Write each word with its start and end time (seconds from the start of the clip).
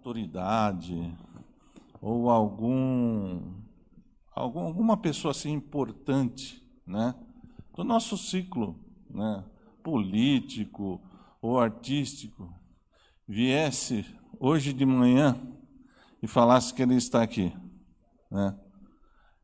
autoridade 0.00 1.14
ou 2.00 2.30
algum, 2.30 3.52
algum 4.34 4.60
alguma 4.60 4.96
pessoa 4.96 5.32
assim 5.32 5.52
importante, 5.52 6.62
né, 6.86 7.14
do 7.76 7.84
nosso 7.84 8.16
ciclo, 8.16 8.80
né, 9.10 9.44
político 9.84 11.02
ou 11.42 11.60
artístico, 11.60 12.50
viesse 13.28 14.06
hoje 14.38 14.72
de 14.72 14.86
manhã 14.86 15.38
e 16.22 16.26
falasse 16.26 16.72
que 16.72 16.82
ele 16.82 16.94
está 16.94 17.22
aqui, 17.22 17.52
né? 18.30 18.58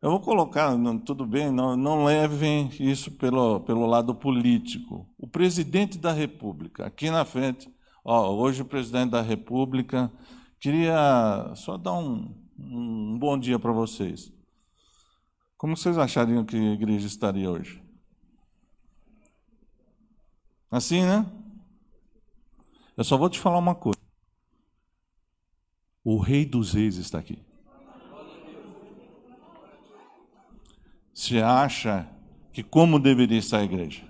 Eu 0.02 0.10
vou 0.10 0.20
colocar, 0.20 0.76
tudo 1.04 1.26
bem, 1.26 1.50
não, 1.50 1.74
não 1.74 2.04
levem 2.04 2.70
isso 2.78 3.10
pelo, 3.12 3.60
pelo 3.60 3.86
lado 3.86 4.14
político. 4.14 5.08
O 5.18 5.26
presidente 5.26 5.98
da 5.98 6.12
República, 6.12 6.86
aqui 6.86 7.10
na 7.10 7.24
frente, 7.24 7.68
ó, 8.04 8.30
hoje 8.30 8.62
o 8.62 8.66
presidente 8.66 9.10
da 9.10 9.22
República, 9.22 10.12
queria 10.60 11.52
só 11.54 11.76
dar 11.76 11.94
um, 11.94 12.34
um 12.58 13.18
bom 13.18 13.38
dia 13.38 13.58
para 13.58 13.72
vocês. 13.72 14.32
Como 15.56 15.76
vocês 15.76 15.96
achariam 15.96 16.44
que 16.44 16.56
a 16.56 16.72
igreja 16.74 17.06
estaria 17.06 17.50
hoje? 17.50 17.82
Assim, 20.70 21.00
né? 21.02 21.24
Eu 22.96 23.04
só 23.04 23.16
vou 23.16 23.30
te 23.30 23.38
falar 23.38 23.58
uma 23.58 23.74
coisa. 23.74 23.98
O 26.04 26.18
Rei 26.18 26.44
dos 26.44 26.72
Reis 26.72 26.96
está 26.96 27.18
aqui. 27.18 27.38
Você 31.12 31.40
acha 31.40 32.08
que 32.52 32.62
como 32.62 32.98
deveria 32.98 33.38
estar 33.38 33.58
a 33.58 33.64
igreja? 33.64 34.04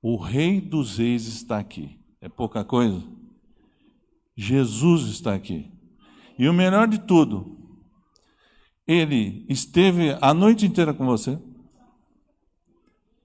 O 0.00 0.16
Rei 0.16 0.60
dos 0.60 0.96
Reis 0.96 1.26
está 1.26 1.58
aqui. 1.58 2.00
É 2.20 2.28
pouca 2.28 2.64
coisa? 2.64 3.02
Jesus 4.36 5.08
está 5.08 5.34
aqui. 5.34 5.70
E 6.38 6.48
o 6.48 6.54
melhor 6.54 6.88
de 6.88 6.98
tudo, 6.98 7.58
ele 8.86 9.44
esteve 9.48 10.16
a 10.20 10.32
noite 10.32 10.66
inteira 10.66 10.94
com 10.94 11.04
você, 11.04 11.38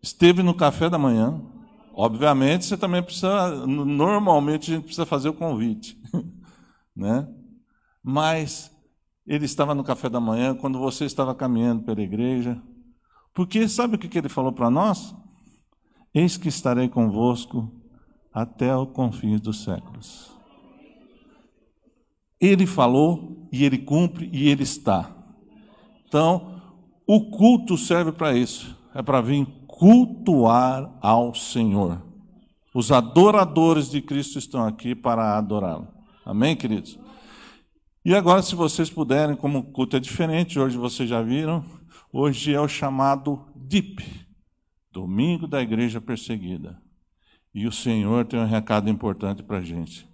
esteve 0.01 0.43
no 0.43 0.53
café 0.53 0.89
da 0.89 0.97
manhã. 0.97 1.41
Obviamente, 1.93 2.65
você 2.65 2.77
também 2.77 3.01
precisa, 3.01 3.65
normalmente 3.65 4.69
a 4.69 4.75
gente 4.75 4.83
precisa 4.83 5.05
fazer 5.05 5.29
o 5.29 5.33
convite, 5.33 5.97
né? 6.95 7.27
Mas 8.03 8.69
ele 9.25 9.45
estava 9.45 9.73
no 9.73 9.83
café 9.83 10.09
da 10.09 10.19
manhã, 10.19 10.53
quando 10.53 10.77
você 10.77 11.05
estava 11.05 11.33
caminhando 11.33 11.83
pela 11.83 12.01
igreja. 12.01 12.61
Porque 13.33 13.67
sabe 13.67 13.95
o 13.95 13.99
que 13.99 14.17
ele 14.17 14.29
falou 14.29 14.51
para 14.51 14.69
nós? 14.69 15.15
Eis 16.13 16.37
que 16.37 16.47
estarei 16.47 16.87
convosco 16.87 17.71
até 18.31 18.75
o 18.75 18.85
confins 18.85 19.41
dos 19.41 19.63
séculos. 19.63 20.34
Ele 22.39 22.65
falou 22.65 23.47
e 23.51 23.63
ele 23.63 23.77
cumpre 23.77 24.29
e 24.31 24.49
ele 24.49 24.63
está. 24.63 25.15
Então, 26.07 26.61
o 27.07 27.29
culto 27.29 27.77
serve 27.77 28.11
para 28.11 28.35
isso. 28.35 28.75
É 28.93 29.01
para 29.01 29.21
vir 29.21 29.45
cultuar 29.67 30.97
ao 31.01 31.33
Senhor. 31.35 32.01
Os 32.73 32.91
adoradores 32.91 33.89
de 33.89 34.01
Cristo 34.01 34.37
estão 34.37 34.65
aqui 34.65 34.95
para 34.95 35.37
adorá-lo. 35.37 35.87
Amém, 36.25 36.55
queridos? 36.55 36.99
E 38.03 38.13
agora, 38.13 38.41
se 38.41 38.55
vocês 38.55 38.89
puderem, 38.89 39.35
como 39.35 39.59
o 39.59 39.63
culto 39.63 39.97
é 39.97 39.99
diferente, 39.99 40.59
hoje 40.59 40.77
vocês 40.77 41.09
já 41.09 41.21
viram, 41.21 41.63
hoje 42.11 42.53
é 42.53 42.59
o 42.59 42.67
chamado 42.67 43.45
DIP, 43.55 44.03
Domingo 44.91 45.47
da 45.47 45.61
Igreja 45.61 45.99
Perseguida. 45.99 46.81
E 47.53 47.67
o 47.67 47.71
Senhor 47.71 48.25
tem 48.25 48.39
um 48.39 48.45
recado 48.45 48.89
importante 48.89 49.41
para 49.41 49.57
a 49.57 49.61
gente. 49.61 50.07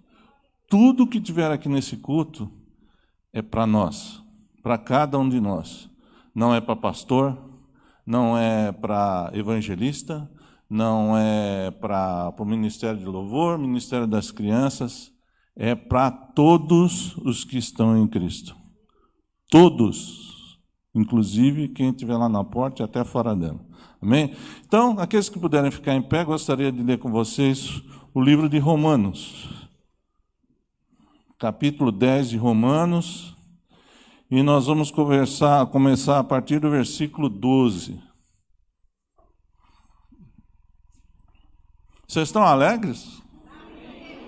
Tudo 0.72 1.06
que 1.06 1.20
tiver 1.20 1.50
aqui 1.50 1.68
nesse 1.68 1.98
culto 1.98 2.50
é 3.30 3.42
para 3.42 3.66
nós, 3.66 4.22
para 4.62 4.78
cada 4.78 5.18
um 5.18 5.28
de 5.28 5.38
nós. 5.38 5.90
Não 6.34 6.54
é 6.54 6.62
para 6.62 6.74
pastor, 6.74 7.38
não 8.06 8.38
é 8.38 8.72
para 8.72 9.30
evangelista, 9.34 10.30
não 10.70 11.14
é 11.14 11.70
para 11.72 12.34
o 12.38 12.44
Ministério 12.46 12.98
de 12.98 13.04
Louvor, 13.04 13.58
Ministério 13.58 14.06
das 14.06 14.30
Crianças, 14.30 15.12
é 15.54 15.74
para 15.74 16.10
todos 16.10 17.18
os 17.18 17.44
que 17.44 17.58
estão 17.58 17.94
em 17.98 18.08
Cristo. 18.08 18.56
Todos, 19.50 20.58
inclusive 20.94 21.68
quem 21.68 21.90
estiver 21.90 22.16
lá 22.16 22.30
na 22.30 22.44
porta 22.44 22.80
e 22.80 22.84
até 22.86 23.04
fora 23.04 23.36
dela. 23.36 23.60
Amém? 24.00 24.34
Então, 24.66 24.98
aqueles 24.98 25.28
que 25.28 25.38
puderem 25.38 25.70
ficar 25.70 25.94
em 25.94 26.00
pé, 26.00 26.24
gostaria 26.24 26.72
de 26.72 26.82
ler 26.82 26.98
com 26.98 27.12
vocês 27.12 27.82
o 28.14 28.22
livro 28.22 28.48
de 28.48 28.58
Romanos, 28.58 29.61
capítulo 31.42 31.90
10 31.90 32.30
de 32.30 32.36
Romanos, 32.36 33.36
e 34.30 34.44
nós 34.44 34.66
vamos 34.66 34.92
conversar, 34.92 35.66
começar 35.66 36.20
a 36.20 36.22
partir 36.22 36.60
do 36.60 36.70
versículo 36.70 37.28
12. 37.28 38.00
Vocês 42.06 42.28
estão 42.28 42.44
alegres? 42.44 43.20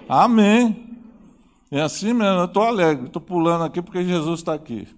Amém. 0.08 0.74
Amém. 0.74 0.98
É 1.70 1.82
assim 1.82 2.12
mesmo, 2.12 2.40
eu 2.40 2.46
estou 2.46 2.64
alegre, 2.64 3.06
estou 3.06 3.22
pulando 3.22 3.62
aqui 3.62 3.80
porque 3.80 4.02
Jesus 4.02 4.40
está 4.40 4.52
aqui. 4.52 4.88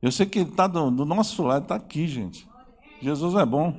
Eu 0.00 0.10
sei 0.10 0.24
que 0.24 0.38
ele 0.38 0.48
está 0.48 0.66
do, 0.66 0.90
do, 0.90 1.04
nosso 1.04 1.42
lado, 1.42 1.64
está 1.64 1.74
aqui, 1.74 2.08
gente. 2.08 2.48
Jesus 3.02 3.34
é 3.34 3.44
bom. 3.44 3.76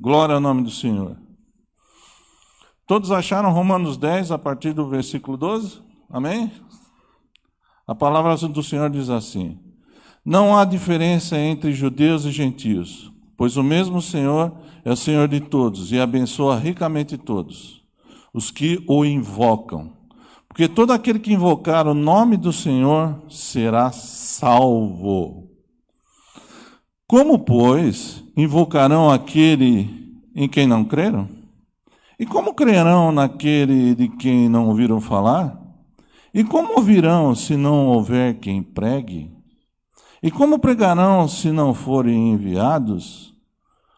Glória 0.00 0.36
ao 0.36 0.40
nome 0.40 0.62
do 0.62 0.70
Senhor. 0.70 1.25
Todos 2.86 3.10
acharam 3.10 3.50
Romanos 3.50 3.96
10 3.96 4.30
a 4.30 4.38
partir 4.38 4.72
do 4.72 4.88
versículo 4.88 5.36
12? 5.36 5.80
Amém? 6.08 6.52
A 7.84 7.96
palavra 7.96 8.36
do 8.48 8.62
Senhor 8.62 8.88
diz 8.88 9.10
assim: 9.10 9.58
Não 10.24 10.56
há 10.56 10.64
diferença 10.64 11.36
entre 11.36 11.72
judeus 11.72 12.24
e 12.24 12.30
gentios, 12.30 13.12
pois 13.36 13.56
o 13.56 13.62
mesmo 13.62 14.00
Senhor 14.00 14.52
é 14.84 14.92
o 14.92 14.96
Senhor 14.96 15.26
de 15.26 15.40
todos 15.40 15.90
e 15.90 15.98
abençoa 15.98 16.56
ricamente 16.56 17.18
todos 17.18 17.82
os 18.32 18.52
que 18.52 18.84
o 18.86 19.04
invocam. 19.04 19.92
Porque 20.46 20.68
todo 20.68 20.92
aquele 20.92 21.18
que 21.18 21.32
invocar 21.32 21.88
o 21.88 21.94
nome 21.94 22.36
do 22.36 22.52
Senhor 22.52 23.20
será 23.28 23.90
salvo. 23.90 25.50
Como, 27.08 27.40
pois, 27.40 28.22
invocarão 28.36 29.10
aquele 29.10 30.22
em 30.34 30.48
quem 30.48 30.68
não 30.68 30.84
creram? 30.84 31.35
E 32.18 32.24
como 32.24 32.54
crerão 32.54 33.12
naquele 33.12 33.94
de 33.94 34.08
quem 34.08 34.48
não 34.48 34.68
ouviram 34.68 35.00
falar? 35.00 35.60
E 36.32 36.42
como 36.42 36.74
ouvirão 36.76 37.34
se 37.34 37.56
não 37.56 37.88
houver 37.88 38.38
quem 38.38 38.62
pregue? 38.62 39.30
E 40.22 40.30
como 40.30 40.58
pregarão 40.58 41.28
se 41.28 41.50
não 41.52 41.74
forem 41.74 42.32
enviados? 42.32 43.34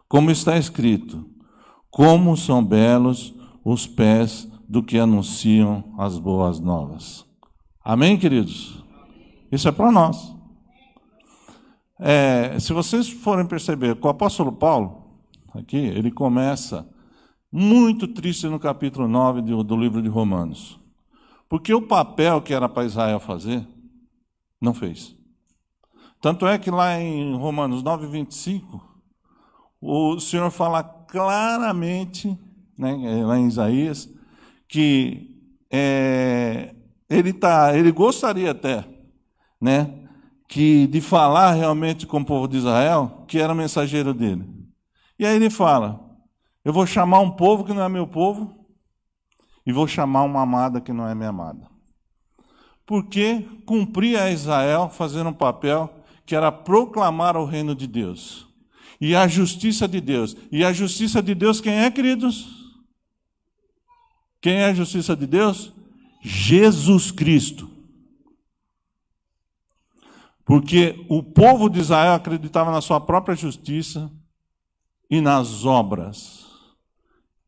Como 0.08 0.30
está 0.30 0.56
escrito: 0.56 1.24
Como 1.90 2.36
são 2.36 2.64
belos 2.64 3.34
os 3.64 3.86
pés 3.86 4.48
do 4.68 4.82
que 4.82 4.98
anunciam 4.98 5.94
as 5.96 6.18
boas 6.18 6.60
novas. 6.60 7.24
Amém, 7.84 8.18
queridos? 8.18 8.84
Isso 9.50 9.68
é 9.68 9.72
para 9.72 9.90
nós. 9.90 10.34
É, 11.98 12.58
se 12.60 12.72
vocês 12.72 13.08
forem 13.08 13.46
perceber, 13.46 13.96
com 13.96 14.08
o 14.08 14.10
apóstolo 14.10 14.52
Paulo, 14.52 15.20
aqui, 15.54 15.76
ele 15.76 16.10
começa 16.10 16.86
muito 17.50 18.06
triste 18.06 18.46
no 18.46 18.60
capítulo 18.60 19.08
9 19.08 19.42
do, 19.42 19.62
do 19.62 19.76
livro 19.76 20.02
de 20.02 20.08
Romanos. 20.08 20.78
Porque 21.48 21.72
o 21.72 21.82
papel 21.82 22.42
que 22.42 22.52
era 22.52 22.68
para 22.68 22.84
Israel 22.84 23.18
fazer, 23.18 23.66
não 24.60 24.74
fez. 24.74 25.16
Tanto 26.20 26.46
é 26.46 26.58
que 26.58 26.70
lá 26.70 27.00
em 27.00 27.34
Romanos 27.36 27.82
9, 27.82 28.06
25, 28.08 28.84
o 29.80 30.18
Senhor 30.18 30.50
fala 30.50 30.82
claramente, 30.82 32.36
né, 32.76 33.24
lá 33.24 33.38
em 33.38 33.46
Isaías, 33.46 34.12
que 34.68 35.40
é, 35.70 36.74
ele 37.08 37.32
tá, 37.32 37.76
ele 37.76 37.92
gostaria 37.92 38.50
até, 38.50 38.84
né, 39.60 40.06
que 40.48 40.86
de 40.88 41.00
falar 41.00 41.52
realmente 41.52 42.06
com 42.06 42.20
o 42.20 42.24
povo 42.24 42.48
de 42.48 42.58
Israel, 42.58 43.24
que 43.28 43.38
era 43.38 43.54
mensageiro 43.54 44.12
dele. 44.12 44.44
E 45.18 45.24
aí 45.24 45.36
ele 45.36 45.50
fala: 45.50 46.07
eu 46.68 46.72
vou 46.74 46.86
chamar 46.86 47.20
um 47.20 47.30
povo 47.30 47.64
que 47.64 47.72
não 47.72 47.82
é 47.82 47.88
meu 47.88 48.06
povo 48.06 48.54
e 49.64 49.72
vou 49.72 49.88
chamar 49.88 50.24
uma 50.24 50.42
amada 50.42 50.82
que 50.82 50.92
não 50.92 51.08
é 51.08 51.14
minha 51.14 51.30
amada. 51.30 51.66
Porque 52.84 53.40
cumpria 53.64 54.24
a 54.24 54.30
Israel 54.30 54.90
fazendo 54.90 55.30
um 55.30 55.32
papel 55.32 55.90
que 56.26 56.36
era 56.36 56.52
proclamar 56.52 57.38
o 57.38 57.46
reino 57.46 57.74
de 57.74 57.86
Deus 57.86 58.46
e 59.00 59.16
a 59.16 59.26
justiça 59.26 59.88
de 59.88 59.98
Deus. 59.98 60.36
E 60.52 60.62
a 60.62 60.70
justiça 60.70 61.22
de 61.22 61.34
Deus 61.34 61.58
quem 61.58 61.72
é, 61.72 61.90
queridos? 61.90 62.76
Quem 64.38 64.56
é 64.56 64.66
a 64.66 64.74
justiça 64.74 65.16
de 65.16 65.26
Deus? 65.26 65.72
Jesus 66.20 67.10
Cristo. 67.10 67.66
Porque 70.44 71.02
o 71.08 71.22
povo 71.22 71.70
de 71.70 71.80
Israel 71.80 72.12
acreditava 72.12 72.70
na 72.70 72.82
sua 72.82 73.00
própria 73.00 73.34
justiça 73.34 74.12
e 75.10 75.18
nas 75.22 75.64
obras. 75.64 76.47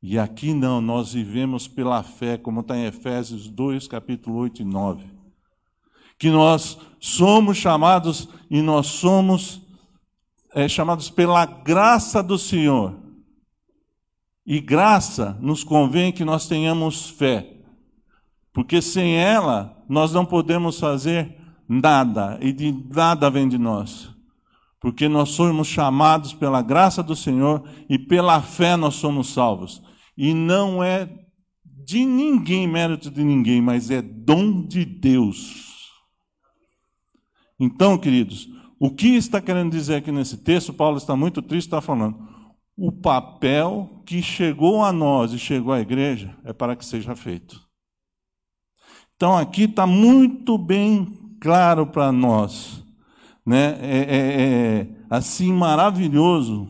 E 0.02 0.18
aqui 0.18 0.54
não, 0.54 0.80
nós 0.80 1.12
vivemos 1.12 1.68
pela 1.68 2.02
fé, 2.02 2.38
como 2.38 2.60
está 2.60 2.76
em 2.76 2.86
Efésios 2.86 3.48
2, 3.48 3.86
capítulo 3.86 4.36
8 4.36 4.62
e 4.62 4.64
9. 4.64 5.04
Que 6.18 6.30
nós 6.30 6.78
somos 6.98 7.58
chamados 7.58 8.28
e 8.50 8.62
nós 8.62 8.86
somos 8.86 9.60
é, 10.54 10.66
chamados 10.66 11.10
pela 11.10 11.44
graça 11.44 12.22
do 12.22 12.38
Senhor. 12.38 12.98
E 14.46 14.58
graça 14.58 15.36
nos 15.40 15.62
convém 15.62 16.10
que 16.12 16.24
nós 16.24 16.48
tenhamos 16.48 17.10
fé, 17.10 17.58
porque 18.52 18.80
sem 18.80 19.16
ela 19.16 19.76
nós 19.88 20.12
não 20.12 20.24
podemos 20.24 20.80
fazer 20.80 21.36
nada, 21.68 22.38
e 22.40 22.52
de 22.52 22.72
nada 22.90 23.30
vem 23.30 23.48
de 23.48 23.58
nós. 23.58 24.10
Porque 24.80 25.08
nós 25.08 25.28
somos 25.28 25.68
chamados 25.68 26.32
pela 26.32 26.62
graça 26.62 27.02
do 27.02 27.14
Senhor 27.14 27.62
e 27.88 27.98
pela 27.98 28.40
fé 28.40 28.76
nós 28.76 28.94
somos 28.94 29.28
salvos. 29.28 29.82
E 30.22 30.34
não 30.34 30.84
é 30.84 31.08
de 31.64 32.04
ninguém, 32.04 32.68
mérito 32.68 33.10
de 33.10 33.24
ninguém, 33.24 33.62
mas 33.62 33.90
é 33.90 34.02
dom 34.02 34.66
de 34.66 34.84
Deus. 34.84 35.88
Então, 37.58 37.96
queridos, 37.96 38.46
o 38.78 38.90
que 38.90 39.16
está 39.16 39.40
querendo 39.40 39.72
dizer 39.72 39.94
aqui 39.94 40.12
nesse 40.12 40.36
texto? 40.36 40.74
Paulo 40.74 40.98
está 40.98 41.16
muito 41.16 41.40
triste, 41.40 41.68
está 41.68 41.80
falando. 41.80 42.18
O 42.76 42.92
papel 42.92 44.02
que 44.04 44.20
chegou 44.20 44.84
a 44.84 44.92
nós 44.92 45.32
e 45.32 45.38
chegou 45.38 45.72
à 45.72 45.80
igreja 45.80 46.36
é 46.44 46.52
para 46.52 46.76
que 46.76 46.84
seja 46.84 47.16
feito. 47.16 47.58
Então, 49.16 49.38
aqui 49.38 49.62
está 49.62 49.86
muito 49.86 50.58
bem 50.58 51.38
claro 51.40 51.86
para 51.86 52.12
nós, 52.12 52.84
né? 53.46 53.78
É, 53.80 53.98
é, 53.98 54.42
é, 54.42 54.88
assim 55.08 55.50
maravilhoso, 55.50 56.68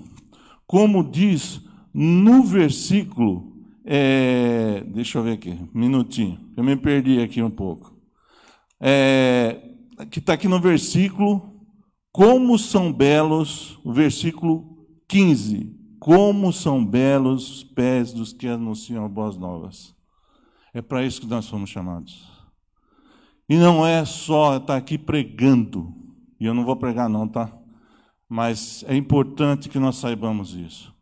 como 0.68 1.02
diz 1.02 1.68
no 1.92 2.42
versículo, 2.42 3.52
é, 3.84 4.84
deixa 4.86 5.18
eu 5.18 5.22
ver 5.22 5.32
aqui, 5.32 5.58
minutinho, 5.74 6.38
eu 6.56 6.62
me 6.62 6.76
perdi 6.76 7.20
aqui 7.20 7.42
um 7.42 7.50
pouco. 7.50 7.94
É, 8.80 9.60
que 10.10 10.18
está 10.18 10.34
aqui 10.34 10.48
no 10.48 10.60
versículo, 10.60 11.50
como 12.12 12.58
são 12.58 12.92
belos, 12.92 13.78
o 13.84 13.92
versículo 13.92 14.86
15, 15.08 15.76
como 15.98 16.52
são 16.52 16.84
belos 16.84 17.50
os 17.50 17.64
pés 17.64 18.12
dos 18.12 18.32
que 18.32 18.46
anunciam 18.46 19.04
as 19.04 19.12
boas 19.12 19.36
novas. 19.36 19.94
É 20.72 20.80
para 20.80 21.04
isso 21.04 21.20
que 21.20 21.26
nós 21.26 21.48
fomos 21.48 21.68
chamados. 21.68 22.28
E 23.48 23.56
não 23.56 23.84
é 23.84 24.04
só 24.04 24.56
estar 24.56 24.76
aqui 24.76 24.96
pregando, 24.96 25.92
e 26.38 26.46
eu 26.46 26.54
não 26.54 26.64
vou 26.64 26.76
pregar, 26.76 27.08
não, 27.08 27.26
tá? 27.26 27.52
Mas 28.28 28.84
é 28.86 28.96
importante 28.96 29.68
que 29.68 29.78
nós 29.78 29.96
saibamos 29.96 30.54
isso. 30.54 30.94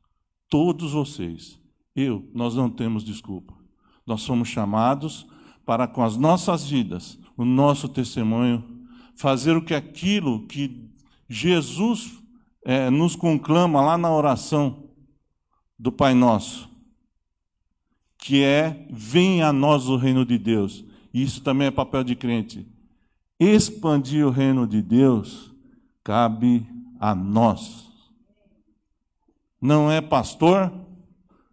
Todos 0.48 0.92
vocês, 0.92 1.60
eu, 1.94 2.28
nós 2.34 2.54
não 2.54 2.70
temos 2.70 3.04
desculpa. 3.04 3.54
Nós 4.06 4.22
somos 4.22 4.48
chamados 4.48 5.26
para, 5.64 5.86
com 5.86 6.02
as 6.02 6.16
nossas 6.16 6.68
vidas, 6.68 7.18
o 7.36 7.44
nosso 7.44 7.88
testemunho, 7.88 8.64
fazer 9.14 9.56
o 9.56 9.64
que 9.64 9.74
aquilo 9.74 10.46
que 10.46 10.88
Jesus 11.28 12.22
é, 12.64 12.88
nos 12.88 13.14
conclama 13.14 13.80
lá 13.80 13.98
na 13.98 14.10
oração 14.10 14.84
do 15.78 15.92
Pai 15.92 16.14
Nosso, 16.14 16.68
que 18.16 18.42
é: 18.42 18.86
venha 18.90 19.48
a 19.48 19.52
nós 19.52 19.88
o 19.88 19.96
reino 19.96 20.24
de 20.24 20.38
Deus 20.38 20.88
isso 21.12 21.42
também 21.42 21.66
é 21.66 21.70
papel 21.70 22.04
de 22.04 22.14
crente. 22.14 22.66
Expandir 23.40 24.26
o 24.26 24.30
reino 24.30 24.66
de 24.66 24.82
Deus 24.82 25.52
cabe 26.04 26.66
a 27.00 27.14
nós. 27.14 27.87
Não 29.60 29.90
é 29.90 30.00
pastor, 30.00 30.72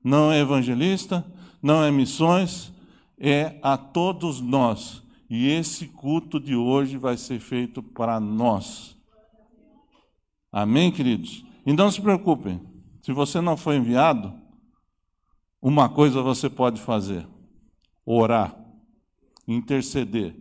não 0.04 0.32
é 0.32 0.40
evangelista, 0.40 1.26
não 1.62 1.84
é 1.84 1.92
missões, 1.92 2.72
é 3.18 3.58
a 3.62 3.78
todos 3.78 4.42
nós. 4.42 5.04
E 5.30 5.48
esse 5.48 5.88
culto 5.88 6.40
de 6.40 6.56
hoje 6.56 6.98
vai 6.98 7.18
ser 7.18 7.40
feito 7.40 7.82
para 7.82 8.20
nós. 8.20 8.96
Amém, 10.52 10.92
queridos? 10.92 11.44
E 11.66 11.74
não 11.74 11.90
se 11.90 12.00
preocupem, 12.00 12.62
se 13.02 13.12
você 13.12 13.42
não 13.42 13.58
foi 13.58 13.78
enviado, 13.78 14.34
uma 15.62 15.90
coisa 15.90 16.22
você 16.22 16.50
pode 16.50 16.80
fazer: 16.80 17.28
orar 18.06 18.66
interceder. 19.48 20.36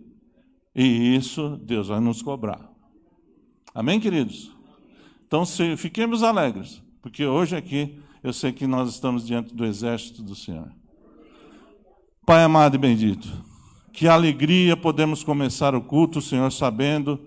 E 0.74 1.14
isso 1.16 1.56
Deus 1.58 1.88
vai 1.88 2.00
nos 2.00 2.20
cobrar. 2.20 2.70
Amém, 3.74 4.00
queridos? 4.00 4.52
Então, 5.26 5.44
se, 5.44 5.76
fiquemos 5.76 6.22
alegres, 6.22 6.82
porque 7.04 7.26
hoje 7.26 7.54
aqui 7.54 8.00
eu 8.22 8.32
sei 8.32 8.50
que 8.50 8.66
nós 8.66 8.88
estamos 8.88 9.26
diante 9.26 9.54
do 9.54 9.66
exército 9.66 10.22
do 10.22 10.34
Senhor. 10.34 10.72
Pai 12.24 12.42
amado 12.42 12.76
e 12.76 12.78
bendito, 12.78 13.28
que 13.92 14.08
alegria 14.08 14.74
podemos 14.74 15.22
começar 15.22 15.74
o 15.74 15.82
culto, 15.82 16.22
Senhor, 16.22 16.50
sabendo 16.50 17.20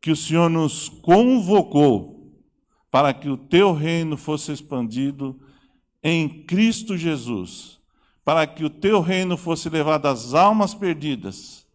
que 0.00 0.10
o 0.10 0.16
Senhor 0.16 0.48
nos 0.48 0.88
convocou 0.88 2.32
para 2.90 3.12
que 3.12 3.28
o 3.28 3.36
teu 3.36 3.74
reino 3.74 4.16
fosse 4.16 4.52
expandido 4.52 5.38
em 6.02 6.26
Cristo 6.46 6.96
Jesus 6.96 7.78
para 8.24 8.46
que 8.46 8.64
o 8.64 8.70
teu 8.70 9.00
reino 9.00 9.36
fosse 9.36 9.68
levado 9.68 10.06
às 10.06 10.34
almas 10.34 10.72
perdidas. 10.72 11.66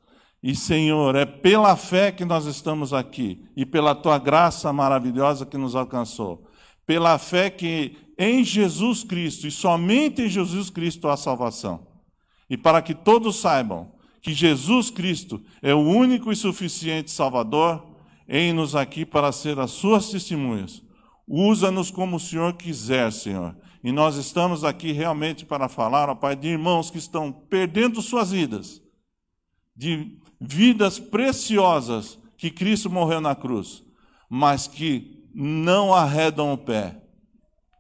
E, 0.42 0.56
Senhor, 0.56 1.16
é 1.16 1.26
pela 1.26 1.76
fé 1.76 2.12
que 2.12 2.24
nós 2.24 2.46
estamos 2.46 2.94
aqui 2.94 3.46
e 3.58 3.66
pela 3.66 3.94
tua 3.94 4.18
graça 4.18 4.72
maravilhosa 4.72 5.46
que 5.46 5.58
nos 5.58 5.76
alcançou. 5.76 6.45
Pela 6.86 7.18
fé 7.18 7.50
que 7.50 7.98
em 8.18 8.44
Jesus 8.44 9.04
Cristo 9.04 9.48
e 9.48 9.52
somente 9.52 10.22
em 10.22 10.30
Jesus 10.30 10.70
Cristo 10.70 11.08
há 11.08 11.18
salvação. 11.18 11.88
E 12.50 12.58
para 12.58 12.82
que 12.82 12.94
todos 12.94 13.38
saibam 13.38 13.94
que 14.22 14.34
Jesus 14.34 14.90
Cristo 14.90 15.42
é 15.62 15.74
o 15.74 15.80
único 15.80 16.32
e 16.32 16.36
suficiente 16.36 17.12
Salvador, 17.12 17.96
em-nos 18.28 18.76
aqui 18.76 19.06
para 19.06 19.32
ser 19.32 19.60
as 19.60 19.72
suas 19.72 20.10
testemunhas. 20.10 20.82
Usa-nos 21.28 21.92
como 21.92 22.18
o 22.18 22.20
Senhor 22.20 22.54
quiser, 22.54 23.12
Senhor. 23.12 23.56
E 23.84 23.92
nós 23.92 24.16
estamos 24.16 24.64
aqui 24.64 24.92
realmente 24.92 25.46
para 25.46 25.70
falar, 25.70 26.10
ó 26.10 26.16
Pai, 26.16 26.36
de 26.36 26.48
irmãos 26.48 26.90
que 26.90 26.98
estão 26.98 27.32
perdendo 27.32 28.02
suas 28.02 28.32
vidas, 28.32 28.82
de 29.76 30.18
vidas 30.42 30.98
preciosas 30.98 32.18
que 32.36 32.50
Cristo 32.50 32.90
morreu 32.90 33.22
na 33.22 33.36
cruz, 33.36 33.84
mas 34.28 34.68
que 34.68 35.15
não 35.36 35.94
arredam 35.94 36.54
o 36.54 36.58
pé. 36.58 37.02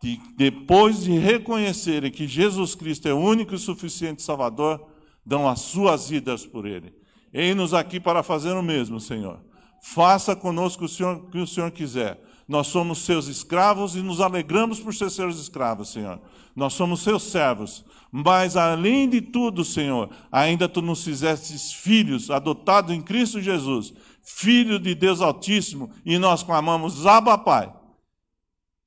E 0.04 0.19
depois 0.36 1.04
de 1.04 1.18
reconhecerem 1.18 2.12
que 2.12 2.28
Jesus 2.28 2.75
Cristo 2.75 3.07
é 3.07 3.13
o 3.13 3.18
único 3.18 3.56
e 3.56 3.57
suficiente 3.57 4.22
Salvador, 4.22 4.86
dão 5.25 5.48
as 5.48 5.62
suas 5.62 6.10
vidas 6.10 6.46
por 6.46 6.68
Ele. 6.68 6.94
Eis-nos 7.34 7.74
aqui 7.74 8.00
para 8.00 8.22
fazer 8.22 8.52
o 8.52 8.62
mesmo, 8.62 9.00
Senhor. 9.00 9.40
Faça 9.81 10.35
conosco 10.35 10.85
o 10.85 10.90
Senhor, 10.90 11.16
o 11.16 11.30
que 11.31 11.40
o 11.40 11.47
Senhor 11.47 11.71
quiser 11.71 12.21
nós 12.47 12.68
somos 12.68 13.00
seus 13.00 13.28
escravos 13.28 13.95
e 13.95 14.02
nos 14.02 14.21
alegramos 14.21 14.80
por 14.80 14.94
ser 14.94 15.09
seus 15.09 15.40
escravos, 15.40 15.90
Senhor. 15.90 16.19
Nós 16.56 16.74
somos 16.74 17.02
seus 17.02 17.24
servos. 17.24 17.83
Mas, 18.12 18.56
além 18.56 19.09
de 19.09 19.19
tudo, 19.19 19.66
Senhor, 19.66 20.09
ainda 20.31 20.69
tu 20.69 20.81
nos 20.81 21.04
fizestes 21.04 21.74
filhos, 21.74 22.30
adotados 22.30 22.94
em 22.94 23.02
Cristo 23.02 23.42
Jesus, 23.42 23.94
filho 24.26 24.80
de 24.80 24.96
Deus 24.96 25.22
Altíssimo, 25.22 25.92
e 26.04 26.18
nós 26.18 26.42
clamamos, 26.44 27.06
Abba, 27.06 27.38
Pai. 27.38 27.72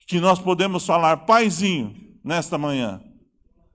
Que 0.06 0.20
nós 0.20 0.38
podemos 0.38 0.84
falar, 0.84 1.18
Paizinho, 1.18 1.94
nesta 2.24 2.58
manhã, 2.58 3.00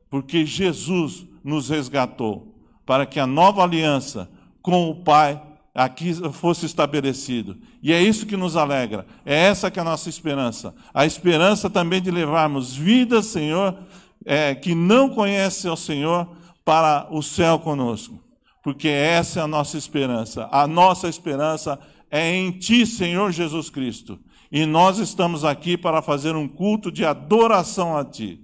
porque 0.09 0.45
Jesus 0.45 1.25
nos 1.43 1.69
resgatou, 1.69 2.59
para 2.85 3.05
que 3.05 3.19
a 3.19 3.25
nova 3.25 3.63
aliança 3.63 4.29
com 4.61 4.89
o 4.89 5.03
Pai 5.03 5.41
aqui 5.73 6.13
fosse 6.33 6.65
estabelecido. 6.65 7.57
E 7.81 7.91
é 7.91 8.01
isso 8.01 8.25
que 8.25 8.37
nos 8.37 8.55
alegra. 8.55 9.07
É 9.25 9.35
essa 9.35 9.71
que 9.71 9.79
é 9.79 9.81
a 9.81 9.85
nossa 9.85 10.09
esperança. 10.09 10.75
A 10.93 11.05
esperança 11.05 11.69
também 11.69 12.01
de 12.01 12.11
levarmos 12.11 12.75
vidas, 12.75 13.27
Senhor, 13.27 13.77
é, 14.25 14.53
que 14.53 14.75
não 14.75 15.09
conhecem 15.09 15.71
o 15.71 15.75
Senhor, 15.75 16.27
para 16.63 17.07
o 17.11 17.21
céu 17.21 17.59
conosco. 17.59 18.23
Porque 18.63 18.87
essa 18.87 19.41
é 19.41 19.43
a 19.43 19.47
nossa 19.47 19.77
esperança. 19.77 20.47
A 20.51 20.65
nossa 20.65 21.09
esperança 21.09 21.77
é 22.09 22.33
em 22.33 22.51
Ti, 22.51 22.85
Senhor 22.85 23.31
Jesus 23.31 23.69
Cristo. 23.69 24.19
E 24.51 24.65
nós 24.65 24.99
estamos 24.99 25.43
aqui 25.43 25.77
para 25.77 26.01
fazer 26.01 26.35
um 26.35 26.47
culto 26.47 26.91
de 26.91 27.03
adoração 27.03 27.97
a 27.97 28.05
Ti. 28.05 28.39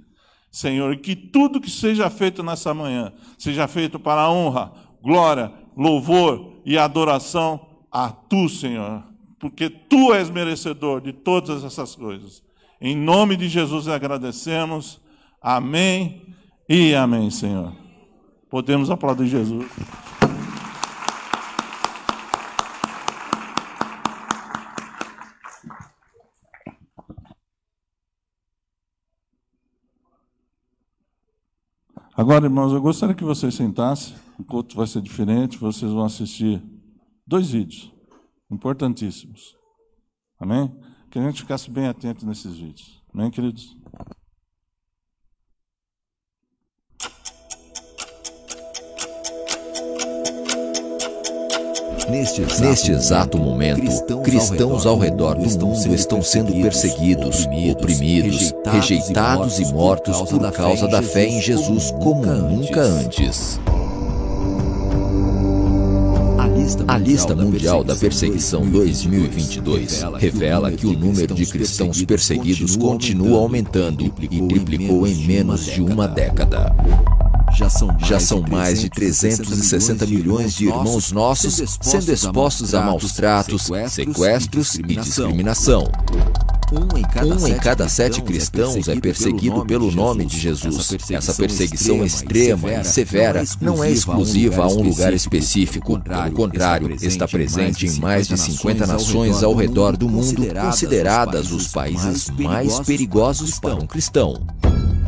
Senhor, 0.51 0.97
que 0.97 1.15
tudo 1.15 1.61
que 1.61 1.69
seja 1.69 2.09
feito 2.09 2.41
nessa 2.43 2.73
manhã 2.73 3.13
seja 3.37 3.67
feito 3.67 3.99
para 3.99 4.21
a 4.21 4.31
honra, 4.31 4.71
glória, 5.01 5.51
louvor 5.77 6.53
e 6.65 6.77
adoração 6.77 7.67
a 7.91 8.09
tu, 8.09 8.49
Senhor, 8.49 9.03
porque 9.39 9.69
tu 9.69 10.13
és 10.13 10.29
merecedor 10.29 11.01
de 11.01 11.13
todas 11.13 11.63
essas 11.63 11.95
coisas. 11.95 12.43
Em 12.81 12.95
nome 12.95 13.35
de 13.35 13.47
Jesus 13.47 13.87
agradecemos. 13.87 14.99
Amém 15.41 16.35
e 16.67 16.93
amém, 16.93 17.29
Senhor. 17.29 17.73
Podemos 18.49 18.89
aplaudir 18.89 19.27
Jesus. 19.27 19.65
Agora, 32.19 32.47
irmãos, 32.47 32.73
eu 32.73 32.81
gostaria 32.81 33.15
que 33.15 33.23
vocês 33.23 33.55
sentassem. 33.55 34.13
O 34.37 34.43
culto 34.43 34.75
vai 34.75 34.85
ser 34.85 35.01
diferente. 35.01 35.57
Vocês 35.57 35.89
vão 35.89 36.03
assistir 36.03 36.61
dois 37.25 37.51
vídeos 37.51 37.93
importantíssimos. 38.51 39.55
Amém? 40.37 40.69
Que 41.09 41.17
a 41.17 41.21
gente 41.21 41.43
ficasse 41.43 41.71
bem 41.71 41.87
atento 41.87 42.25
nesses 42.25 42.57
vídeos. 42.57 43.01
Amém, 43.13 43.31
queridos? 43.31 43.73
Neste 52.09 52.41
exato, 52.41 52.61
Neste 52.61 52.91
exato 52.91 53.37
momento, 53.37 53.81
cristãos, 53.81 54.23
cristãos 54.23 54.85
ao 54.85 54.97
redor 54.97 55.35
do 55.35 55.67
mundo 55.67 55.93
estão 55.93 56.23
sendo 56.23 56.51
perseguidos, 56.51 57.47
oprimidos, 57.71 58.53
rejeitados 58.65 59.59
e 59.59 59.65
mortos 59.71 60.19
por 60.23 60.51
causa 60.51 60.87
da 60.87 61.01
fé 61.03 61.27
em 61.27 61.39
Jesus 61.41 61.91
como 62.01 62.25
nunca 62.25 62.81
antes. 62.81 63.59
A 66.87 66.97
lista 66.97 67.35
mundial 67.35 67.83
da 67.83 67.95
perseguição 67.95 68.67
2022 68.69 70.03
revela 70.17 70.71
que 70.71 70.85
o 70.85 70.93
número 70.93 71.33
de 71.33 71.45
cristãos 71.45 72.03
perseguidos 72.03 72.75
continua 72.75 73.39
aumentando 73.39 74.03
e 74.03 74.41
triplicou 74.41 75.07
em 75.07 75.15
menos 75.25 75.65
de 75.65 75.81
uma 75.81 76.07
década. 76.07 76.75
Já 77.55 77.69
são 77.69 77.87
mais, 77.87 78.07
Já 78.07 78.19
são 78.19 78.41
mais 78.41 78.81
de 78.81 78.89
360 78.89 80.05
milhões 80.05 80.53
de 80.53 80.67
irmãos 80.67 81.11
nossos 81.11 81.77
sendo 81.81 82.11
expostos 82.11 82.73
a 82.73 82.81
maus 82.81 83.13
tratos, 83.13 83.69
sequestros 83.89 84.75
e 84.75 84.83
discriminação. 84.83 85.89
Um 86.71 86.97
em 86.99 87.01
cada, 87.01 87.35
um 87.35 87.47
em 87.47 87.57
cada 87.57 87.89
sete 87.89 88.21
cristãos 88.21 88.87
é 88.87 88.95
perseguido 88.95 89.65
pelo 89.65 89.91
nome 89.91 90.25
de 90.25 90.39
Jesus. 90.39 90.95
Essa 91.09 91.33
perseguição 91.33 92.05
extrema 92.05 92.71
e 92.71 92.83
severa 92.83 93.43
não 93.59 93.83
é 93.83 93.89
exclusiva 93.89 94.63
a 94.63 94.67
um 94.67 94.83
lugar 94.83 95.11
específico. 95.11 95.99
Pelo 95.99 96.31
contrário, 96.31 96.95
está 97.01 97.27
presente 97.27 97.87
em 97.87 97.99
mais 97.99 98.27
de 98.27 98.37
50 98.37 98.85
nações 98.85 99.41
ao 99.41 99.55
redor 99.55 99.97
do 99.97 100.07
mundo, 100.07 100.43
consideradas 100.61 101.51
os 101.51 101.67
países 101.67 102.29
mais 102.29 102.79
perigosos 102.81 103.59
para 103.59 103.75
um 103.75 103.87
cristão. 103.87 104.39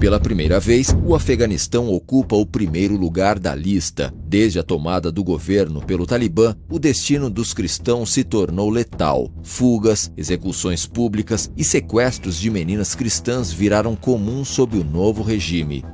Pela 0.01 0.19
primeira 0.19 0.59
vez, 0.59 0.95
o 1.05 1.13
Afeganistão 1.13 1.87
ocupa 1.87 2.35
o 2.35 2.43
primeiro 2.43 2.95
lugar 2.97 3.37
da 3.37 3.53
lista. 3.53 4.11
Desde 4.25 4.57
a 4.57 4.63
tomada 4.63 5.11
do 5.11 5.23
governo 5.23 5.79
pelo 5.79 6.07
Talibã, 6.07 6.55
o 6.67 6.79
destino 6.79 7.29
dos 7.29 7.53
cristãos 7.53 8.11
se 8.11 8.23
tornou 8.23 8.71
letal. 8.71 9.29
Fugas, 9.43 10.11
execuções 10.17 10.87
públicas 10.87 11.51
e 11.55 11.63
sequestros 11.63 12.39
de 12.39 12.49
meninas 12.49 12.95
cristãs 12.95 13.51
viraram 13.53 13.95
comuns 13.95 14.47
sob 14.47 14.75
o 14.75 14.83
novo 14.83 15.21
regime. 15.21 15.85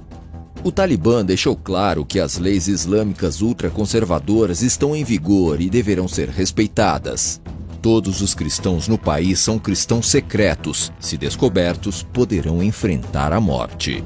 O 0.63 0.71
Talibã 0.71 1.23
deixou 1.23 1.57
claro 1.57 2.05
que 2.05 2.17
as 2.17 2.37
leis 2.37 2.69
islâmicas 2.69 3.41
ultraconservadoras 3.41 4.61
estão 4.61 4.95
em 4.95 5.03
vigor 5.03 5.59
e 5.59 5.69
deverão 5.69 6.07
ser 6.07 6.29
respeitadas. 6.29 7.41
Todos 7.81 8.21
os 8.21 8.33
cristãos 8.33 8.87
no 8.87 8.97
país 8.97 9.39
são 9.39 9.59
cristãos 9.59 10.09
secretos. 10.09 10.91
Se 10.99 11.17
descobertos, 11.17 12.03
poderão 12.03 12.61
enfrentar 12.63 13.31
a 13.31 13.39
morte. 13.39 14.03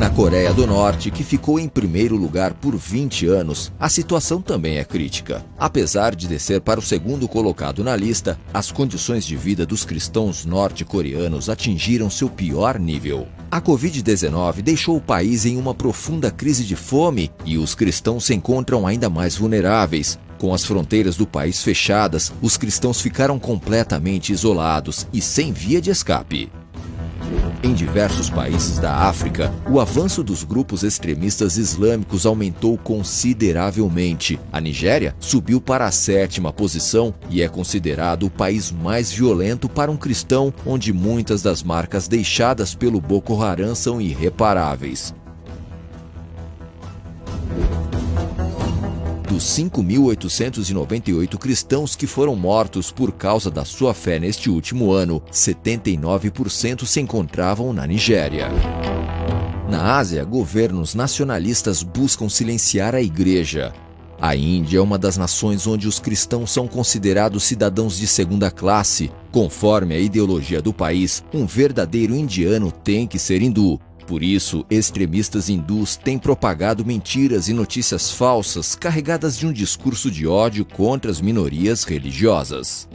Na 0.00 0.08
Coreia 0.08 0.52
do 0.54 0.66
Norte, 0.66 1.10
que 1.10 1.22
ficou 1.22 1.60
em 1.60 1.68
primeiro 1.68 2.16
lugar 2.16 2.54
por 2.54 2.74
20 2.74 3.26
anos, 3.26 3.70
a 3.78 3.86
situação 3.86 4.40
também 4.40 4.78
é 4.78 4.84
crítica. 4.84 5.44
Apesar 5.58 6.14
de 6.14 6.26
descer 6.26 6.62
para 6.62 6.80
o 6.80 6.82
segundo 6.82 7.28
colocado 7.28 7.84
na 7.84 7.94
lista, 7.94 8.38
as 8.52 8.72
condições 8.72 9.26
de 9.26 9.36
vida 9.36 9.66
dos 9.66 9.84
cristãos 9.84 10.46
norte-coreanos 10.46 11.50
atingiram 11.50 12.08
seu 12.08 12.30
pior 12.30 12.78
nível. 12.78 13.28
A 13.50 13.60
Covid-19 13.60 14.62
deixou 14.62 14.96
o 14.96 15.02
país 15.02 15.44
em 15.44 15.58
uma 15.58 15.74
profunda 15.74 16.30
crise 16.30 16.64
de 16.64 16.76
fome 16.76 17.30
e 17.44 17.58
os 17.58 17.74
cristãos 17.74 18.24
se 18.24 18.32
encontram 18.32 18.86
ainda 18.86 19.10
mais 19.10 19.36
vulneráveis, 19.36 20.18
com 20.40 20.54
as 20.54 20.64
fronteiras 20.64 21.16
do 21.16 21.26
país 21.26 21.62
fechadas, 21.62 22.32
os 22.40 22.56
cristãos 22.56 22.98
ficaram 22.98 23.38
completamente 23.38 24.32
isolados 24.32 25.06
e 25.12 25.20
sem 25.20 25.52
via 25.52 25.82
de 25.82 25.90
escape. 25.90 26.50
Em 27.62 27.74
diversos 27.74 28.30
países 28.30 28.78
da 28.78 28.90
África, 28.90 29.52
o 29.70 29.78
avanço 29.78 30.24
dos 30.24 30.42
grupos 30.42 30.82
extremistas 30.82 31.58
islâmicos 31.58 32.24
aumentou 32.24 32.78
consideravelmente. 32.78 34.40
A 34.50 34.58
Nigéria 34.62 35.14
subiu 35.20 35.60
para 35.60 35.84
a 35.84 35.90
sétima 35.90 36.50
posição 36.50 37.14
e 37.28 37.42
é 37.42 37.48
considerado 37.48 38.24
o 38.24 38.30
país 38.30 38.72
mais 38.72 39.12
violento 39.12 39.68
para 39.68 39.90
um 39.90 39.96
cristão, 39.96 40.54
onde 40.64 40.90
muitas 40.90 41.42
das 41.42 41.62
marcas 41.62 42.08
deixadas 42.08 42.74
pelo 42.74 42.98
Boko 42.98 43.42
Haram 43.42 43.74
são 43.74 44.00
irreparáveis. 44.00 45.14
Dos 49.30 49.44
5.898 49.44 51.38
cristãos 51.38 51.94
que 51.94 52.04
foram 52.04 52.34
mortos 52.34 52.90
por 52.90 53.12
causa 53.12 53.48
da 53.48 53.64
sua 53.64 53.94
fé 53.94 54.18
neste 54.18 54.50
último 54.50 54.90
ano, 54.90 55.22
79% 55.30 56.84
se 56.84 57.00
encontravam 57.00 57.72
na 57.72 57.86
Nigéria. 57.86 58.48
Na 59.68 59.98
Ásia, 59.98 60.24
governos 60.24 60.96
nacionalistas 60.96 61.84
buscam 61.84 62.28
silenciar 62.28 62.92
a 62.92 63.00
igreja. 63.00 63.72
A 64.20 64.34
Índia 64.34 64.78
é 64.78 64.82
uma 64.82 64.98
das 64.98 65.16
nações 65.16 65.64
onde 65.64 65.86
os 65.86 66.00
cristãos 66.00 66.50
são 66.50 66.66
considerados 66.66 67.44
cidadãos 67.44 67.96
de 67.96 68.08
segunda 68.08 68.50
classe. 68.50 69.12
Conforme 69.30 69.94
a 69.94 70.00
ideologia 70.00 70.60
do 70.60 70.72
país, 70.72 71.22
um 71.32 71.46
verdadeiro 71.46 72.16
indiano 72.16 72.72
tem 72.72 73.06
que 73.06 73.18
ser 73.18 73.42
hindu, 73.42 73.78
por 74.10 74.24
isso, 74.24 74.66
extremistas 74.68 75.48
hindus 75.48 75.94
têm 75.94 76.18
propagado 76.18 76.84
mentiras 76.84 77.46
e 77.46 77.52
notícias 77.52 78.10
falsas 78.10 78.74
carregadas 78.74 79.38
de 79.38 79.46
um 79.46 79.52
discurso 79.52 80.10
de 80.10 80.26
ódio 80.26 80.64
contra 80.64 81.12
as 81.12 81.20
minorias 81.20 81.84
religiosas. 81.84 82.88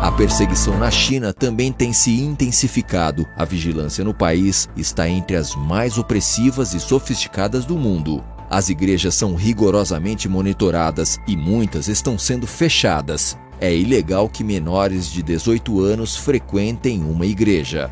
A 0.00 0.10
perseguição 0.10 0.76
na 0.76 0.90
China 0.90 1.32
também 1.32 1.70
tem 1.70 1.92
se 1.92 2.10
intensificado. 2.10 3.24
A 3.36 3.44
vigilância 3.44 4.02
no 4.02 4.12
país 4.12 4.68
está 4.76 5.08
entre 5.08 5.36
as 5.36 5.54
mais 5.54 5.98
opressivas 5.98 6.74
e 6.74 6.80
sofisticadas 6.80 7.64
do 7.64 7.76
mundo. 7.76 8.24
As 8.50 8.70
igrejas 8.70 9.14
são 9.14 9.36
rigorosamente 9.36 10.28
monitoradas 10.28 11.20
e 11.28 11.36
muitas 11.36 11.86
estão 11.86 12.18
sendo 12.18 12.48
fechadas. 12.48 13.38
É 13.60 13.72
ilegal 13.72 14.28
que 14.28 14.42
menores 14.42 15.08
de 15.08 15.22
18 15.22 15.80
anos 15.80 16.16
frequentem 16.16 17.04
uma 17.04 17.24
igreja. 17.24 17.88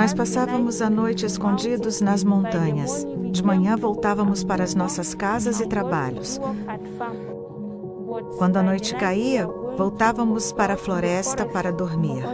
Nós 0.01 0.15
passávamos 0.15 0.81
a 0.81 0.89
noite 0.89 1.27
escondidos 1.27 2.01
nas 2.01 2.25
montanhas. 2.25 3.07
De 3.31 3.45
manhã 3.45 3.77
voltávamos 3.77 4.43
para 4.43 4.65
as 4.65 4.75
nossas 4.75 5.15
casas 5.15 5.61
e 5.61 5.67
trabalhos. 5.67 6.41
Quando 8.39 8.57
a 8.57 8.63
noite 8.63 8.95
caía, 8.95 9.47
voltávamos 9.77 10.53
para 10.53 10.73
a 10.73 10.77
floresta 10.79 11.45
para 11.45 11.71
dormir. 11.71 12.25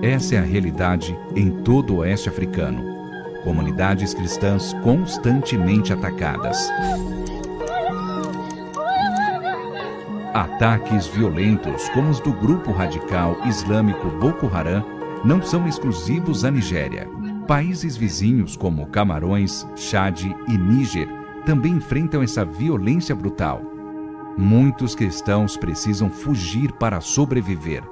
Essa 0.00 0.36
é 0.36 0.38
a 0.38 0.42
realidade 0.42 1.18
em 1.34 1.50
todo 1.64 1.94
o 1.94 1.96
oeste 1.96 2.28
africano. 2.28 2.84
Comunidades 3.42 4.14
cristãs 4.14 4.72
constantemente 4.84 5.92
atacadas. 5.92 6.70
Ataques 10.32 11.08
violentos, 11.08 11.88
como 11.88 12.10
os 12.10 12.20
do 12.20 12.32
grupo 12.32 12.70
radical 12.70 13.36
islâmico 13.46 14.08
Boko 14.10 14.46
Haram, 14.46 14.95
não 15.26 15.42
são 15.42 15.66
exclusivos 15.66 16.44
à 16.44 16.50
Nigéria. 16.52 17.08
Países 17.48 17.96
vizinhos 17.96 18.56
como 18.56 18.86
Camarões, 18.86 19.66
Chad 19.74 20.22
e 20.22 20.56
Níger 20.56 21.08
também 21.44 21.72
enfrentam 21.72 22.22
essa 22.22 22.44
violência 22.44 23.12
brutal. 23.12 23.60
Muitos 24.38 24.94
cristãos 24.94 25.56
precisam 25.56 26.08
fugir 26.08 26.70
para 26.74 27.00
sobreviver. 27.00 27.82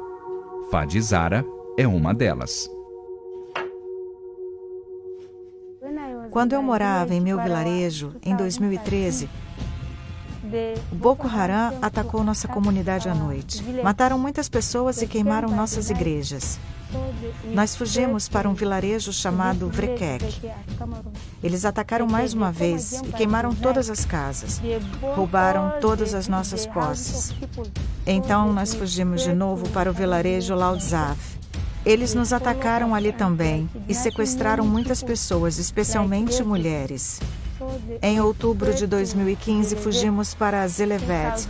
Fadizara 0.70 1.44
é 1.76 1.88
uma 1.88 2.14
delas. 2.14 2.70
Quando 6.30 6.52
eu 6.52 6.62
morava 6.62 7.14
em 7.14 7.20
meu 7.20 7.40
vilarejo, 7.42 8.14
em 8.22 8.36
2013, 8.36 9.28
o 10.92 10.94
Boko 10.94 11.26
Haram 11.26 11.78
atacou 11.82 12.22
nossa 12.22 12.46
comunidade 12.46 13.08
à 13.08 13.14
noite. 13.14 13.60
Mataram 13.82 14.18
muitas 14.18 14.48
pessoas 14.48 15.02
e 15.02 15.06
queimaram 15.08 15.48
nossas 15.48 15.90
igrejas. 15.90 16.60
Nós 17.52 17.76
fugimos 17.76 18.28
para 18.28 18.48
um 18.48 18.54
vilarejo 18.54 19.12
chamado 19.12 19.68
Vrekek. 19.68 20.52
Eles 21.42 21.64
atacaram 21.64 22.06
mais 22.06 22.34
uma 22.34 22.50
vez 22.50 23.00
e 23.02 23.12
queimaram 23.12 23.54
todas 23.54 23.90
as 23.90 24.04
casas. 24.04 24.60
Roubaram 25.14 25.80
todas 25.80 26.14
as 26.14 26.28
nossas 26.28 26.66
posses. 26.66 27.34
Então 28.06 28.52
nós 28.52 28.74
fugimos 28.74 29.22
de 29.22 29.32
novo 29.32 29.68
para 29.70 29.90
o 29.90 29.94
vilarejo 29.94 30.54
Laudzaf. 30.54 31.18
Eles 31.84 32.14
nos 32.14 32.32
atacaram 32.32 32.94
ali 32.94 33.12
também 33.12 33.68
e 33.88 33.94
sequestraram 33.94 34.66
muitas 34.66 35.02
pessoas, 35.02 35.58
especialmente 35.58 36.42
mulheres. 36.42 37.20
Em 38.00 38.20
outubro 38.20 38.72
de 38.74 38.86
2015, 38.86 39.76
fugimos 39.76 40.34
para 40.34 40.66
Zelevet. 40.66 41.46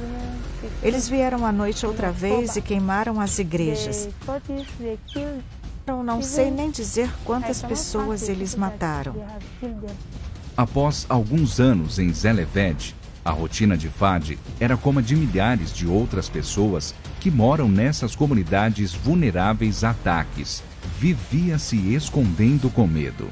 Eles 0.82 1.08
vieram 1.08 1.44
à 1.44 1.52
noite 1.52 1.86
outra 1.86 2.10
vez 2.10 2.56
e 2.56 2.62
queimaram 2.62 3.20
as 3.20 3.38
igrejas. 3.38 4.08
Eu 5.86 6.02
não 6.02 6.22
sei 6.22 6.50
nem 6.50 6.70
dizer 6.70 7.10
quantas 7.24 7.62
pessoas 7.62 8.28
eles 8.28 8.54
mataram. 8.54 9.14
Após 10.56 11.04
alguns 11.08 11.60
anos 11.60 11.98
em 11.98 12.12
Zeleved, 12.12 12.94
a 13.24 13.30
rotina 13.30 13.76
de 13.76 13.88
Fad 13.88 14.36
era 14.60 14.76
como 14.76 14.98
a 14.98 15.02
de 15.02 15.16
milhares 15.16 15.72
de 15.72 15.86
outras 15.86 16.28
pessoas 16.28 16.94
que 17.20 17.30
moram 17.30 17.68
nessas 17.68 18.14
comunidades 18.14 18.92
vulneráveis 18.92 19.82
a 19.82 19.90
ataques. 19.90 20.62
Vivia 20.98 21.58
se 21.58 21.94
escondendo 21.94 22.70
com 22.70 22.86
medo. 22.86 23.28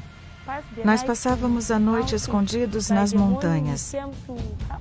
Nós 0.84 1.02
passávamos 1.02 1.70
a 1.70 1.78
noite 1.78 2.14
escondidos 2.14 2.90
nas 2.90 3.12
montanhas. 3.12 3.94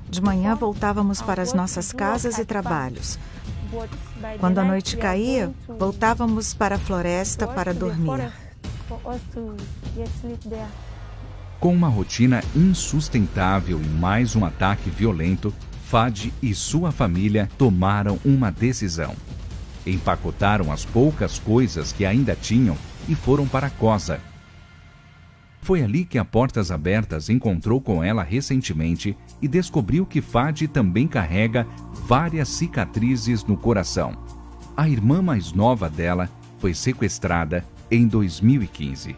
De 0.10 0.22
manhã 0.22 0.56
voltávamos 0.56 1.22
para 1.22 1.42
as 1.42 1.54
nossas 1.54 1.92
casas 1.92 2.38
e 2.38 2.46
trabalhos. 2.46 3.20
Quando 4.40 4.60
a 4.60 4.63
noite 4.63 4.98
caía, 4.98 5.51
voltávamos 5.68 6.54
para 6.54 6.75
a 6.75 6.80
floresta 6.80 7.48
para 7.48 7.74
dormir. 7.74 8.32
Com 11.60 11.74
uma 11.74 11.88
rotina 11.88 12.44
insustentável 12.56 13.80
e 13.82 13.88
mais 13.88 14.36
um 14.36 14.44
ataque 14.44 14.90
violento, 14.90 15.54
Fad 15.86 16.32
e 16.42 16.56
sua 16.56 16.92
família 16.92 17.50
tomaram 17.58 18.18
uma 18.24 18.51
decisão. 18.51 19.13
Empacotaram 19.86 20.72
as 20.72 20.86
poucas 20.86 21.38
coisas 21.38 21.92
que 21.92 22.05
ainda 22.05 22.36
tinham 22.36 22.77
e 23.07 23.16
foram 23.16 23.48
para 23.48 23.70
Cosa, 23.70 24.20
foi 25.62 25.84
ali 25.84 26.04
que 26.04 26.18
a 26.18 26.26
Portas 26.26 26.72
Abertas 26.72 27.30
encontrou 27.30 27.80
com 27.80 28.04
ela 28.04 28.24
recentemente 28.24 29.16
e 29.42 29.48
descobriu 29.48 30.06
que 30.06 30.22
Fadi 30.22 30.68
também 30.68 31.08
carrega 31.08 31.68
várias 32.06 32.50
cicatrizes 32.50 33.44
no 33.44 33.56
coração. 33.56 34.18
A 34.76 34.90
irmã 34.90 35.22
mais 35.22 35.54
nova 35.54 35.90
dela 35.90 36.30
foi 36.58 36.74
sequestrada 36.74 37.64
em 37.90 38.08
2015. 38.08 39.16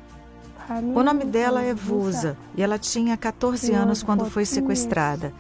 O 0.95 1.03
nome 1.03 1.25
dela 1.25 1.61
é 1.61 1.73
Vusa 1.73 2.37
e 2.55 2.61
ela 2.61 2.77
tinha 2.77 3.15
14 3.17 3.71
anos 3.73 4.01
quando 4.03 4.25
foi 4.25 4.45
sequestrada. 4.45 5.33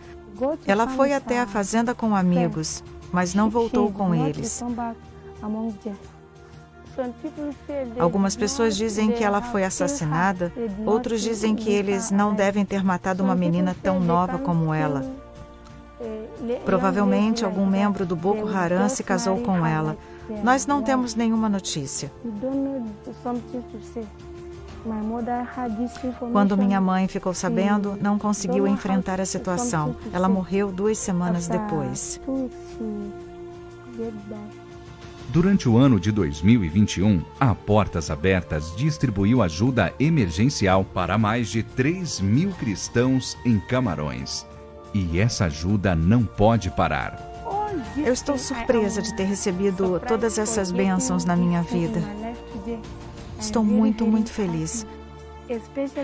Ela 0.65 0.87
foi 0.87 1.13
até 1.13 1.39
a 1.39 1.47
fazenda 1.47 1.93
com 1.93 2.15
amigos, 2.15 2.83
mas 3.11 3.33
não 3.33 3.49
voltou 3.49 3.91
com 3.91 4.13
eles. 4.13 4.63
Algumas 7.99 8.35
pessoas 8.35 8.75
dizem 8.75 9.11
que 9.11 9.23
ela 9.23 9.41
foi 9.41 9.63
assassinada, 9.63 10.51
outros 10.85 11.21
dizem 11.21 11.55
que 11.55 11.71
eles 11.71 12.11
não 12.11 12.33
devem 12.33 12.65
ter 12.65 12.83
matado 12.83 13.23
uma 13.23 13.35
menina 13.35 13.75
tão 13.81 13.99
nova 13.99 14.37
como 14.37 14.73
ela. 14.73 15.03
Provavelmente 16.65 17.45
algum 17.45 17.65
membro 17.65 18.05
do 18.05 18.15
Boko 18.15 18.47
Haram 18.47 18.89
se 18.89 19.03
casou 19.03 19.37
com 19.37 19.65
ela. 19.65 19.97
Nós 20.43 20.65
não 20.65 20.81
temos 20.81 21.15
nenhuma 21.15 21.49
notícia. 21.49 22.11
Quando 26.31 26.57
minha 26.57 26.81
mãe 26.81 27.07
ficou 27.07 27.33
sabendo, 27.33 27.97
não 28.01 28.19
conseguiu 28.19 28.67
enfrentar 28.67 29.21
a 29.21 29.25
situação. 29.25 29.95
Ela 30.11 30.27
morreu 30.27 30.71
duas 30.71 30.97
semanas 30.97 31.47
depois. 31.47 32.19
Durante 35.33 35.67
o 35.67 35.79
ano 35.79 35.99
de 35.99 36.11
2021, 36.11 37.23
a 37.39 37.55
Portas 37.55 38.11
Abertas 38.11 38.71
distribuiu 38.75 39.41
ajuda 39.41 39.91
emergencial 39.99 40.85
para 40.85 41.17
mais 41.17 41.49
de 41.49 41.63
3 41.63 42.19
mil 42.19 42.51
cristãos 42.51 43.35
em 43.43 43.59
Camarões. 43.59 44.45
E 44.93 45.19
essa 45.19 45.45
ajuda 45.45 45.95
não 45.95 46.23
pode 46.23 46.69
parar. 46.69 47.17
Eu 47.97 48.13
estou 48.13 48.37
surpresa 48.37 49.01
de 49.01 49.15
ter 49.15 49.23
recebido 49.23 49.99
todas 50.07 50.37
essas 50.37 50.71
bênçãos 50.71 51.25
na 51.25 51.35
minha 51.35 51.63
vida. 51.63 51.99
Estou 53.39 53.63
muito, 53.63 54.05
muito 54.05 54.31
feliz. 54.31 54.85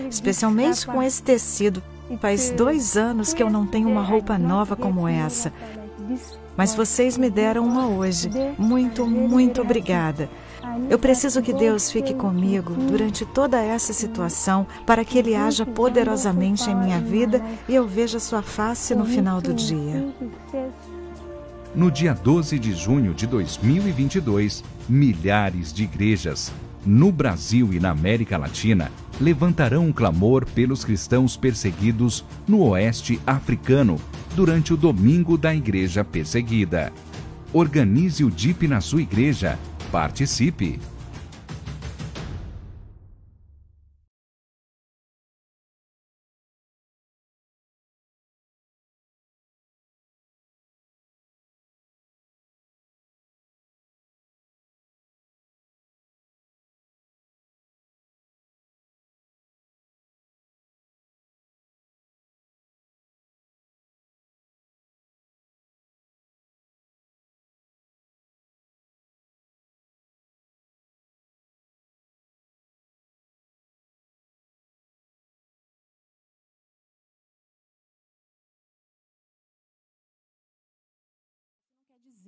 Especialmente 0.10 0.88
com 0.88 1.04
esse 1.04 1.22
tecido. 1.22 1.84
Faz 2.20 2.50
dois 2.50 2.98
anos 2.98 3.32
que 3.32 3.44
eu 3.44 3.50
não 3.52 3.68
tenho 3.68 3.90
uma 3.90 4.02
roupa 4.02 4.40
nova 4.40 4.76
como 4.76 5.08
essa. 5.08 5.54
Mas 6.60 6.76
vocês 6.76 7.18
me 7.18 7.30
deram 7.30 7.66
uma 7.66 7.88
hoje. 7.88 8.30
Muito, 8.58 9.08
muito 9.08 9.62
obrigada. 9.62 10.30
Eu 10.90 11.00
preciso 11.00 11.42
que 11.42 11.54
Deus 11.54 11.90
fique 11.90 12.14
comigo 12.14 12.74
durante 12.74 13.26
toda 13.26 13.64
essa 13.64 13.94
situação 13.94 14.68
para 14.86 15.06
que 15.06 15.18
Ele 15.18 15.38
haja 15.38 15.66
poderosamente 15.66 16.70
em 16.70 16.76
minha 16.76 17.00
vida 17.00 17.42
e 17.66 17.74
eu 17.74 17.88
veja 17.88 18.20
Sua 18.20 18.42
face 18.42 18.94
no 18.94 19.06
final 19.06 19.40
do 19.40 19.54
dia. 19.54 20.06
No 21.74 21.90
dia 21.90 22.14
12 22.14 22.60
de 22.60 22.74
junho 22.74 23.14
de 23.14 23.26
2022, 23.26 24.62
milhares 24.90 25.72
de 25.72 25.86
igrejas, 25.86 26.52
no 26.86 27.12
Brasil 27.12 27.74
e 27.74 27.80
na 27.80 27.92
América 27.92 28.38
Latina, 28.38 28.92
levantarão 29.20 29.86
um 29.86 29.92
clamor 29.92 30.46
pelos 30.46 30.84
cristãos 30.84 31.36
perseguidos 31.36 32.24
no 32.48 32.62
oeste 32.62 33.20
africano 33.26 34.00
durante 34.36 34.74
o 34.74 34.78
Domingo 34.78 35.38
da 35.38 35.54
Igreja 35.54 36.04
Perseguida. 36.04 36.92
Organize 37.52 38.24
o 38.24 38.30
DIP 38.30 38.68
na 38.68 38.80
sua 38.80 39.02
igreja. 39.02 39.58
Participe! 39.92 40.80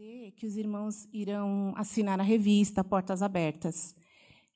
Dizer 0.01 0.31
que 0.31 0.47
os 0.47 0.57
irmãos 0.57 1.07
irão 1.13 1.73
assinar 1.75 2.19
a 2.19 2.23
revista 2.23 2.83
Portas 2.83 3.21
Abertas. 3.21 3.95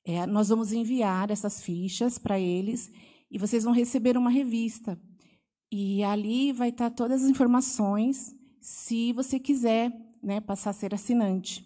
É, 0.04 0.26
nós 0.26 0.48
vamos 0.48 0.72
enviar 0.72 1.30
essas 1.30 1.62
fichas 1.62 2.18
para 2.18 2.38
eles 2.38 2.90
e 3.30 3.38
vocês 3.38 3.62
vão 3.62 3.72
receber 3.72 4.16
uma 4.16 4.28
revista. 4.28 5.00
E 5.70 6.02
ali 6.02 6.52
vai 6.52 6.70
estar 6.70 6.90
todas 6.90 7.22
as 7.22 7.30
informações, 7.30 8.34
se 8.60 9.12
você 9.12 9.38
quiser 9.38 9.92
né, 10.20 10.40
passar 10.40 10.70
a 10.70 10.72
ser 10.72 10.92
assinante. 10.92 11.64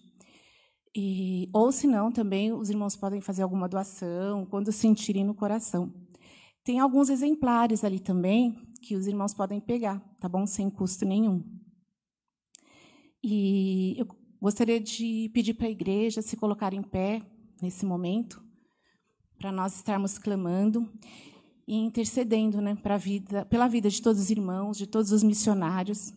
E, 0.94 1.48
ou, 1.50 1.72
se 1.72 1.86
não, 1.86 2.12
também 2.12 2.52
os 2.52 2.68
irmãos 2.68 2.96
podem 2.96 3.22
fazer 3.22 3.42
alguma 3.42 3.66
doação, 3.66 4.44
quando 4.44 4.70
sentirem 4.72 5.24
no 5.24 5.34
coração. 5.34 5.90
Tem 6.62 6.80
alguns 6.80 7.08
exemplares 7.08 7.82
ali 7.82 7.98
também 7.98 8.58
que 8.82 8.94
os 8.94 9.06
irmãos 9.06 9.32
podem 9.32 9.58
pegar, 9.58 10.00
tá 10.20 10.28
bom? 10.28 10.46
Sem 10.46 10.68
custo 10.68 11.06
nenhum. 11.06 11.59
E 13.22 13.94
eu 13.98 14.06
gostaria 14.40 14.80
de 14.80 15.30
pedir 15.34 15.54
para 15.54 15.66
a 15.66 15.70
igreja 15.70 16.22
se 16.22 16.36
colocar 16.36 16.72
em 16.72 16.82
pé 16.82 17.22
nesse 17.60 17.84
momento, 17.84 18.42
para 19.38 19.52
nós 19.52 19.76
estarmos 19.76 20.18
clamando 20.18 20.90
e 21.66 21.76
intercedendo 21.76 22.60
né, 22.60 22.76
vida, 22.98 23.44
pela 23.44 23.68
vida 23.68 23.88
de 23.88 24.00
todos 24.00 24.20
os 24.20 24.30
irmãos, 24.30 24.76
de 24.76 24.86
todos 24.86 25.12
os 25.12 25.22
missionários 25.22 26.12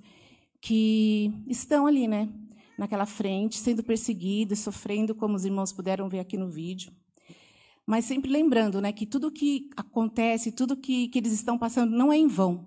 que 0.61 1.31
estão 1.47 1.85
ali, 1.85 2.07
né, 2.07 2.29
naquela 2.77 3.05
frente, 3.05 3.57
sendo 3.57 3.83
perseguidos, 3.83 4.59
sofrendo, 4.59 5.13
como 5.13 5.35
os 5.35 5.45
irmãos 5.45 5.73
puderam 5.73 6.07
ver 6.07 6.19
aqui 6.19 6.37
no 6.37 6.49
vídeo. 6.49 6.91
Mas 7.85 8.05
sempre 8.05 8.31
lembrando 8.31 8.79
né, 8.79 8.93
que 8.93 9.05
tudo 9.05 9.29
que 9.29 9.69
acontece, 9.75 10.53
tudo 10.53 10.77
que, 10.77 11.09
que 11.09 11.19
eles 11.19 11.33
estão 11.33 11.57
passando 11.57 11.91
não 11.91 12.13
é 12.13 12.17
em 12.17 12.27
vão. 12.27 12.65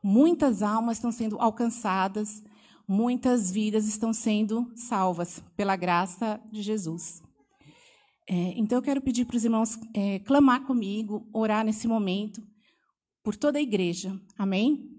Muitas 0.00 0.62
almas 0.62 0.98
estão 0.98 1.10
sendo 1.10 1.40
alcançadas, 1.40 2.42
muitas 2.86 3.50
vidas 3.50 3.86
estão 3.86 4.12
sendo 4.12 4.70
salvas 4.76 5.42
pela 5.56 5.76
graça 5.76 6.40
de 6.52 6.62
Jesus. 6.62 7.22
É, 8.28 8.34
então, 8.56 8.78
eu 8.78 8.82
quero 8.82 9.02
pedir 9.02 9.26
para 9.26 9.36
os 9.36 9.44
irmãos 9.44 9.78
é, 9.92 10.18
clamar 10.20 10.64
comigo, 10.66 11.28
orar 11.32 11.64
nesse 11.64 11.86
momento, 11.86 12.42
por 13.22 13.36
toda 13.36 13.58
a 13.58 13.62
igreja. 13.62 14.18
Amém? 14.36 14.90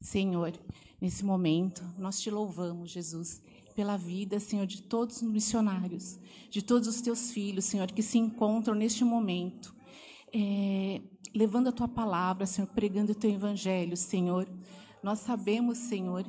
Senhor, 0.00 0.52
nesse 1.00 1.24
momento, 1.24 1.82
nós 1.98 2.20
te 2.20 2.30
louvamos, 2.30 2.90
Jesus, 2.90 3.42
pela 3.74 3.96
vida, 3.96 4.38
Senhor, 4.38 4.66
de 4.66 4.82
todos 4.82 5.16
os 5.16 5.28
missionários, 5.28 6.18
de 6.50 6.62
todos 6.62 6.88
os 6.88 7.00
teus 7.00 7.30
filhos, 7.32 7.64
Senhor, 7.64 7.90
que 7.90 8.02
se 8.02 8.18
encontram 8.18 8.74
neste 8.74 9.04
momento, 9.04 9.74
é, 10.32 11.00
levando 11.34 11.68
a 11.68 11.72
tua 11.72 11.88
palavra, 11.88 12.46
Senhor, 12.46 12.66
pregando 12.68 13.12
o 13.12 13.14
teu 13.14 13.30
evangelho, 13.30 13.96
Senhor. 13.96 14.48
Nós 15.04 15.18
sabemos, 15.18 15.76
Senhor, 15.76 16.24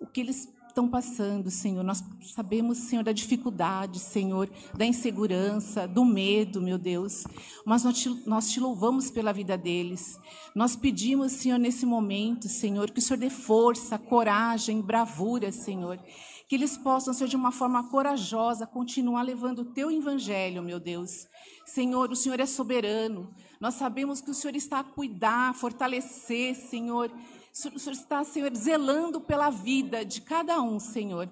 o 0.00 0.06
que 0.06 0.22
eles 0.22 0.48
estão 0.66 0.88
passando, 0.88 1.50
Senhor. 1.50 1.84
Nós 1.84 2.02
sabemos, 2.34 2.78
Senhor, 2.78 3.04
da 3.04 3.12
dificuldade, 3.12 3.98
Senhor, 3.98 4.48
da 4.74 4.86
insegurança, 4.86 5.86
do 5.86 6.06
medo, 6.06 6.62
meu 6.62 6.78
Deus. 6.78 7.24
Mas 7.66 7.84
nós 7.84 7.98
te, 7.98 8.08
nós 8.26 8.50
te 8.50 8.60
louvamos 8.60 9.10
pela 9.10 9.30
vida 9.30 9.58
deles. 9.58 10.18
Nós 10.54 10.74
pedimos, 10.74 11.32
Senhor, 11.32 11.58
nesse 11.58 11.84
momento, 11.84 12.48
Senhor, 12.48 12.90
que 12.90 12.98
o 12.98 13.02
Senhor 13.02 13.18
dê 13.18 13.28
força, 13.28 13.98
coragem, 13.98 14.80
bravura, 14.80 15.52
Senhor 15.52 16.00
que 16.46 16.54
eles 16.54 16.76
possam 16.76 17.14
ser 17.14 17.26
de 17.26 17.36
uma 17.36 17.50
forma 17.50 17.88
corajosa 17.88 18.66
continuar 18.66 19.22
levando 19.22 19.60
o 19.60 19.64
teu 19.64 19.90
evangelho, 19.90 20.62
meu 20.62 20.78
Deus. 20.78 21.26
Senhor, 21.64 22.10
o 22.10 22.16
Senhor 22.16 22.38
é 22.38 22.46
soberano. 22.46 23.34
Nós 23.58 23.74
sabemos 23.74 24.20
que 24.20 24.30
o 24.30 24.34
Senhor 24.34 24.54
está 24.54 24.80
a 24.80 24.84
cuidar, 24.84 25.54
fortalecer, 25.54 26.54
Senhor, 26.54 27.10
o 27.54 27.78
Senhor 27.78 27.92
está, 27.92 28.24
Senhor, 28.24 28.52
zelando 28.56 29.20
pela 29.20 29.48
vida 29.48 30.04
de 30.04 30.20
cada 30.20 30.60
um, 30.60 30.80
Senhor. 30.80 31.30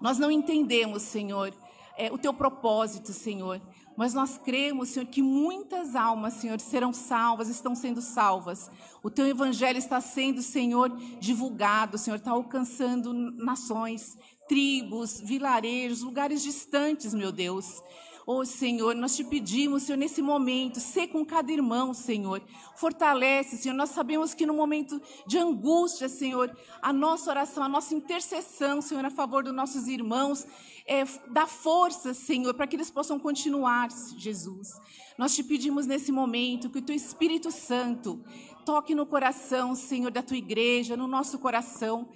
Nós 0.00 0.18
não 0.18 0.30
entendemos, 0.30 1.02
Senhor, 1.02 1.52
é, 1.98 2.10
o 2.10 2.16
teu 2.16 2.32
propósito, 2.32 3.12
Senhor, 3.12 3.60
mas 3.94 4.14
nós 4.14 4.38
cremos, 4.38 4.88
Senhor, 4.88 5.06
que 5.06 5.20
muitas 5.20 5.94
almas, 5.94 6.34
Senhor, 6.34 6.58
serão 6.60 6.94
salvas, 6.94 7.48
estão 7.48 7.74
sendo 7.74 8.00
salvas. 8.00 8.70
O 9.02 9.10
teu 9.10 9.26
evangelho 9.26 9.76
está 9.76 10.00
sendo, 10.00 10.40
Senhor, 10.40 10.88
divulgado, 11.20 11.98
Senhor, 11.98 12.16
está 12.16 12.30
alcançando 12.30 13.12
nações, 13.12 14.16
tribos, 14.48 15.20
vilarejos, 15.20 16.02
lugares 16.02 16.42
distantes, 16.42 17.12
meu 17.12 17.30
Deus. 17.30 17.82
Oh, 18.30 18.44
Senhor, 18.44 18.94
nós 18.94 19.16
te 19.16 19.24
pedimos, 19.24 19.84
Senhor, 19.84 19.96
nesse 19.96 20.20
momento, 20.20 20.80
ser 20.80 21.06
com 21.06 21.24
cada 21.24 21.50
irmão, 21.50 21.94
Senhor. 21.94 22.42
Fortalece, 22.76 23.56
Senhor. 23.56 23.74
Nós 23.74 23.88
sabemos 23.88 24.34
que 24.34 24.44
no 24.44 24.52
momento 24.52 25.00
de 25.26 25.38
angústia, 25.38 26.10
Senhor, 26.10 26.54
a 26.82 26.92
nossa 26.92 27.30
oração, 27.30 27.62
a 27.62 27.68
nossa 27.70 27.94
intercessão, 27.94 28.82
Senhor, 28.82 29.02
a 29.02 29.08
favor 29.08 29.42
dos 29.42 29.54
nossos 29.54 29.88
irmãos, 29.88 30.46
é, 30.86 31.04
dá 31.30 31.46
força, 31.46 32.12
Senhor, 32.12 32.52
para 32.52 32.66
que 32.66 32.76
eles 32.76 32.90
possam 32.90 33.18
continuar, 33.18 33.88
Jesus. 34.18 34.78
Nós 35.16 35.34
te 35.34 35.42
pedimos 35.42 35.86
nesse 35.86 36.12
momento 36.12 36.68
que 36.68 36.80
o 36.80 36.82
teu 36.82 36.94
Espírito 36.94 37.50
Santo 37.50 38.22
toque 38.62 38.94
no 38.94 39.06
coração, 39.06 39.74
Senhor, 39.74 40.10
da 40.10 40.22
tua 40.22 40.36
igreja, 40.36 40.98
no 40.98 41.06
nosso 41.06 41.38
coração 41.38 42.06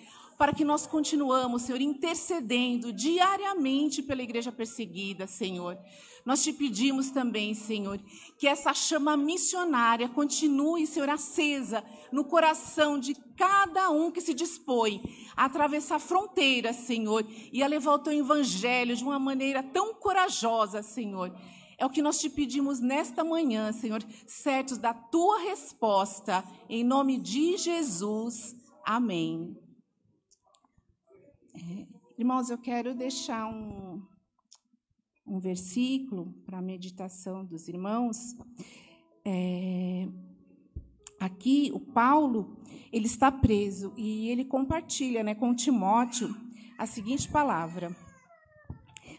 para 0.42 0.52
que 0.52 0.64
nós 0.64 0.88
continuamos, 0.88 1.62
Senhor, 1.62 1.80
intercedendo 1.80 2.92
diariamente 2.92 4.02
pela 4.02 4.24
igreja 4.24 4.50
perseguida, 4.50 5.24
Senhor. 5.24 5.78
Nós 6.26 6.42
te 6.42 6.52
pedimos 6.52 7.12
também, 7.12 7.54
Senhor, 7.54 8.00
que 8.36 8.48
essa 8.48 8.74
chama 8.74 9.16
missionária 9.16 10.08
continue, 10.08 10.84
Senhor, 10.84 11.08
acesa 11.08 11.84
no 12.10 12.24
coração 12.24 12.98
de 12.98 13.14
cada 13.36 13.88
um 13.90 14.10
que 14.10 14.20
se 14.20 14.34
dispõe 14.34 15.00
a 15.36 15.44
atravessar 15.44 16.00
fronteiras, 16.00 16.74
Senhor, 16.74 17.24
e 17.52 17.62
a 17.62 17.68
levar 17.68 17.92
o 17.92 17.98
teu 18.00 18.12
evangelho 18.12 18.96
de 18.96 19.04
uma 19.04 19.20
maneira 19.20 19.62
tão 19.62 19.94
corajosa, 19.94 20.82
Senhor. 20.82 21.32
É 21.78 21.86
o 21.86 21.90
que 21.90 22.02
nós 22.02 22.18
te 22.18 22.28
pedimos 22.28 22.80
nesta 22.80 23.22
manhã, 23.22 23.70
Senhor, 23.70 24.02
certos 24.26 24.76
da 24.76 24.92
tua 24.92 25.38
resposta, 25.38 26.42
em 26.68 26.82
nome 26.82 27.16
de 27.16 27.56
Jesus. 27.56 28.56
Amém. 28.84 29.61
É, 31.54 31.86
irmãos, 32.18 32.48
eu 32.48 32.56
quero 32.56 32.94
deixar 32.94 33.46
um, 33.46 34.02
um 35.26 35.38
versículo 35.38 36.32
para 36.46 36.58
a 36.58 36.62
meditação 36.62 37.44
dos 37.44 37.68
irmãos. 37.68 38.34
É, 39.24 40.08
aqui, 41.20 41.70
o 41.74 41.80
Paulo, 41.80 42.56
ele 42.92 43.06
está 43.06 43.30
preso 43.30 43.92
e 43.96 44.28
ele 44.28 44.44
compartilha 44.44 45.22
né, 45.22 45.34
com 45.34 45.54
Timóteo 45.54 46.34
a 46.78 46.86
seguinte 46.86 47.28
palavra. 47.28 47.94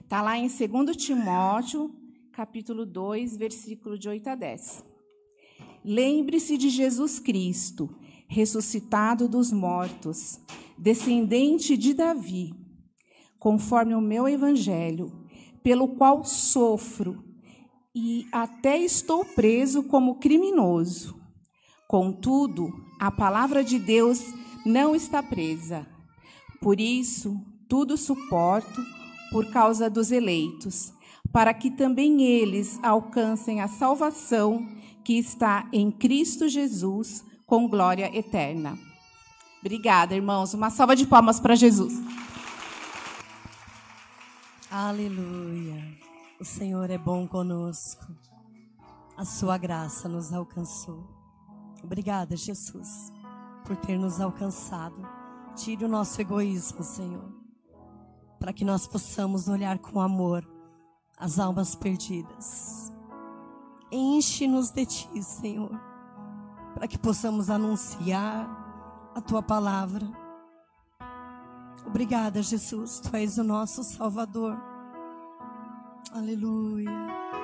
Está 0.01 0.21
lá 0.21 0.37
em 0.37 0.47
2 0.47 0.97
Timóteo, 0.97 1.95
capítulo 2.31 2.85
2, 2.85 3.37
versículo 3.37 3.97
de 3.97 4.09
8 4.09 4.27
a 4.29 4.35
10. 4.35 4.85
Lembre-se 5.85 6.57
de 6.57 6.69
Jesus 6.69 7.19
Cristo, 7.19 7.95
ressuscitado 8.27 9.27
dos 9.27 9.51
mortos, 9.51 10.39
descendente 10.77 11.77
de 11.77 11.93
Davi, 11.93 12.53
conforme 13.39 13.95
o 13.95 14.01
meu 14.01 14.27
evangelho, 14.27 15.11
pelo 15.63 15.89
qual 15.89 16.23
sofro 16.23 17.23
e 17.95 18.27
até 18.31 18.77
estou 18.77 19.23
preso 19.23 19.83
como 19.83 20.15
criminoso. 20.15 21.15
Contudo, 21.87 22.71
a 22.99 23.11
palavra 23.11 23.63
de 23.63 23.77
Deus 23.77 24.23
não 24.65 24.95
está 24.95 25.21
presa. 25.21 25.85
Por 26.61 26.79
isso, 26.79 27.37
tudo 27.67 27.97
suporto 27.97 28.81
por 29.31 29.51
causa 29.51 29.89
dos 29.89 30.11
eleitos, 30.11 30.93
para 31.31 31.53
que 31.53 31.69
também 31.69 32.23
eles 32.23 32.79
alcancem 32.83 33.61
a 33.61 33.67
salvação 33.67 34.67
que 35.03 35.17
está 35.17 35.67
em 35.73 35.91
Cristo 35.91 36.47
Jesus 36.47 37.23
com 37.45 37.67
glória 37.67 38.15
eterna. 38.17 38.77
Obrigada, 39.63 40.13
irmãos. 40.13 40.53
Uma 40.53 40.69
salva 40.69 40.93
de 40.93 41.07
palmas 41.07 41.39
para 41.39 41.55
Jesus. 41.55 41.93
Aleluia. 44.69 45.81
O 46.37 46.43
Senhor 46.43 46.89
é 46.89 46.97
bom 46.97 47.25
conosco. 47.25 48.05
A 49.15 49.23
sua 49.23 49.57
graça 49.57 50.09
nos 50.09 50.33
alcançou. 50.33 51.07
Obrigada, 51.81 52.35
Jesus, 52.35 53.09
por 53.63 53.77
ter 53.77 53.97
nos 53.97 54.19
alcançado. 54.19 55.01
Tire 55.55 55.85
o 55.85 55.89
nosso 55.89 56.19
egoísmo, 56.19 56.83
Senhor, 56.83 57.31
para 58.41 58.51
que 58.51 58.65
nós 58.65 58.85
possamos 58.85 59.47
olhar 59.47 59.79
com 59.79 60.01
amor 60.01 60.45
as 61.17 61.39
almas 61.39 61.73
perdidas. 61.73 62.91
Enche-nos 63.89 64.71
de 64.71 64.85
Ti, 64.85 65.23
Senhor, 65.23 65.71
para 66.73 66.85
que 66.85 66.97
possamos 66.97 67.49
anunciar 67.49 68.62
a 69.15 69.21
tua 69.21 69.41
palavra. 69.41 70.05
Obrigada, 71.85 72.41
Jesus, 72.41 72.99
tu 72.99 73.15
és 73.15 73.37
o 73.37 73.43
nosso 73.43 73.83
Salvador. 73.83 74.57
Aleluia. 76.13 77.42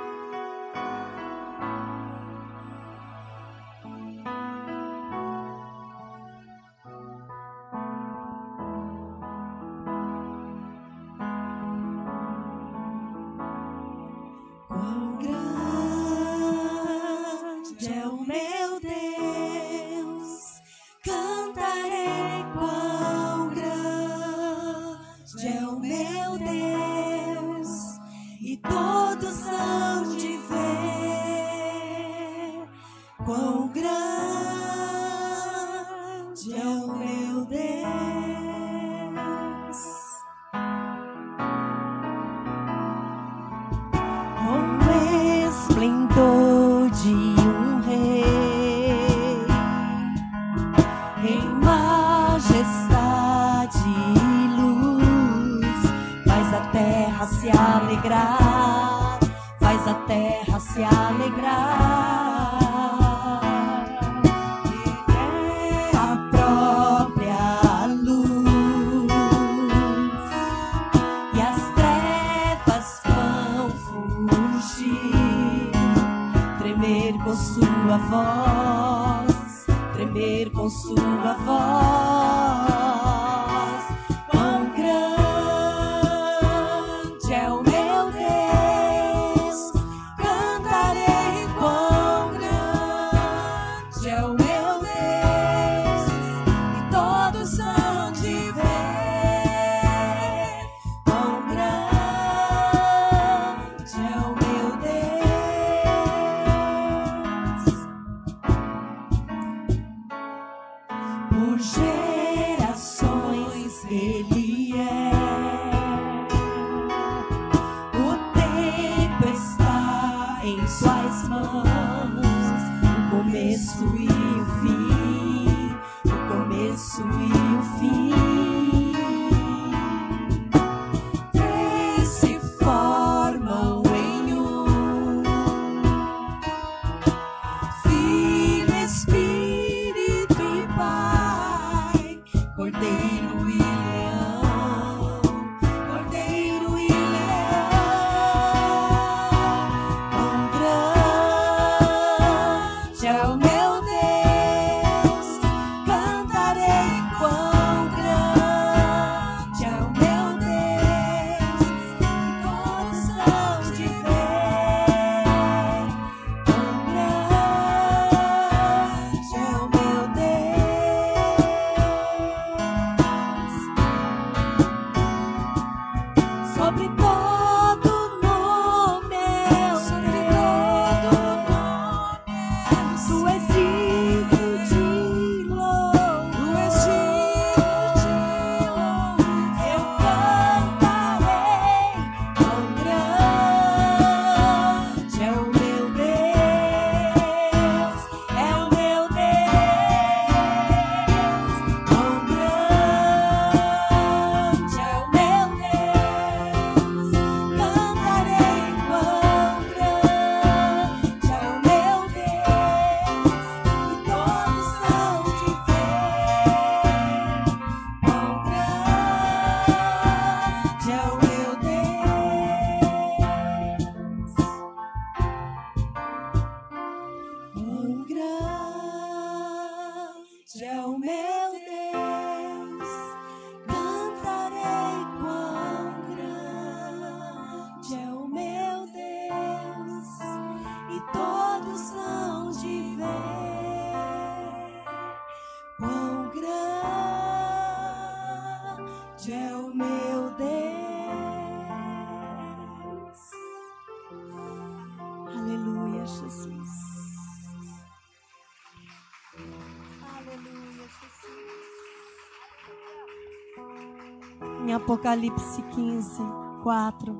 Apocalipse 264.99 265.61
15, 265.61 266.21
4, 266.61 267.15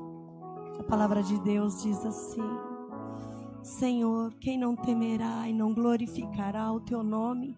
a 0.80 0.82
palavra 0.82 1.22
de 1.22 1.40
Deus 1.40 1.82
diz 1.82 2.04
assim: 2.04 2.42
Senhor, 3.62 4.34
quem 4.34 4.58
não 4.58 4.76
temerá 4.76 5.48
e 5.48 5.54
não 5.54 5.72
glorificará 5.72 6.70
o 6.70 6.80
teu 6.80 7.02
nome? 7.02 7.56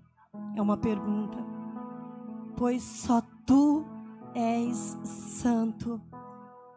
É 0.55 0.63
uma 0.63 0.77
pergunta. 0.77 1.37
Pois 2.57 2.85
só 2.85 3.21
tu 3.45 3.85
és 4.33 4.97
santo, 5.03 6.01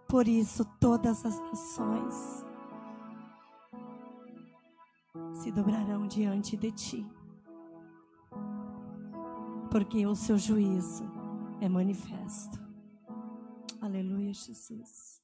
por 0.08 0.28
isso 0.28 0.66
todas 0.80 1.24
as 1.24 1.40
nações 1.40 2.46
se 5.34 5.52
dobrarão 5.52 6.08
diante 6.08 6.58
de 6.58 6.72
ti, 6.72 7.08
porque 9.70 10.04
o 10.08 10.16
seu 10.16 10.36
juízo 10.36 11.08
é 11.62 11.70
manifesto. 11.70 12.65
Aleluia, 13.86 14.34
Jesus. 14.34 15.22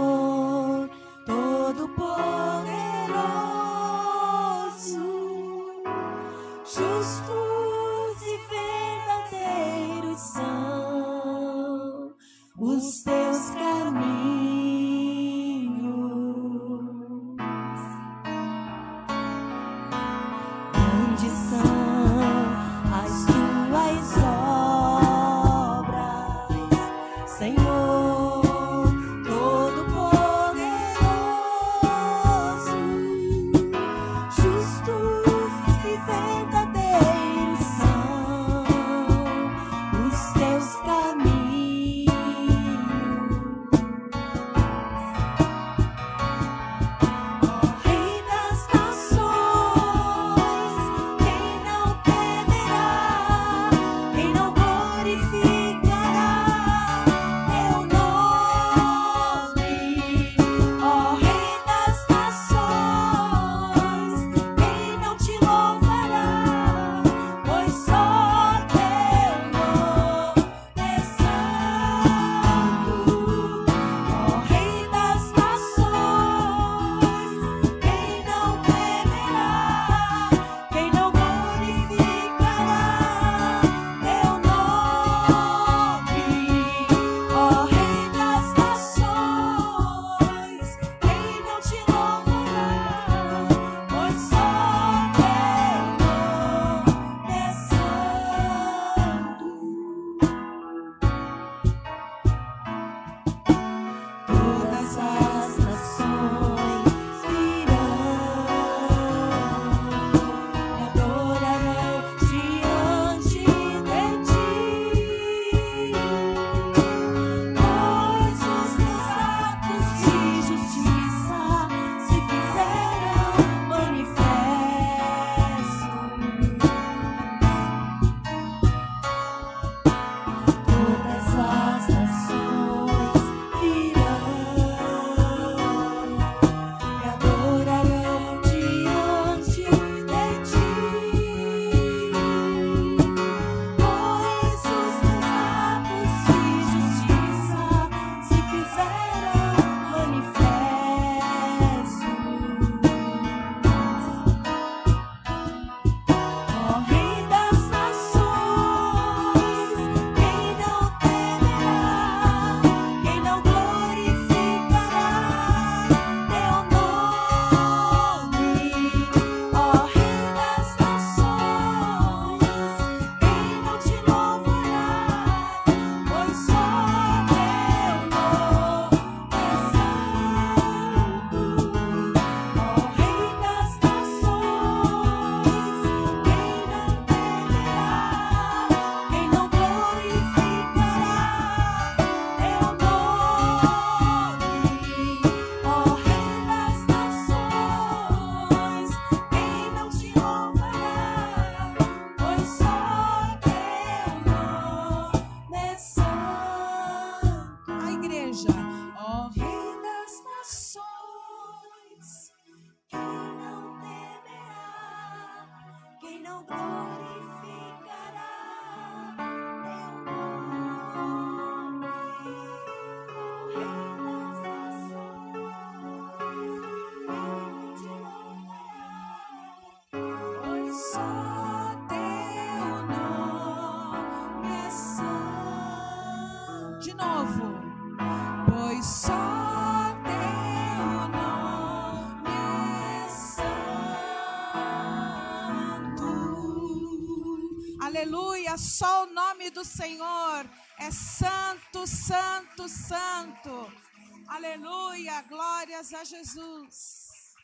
Aleluia, 254.45 255.23
glórias 255.29 255.95
a 255.95 256.03
Jesus. 256.03 257.37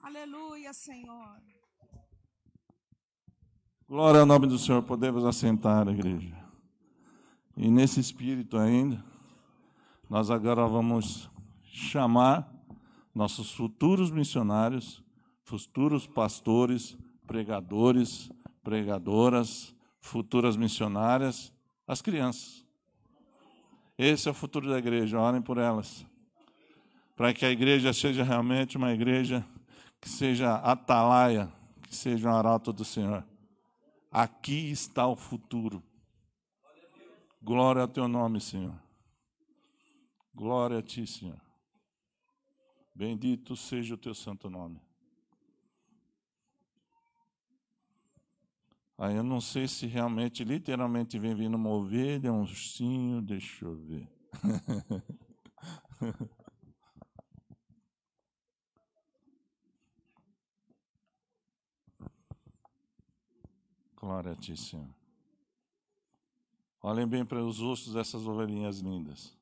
Aleluia, 0.00 0.72
Senhor. 0.72 1.40
Glória 3.88 4.18
ao 4.18 4.26
nome 4.26 4.48
do 4.48 4.58
Senhor. 4.58 4.82
Podemos 4.82 5.24
assentar, 5.24 5.86
igreja. 5.86 6.36
E 7.56 7.70
nesse 7.70 8.00
espírito 8.00 8.58
ainda, 8.58 9.02
nós 10.10 10.28
agora 10.28 10.66
vamos 10.66 11.30
chamar 11.62 12.52
nossos 13.14 13.52
futuros 13.52 14.10
missionários, 14.10 15.04
futuros 15.44 16.04
pastores, 16.04 16.98
pregadores, 17.28 18.28
pregadoras, 18.64 19.72
futuras 20.00 20.56
missionárias, 20.56 21.52
as 21.86 22.02
crianças. 22.02 22.66
Esse 23.96 24.26
é 24.26 24.32
o 24.32 24.34
futuro 24.34 24.68
da 24.68 24.78
igreja, 24.78 25.20
orem 25.20 25.40
por 25.40 25.58
elas. 25.58 26.04
Para 27.16 27.32
que 27.32 27.44
a 27.44 27.50
igreja 27.50 27.92
seja 27.92 28.24
realmente 28.24 28.76
uma 28.76 28.92
igreja 28.92 29.44
que 30.00 30.08
seja 30.08 30.56
atalaia, 30.56 31.52
que 31.82 31.94
seja 31.94 32.28
um 32.28 32.34
arauto 32.34 32.72
do 32.72 32.84
Senhor. 32.84 33.24
Aqui 34.10 34.70
está 34.70 35.06
o 35.06 35.16
futuro. 35.16 35.82
Glória 37.40 37.82
ao 37.82 37.88
teu 37.88 38.08
nome, 38.08 38.40
Senhor. 38.40 38.74
Glória 40.34 40.78
a 40.78 40.82
ti, 40.82 41.06
Senhor. 41.06 41.40
Bendito 42.94 43.56
seja 43.56 43.94
o 43.94 43.98
teu 43.98 44.14
santo 44.14 44.50
nome. 44.50 44.80
Aí 48.96 49.16
eu 49.16 49.24
não 49.24 49.40
sei 49.40 49.66
se 49.66 49.86
realmente, 49.86 50.44
literalmente, 50.44 51.18
vem 51.18 51.34
vindo 51.34 51.56
uma 51.56 51.70
ovelha, 51.70 52.32
um 52.32 52.42
ursinho, 52.42 53.20
deixa 53.20 53.64
eu 53.64 53.76
ver. 53.76 54.08
Glória 64.04 64.32
a 64.32 64.36
ti, 64.36 64.54
Senhor. 64.54 64.86
Olhem 66.82 67.08
bem 67.08 67.24
para 67.24 67.42
os 67.42 67.62
ossos 67.62 67.94
dessas 67.94 68.26
ovelhinhas 68.26 68.80
lindas. 68.80 69.34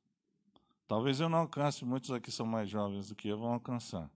Talvez 0.87 1.19
eu 1.19 1.29
não 1.29 1.39
alcance, 1.39 1.85
muitos 1.85 2.13
aqui 2.13 2.31
são 2.31 2.47
mais 2.47 2.71
jovens 2.71 3.09
do 3.09 3.17
que 3.17 3.27
eu, 3.27 3.37
vão 3.37 3.55
alcançar. 3.55 4.09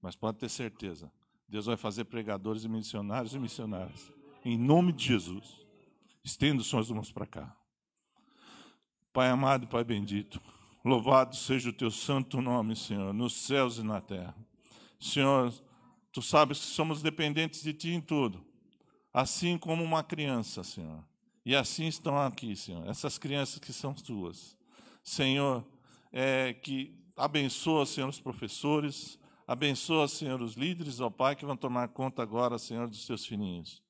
Mas 0.00 0.14
pode 0.14 0.38
ter 0.38 0.48
certeza, 0.48 1.10
Deus 1.48 1.66
vai 1.66 1.76
fazer 1.76 2.04
pregadores 2.04 2.62
e 2.62 2.68
missionários 2.68 3.34
e 3.34 3.38
missionárias. 3.40 4.12
Em 4.44 4.56
nome 4.56 4.92
de 4.92 5.06
Jesus. 5.06 5.58
Estenda 6.22 6.62
suas 6.62 6.88
mãos 6.88 7.10
para 7.10 7.26
cá. 7.26 7.56
Pai 9.12 9.28
amado, 9.28 9.66
Pai 9.66 9.82
bendito, 9.82 10.40
louvado 10.84 11.34
seja 11.34 11.70
o 11.70 11.72
teu 11.72 11.90
santo 11.90 12.40
nome, 12.40 12.76
Senhor, 12.76 13.12
nos 13.12 13.32
céus 13.32 13.78
e 13.78 13.82
na 13.82 14.00
terra. 14.00 14.36
Senhor, 15.00 15.52
tu 16.12 16.22
sabes 16.22 16.60
que 16.60 16.66
somos 16.66 17.02
dependentes 17.02 17.60
de 17.60 17.74
ti 17.74 17.90
em 17.90 18.00
tudo, 18.00 18.48
assim 19.12 19.58
como 19.58 19.82
uma 19.82 20.02
criança, 20.02 20.62
Senhor. 20.62 21.04
E 21.44 21.56
assim 21.56 21.86
estão 21.86 22.18
aqui, 22.18 22.54
Senhor, 22.54 22.86
essas 22.88 23.18
crianças 23.18 23.58
que 23.58 23.72
são 23.72 23.94
tuas. 23.94 24.56
Senhor, 25.02 25.64
é, 26.12 26.52
que 26.52 26.94
abençoa, 27.16 27.86
Senhor, 27.86 28.08
os 28.08 28.20
professores, 28.20 29.18
abençoa, 29.46 30.06
Senhor, 30.06 30.40
os 30.40 30.54
líderes, 30.54 31.00
ó 31.00 31.10
Pai, 31.10 31.34
que 31.34 31.44
vão 31.44 31.56
tomar 31.56 31.88
conta 31.88 32.22
agora, 32.22 32.58
Senhor, 32.58 32.88
dos 32.88 33.04
seus 33.04 33.24
filhinhos. 33.24 33.82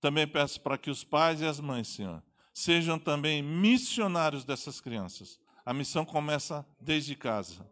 Também 0.00 0.26
peço 0.26 0.60
para 0.60 0.78
que 0.78 0.90
os 0.90 1.04
pais 1.04 1.40
e 1.40 1.46
as 1.46 1.60
mães, 1.60 1.88
Senhor, 1.88 2.22
sejam 2.52 2.98
também 2.98 3.42
missionários 3.42 4.44
dessas 4.44 4.80
crianças. 4.80 5.38
A 5.64 5.74
missão 5.74 6.04
começa 6.04 6.66
desde 6.80 7.14
casa, 7.14 7.66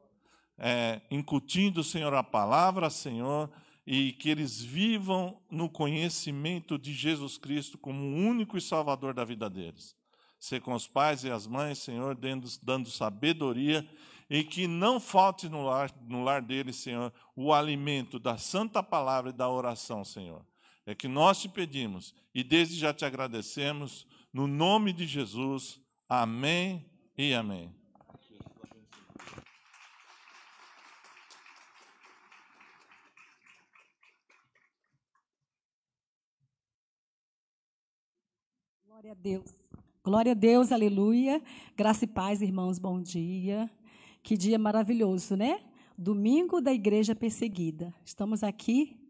é, 0.59 1.01
incutindo, 1.11 1.85
Senhor, 1.85 2.13
a 2.15 2.23
palavra, 2.23 2.91
Senhor, 2.91 3.51
e 3.91 4.13
que 4.13 4.29
eles 4.29 4.63
vivam 4.63 5.41
no 5.51 5.67
conhecimento 5.67 6.79
de 6.79 6.93
Jesus 6.93 7.39
Cristo 7.39 7.79
como 7.79 7.99
o 7.99 8.17
único 8.17 8.59
e 8.59 8.61
salvador 8.61 9.15
da 9.15 9.25
vida 9.25 9.49
deles. 9.49 9.97
Ser 10.39 10.61
com 10.61 10.75
os 10.75 10.87
pais 10.87 11.25
e 11.25 11.31
as 11.31 11.47
mães, 11.47 11.79
Senhor, 11.79 12.15
dando, 12.15 12.47
dando 12.63 12.91
sabedoria 12.91 13.89
e 14.29 14.45
que 14.45 14.67
não 14.67 15.01
falte 15.01 15.49
no 15.49 15.65
lar, 15.65 15.91
no 16.07 16.23
lar 16.23 16.43
deles, 16.43 16.77
Senhor, 16.77 17.11
o 17.35 17.51
alimento 17.51 18.19
da 18.19 18.37
santa 18.37 18.83
palavra 18.83 19.31
e 19.31 19.33
da 19.33 19.49
oração, 19.49 20.05
Senhor. 20.05 20.45
É 20.85 20.95
que 20.95 21.09
nós 21.09 21.41
te 21.41 21.49
pedimos 21.49 22.15
e 22.35 22.45
desde 22.45 22.77
já 22.77 22.93
te 22.93 23.07
agradecemos, 23.07 24.07
no 24.31 24.47
nome 24.47 24.93
de 24.93 25.07
Jesus. 25.07 25.81
Amém 26.07 26.85
e 27.17 27.33
amém. 27.33 27.78
Glória 39.09 39.13
a 39.13 39.23
Deus. 39.23 39.55
Glória 40.05 40.33
a 40.33 40.35
Deus, 40.35 40.71
aleluia. 40.71 41.43
Graça 41.75 42.05
e 42.05 42.07
paz, 42.07 42.43
irmãos, 42.43 42.79
bom 42.79 43.01
dia. 43.01 43.71
Que 44.23 44.37
dia 44.37 44.59
maravilhoso, 44.59 45.35
né? 45.35 45.63
Domingo 45.97 46.61
da 46.61 46.75
igreja 46.75 47.15
perseguida. 47.15 47.95
Estamos 48.05 48.43
aqui 48.43 49.01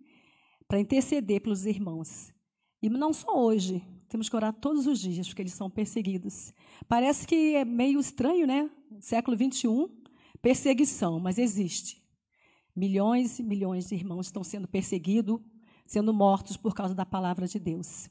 para 0.69 0.79
interceder 0.79 1.41
pelos 1.41 1.67
irmãos. 1.67 2.33
E 2.81 2.89
não 2.89 3.13
só 3.13 3.45
hoje, 3.45 3.83
temos 4.09 4.29
que 4.29 4.37
orar 4.37 4.53
todos 4.53 4.87
os 4.87 5.01
dias, 5.01 5.27
porque 5.27 5.43
eles 5.43 5.55
são 5.55 5.69
perseguidos. 5.69 6.55
Parece 6.87 7.27
que 7.27 7.57
é 7.57 7.65
meio 7.65 7.99
estranho, 7.99 8.47
né? 8.47 8.71
Século 9.01 9.37
21, 9.37 9.89
perseguição, 10.41 11.19
mas 11.19 11.39
existe. 11.39 12.01
Milhões 12.77 13.41
e 13.41 13.43
milhões 13.43 13.89
de 13.89 13.97
irmãos 13.97 14.27
estão 14.27 14.45
sendo 14.45 14.69
perseguidos, 14.69 15.41
sendo 15.85 16.15
mortos 16.15 16.57
por 16.57 16.73
causa 16.73 16.95
da 16.95 17.05
palavra 17.05 17.49
de 17.49 17.59
Deus. 17.59 18.09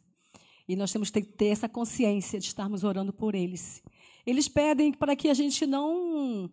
E 0.68 0.76
nós 0.76 0.92
temos 0.92 1.10
que 1.10 1.22
ter 1.22 1.48
essa 1.48 1.70
consciência 1.70 2.40
de 2.40 2.46
estarmos 2.46 2.84
orando 2.84 3.14
por 3.14 3.36
eles. 3.36 3.82
Eles 4.26 4.48
pedem 4.48 4.92
para 4.92 5.16
que 5.16 5.30
a 5.30 5.34
gente 5.34 5.66
não 5.66 6.52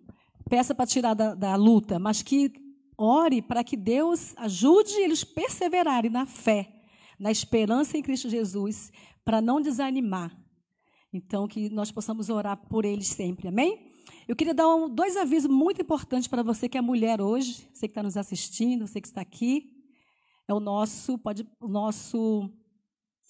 peça 0.49 0.75
para 0.75 0.87
tirar 0.87 1.15
da, 1.15 1.35
da 1.35 1.57
luta, 1.57 1.99
mas 1.99 2.23
que 2.23 2.53
Ore 2.97 3.43
para 3.43 3.65
que 3.65 3.77
Deus 3.77 4.35
ajude 4.37 4.95
eles 4.95 5.25
perseverarem 5.25 6.11
na 6.11 6.27
fé, 6.27 6.83
na 7.19 7.31
esperança 7.31 7.99
em 7.99 8.03
Cristo 8.03 8.29
Jesus, 8.29 8.93
para 9.25 9.41
não 9.41 9.61
desanimar. 9.61 10.37
Então, 11.12 11.47
que 11.47 11.69
nós 11.71 11.91
possamos 11.91 12.29
orar 12.29 12.57
por 12.69 12.85
eles 12.85 13.09
sempre, 13.09 13.49
amém? 13.49 13.93
Eu 14.29 14.37
queria 14.37 14.55
dar 14.55 14.73
um, 14.75 14.89
dois 14.89 15.17
avisos 15.17 15.51
muito 15.51 15.83
importantes 15.83 16.29
para 16.29 16.43
você 16.43 16.69
que 16.69 16.79
é 16.79 16.81
mulher 16.81 17.21
hoje, 17.21 17.69
você 17.73 17.89
que 17.89 17.93
está 17.93 18.03
nos 18.03 18.17
assistindo, 18.17 18.87
você 18.87 19.01
que 19.01 19.09
está 19.09 19.21
aqui. 19.21 19.73
É 20.47 20.55
o 20.55 20.61
nosso, 20.61 21.19
pode, 21.19 21.47
o 21.61 21.69
nosso 21.69 22.51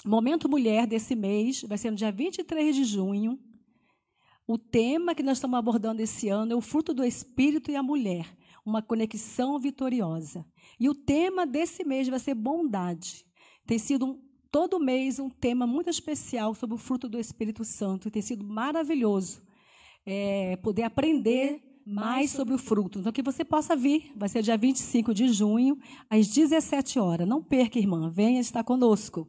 Momento 0.04 0.48
Mulher 0.48 0.86
desse 0.86 1.14
mês, 1.14 1.62
vai 1.62 1.78
ser 1.78 1.90
no 1.90 1.96
dia 1.96 2.12
23 2.12 2.76
de 2.76 2.84
junho. 2.84 3.38
O 4.46 4.58
tema 4.58 5.14
que 5.14 5.22
nós 5.22 5.38
estamos 5.38 5.58
abordando 5.58 6.02
esse 6.02 6.28
ano 6.28 6.52
é 6.52 6.56
o 6.56 6.60
fruto 6.60 6.92
do 6.92 7.02
Espírito 7.02 7.70
e 7.70 7.76
a 7.76 7.82
mulher 7.82 8.26
uma 8.64 8.82
conexão 8.82 9.58
vitoriosa. 9.58 10.44
E 10.80 10.88
o 10.88 10.94
tema 10.94 11.46
desse 11.46 11.84
mês 11.84 12.08
vai 12.08 12.18
ser 12.18 12.34
bondade. 12.34 13.26
Tem 13.66 13.78
sido 13.78 14.06
um, 14.06 14.22
todo 14.50 14.80
mês 14.80 15.18
um 15.18 15.28
tema 15.28 15.66
muito 15.66 15.90
especial 15.90 16.54
sobre 16.54 16.74
o 16.74 16.78
fruto 16.78 17.08
do 17.08 17.18
Espírito 17.18 17.64
Santo. 17.64 18.10
Tem 18.10 18.22
sido 18.22 18.44
maravilhoso 18.44 19.42
é, 20.06 20.56
poder 20.56 20.84
aprender 20.84 21.62
mais 21.86 22.30
sobre 22.30 22.54
o 22.54 22.58
fruto. 22.58 23.00
Então, 23.00 23.12
que 23.12 23.22
você 23.22 23.44
possa 23.44 23.76
vir. 23.76 24.10
Vai 24.16 24.28
ser 24.30 24.42
dia 24.42 24.56
25 24.56 25.12
de 25.12 25.28
junho, 25.28 25.78
às 26.08 26.28
17 26.28 26.98
horas. 26.98 27.28
Não 27.28 27.42
perca, 27.42 27.78
irmã. 27.78 28.08
Venha 28.08 28.40
estar 28.40 28.64
conosco. 28.64 29.28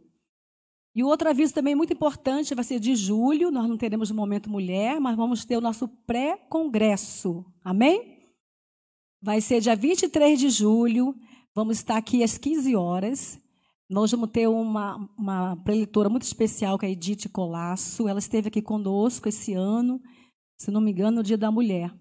E 0.96 1.04
o 1.04 1.08
outro 1.08 1.30
aviso 1.30 1.54
também 1.54 1.76
muito 1.76 1.91
importante 1.91 2.56
vai 2.56 2.64
ser 2.64 2.80
de 2.80 2.96
julho. 2.96 3.52
Nós 3.52 3.68
não 3.68 3.78
teremos 3.78 4.10
o 4.10 4.16
Momento 4.16 4.50
Mulher, 4.50 4.98
mas 5.02 5.18
vamos 5.18 5.43
ter 5.43 5.58
o 5.58 5.62
nosso 5.62 5.89
pré-congresso. 6.08 7.46
Amém? 7.62 8.32
Vai 9.22 9.41
ser 9.41 9.60
dia 9.60 9.76
23 9.76 10.39
de 10.39 10.50
julho. 10.50 11.14
Vamos 11.54 11.78
estar 11.78 11.98
aqui 11.98 12.24
às 12.24 12.38
15 12.38 12.76
horas. 12.78 13.38
Nós 13.89 14.12
vamos 14.12 14.30
ter 14.32 14.48
uma, 14.48 14.96
uma 15.18 15.58
preletora 15.58 16.10
muito 16.10 16.24
especial, 16.24 16.78
que 16.78 16.86
é 16.86 16.89
a 16.89 16.91
Edith 16.91 17.28
Colasso. 17.30 18.08
Ela 18.08 18.20
esteve 18.20 18.48
aqui 18.48 18.62
conosco 18.62 19.28
esse 19.28 19.54
ano, 19.54 20.02
se 20.58 20.72
não 20.72 20.80
me 20.80 20.91
engano, 20.91 21.18
no 21.18 21.24
Dia 21.24 21.38
da 21.38 21.52
Mulher. 21.52 21.93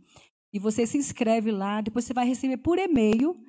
e 0.57 0.59
você 0.59 0.87
se 0.87 0.97
inscreve 0.97 1.51
lá, 1.51 1.81
depois 1.81 2.03
você 2.03 2.13
vai 2.15 2.27
receber 2.27 2.57
por 2.57 2.79
e-mail 2.79 3.39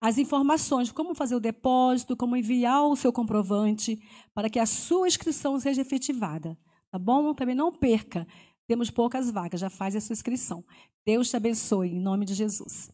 as 0.00 0.18
informações 0.18 0.88
de 0.88 0.94
como 0.94 1.14
fazer 1.14 1.34
o 1.34 1.40
depósito, 1.40 2.14
como 2.14 2.36
enviar 2.36 2.84
o 2.84 2.94
seu 2.94 3.10
comprovante 3.10 3.98
para 4.34 4.50
que 4.50 4.58
a 4.58 4.66
sua 4.66 5.08
inscrição 5.08 5.58
seja 5.58 5.80
efetivada. 5.80 6.58
Tá 6.90 6.98
bom? 6.98 7.32
Também 7.32 7.54
não 7.54 7.72
perca. 7.72 8.26
Temos 8.66 8.90
poucas 8.90 9.30
vagas, 9.30 9.60
já 9.60 9.70
faz 9.70 9.96
a 9.96 10.00
sua 10.00 10.12
inscrição. 10.12 10.62
Deus 11.06 11.30
te 11.30 11.36
abençoe, 11.36 11.88
em 11.88 12.00
nome 12.00 12.26
de 12.26 12.34
Jesus. 12.34 12.90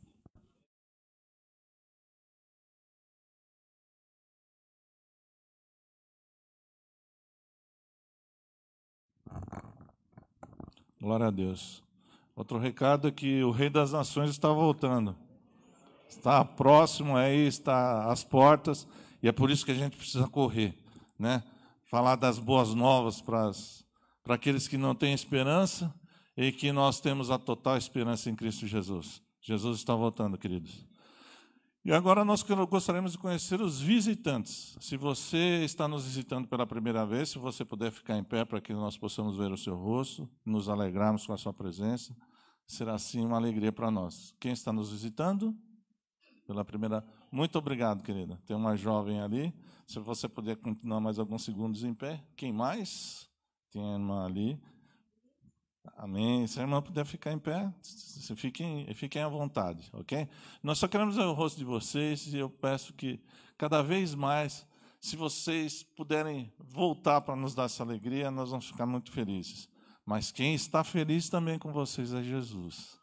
Glória 11.00 11.26
a 11.26 11.30
Deus. 11.30 11.83
Outro 12.36 12.58
recado 12.58 13.08
é 13.08 13.10
que 13.12 13.42
o 13.44 13.50
Rei 13.50 13.70
das 13.70 13.92
Nações 13.92 14.30
está 14.30 14.48
voltando. 14.48 15.16
Está 16.08 16.44
próximo 16.44 17.16
aí, 17.16 17.46
está 17.46 18.10
às 18.10 18.24
portas, 18.24 18.86
e 19.22 19.28
é 19.28 19.32
por 19.32 19.50
isso 19.50 19.64
que 19.64 19.72
a 19.72 19.74
gente 19.74 19.96
precisa 19.96 20.26
correr, 20.28 20.76
né? 21.18 21.42
Falar 21.90 22.16
das 22.16 22.38
boas 22.38 22.74
novas 22.74 23.20
para, 23.20 23.50
para 24.22 24.34
aqueles 24.34 24.66
que 24.66 24.76
não 24.76 24.94
têm 24.94 25.14
esperança 25.14 25.94
e 26.36 26.50
que 26.50 26.72
nós 26.72 27.00
temos 27.00 27.30
a 27.30 27.38
total 27.38 27.76
esperança 27.76 28.28
em 28.28 28.34
Cristo 28.34 28.66
Jesus. 28.66 29.22
Jesus 29.40 29.78
está 29.78 29.94
voltando, 29.94 30.36
queridos. 30.36 30.84
E 31.84 31.92
agora 31.92 32.24
nós 32.24 32.42
gostaríamos 32.42 33.12
de 33.12 33.18
conhecer 33.18 33.60
os 33.60 33.78
visitantes. 33.78 34.74
Se 34.80 34.96
você 34.96 35.62
está 35.64 35.86
nos 35.86 36.06
visitando 36.06 36.48
pela 36.48 36.66
primeira 36.66 37.04
vez, 37.04 37.28
se 37.28 37.38
você 37.38 37.62
puder 37.62 37.92
ficar 37.92 38.16
em 38.16 38.24
pé 38.24 38.42
para 38.42 38.58
que 38.58 38.72
nós 38.72 38.96
possamos 38.96 39.36
ver 39.36 39.52
o 39.52 39.56
seu 39.58 39.76
rosto, 39.76 40.26
nos 40.46 40.70
alegrarmos 40.70 41.26
com 41.26 41.34
a 41.34 41.36
sua 41.36 41.52
presença, 41.52 42.16
será 42.66 42.96
sim 42.96 43.22
uma 43.22 43.36
alegria 43.36 43.70
para 43.70 43.90
nós. 43.90 44.34
Quem 44.40 44.52
está 44.52 44.72
nos 44.72 44.92
visitando? 44.92 45.54
Pela 46.46 46.64
primeira. 46.64 47.04
Muito 47.30 47.58
obrigado, 47.58 48.02
querida. 48.02 48.40
Tem 48.46 48.56
uma 48.56 48.76
jovem 48.76 49.20
ali. 49.20 49.54
Se 49.86 49.98
você 49.98 50.26
puder 50.26 50.56
continuar 50.56 51.00
mais 51.00 51.18
alguns 51.18 51.44
segundos 51.44 51.84
em 51.84 51.92
pé. 51.92 52.24
Quem 52.34 52.50
mais? 52.50 53.28
Tem 53.70 53.82
uma 53.82 54.24
ali. 54.24 54.58
Amém. 55.96 56.46
Se 56.46 56.58
a 56.58 56.62
irmã 56.62 56.80
puder 56.80 57.04
ficar 57.04 57.32
em 57.32 57.38
pé, 57.38 57.72
fiquem, 58.36 58.92
fiquem 58.94 59.22
à 59.22 59.28
vontade, 59.28 59.88
ok? 59.92 60.28
Nós 60.62 60.78
só 60.78 60.88
queremos 60.88 61.16
ver 61.16 61.24
o 61.24 61.32
rosto 61.32 61.58
de 61.58 61.64
vocês 61.64 62.32
e 62.32 62.38
eu 62.38 62.48
peço 62.48 62.92
que 62.92 63.20
cada 63.56 63.82
vez 63.82 64.14
mais, 64.14 64.66
se 65.00 65.16
vocês 65.16 65.82
puderem 65.82 66.52
voltar 66.58 67.20
para 67.20 67.36
nos 67.36 67.54
dar 67.54 67.64
essa 67.64 67.82
alegria, 67.82 68.30
nós 68.30 68.50
vamos 68.50 68.66
ficar 68.66 68.86
muito 68.86 69.12
felizes. 69.12 69.68
Mas 70.04 70.30
quem 70.30 70.54
está 70.54 70.84
feliz 70.84 71.28
também 71.28 71.58
com 71.58 71.72
vocês 71.72 72.12
é 72.12 72.22
Jesus. 72.22 72.98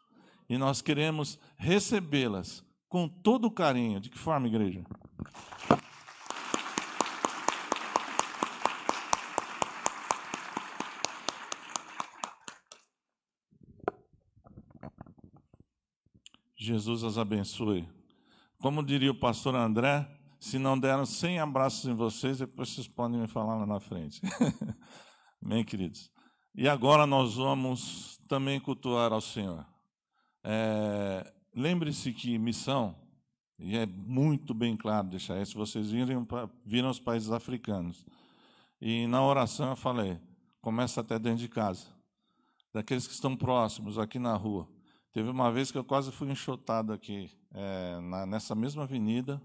E 0.48 0.56
nós 0.58 0.82
queremos 0.82 1.38
recebê-las 1.56 2.64
com 2.88 3.08
todo 3.08 3.46
o 3.46 3.50
carinho. 3.50 4.00
De 4.00 4.10
que 4.10 4.18
forma, 4.18 4.46
igreja? 4.46 4.84
Jesus 16.64 17.04
as 17.04 17.18
abençoe. 17.18 17.88
Como 18.60 18.82
diria 18.82 19.10
o 19.10 19.18
pastor 19.18 19.54
André, 19.54 20.08
se 20.38 20.58
não 20.58 20.78
deram 20.78 21.04
100 21.04 21.40
abraços 21.40 21.84
em 21.86 21.94
vocês, 21.94 22.38
depois 22.38 22.68
vocês 22.68 22.86
podem 22.86 23.20
me 23.20 23.26
falar 23.26 23.56
lá 23.56 23.66
na 23.66 23.80
frente. 23.80 24.20
Amém, 25.42 25.64
queridos? 25.64 26.10
E 26.54 26.68
agora 26.68 27.06
nós 27.06 27.34
vamos 27.34 28.18
também 28.28 28.60
cultuar 28.60 29.12
ao 29.12 29.20
Senhor. 29.20 29.66
É, 30.44 31.32
Lembre-se 31.54 32.12
que 32.12 32.38
missão, 32.38 32.96
e 33.58 33.76
é 33.76 33.84
muito 33.84 34.54
bem 34.54 34.74
claro 34.74 35.08
deixar 35.08 35.40
isso, 35.40 35.58
vocês 35.58 35.90
viram, 35.90 36.26
viram 36.64 36.88
os 36.88 36.98
países 36.98 37.30
africanos. 37.30 38.06
E 38.80 39.06
na 39.06 39.22
oração 39.22 39.70
eu 39.70 39.76
falei, 39.76 40.18
começa 40.62 41.02
até 41.02 41.18
dentro 41.18 41.40
de 41.40 41.48
casa. 41.48 41.86
Daqueles 42.72 43.06
que 43.06 43.12
estão 43.12 43.36
próximos, 43.36 43.98
aqui 43.98 44.18
na 44.18 44.34
rua. 44.34 44.66
Teve 45.12 45.28
uma 45.28 45.52
vez 45.52 45.70
que 45.70 45.76
eu 45.76 45.84
quase 45.84 46.10
fui 46.10 46.30
enxotado 46.30 46.90
aqui, 46.90 47.30
é, 47.52 48.00
na, 48.00 48.24
nessa 48.24 48.54
mesma 48.54 48.84
avenida, 48.84 49.42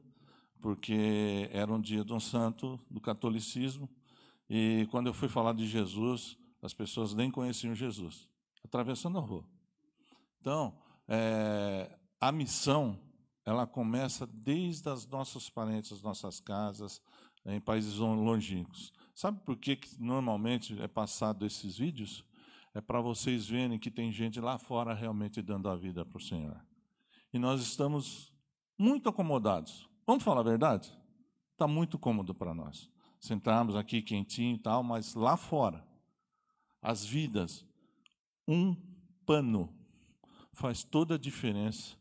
porque 0.62 1.50
era 1.52 1.72
um 1.72 1.82
dia 1.82 2.06
de 2.06 2.14
um 2.14 2.22
santo 2.22 2.80
do 2.90 3.02
catolicismo, 3.02 3.90
e 4.50 4.88
quando 4.92 5.08
eu 5.08 5.14
fui 5.14 5.28
falar 5.28 5.54
de 5.54 5.68
Jesus, 5.68 6.38
as 6.62 6.74
pessoas 6.74 7.14
nem 7.14 7.30
conheciam 7.30 7.76
Jesus, 7.76 8.30
atravessando 8.64 9.18
a 9.18 9.22
rua. 9.22 9.44
Então, 10.40 10.74
é, 11.06 11.94
a 12.22 12.32
missão, 12.32 12.98
ela 13.46 13.68
começa 13.68 14.26
desde 14.26 14.88
as 14.88 15.06
nossos 15.06 15.50
parentes, 15.50 15.92
as 15.92 16.02
nossas 16.02 16.40
casas, 16.40 17.02
em 17.46 17.60
países 17.60 17.96
longínquos. 17.96 18.94
Sabe 19.14 19.40
por 19.46 19.58
que, 19.58 19.76
que 19.76 20.02
normalmente 20.02 20.82
é 20.82 20.88
passado 20.88 21.46
esses 21.46 21.78
vídeos? 21.78 22.24
É 22.78 22.82
para 22.82 23.02
vocês 23.02 23.48
verem 23.48 23.80
que 23.80 23.90
tem 23.90 24.12
gente 24.12 24.40
lá 24.40 24.60
fora 24.60 24.94
realmente 24.94 25.42
dando 25.42 25.68
a 25.68 25.76
vida 25.76 26.06
para 26.06 26.20
o 26.20 26.22
Senhor. 26.22 26.64
E 27.34 27.40
nós 27.40 27.60
estamos 27.60 28.32
muito 28.78 29.10
acomodados. 29.10 29.90
Vamos 30.06 30.24
falar 30.24 30.42
a 30.42 30.44
verdade? 30.44 30.96
Está 31.54 31.68
muito 31.68 31.98
cômodo 31.98 32.36
para 32.36 32.54
nós. 32.54 32.88
Sentarmos 33.20 33.76
aqui 33.76 34.00
quentinho 34.04 34.58
e 34.58 34.60
tal, 34.60 34.84
mas 34.84 35.16
lá 35.16 35.36
fora, 35.36 35.84
as 36.80 37.04
vidas, 37.04 37.66
um 38.48 38.76
pano 39.26 39.76
faz 40.54 40.84
toda 40.84 41.16
a 41.16 41.18
diferença 41.18 41.98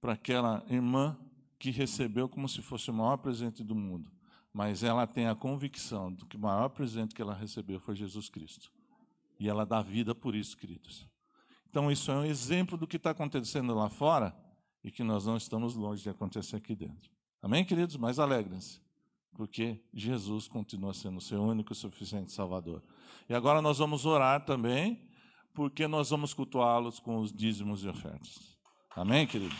para 0.00 0.14
aquela 0.14 0.64
irmã 0.70 1.18
que 1.58 1.70
recebeu 1.70 2.30
como 2.30 2.48
se 2.48 2.62
fosse 2.62 2.90
o 2.90 2.94
maior 2.94 3.18
presente 3.18 3.62
do 3.62 3.74
mundo. 3.74 4.10
Mas 4.54 4.82
ela 4.82 5.06
tem 5.06 5.26
a 5.26 5.34
convicção 5.34 6.14
de 6.14 6.24
que 6.24 6.38
o 6.38 6.40
maior 6.40 6.70
presente 6.70 7.14
que 7.14 7.20
ela 7.20 7.34
recebeu 7.34 7.78
foi 7.78 7.94
Jesus 7.94 8.30
Cristo. 8.30 8.72
E 9.38 9.48
ela 9.48 9.66
dá 9.66 9.82
vida 9.82 10.14
por 10.14 10.34
isso, 10.34 10.56
queridos. 10.56 11.06
Então, 11.68 11.90
isso 11.90 12.10
é 12.10 12.14
um 12.14 12.24
exemplo 12.24 12.78
do 12.78 12.86
que 12.86 12.96
está 12.96 13.10
acontecendo 13.10 13.74
lá 13.74 13.88
fora 13.88 14.34
e 14.82 14.90
que 14.90 15.02
nós 15.02 15.26
não 15.26 15.36
estamos 15.36 15.74
longe 15.74 16.02
de 16.02 16.10
acontecer 16.10 16.56
aqui 16.56 16.74
dentro. 16.74 17.10
Amém, 17.42 17.64
queridos? 17.64 17.96
Mas 17.96 18.18
alegrem-se, 18.18 18.80
porque 19.34 19.82
Jesus 19.92 20.46
continua 20.46 20.94
sendo 20.94 21.18
o 21.18 21.20
seu 21.20 21.42
único 21.42 21.72
e 21.72 21.76
suficiente 21.76 22.32
Salvador. 22.32 22.82
E 23.28 23.34
agora 23.34 23.60
nós 23.60 23.78
vamos 23.78 24.06
orar 24.06 24.44
também, 24.44 25.10
porque 25.52 25.88
nós 25.88 26.10
vamos 26.10 26.32
cultuá-los 26.32 27.00
com 27.00 27.18
os 27.18 27.32
dízimos 27.32 27.82
e 27.82 27.88
ofertas. 27.88 28.56
Amém, 28.94 29.26
queridos? 29.26 29.58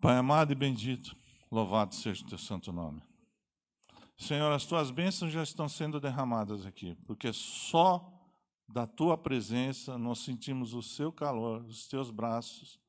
Pai 0.00 0.16
amado 0.16 0.52
e 0.52 0.54
bendito, 0.56 1.14
Louvado 1.52 1.94
seja 1.94 2.24
o 2.24 2.28
teu 2.28 2.38
santo 2.38 2.72
nome. 2.72 3.02
Senhor, 4.16 4.50
as 4.52 4.64
tuas 4.64 4.90
bênçãos 4.90 5.30
já 5.30 5.42
estão 5.42 5.68
sendo 5.68 6.00
derramadas 6.00 6.64
aqui, 6.64 6.94
porque 7.06 7.30
só 7.30 8.10
da 8.66 8.86
tua 8.86 9.18
presença 9.18 9.98
nós 9.98 10.20
sentimos 10.20 10.72
o 10.72 10.80
seu 10.80 11.12
calor, 11.12 11.62
os 11.66 11.86
teus 11.86 12.10
braços, 12.10 12.80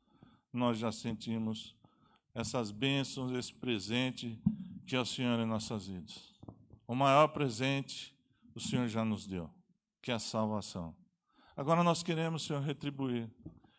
nós 0.53 0.78
já 0.78 0.93
sentimos 0.93 1.76
essas 2.34 2.72
bênçãos, 2.72 3.34
esse 3.34 3.53
presente 3.53 4.41
que 4.88 4.95
é 4.95 5.01
o 5.01 5.05
Senhor 5.05 5.38
em 5.41 5.45
nossas 5.45 5.88
vidas. 5.88 6.34
O 6.88 6.95
maior 6.95 7.28
presente 7.28 8.18
o 8.55 8.61
Senhor 8.61 8.88
já 8.88 9.03
nos 9.03 9.28
deu, 9.28 9.49
que 10.01 10.09
é 10.09 10.14
a 10.14 10.20
salvação. 10.20 10.95
Agora 11.57 11.84
nós 11.84 12.01
queremos, 12.01 12.43
Senhor, 12.43 12.61
retribuir. 12.61 13.30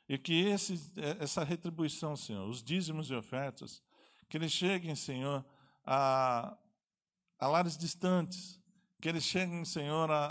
E 0.06 0.18
que 0.18 0.34
esse, 0.40 0.78
essa 1.18 1.42
retribuição, 1.42 2.14
Senhor, 2.14 2.46
os 2.46 2.62
dízimos 2.62 3.08
e 3.08 3.14
ofertas, 3.14 3.82
que 4.34 4.38
eles 4.38 4.50
cheguem, 4.50 4.96
Senhor, 4.96 5.46
a, 5.86 6.58
a 7.38 7.46
lares 7.46 7.78
distantes, 7.78 8.60
que 9.00 9.08
eles 9.08 9.22
cheguem, 9.22 9.64
Senhor, 9.64 10.10
a, 10.10 10.26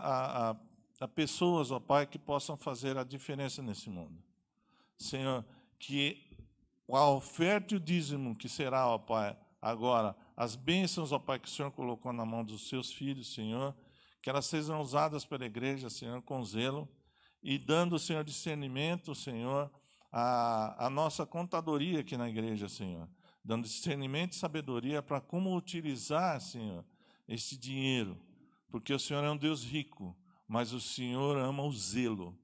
a, 0.50 0.56
a 1.00 1.08
pessoas, 1.08 1.72
ó 1.72 1.80
Pai, 1.80 2.06
que 2.06 2.20
possam 2.20 2.58
fazer 2.58 2.98
a 2.98 3.06
diferença 3.06 3.62
nesse 3.62 3.90
mundo. 3.90 4.22
Senhor, 4.98 5.46
que 5.80 6.22
a 6.90 7.08
oferta 7.12 7.76
e 7.76 7.78
o 7.78 7.80
dízimo 7.80 8.36
que 8.36 8.50
será, 8.50 8.90
ó 8.90 8.98
Pai, 8.98 9.38
agora, 9.62 10.14
as 10.36 10.58
bênçãos, 10.58 11.14
ó 11.14 11.18
Pai, 11.18 11.40
que 11.40 11.48
o 11.48 11.52
Senhor 11.52 11.72
colocou 11.72 12.12
na 12.12 12.26
mão 12.26 12.44
dos 12.44 12.68
seus 12.68 12.92
filhos, 12.92 13.34
Senhor, 13.34 13.74
que 14.22 14.30
elas 14.30 14.48
sejam 14.48 14.82
usadas 14.82 15.24
pela 15.24 15.46
igreja, 15.46 15.90
Senhor, 15.90 16.22
com 16.24 16.44
zelo, 16.44 16.90
e 17.42 17.58
dando, 17.58 17.98
Senhor, 17.98 18.26
discernimento, 18.26 19.16
Senhor, 19.16 19.72
a, 20.12 20.88
a 20.88 20.90
nossa 20.90 21.26
contadoria 21.26 22.02
aqui 22.02 22.18
na 22.18 22.28
igreja, 22.28 22.68
Senhor, 22.68 23.08
dando 23.44 23.64
discernimento 23.64 24.34
e 24.34 24.36
sabedoria 24.36 25.02
para 25.02 25.20
como 25.20 25.56
utilizar, 25.56 26.40
Senhor, 26.40 26.86
esse 27.28 27.58
dinheiro, 27.58 28.20
porque 28.70 28.94
o 28.94 29.00
Senhor 29.00 29.24
é 29.24 29.30
um 29.30 29.38
Deus 29.38 29.64
rico, 29.64 30.16
mas 30.48 30.72
o 30.72 30.80
Senhor 30.80 31.38
ama 31.38 31.64
o 31.64 31.74
zelo. 31.74 32.38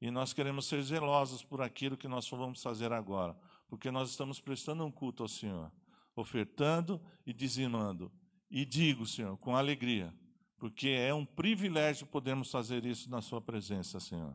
E 0.00 0.10
nós 0.10 0.32
queremos 0.32 0.66
ser 0.66 0.82
zelosos 0.82 1.42
por 1.42 1.62
aquilo 1.62 1.96
que 1.96 2.08
nós 2.08 2.28
vamos 2.28 2.62
fazer 2.62 2.92
agora, 2.92 3.36
porque 3.68 3.90
nós 3.90 4.10
estamos 4.10 4.40
prestando 4.40 4.84
um 4.84 4.90
culto 4.90 5.22
ao 5.22 5.28
Senhor, 5.28 5.70
ofertando 6.14 7.00
e 7.26 7.32
dizimando. 7.32 8.12
E 8.50 8.64
digo, 8.64 9.06
Senhor, 9.06 9.36
com 9.38 9.56
alegria, 9.56 10.14
porque 10.58 10.88
é 10.88 11.12
um 11.12 11.24
privilégio 11.24 12.06
podermos 12.06 12.50
fazer 12.50 12.84
isso 12.84 13.10
na 13.10 13.20
Sua 13.20 13.40
presença, 13.40 14.00
Senhor. 14.00 14.34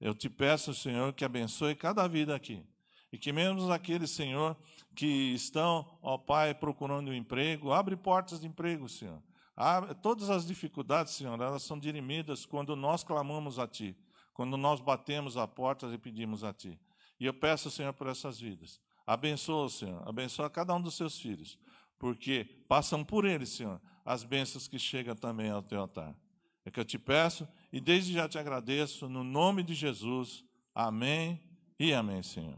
Eu 0.00 0.14
te 0.14 0.28
peço, 0.28 0.74
Senhor, 0.74 1.12
que 1.12 1.24
abençoe 1.24 1.74
cada 1.74 2.06
vida 2.08 2.34
aqui. 2.34 2.64
E 3.12 3.18
que 3.18 3.30
mesmo 3.30 3.70
aqueles, 3.70 4.10
Senhor, 4.10 4.56
que 4.94 5.34
estão, 5.34 5.86
ó 6.00 6.16
Pai, 6.16 6.54
procurando 6.54 7.10
um 7.10 7.14
emprego, 7.14 7.72
abre 7.72 7.94
portas 7.94 8.40
de 8.40 8.46
emprego, 8.46 8.88
Senhor. 8.88 9.22
Abre, 9.54 9.94
todas 9.94 10.30
as 10.30 10.46
dificuldades, 10.46 11.12
Senhor, 11.12 11.38
elas 11.40 11.62
são 11.62 11.78
dirimidas 11.78 12.46
quando 12.46 12.74
nós 12.74 13.04
clamamos 13.04 13.58
a 13.58 13.68
Ti, 13.68 13.94
quando 14.32 14.56
nós 14.56 14.80
batemos 14.80 15.36
a 15.36 15.46
porta 15.46 15.86
e 15.88 15.98
pedimos 15.98 16.42
a 16.42 16.52
Ti. 16.52 16.80
E 17.20 17.26
eu 17.26 17.34
peço, 17.34 17.70
Senhor, 17.70 17.92
por 17.92 18.06
essas 18.06 18.40
vidas. 18.40 18.80
Abençoa, 19.06 19.68
Senhor, 19.68 20.08
abençoa 20.08 20.48
cada 20.48 20.74
um 20.74 20.80
dos 20.80 20.94
seus 20.94 21.18
filhos, 21.18 21.58
porque 21.98 22.44
passam 22.66 23.04
por 23.04 23.24
eles, 23.26 23.50
Senhor, 23.50 23.80
as 24.04 24.24
bênçãos 24.24 24.66
que 24.66 24.78
chegam 24.78 25.14
também 25.14 25.50
ao 25.50 25.62
Teu 25.62 25.80
altar. 25.80 26.16
É 26.64 26.70
que 26.70 26.80
eu 26.80 26.84
te 26.84 26.98
peço 26.98 27.46
e 27.72 27.80
desde 27.80 28.12
já 28.14 28.28
te 28.28 28.38
agradeço, 28.38 29.08
no 29.08 29.22
nome 29.22 29.62
de 29.62 29.74
Jesus. 29.74 30.44
Amém 30.74 31.40
e 31.78 31.92
amém, 31.92 32.22
Senhor. 32.22 32.56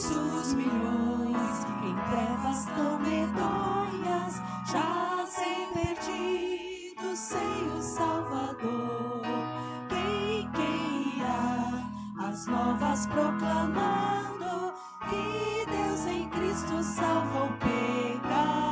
Eis 0.00 0.16
os 0.16 0.54
milhões 0.54 1.66
em 1.84 1.94
trevas 2.08 2.64
tão 2.74 2.98
medonhas, 3.00 4.40
jazem 4.64 5.68
perdidos 5.74 7.18
sem 7.18 7.68
o 7.76 7.82
Salvador. 7.82 9.20
Quem, 9.90 10.50
quem 10.52 11.22
as 12.18 12.46
novas 12.46 13.06
proclamando 13.08 14.72
que 15.10 15.66
Deus 15.70 16.06
em 16.06 16.30
Cristo 16.30 16.82
salva 16.82 17.44
o 17.44 17.52
pecador? 17.58 18.69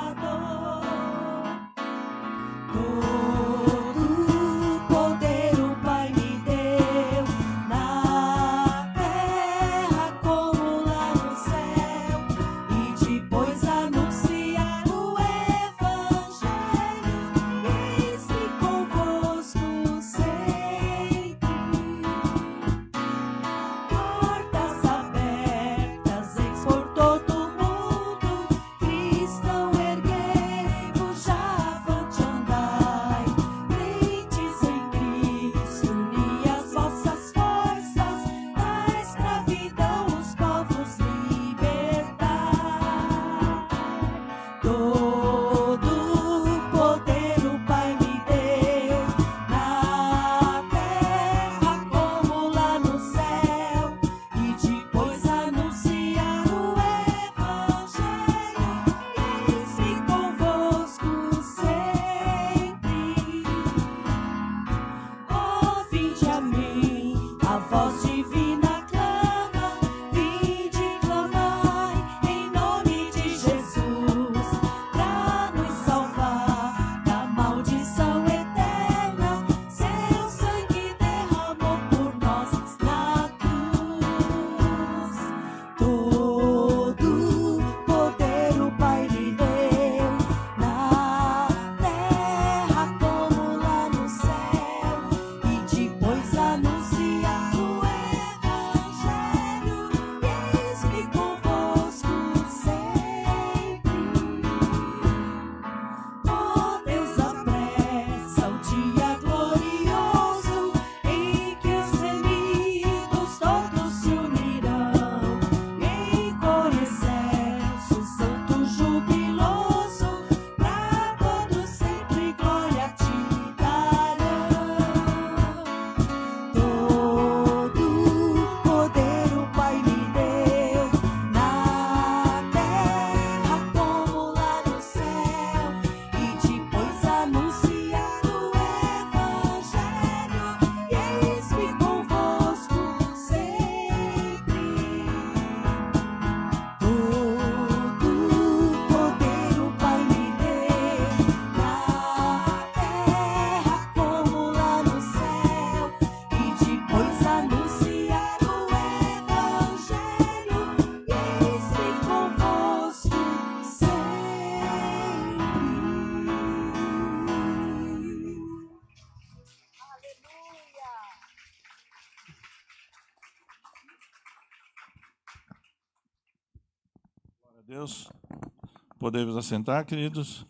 Podemos 179.08 179.38
assentar, 179.38 179.86
queridos. 179.86 180.44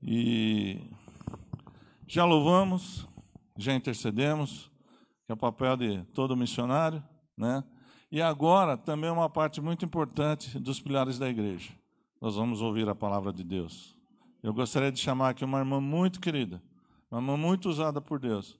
E 0.00 0.78
já 2.06 2.24
louvamos, 2.24 3.08
já 3.58 3.74
intercedemos, 3.74 4.70
que 5.26 5.32
é 5.32 5.34
o 5.34 5.36
papel 5.36 5.76
de 5.76 6.04
todo 6.14 6.36
missionário, 6.36 7.02
né? 7.36 7.64
E 8.08 8.22
agora 8.22 8.76
também 8.76 9.10
uma 9.10 9.28
parte 9.28 9.60
muito 9.60 9.84
importante 9.84 10.60
dos 10.60 10.80
pilares 10.80 11.18
da 11.18 11.28
igreja. 11.28 11.72
Nós 12.20 12.36
vamos 12.36 12.62
ouvir 12.62 12.88
a 12.88 12.94
palavra 12.94 13.32
de 13.32 13.42
Deus. 13.42 13.96
Eu 14.44 14.54
gostaria 14.54 14.92
de 14.92 15.00
chamar 15.00 15.30
aqui 15.30 15.44
uma 15.44 15.58
irmã 15.58 15.80
muito 15.80 16.20
querida, 16.20 16.62
uma 17.10 17.20
irmã 17.20 17.36
muito 17.36 17.68
usada 17.68 18.00
por 18.00 18.20
Deus, 18.20 18.56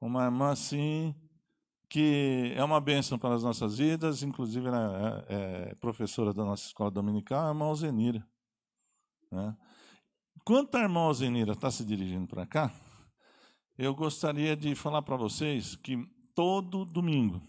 uma 0.00 0.24
irmã 0.24 0.52
assim 0.52 1.14
que 1.90 2.54
é 2.56 2.62
uma 2.62 2.80
bênção 2.80 3.18
para 3.18 3.34
as 3.34 3.42
nossas 3.42 3.78
vidas, 3.78 4.22
inclusive 4.22 4.68
ela 4.68 5.24
é, 5.28 5.70
é 5.70 5.74
professora 5.74 6.32
da 6.32 6.44
nossa 6.44 6.64
escola 6.64 6.88
dominical, 6.88 7.44
a 7.44 7.48
irmã 7.48 7.64
Alzenira. 7.64 8.24
Né? 9.30 9.56
Enquanto 10.36 10.74
a 10.74 10.80
irmã 10.80 11.00
Alzenira 11.00 11.52
está 11.52 11.70
se 11.70 11.84
dirigindo 11.84 12.26
para 12.26 12.46
cá, 12.46 12.72
eu 13.78 13.94
gostaria 13.94 14.56
de 14.56 14.74
falar 14.74 15.02
para 15.02 15.16
vocês 15.16 15.76
que 15.76 15.96
todo 16.34 16.84
domingo, 16.84 17.40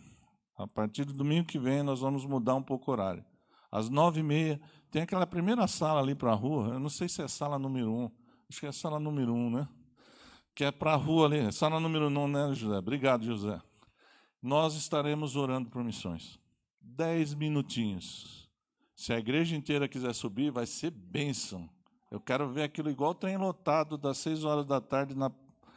a 0.58 0.68
partir 0.68 1.06
do 1.06 1.14
domingo 1.14 1.48
que 1.48 1.60
vem, 1.60 1.84
nós 1.84 2.00
vamos 2.00 2.26
mudar 2.26 2.56
um 2.56 2.64
pouco 2.64 2.92
o 2.92 2.94
horário. 2.94 3.26
Às 3.72 3.90
nove 3.90 4.20
e 4.20 4.24
meia, 4.24 4.62
tem 4.90 5.02
aquela 5.02 5.26
primeira 5.26 5.68
sala 5.68 6.02
ali 6.02 6.14
para 6.14 6.32
a 6.32 6.36
rua, 6.36 6.74
eu 6.74 6.80
não 6.80 6.90
sei 6.90 7.08
se 7.08 7.22
é 7.22 7.28
sala 7.28 7.58
número 7.58 7.92
um, 7.92 8.12
acho 8.50 8.60
que 8.60 8.68
é 8.68 8.72
sala 8.72 9.00
número 9.00 9.34
um, 9.34 9.50
né? 9.50 9.68
Que 10.54 10.66
é 10.66 10.72
para 10.72 10.94
a 10.94 10.98
rua 10.98 11.28
ali, 11.28 11.52
sala 11.52 11.80
número 11.80 12.08
um, 12.08 12.28
né, 12.28 12.54
José? 12.54 12.78
Obrigado, 12.78 13.26
José 13.26 13.62
nós 14.42 14.74
estaremos 14.74 15.36
orando 15.36 15.70
por 15.70 15.84
missões. 15.84 16.40
Dez 16.82 17.34
minutinhos. 17.34 18.41
Se 19.02 19.12
a 19.12 19.18
igreja 19.18 19.56
inteira 19.56 19.88
quiser 19.88 20.14
subir, 20.14 20.52
vai 20.52 20.68
ser 20.68 20.92
bênção. 20.92 21.68
Eu 22.12 22.20
quero 22.20 22.48
ver 22.48 22.62
aquilo 22.62 22.88
igual 22.88 23.16
trem 23.16 23.36
lotado 23.36 23.98
das 23.98 24.20
seis 24.20 24.44
horas 24.44 24.64
da 24.64 24.80
tarde 24.80 25.16
na, 25.16 25.32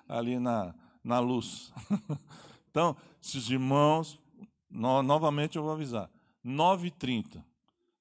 ali 0.06 0.38
na, 0.38 0.74
na 1.02 1.20
luz. 1.20 1.72
então, 2.68 2.94
se 3.22 3.38
os 3.38 3.50
irmãos, 3.50 4.20
no, 4.68 5.02
novamente 5.02 5.56
eu 5.56 5.62
vou 5.62 5.72
avisar, 5.72 6.10
9h30. 6.44 7.42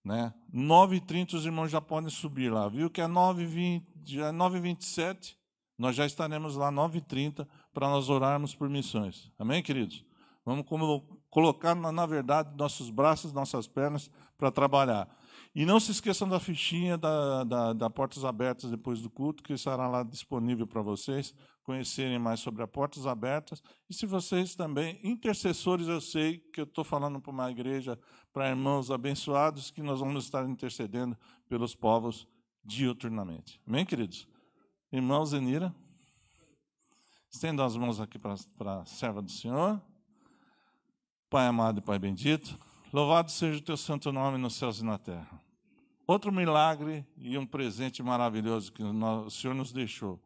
Né? 0.03 0.33
9h30 0.53 1.35
os 1.35 1.45
irmãos 1.45 1.71
já 1.71 1.79
podem 1.79 2.09
subir 2.09 2.51
lá. 2.51 2.67
Viu 2.67 2.89
que 2.89 2.99
é 2.99 3.05
9h20, 3.05 3.81
já 4.03 4.27
é 4.27 4.31
9h27, 4.33 5.37
nós 5.77 5.95
já 5.95 6.05
estaremos 6.05 6.57
lá 6.57 6.69
9h30 6.69 7.47
para 7.73 7.87
nós 7.87 8.09
orarmos 8.09 8.53
por 8.53 8.67
missões. 8.67 9.31
Amém, 9.39 9.63
queridos? 9.63 10.03
Vamos 10.45 10.65
colocar, 11.29 11.73
na 11.75 12.05
verdade, 12.05 12.57
nossos 12.57 12.89
braços, 12.89 13.31
nossas 13.31 13.65
pernas 13.65 14.11
para 14.37 14.51
trabalhar. 14.51 15.07
E 15.55 15.65
não 15.65 15.79
se 15.79 15.91
esqueçam 15.91 16.27
da 16.27 16.39
fichinha 16.39 16.97
da, 16.97 17.43
da, 17.43 17.73
da, 17.73 17.89
Portas 17.89 18.25
Abertas 18.25 18.71
depois 18.71 19.01
do 19.01 19.09
culto, 19.09 19.43
que 19.43 19.53
estará 19.53 19.87
lá 19.87 20.01
disponível 20.01 20.65
para 20.65 20.81
vocês 20.81 21.33
conhecerem 21.63 22.17
mais 22.17 22.39
sobre 22.39 22.63
a 22.63 22.67
Portas 22.67 23.05
Abertas. 23.05 23.61
E 23.89 23.93
se 23.93 24.05
vocês 24.05 24.55
também, 24.55 24.99
intercessores, 25.03 25.87
eu 25.87 26.01
sei 26.01 26.39
que 26.39 26.59
eu 26.59 26.65
estou 26.65 26.83
falando 26.83 27.21
para 27.21 27.31
uma 27.31 27.51
igreja, 27.51 27.99
para 28.33 28.49
irmãos 28.49 28.89
abençoados, 28.89 29.69
que 29.69 29.83
nós 29.83 29.99
vamos 29.99 30.25
estar 30.25 30.47
intercedendo 30.49 31.15
pelos 31.47 31.75
povos 31.75 32.27
diuturnamente. 32.63 33.61
Amém, 33.67 33.85
queridos? 33.85 34.27
Irmãos 34.91 35.29
Zenira, 35.29 35.73
estenda 37.29 37.63
as 37.63 37.75
mãos 37.75 37.99
aqui 37.99 38.17
para 38.17 38.33
a 38.81 38.85
serva 38.85 39.21
do 39.21 39.31
Senhor. 39.31 39.81
Pai 41.29 41.47
amado 41.47 41.79
e 41.79 41.81
Pai 41.81 41.97
bendito, 41.97 42.57
louvado 42.93 43.31
seja 43.31 43.57
o 43.57 43.61
teu 43.61 43.75
santo 43.75 44.11
nome 44.11 44.37
nos 44.37 44.53
céus 44.53 44.79
e 44.79 44.85
na 44.85 44.99
terra. 44.99 45.41
Outro 46.05 46.31
milagre 46.31 47.03
e 47.17 47.35
um 47.39 47.45
presente 47.45 48.03
maravilhoso 48.03 48.71
que 48.71 48.83
o 48.83 49.29
Senhor 49.31 49.55
nos 49.55 49.71
deixou. 49.71 50.21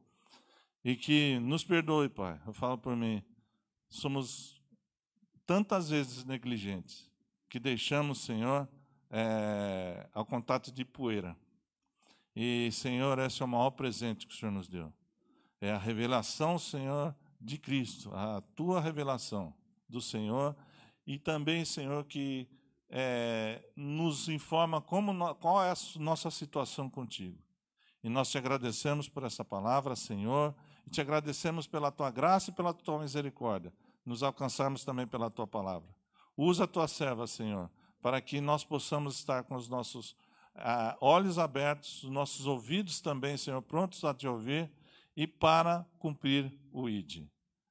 E 0.83 0.95
que 0.95 1.39
nos 1.39 1.63
perdoe, 1.63 2.09
Pai. 2.09 2.39
Eu 2.45 2.51
falo 2.51 2.77
por 2.77 2.93
mim. 2.95 3.23
Somos 3.87 4.61
tantas 5.45 5.89
vezes 5.89 6.25
negligentes 6.25 7.09
que 7.49 7.57
deixamos, 7.57 8.19
Senhor, 8.19 8.67
é, 9.09 10.09
ao 10.13 10.25
contato 10.25 10.69
de 10.69 10.83
poeira. 10.83 11.37
E, 12.35 12.69
Senhor, 12.73 13.17
esse 13.19 13.41
é 13.41 13.45
o 13.45 13.47
maior 13.47 13.71
presente 13.71 14.27
que 14.27 14.33
o 14.33 14.37
Senhor 14.37 14.51
nos 14.51 14.67
deu. 14.67 14.93
É 15.61 15.71
a 15.71 15.77
revelação, 15.77 16.59
Senhor, 16.59 17.15
de 17.39 17.57
Cristo, 17.57 18.11
a 18.13 18.41
tua 18.55 18.81
revelação 18.81 19.53
do 19.87 20.01
Senhor 20.01 20.53
e 21.07 21.17
também, 21.17 21.63
Senhor, 21.63 22.03
que 22.03 22.45
é, 22.89 23.61
nos 23.75 24.29
informa 24.29 24.81
como, 24.81 25.35
qual 25.35 25.63
é 25.63 25.71
a 25.71 25.99
nossa 25.99 26.31
situação 26.31 26.89
contigo. 26.89 27.37
E 28.03 28.09
nós 28.09 28.29
te 28.29 28.37
agradecemos 28.37 29.09
por 29.09 29.23
essa 29.23 29.43
palavra, 29.43 29.95
Senhor, 29.95 30.55
e 30.85 30.89
te 30.89 31.01
agradecemos 31.01 31.67
pela 31.67 31.91
tua 31.91 32.09
graça 32.09 32.49
e 32.49 32.53
pela 32.53 32.73
tua 32.73 32.99
misericórdia, 32.99 33.73
nos 34.05 34.23
alcançarmos 34.23 34.85
também 34.85 35.05
pela 35.05 35.29
tua 35.29 35.47
palavra. 35.47 35.89
Usa 36.35 36.63
a 36.63 36.67
tua 36.67 36.87
serva, 36.87 37.27
Senhor, 37.27 37.69
para 38.01 38.21
que 38.21 38.39
nós 38.39 38.63
possamos 38.63 39.15
estar 39.15 39.43
com 39.43 39.55
os 39.55 39.67
nossos 39.67 40.15
ah, 40.55 40.95
olhos 41.01 41.37
abertos, 41.37 42.03
os 42.03 42.09
nossos 42.09 42.45
ouvidos 42.45 43.01
também, 43.01 43.35
Senhor, 43.35 43.61
prontos 43.61 44.03
a 44.03 44.13
te 44.13 44.27
ouvir 44.27 44.71
e 45.15 45.27
para 45.27 45.85
cumprir 45.99 46.53
o 46.71 46.87
ID. 46.87 47.27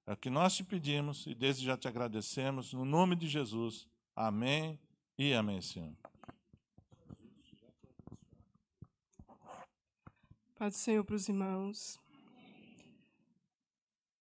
É 0.06 0.12
o 0.12 0.16
que 0.16 0.28
nós 0.28 0.54
te 0.56 0.62
pedimos 0.62 1.26
e 1.26 1.34
desde 1.34 1.64
já 1.64 1.76
te 1.76 1.88
agradecemos, 1.88 2.72
no 2.72 2.84
nome 2.84 3.16
de 3.16 3.28
Jesus. 3.28 3.88
Amém 4.14 4.78
e 5.18 5.32
amém, 5.32 5.60
Senhor. 5.60 5.92
Pai 10.56 10.70
do 10.70 10.74
Senhor 10.74 11.04
para 11.04 11.16
os 11.16 11.28
irmãos. 11.28 11.98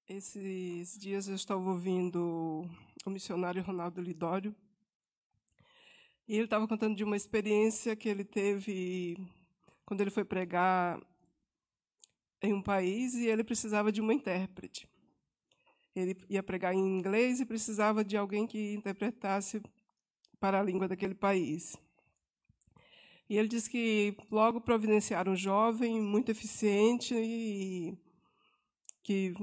Esses 0.07 0.97
dias 0.97 1.27
eu 1.27 1.35
estava 1.35 1.61
ouvindo 1.69 2.69
o 3.05 3.09
missionário 3.09 3.63
Ronaldo 3.63 4.01
Lidório. 4.01 4.55
E 6.27 6.35
ele 6.35 6.45
estava 6.45 6.67
contando 6.67 6.95
de 6.95 7.03
uma 7.03 7.15
experiência 7.15 7.95
que 7.95 8.09
ele 8.09 8.23
teve 8.23 9.17
quando 9.85 10.01
ele 10.01 10.09
foi 10.09 10.25
pregar 10.25 10.99
em 12.41 12.53
um 12.53 12.61
país 12.61 13.13
e 13.15 13.27
ele 13.27 13.43
precisava 13.43 13.91
de 13.91 14.01
uma 14.01 14.13
intérprete. 14.13 14.89
Ele 15.95 16.17
ia 16.29 16.43
pregar 16.43 16.73
em 16.73 16.79
inglês 16.79 17.39
e 17.39 17.45
precisava 17.45 18.03
de 18.03 18.17
alguém 18.17 18.45
que 18.45 18.73
interpretasse 18.73 19.61
para 20.45 20.59
a 20.59 20.63
língua 20.63 20.87
daquele 20.87 21.15
país. 21.15 21.75
E 23.27 23.35
ele 23.35 23.47
disse 23.47 23.67
que 23.67 24.15
logo 24.29 24.61
providenciaram 24.61 25.31
um 25.31 25.35
jovem 25.35 25.99
muito 25.99 26.29
eficiente 26.29 27.15
e 27.15 27.97
que 29.01 29.33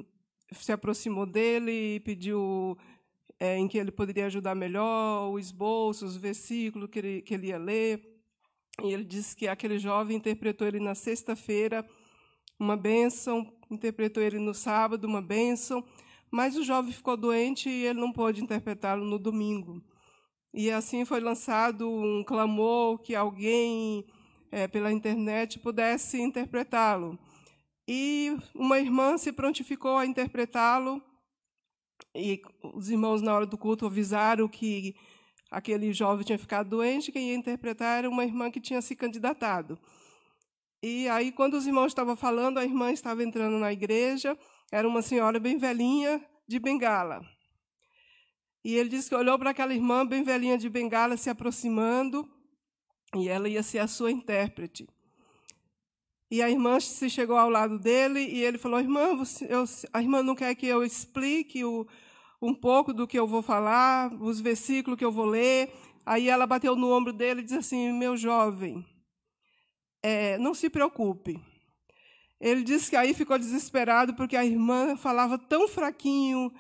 se 0.53 0.71
aproximou 0.71 1.27
dele 1.27 1.97
e 1.97 2.01
pediu 2.01 2.79
é, 3.41 3.59
em 3.59 3.67
que 3.67 3.79
ele 3.79 3.91
poderia 3.91 4.27
ajudar 4.27 4.55
melhor, 4.55 5.29
o 5.33 5.41
esboço, 5.41 6.07
os 6.07 6.17
versículos 6.17 6.89
que 6.89 7.01
ele, 7.01 7.23
que 7.23 7.35
ele 7.35 7.49
ia 7.49 7.59
ler. 7.59 8.23
E 8.81 8.93
ele 8.93 9.03
disse 9.03 9.35
que 9.35 9.49
aquele 9.49 9.81
jovem 9.81 10.17
interpretou 10.17 10.69
ele 10.69 10.79
na 10.79 10.95
sexta-feira 10.95 11.85
uma 12.61 12.77
bênção, 12.77 13.53
interpretou 13.69 14.23
ele 14.23 14.39
no 14.39 14.55
sábado 14.55 15.05
uma 15.05 15.21
bênção, 15.21 15.85
mas 16.31 16.57
o 16.57 16.63
jovem 16.63 16.93
ficou 16.93 17.17
doente 17.17 17.69
e 17.69 17.87
ele 17.87 17.99
não 17.99 18.13
pôde 18.13 18.41
interpretá-lo 18.41 19.05
no 19.05 19.19
domingo. 19.19 19.83
E 20.55 20.71
assim 20.71 21.05
foi 21.05 21.21
lançado 21.21 21.89
um 21.91 22.23
clamor 22.23 22.99
que 22.99 23.15
alguém 23.15 24.05
é, 24.51 24.69
pela 24.69 24.93
internet 24.93 25.59
pudesse 25.59 26.21
interpretá-lo. 26.21 27.19
E 27.89 28.37
uma 28.55 28.79
irmã 28.79 29.17
se 29.17 29.33
prontificou 29.33 29.97
a 29.97 30.07
interpretá-lo, 30.07 31.03
e 32.15 32.43
os 32.75 32.91
irmãos, 32.91 33.23
na 33.23 33.35
hora 33.35 33.47
do 33.47 33.57
culto, 33.57 33.87
avisaram 33.87 34.47
que 34.47 34.95
aquele 35.51 35.93
jovem 35.93 36.25
tinha 36.25 36.39
ficado 36.39 36.69
doente, 36.69 37.11
quem 37.11 37.31
ia 37.31 37.35
interpretar 37.35 37.99
era 37.99 38.11
uma 38.11 38.25
irmã 38.25 38.51
que 38.51 38.61
tinha 38.61 38.83
se 38.83 38.95
candidatado. 38.95 39.79
E 40.83 41.09
aí, 41.09 41.33
quando 41.33 41.55
os 41.55 41.67
irmãos 41.67 41.87
estavam 41.87 42.17
falando, 42.17 42.59
a 42.59 42.65
irmã 42.65 42.93
estava 42.93 43.23
entrando 43.23 43.59
na 43.59 43.73
igreja, 43.73 44.37
era 44.71 44.87
uma 44.87 45.01
senhora 45.01 45.39
bem 45.39 45.57
velhinha, 45.57 46.21
de 46.47 46.59
bengala. 46.59 47.23
E 48.65 48.77
ele 48.77 48.89
disse 48.89 49.09
que 49.09 49.15
olhou 49.15 49.39
para 49.39 49.51
aquela 49.51 49.75
irmã 49.75 50.07
bem 50.07 50.23
velhinha 50.23 50.57
de 50.57 50.69
bengala 50.69 51.17
se 51.17 51.29
aproximando, 51.29 52.29
e 53.17 53.29
ela 53.29 53.49
ia 53.49 53.63
ser 53.63 53.79
a 53.79 53.89
sua 53.89 54.11
intérprete. 54.11 54.89
E 56.31 56.41
a 56.41 56.49
irmã 56.49 56.81
se 56.81 57.11
chegou 57.11 57.37
ao 57.37 57.51
lado 57.51 57.79
dele 57.79 58.21
e 58.21 58.43
ele 58.43 58.57
falou: 58.57 58.81
Irmã, 58.81 59.15
você, 59.15 59.47
eu, 59.51 59.65
a 59.93 60.01
irmã 60.01 60.23
não 60.23 60.35
quer 60.35 60.55
que 60.55 60.67
eu 60.67 60.83
explique 60.83 61.63
o, 61.63 61.87
um 62.41 62.55
pouco 62.55 62.95
do 62.95 63.07
que 63.07 63.19
eu 63.19 63.27
vou 63.27 63.43
falar, 63.43 64.11
os 64.15 64.41
versículos 64.41 64.99
que 64.99 65.05
eu 65.05 65.13
vou 65.13 65.27
ler. 65.27 65.71
Aí 66.07 66.31
ela 66.31 66.47
bateu 66.47 66.75
no 66.75 66.91
ombro 66.91 67.13
dele 67.13 67.41
e 67.41 67.45
disse 67.45 67.59
assim: 67.59 67.93
Meu 67.93 68.17
jovem, 68.17 68.83
é, 70.03 70.39
não 70.39 70.55
se 70.55 70.71
preocupe. 70.71 71.39
Ele 72.41 72.63
disse 72.63 72.89
que 72.89 72.97
aí 72.97 73.13
ficou 73.13 73.39
desesperado 73.39 74.15
porque 74.15 74.35
a 74.35 74.45
irmã 74.45 74.97
falava 74.97 75.37
tão 75.37 75.69
fraquinho 75.69 76.51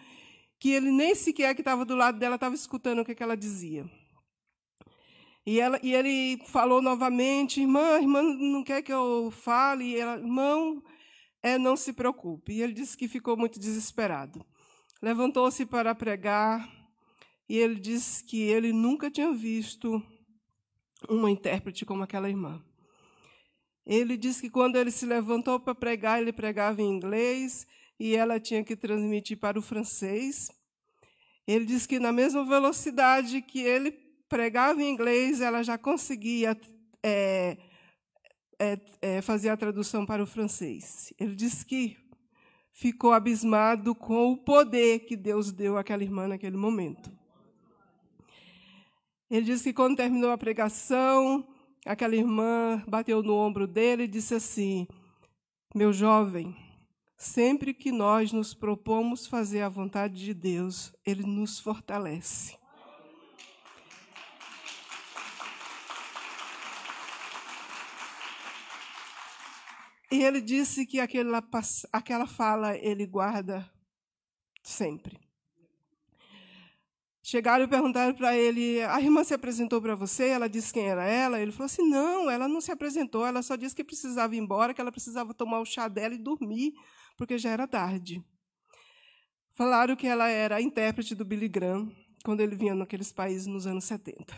que 0.62 0.70
ele 0.70 0.92
nem 0.92 1.12
sequer 1.12 1.56
que 1.56 1.60
estava 1.60 1.84
do 1.84 1.96
lado 1.96 2.20
dela 2.20 2.36
estava 2.36 2.54
escutando 2.54 3.00
o 3.00 3.04
que, 3.04 3.16
que 3.16 3.22
ela 3.24 3.36
dizia. 3.36 3.84
E, 5.44 5.58
ela, 5.58 5.76
e 5.82 5.92
ele 5.92 6.40
falou 6.46 6.80
novamente, 6.80 7.60
irmã, 7.60 7.98
irmã 7.98 8.22
não 8.22 8.62
quer 8.62 8.80
que 8.80 8.92
eu 8.92 9.32
fale. 9.32 9.86
E 9.86 9.96
ela, 9.96 10.18
irmão, 10.18 10.80
é, 11.42 11.58
não 11.58 11.76
se 11.76 11.92
preocupe. 11.92 12.52
E 12.52 12.62
ele 12.62 12.74
disse 12.74 12.96
que 12.96 13.08
ficou 13.08 13.36
muito 13.36 13.58
desesperado. 13.58 14.46
Levantou-se 15.02 15.66
para 15.66 15.96
pregar 15.96 16.70
e 17.48 17.58
ele 17.58 17.80
disse 17.80 18.22
que 18.22 18.40
ele 18.40 18.72
nunca 18.72 19.10
tinha 19.10 19.32
visto 19.32 20.00
uma 21.08 21.28
intérprete 21.28 21.84
como 21.84 22.04
aquela 22.04 22.28
irmã. 22.30 22.64
Ele 23.84 24.16
disse 24.16 24.42
que 24.42 24.48
quando 24.48 24.76
ele 24.76 24.92
se 24.92 25.06
levantou 25.06 25.58
para 25.58 25.74
pregar, 25.74 26.22
ele 26.22 26.32
pregava 26.32 26.80
em 26.80 26.88
inglês 26.88 27.66
e 28.02 28.16
ela 28.16 28.40
tinha 28.40 28.64
que 28.64 28.74
transmitir 28.74 29.38
para 29.38 29.56
o 29.56 29.62
francês. 29.62 30.50
Ele 31.46 31.64
disse 31.64 31.86
que 31.86 32.00
na 32.00 32.10
mesma 32.10 32.44
velocidade 32.44 33.40
que 33.40 33.60
ele 33.60 33.92
pregava 34.28 34.82
em 34.82 34.90
inglês, 34.92 35.40
ela 35.40 35.62
já 35.62 35.78
conseguia 35.78 36.60
é, 37.00 37.56
é, 38.58 38.80
é, 39.00 39.22
fazer 39.22 39.50
a 39.50 39.56
tradução 39.56 40.04
para 40.04 40.20
o 40.20 40.26
francês. 40.26 41.14
Ele 41.16 41.36
disse 41.36 41.64
que 41.64 41.96
ficou 42.72 43.12
abismado 43.12 43.94
com 43.94 44.32
o 44.32 44.36
poder 44.36 45.06
que 45.06 45.16
Deus 45.16 45.52
deu 45.52 45.78
àquela 45.78 46.02
irmã 46.02 46.26
naquele 46.26 46.56
momento. 46.56 47.08
Ele 49.30 49.46
disse 49.46 49.62
que 49.62 49.72
quando 49.72 49.96
terminou 49.96 50.32
a 50.32 50.38
pregação, 50.38 51.46
aquela 51.86 52.16
irmã 52.16 52.82
bateu 52.88 53.22
no 53.22 53.36
ombro 53.36 53.68
dele 53.68 54.02
e 54.02 54.08
disse 54.08 54.34
assim: 54.34 54.88
Meu 55.72 55.92
jovem, 55.92 56.52
sempre 57.22 57.72
que 57.72 57.92
nós 57.92 58.32
nos 58.32 58.52
propomos 58.52 59.28
fazer 59.28 59.62
a 59.62 59.68
vontade 59.68 60.16
de 60.16 60.34
Deus, 60.34 60.92
Ele 61.06 61.22
nos 61.22 61.60
fortalece. 61.60 62.58
E 70.10 70.22
ele 70.22 70.40
disse 70.42 70.84
que 70.84 71.00
aquela, 71.00 71.42
aquela 71.90 72.26
fala 72.26 72.76
ele 72.76 73.06
guarda 73.06 73.70
sempre. 74.62 75.18
Chegaram 77.22 77.64
e 77.64 77.68
perguntaram 77.68 78.14
para 78.14 78.36
ele: 78.36 78.82
a 78.82 79.00
irmã 79.00 79.24
se 79.24 79.32
apresentou 79.32 79.80
para 79.80 79.94
você? 79.94 80.26
Ela 80.26 80.50
disse 80.50 80.72
quem 80.72 80.86
era 80.86 81.06
ela? 81.06 81.40
Ele 81.40 81.52
falou 81.52 81.64
assim: 81.66 81.88
não, 81.88 82.28
ela 82.28 82.46
não 82.46 82.60
se 82.60 82.70
apresentou, 82.70 83.24
ela 83.24 83.42
só 83.42 83.56
disse 83.56 83.74
que 83.74 83.84
precisava 83.84 84.34
ir 84.34 84.38
embora, 84.38 84.74
que 84.74 84.80
ela 84.80 84.92
precisava 84.92 85.32
tomar 85.32 85.60
o 85.60 85.64
chá 85.64 85.88
dela 85.88 86.14
e 86.14 86.18
dormir, 86.18 86.74
porque 87.22 87.38
já 87.38 87.50
era 87.50 87.68
tarde. 87.68 88.20
Falaram 89.52 89.94
que 89.94 90.08
ela 90.08 90.28
era 90.28 90.56
a 90.56 90.60
intérprete 90.60 91.14
do 91.14 91.24
Billy 91.24 91.46
Graham, 91.46 91.88
quando 92.24 92.40
ele 92.40 92.56
vinha 92.56 92.74
naqueles 92.74 93.12
países 93.12 93.46
nos 93.46 93.64
anos 93.64 93.84
70. 93.84 94.36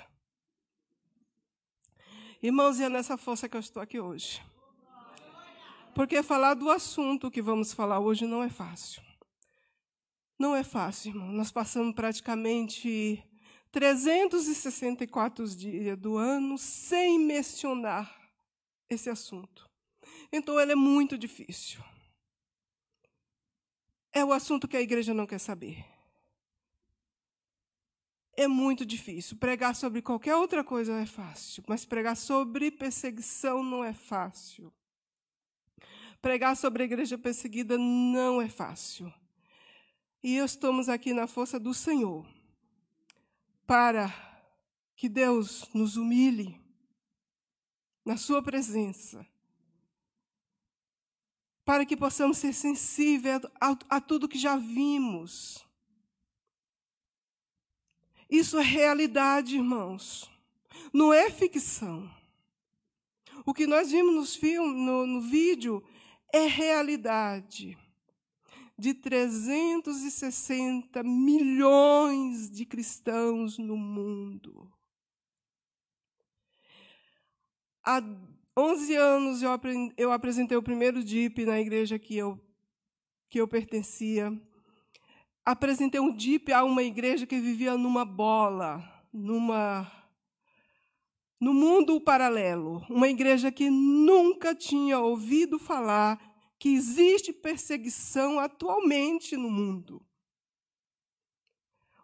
Irmãos, 2.43 2.79
e 2.79 2.85
é 2.85 2.91
nessa 2.91 3.17
força 3.17 3.49
que 3.49 3.57
eu 3.57 3.61
estou 3.61 3.83
aqui 3.83 3.99
hoje. 3.99 4.43
Porque 5.95 6.23
falar 6.23 6.53
do 6.53 6.69
assunto 6.69 7.31
que 7.31 7.41
vamos 7.41 7.73
falar 7.73 8.01
hoje 8.01 8.27
não 8.27 8.43
é 8.43 8.51
fácil. 8.51 9.03
Não 10.39 10.55
é 10.55 10.63
fácil, 10.63 11.13
irmão. 11.13 11.33
Nós 11.33 11.51
passamos 11.51 11.95
praticamente 11.95 13.25
364 13.73 15.49
dias 15.57 15.99
do 15.99 16.19
ano 16.19 16.59
sem 16.59 17.19
mencionar 17.19 18.15
esse 18.91 19.09
assunto. 19.09 19.71
Então, 20.31 20.61
ele 20.61 20.73
é 20.73 20.77
muito 20.77 21.17
difícil. 21.17 21.83
É 24.17 24.25
o 24.25 24.33
assunto 24.33 24.69
que 24.69 24.77
a 24.77 24.81
igreja 24.81 25.13
não 25.13 25.27
quer 25.27 25.41
saber. 25.41 25.85
É 28.37 28.47
muito 28.47 28.87
difícil. 28.87 29.37
Pregar 29.37 29.75
sobre 29.75 30.01
qualquer 30.01 30.37
outra 30.37 30.63
coisa 30.63 30.93
é 31.01 31.05
fácil, 31.05 31.65
mas 31.67 31.85
pregar 31.85 32.17
sobre 32.17 32.71
perseguição 32.71 33.65
não 33.65 33.83
é 33.83 33.93
fácil. 33.93 34.73
Pregar 36.23 36.57
sobre 36.57 36.85
a 36.85 36.87
igreja 36.87 37.19
perseguida 37.19 37.77
não 37.77 38.41
é 38.41 38.49
fácil. 38.49 39.13
E 40.23 40.37
estamos 40.37 40.89
aqui 40.89 41.13
na 41.13 41.27
força 41.27 41.59
do 41.59 41.75
Senhor 41.75 42.25
para 43.67 44.15
que 44.95 45.09
Deus 45.09 45.69
nos 45.75 45.97
humilhe 45.97 46.61
na 48.05 48.17
Sua 48.17 48.41
presença, 48.41 49.27
para 51.65 51.87
que 51.87 51.97
possamos 51.97 52.39
ser 52.39 52.53
sensíveis 52.53 53.41
a, 53.61 53.77
a 53.89 54.01
tudo 54.01 54.29
que 54.29 54.39
já 54.39 54.57
vimos. 54.57 55.65
Isso 58.29 58.59
é 58.59 58.63
realidade, 58.63 59.57
irmãos, 59.57 60.31
não 60.93 61.13
é 61.13 61.31
ficção. 61.31 62.11
O 63.47 63.55
que 63.55 63.67
nós 63.67 63.91
vimos 63.91 64.15
nos 64.15 64.37
filmes, 64.37 64.75
no, 64.75 65.07
no 65.07 65.21
vídeo 65.21 65.85
é 66.33 66.47
realidade 66.47 67.79
de 68.77 68.93
360 68.93 71.03
milhões 71.03 72.51
de 72.51 72.67
cristãos 72.67 73.57
no 73.59 73.77
mundo. 73.77 74.71
Há 77.85 78.03
11 78.57 78.95
anos 78.95 79.43
eu, 79.43 79.51
eu 79.97 80.13
apresentei 80.13 80.57
o 80.57 80.63
primeiro 80.63 81.03
DIP 81.03 81.45
na 81.45 81.61
igreja 81.61 81.99
que 81.99 82.17
eu, 82.17 82.41
que 83.29 83.41
eu 83.41 83.49
pertencia. 83.49 84.33
Apresentei 85.45 86.01
um 86.01 86.15
DIP 86.15 86.53
a 86.53 86.63
uma 86.63 86.83
igreja 86.83 87.27
que 87.27 87.41
vivia 87.41 87.77
numa 87.77 88.05
bola, 88.05 88.83
numa 89.13 89.91
no 91.41 91.53
mundo 91.53 92.01
paralelo, 92.01 92.83
uma 92.89 93.09
igreja 93.09 93.53
que 93.53 93.69
nunca 93.69 94.55
tinha 94.55 94.99
ouvido 94.99 95.59
falar 95.59 96.19
que 96.59 96.71
existe 96.71 97.35
perseguição 97.35 98.39
atualmente 98.39 99.37
no 99.37 99.51
mundo. 99.51 100.01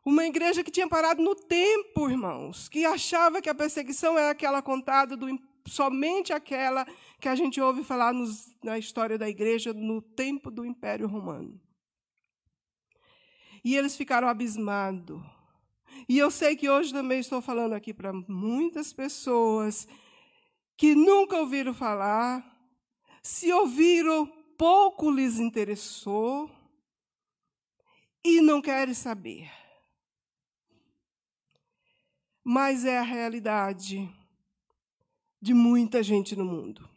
Uma 0.05 0.27
igreja 0.27 0.63
que 0.63 0.71
tinha 0.71 0.89
parado 0.89 1.23
no 1.23 1.35
tempo, 1.35 2.11
irmãos, 2.11 2.69
que 2.69 2.85
achava 2.85 3.41
que 3.41 3.49
a 3.49 3.55
perseguição 3.55 4.19
era 4.19 4.31
aquela 4.31 4.61
contada 4.61 5.17
do, 5.17 5.27
somente 5.67 6.33
aquela 6.33 6.87
que 7.21 7.29
a 7.29 7.35
gente 7.35 7.61
ouve 7.61 7.85
falar 7.85 8.13
nos, 8.13 8.55
na 8.63 8.79
história 8.79 9.19
da 9.19 9.29
igreja 9.29 9.73
no 9.73 10.01
tempo 10.01 10.51
do 10.51 10.65
Império 10.65 11.07
Romano. 11.07 11.61
E 13.65 13.77
eles 13.77 13.97
ficaram 13.97 14.29
abismados 14.29 15.21
e 16.09 16.19
eu 16.19 16.31
sei 16.31 16.57
que 16.57 16.69
hoje 16.69 16.93
também 16.93 17.21
estou 17.21 17.41
falando 17.41 17.73
aqui 17.73 17.93
para 17.93 18.13
muitas 18.13 18.93
pessoas 18.93 19.87
que 20.77 20.95
nunca 20.95 21.37
ouviram 21.37 21.75
falar, 21.75 22.45
se 23.23 23.53
ouviram, 23.53 24.27
pouco 24.57 25.11
lhes 25.11 25.39
interessou 25.39 26.51
e 28.25 28.41
não 28.41 28.63
querem 28.63 28.95
saber. 28.95 29.51
Mas 32.43 32.85
é 32.85 32.99
a 32.99 33.03
realidade 33.03 34.11
de 35.41 35.55
muita 35.55 36.03
gente 36.03 36.37
no 36.37 36.45
mundo. 36.45 36.89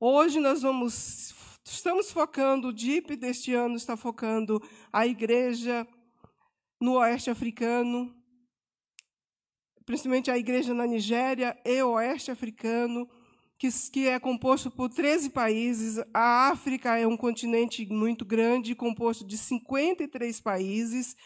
Hoje 0.00 0.40
nós 0.40 0.62
vamos 0.62 1.34
estamos 1.64 2.10
focando, 2.10 2.68
o 2.68 2.72
DIP 2.72 3.16
deste 3.16 3.52
ano 3.52 3.76
está 3.76 3.96
focando 3.96 4.62
a 4.92 5.06
igreja 5.06 5.86
no 6.80 6.94
oeste 6.94 7.30
africano, 7.30 8.14
principalmente 9.84 10.30
a 10.30 10.38
igreja 10.38 10.74
na 10.74 10.86
Nigéria 10.86 11.56
e 11.64 11.82
oeste 11.82 12.30
africano, 12.30 13.08
que, 13.58 13.68
que 13.90 14.06
é 14.08 14.18
composto 14.20 14.70
por 14.70 14.88
13 14.90 15.30
países. 15.30 15.98
A 16.12 16.50
África 16.50 16.98
é 16.98 17.06
um 17.06 17.16
continente 17.16 17.86
muito 17.86 18.24
grande, 18.24 18.74
composto 18.74 19.26
de 19.26 19.38
53 19.38 20.40
países. 20.40 21.16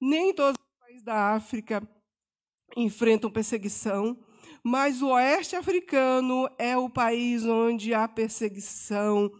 Nem 0.00 0.34
todos 0.34 0.58
os 0.60 0.80
países 0.80 1.02
da 1.02 1.34
África 1.34 1.82
enfrentam 2.76 3.30
perseguição, 3.30 4.18
mas 4.62 5.02
o 5.02 5.08
oeste 5.08 5.56
africano 5.56 6.48
é 6.58 6.76
o 6.76 6.90
país 6.90 7.44
onde 7.44 7.94
a 7.94 8.06
perseguição 8.06 9.30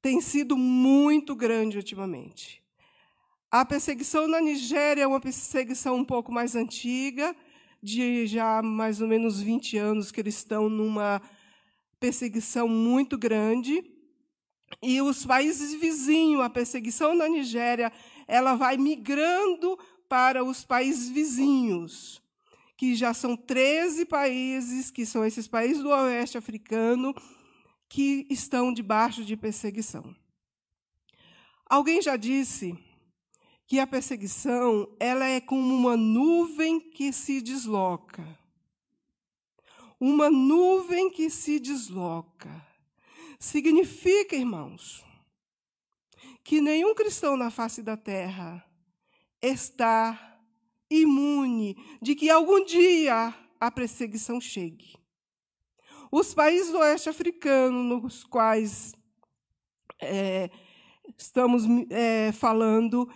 tem 0.00 0.20
sido 0.20 0.56
muito 0.56 1.34
grande 1.34 1.76
ultimamente. 1.76 2.62
A 3.50 3.64
perseguição 3.64 4.28
na 4.28 4.40
Nigéria 4.40 5.02
é 5.02 5.06
uma 5.06 5.20
perseguição 5.20 5.96
um 5.96 6.04
pouco 6.04 6.30
mais 6.30 6.54
antiga, 6.54 7.34
de 7.82 8.26
já 8.26 8.62
mais 8.62 9.00
ou 9.00 9.08
menos 9.08 9.40
20 9.40 9.76
anos 9.78 10.12
que 10.12 10.20
eles 10.20 10.36
estão 10.36 10.68
numa 10.68 11.22
perseguição 11.98 12.68
muito 12.68 13.16
grande. 13.16 13.82
E 14.82 15.00
os 15.00 15.24
países 15.24 15.74
vizinhos, 15.80 16.42
a 16.42 16.50
perseguição 16.50 17.14
na 17.14 17.28
Nigéria, 17.28 17.90
ela 18.26 18.54
vai 18.54 18.76
migrando 18.76 19.78
para 20.08 20.44
os 20.44 20.64
países 20.64 21.08
vizinhos, 21.08 22.22
que 22.78 22.94
já 22.94 23.12
são 23.12 23.36
13 23.36 24.06
países, 24.06 24.88
que 24.88 25.04
são 25.04 25.24
esses 25.24 25.48
países 25.48 25.82
do 25.82 25.88
oeste 25.88 26.38
africano, 26.38 27.12
que 27.88 28.24
estão 28.30 28.72
debaixo 28.72 29.24
de 29.24 29.36
perseguição. 29.36 30.14
Alguém 31.66 32.00
já 32.00 32.16
disse 32.16 32.78
que 33.66 33.80
a 33.80 33.86
perseguição 33.86 34.94
ela 35.00 35.26
é 35.26 35.40
como 35.40 35.74
uma 35.74 35.96
nuvem 35.96 36.78
que 36.78 37.12
se 37.12 37.40
desloca. 37.40 38.38
Uma 39.98 40.30
nuvem 40.30 41.10
que 41.10 41.28
se 41.30 41.58
desloca. 41.58 42.64
Significa, 43.40 44.36
irmãos, 44.36 45.04
que 46.44 46.60
nenhum 46.60 46.94
cristão 46.94 47.36
na 47.36 47.50
face 47.50 47.82
da 47.82 47.96
terra 47.96 48.64
estar 49.42 50.27
imune 50.90 51.76
de 52.00 52.14
que 52.14 52.30
algum 52.30 52.64
dia 52.64 53.34
a 53.60 53.70
perseguição 53.70 54.40
chegue. 54.40 54.96
Os 56.10 56.32
países 56.32 56.72
do 56.72 56.78
oeste 56.78 57.08
africano, 57.08 57.82
nos 57.82 58.24
quais 58.24 58.94
é, 60.00 60.50
estamos 61.18 61.64
é, 61.90 62.32
falando, 62.32 63.08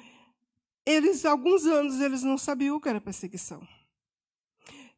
eles, 0.85 1.25
alguns 1.25 1.65
anos, 1.65 2.01
eles 2.01 2.23
não 2.23 2.37
sabiam 2.37 2.77
o 2.77 2.81
que 2.81 2.89
era 2.89 3.01
perseguição. 3.01 3.67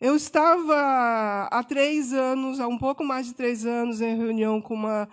Eu 0.01 0.17
estava 0.17 1.49
há 1.51 1.63
três 1.63 2.13
anos, 2.13 2.59
há 2.59 2.67
um 2.67 2.79
pouco 2.79 3.05
mais 3.05 3.27
de 3.27 3.35
três 3.35 3.65
anos, 3.65 4.01
em 4.01 4.17
reunião 4.17 4.61
com 4.61 4.75
uma, 4.75 5.09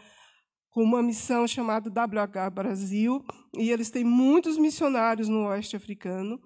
com 0.70 0.82
uma 0.82 1.04
missão 1.04 1.48
chamada 1.48 1.90
WH 1.90 2.50
Brasil, 2.52 3.24
e 3.56 3.70
eles 3.70 3.92
têm 3.92 4.04
muitos 4.04 4.58
missionários 4.58 5.30
no 5.30 5.48
oeste 5.48 5.76
africano. 5.76 6.42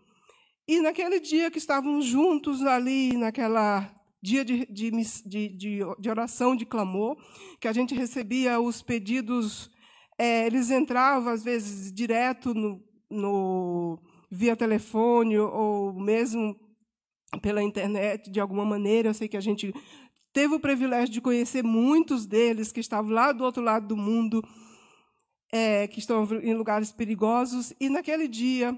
E 0.68 0.80
naquele 0.82 1.20
dia 1.20 1.52
que 1.52 1.60
estávamos 1.60 2.06
juntos 2.06 2.64
ali, 2.64 3.16
naquela 3.16 3.92
dia 4.22 4.44
de, 4.44 4.66
de, 4.66 4.90
de, 5.30 5.80
de 6.00 6.10
oração, 6.10 6.56
de 6.56 6.66
clamor, 6.66 7.16
que 7.60 7.68
a 7.68 7.74
gente 7.74 7.94
recebia 7.94 8.60
os 8.60 8.82
pedidos, 8.82 9.70
é, 10.18 10.48
eles 10.48 10.72
entravam, 10.72 11.32
às 11.32 11.44
vezes, 11.44 11.94
direto 11.94 12.54
no, 12.56 12.82
no, 13.12 14.02
via 14.32 14.56
telefone 14.56 15.38
ou 15.38 15.94
mesmo 15.94 16.60
pela 17.42 17.62
internet, 17.62 18.32
de 18.32 18.40
alguma 18.40 18.66
maneira. 18.66 19.10
Eu 19.10 19.14
sei 19.14 19.28
que 19.28 19.38
a 19.38 19.42
gente 19.42 19.72
teve 20.34 20.56
o 20.56 20.60
privilégio 20.60 21.14
de 21.14 21.22
conhecer 21.22 21.64
muitos 21.64 22.26
deles 22.26 22.72
que 22.72 22.80
estavam 22.80 23.12
lá 23.12 23.32
do 23.32 23.44
outro 23.44 23.62
lado 23.62 23.88
do 23.88 23.98
mundo, 23.98 24.42
é, 25.54 25.88
que 25.88 26.00
estão 26.00 26.28
em 26.42 26.56
lugares 26.56 26.92
perigosos. 26.92 27.74
E 27.80 27.90
naquele 27.90 28.28
dia 28.28 28.78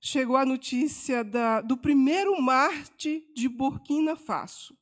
chegou 0.00 0.36
a 0.36 0.44
notícia 0.44 1.24
da, 1.24 1.60
do 1.60 1.76
primeiro 1.76 2.40
Marte 2.40 3.24
de 3.34 3.48
Burkina 3.48 4.16
Faso. 4.16 4.76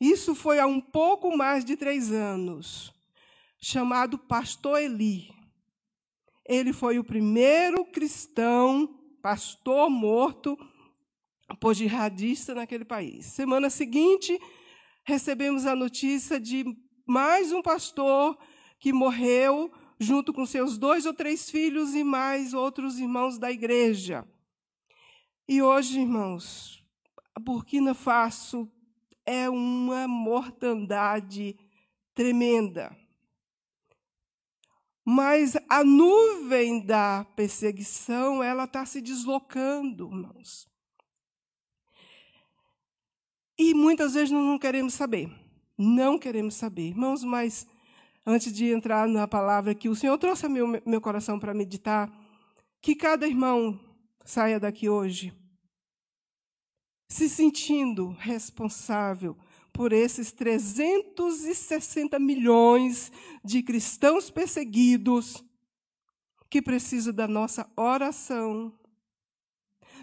Isso 0.00 0.34
foi 0.34 0.58
há 0.58 0.66
um 0.66 0.80
pouco 0.80 1.36
mais 1.36 1.64
de 1.64 1.76
três 1.76 2.10
anos, 2.10 2.92
chamado 3.60 4.18
Pastor 4.18 4.80
Eli. 4.80 5.32
Ele 6.44 6.72
foi 6.72 6.98
o 6.98 7.04
primeiro 7.04 7.84
cristão, 7.84 8.98
pastor 9.22 9.88
morto 9.88 10.58
por 11.60 11.74
jihadista 11.74 12.54
naquele 12.54 12.84
país. 12.84 13.26
Semana 13.26 13.70
seguinte, 13.70 14.38
recebemos 15.04 15.66
a 15.66 15.76
notícia 15.76 16.40
de 16.40 16.64
mais 17.06 17.52
um 17.52 17.62
pastor 17.62 18.36
que 18.80 18.92
morreu 18.92 19.72
junto 20.02 20.32
com 20.32 20.44
seus 20.44 20.76
dois 20.76 21.06
ou 21.06 21.14
três 21.14 21.48
filhos 21.48 21.94
e 21.94 22.02
mais 22.04 22.52
outros 22.52 22.98
irmãos 22.98 23.38
da 23.38 23.50
igreja. 23.50 24.26
E 25.48 25.62
hoje, 25.62 26.00
irmãos, 26.00 26.84
a 27.34 27.40
Burkina 27.40 27.94
Faso 27.94 28.70
é 29.24 29.48
uma 29.48 30.06
mortandade 30.06 31.56
tremenda. 32.14 32.96
Mas 35.04 35.56
a 35.68 35.82
nuvem 35.82 36.84
da 36.84 37.24
perseguição, 37.36 38.42
ela 38.42 38.64
está 38.64 38.86
se 38.86 39.00
deslocando, 39.00 40.06
irmãos. 40.06 40.68
E 43.58 43.74
muitas 43.74 44.14
vezes 44.14 44.30
nós 44.30 44.44
não 44.44 44.58
queremos 44.58 44.94
saber. 44.94 45.30
Não 45.76 46.18
queremos 46.18 46.54
saber. 46.54 46.88
Irmãos, 46.88 47.24
mas 47.24 47.66
antes 48.24 48.52
de 48.52 48.66
entrar 48.66 49.08
na 49.08 49.26
palavra 49.26 49.74
que 49.74 49.88
o 49.88 49.94
Senhor 49.94 50.16
trouxe 50.18 50.48
meu, 50.48 50.66
meu 50.86 51.00
coração 51.00 51.38
para 51.38 51.54
meditar, 51.54 52.10
que 52.80 52.94
cada 52.94 53.26
irmão 53.26 53.78
saia 54.24 54.58
daqui 54.60 54.88
hoje 54.88 55.32
se 57.12 57.28
sentindo 57.28 58.16
responsável 58.18 59.36
por 59.70 59.92
esses 59.92 60.32
360 60.32 62.18
milhões 62.18 63.12
de 63.44 63.62
cristãos 63.62 64.30
perseguidos 64.30 65.44
que 66.48 66.62
precisam 66.62 67.12
da 67.12 67.28
nossa 67.28 67.70
oração, 67.76 68.72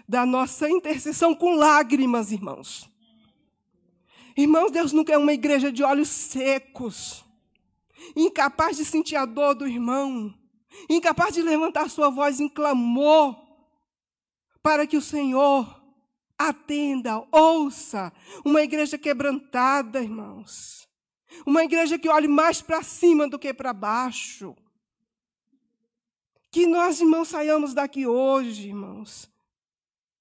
da 0.08 0.24
nossa 0.24 0.70
intercessão 0.70 1.34
com 1.34 1.56
lágrimas, 1.56 2.30
irmãos. 2.30 2.88
Irmãos, 4.36 4.70
Deus 4.70 4.92
não 4.92 5.04
quer 5.04 5.18
uma 5.18 5.32
igreja 5.32 5.72
de 5.72 5.82
olhos 5.82 6.08
secos, 6.08 7.24
incapaz 8.16 8.76
de 8.76 8.84
sentir 8.84 9.16
a 9.16 9.24
dor 9.24 9.54
do 9.54 9.66
irmão, 9.66 10.34
incapaz 10.88 11.34
de 11.34 11.42
levantar 11.42 11.90
sua 11.90 12.10
voz 12.10 12.40
em 12.40 12.48
clamor 12.48 13.36
para 14.62 14.86
que 14.86 14.96
o 14.96 15.02
Senhor 15.02 15.80
atenda, 16.38 17.26
ouça. 17.30 18.12
Uma 18.44 18.62
igreja 18.62 18.96
quebrantada, 18.96 20.02
irmãos. 20.02 20.88
Uma 21.46 21.64
igreja 21.64 21.98
que 21.98 22.08
olhe 22.08 22.28
mais 22.28 22.62
para 22.62 22.82
cima 22.82 23.28
do 23.28 23.38
que 23.38 23.52
para 23.52 23.72
baixo. 23.72 24.56
Que 26.50 26.66
nós, 26.66 27.00
irmãos, 27.00 27.28
saiamos 27.28 27.74
daqui 27.74 28.06
hoje, 28.06 28.68
irmãos, 28.68 29.30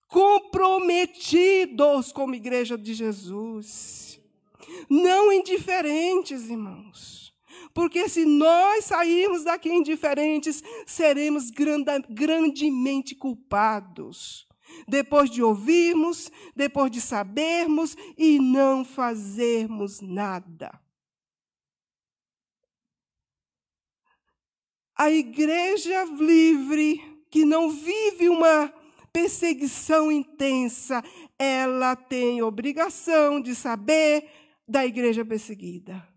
comprometidos 0.07 2.11
como 2.11 2.35
igreja 2.35 2.77
de 2.77 2.93
Jesus. 2.93 4.19
Não 4.89 5.31
indiferentes, 5.31 6.49
irmãos. 6.49 7.18
Porque 7.79 8.09
se 8.09 8.25
nós 8.25 8.83
sairmos 8.83 9.45
daqui 9.45 9.69
indiferentes, 9.69 10.61
seremos 10.85 11.49
grandemente 11.49 13.15
culpados 13.15 14.45
depois 14.85 15.29
de 15.29 15.41
ouvirmos, 15.41 16.29
depois 16.53 16.91
de 16.91 16.99
sabermos 16.99 17.95
e 18.17 18.37
não 18.37 18.83
fazermos 18.83 20.01
nada. 20.01 20.77
A 24.93 25.09
igreja 25.09 26.03
livre, 26.03 27.01
que 27.31 27.45
não 27.45 27.69
vive 27.69 28.27
uma 28.27 28.73
perseguição 29.13 30.11
intensa, 30.11 31.01
ela 31.39 31.95
tem 31.95 32.41
obrigação 32.41 33.39
de 33.39 33.55
saber 33.55 34.29
da 34.67 34.85
igreja 34.85 35.23
perseguida. 35.23 36.08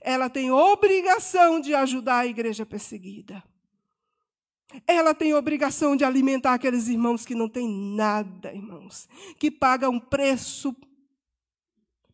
Ela 0.00 0.28
tem 0.28 0.50
obrigação 0.50 1.60
de 1.60 1.74
ajudar 1.74 2.20
a 2.20 2.26
igreja 2.26 2.64
perseguida. 2.64 3.42
Ela 4.86 5.14
tem 5.14 5.34
obrigação 5.34 5.96
de 5.96 6.04
alimentar 6.04 6.54
aqueles 6.54 6.88
irmãos 6.88 7.24
que 7.24 7.34
não 7.34 7.48
têm 7.48 7.68
nada, 7.68 8.52
irmãos, 8.52 9.08
que 9.38 9.50
pagam 9.50 10.00
preço 10.00 10.74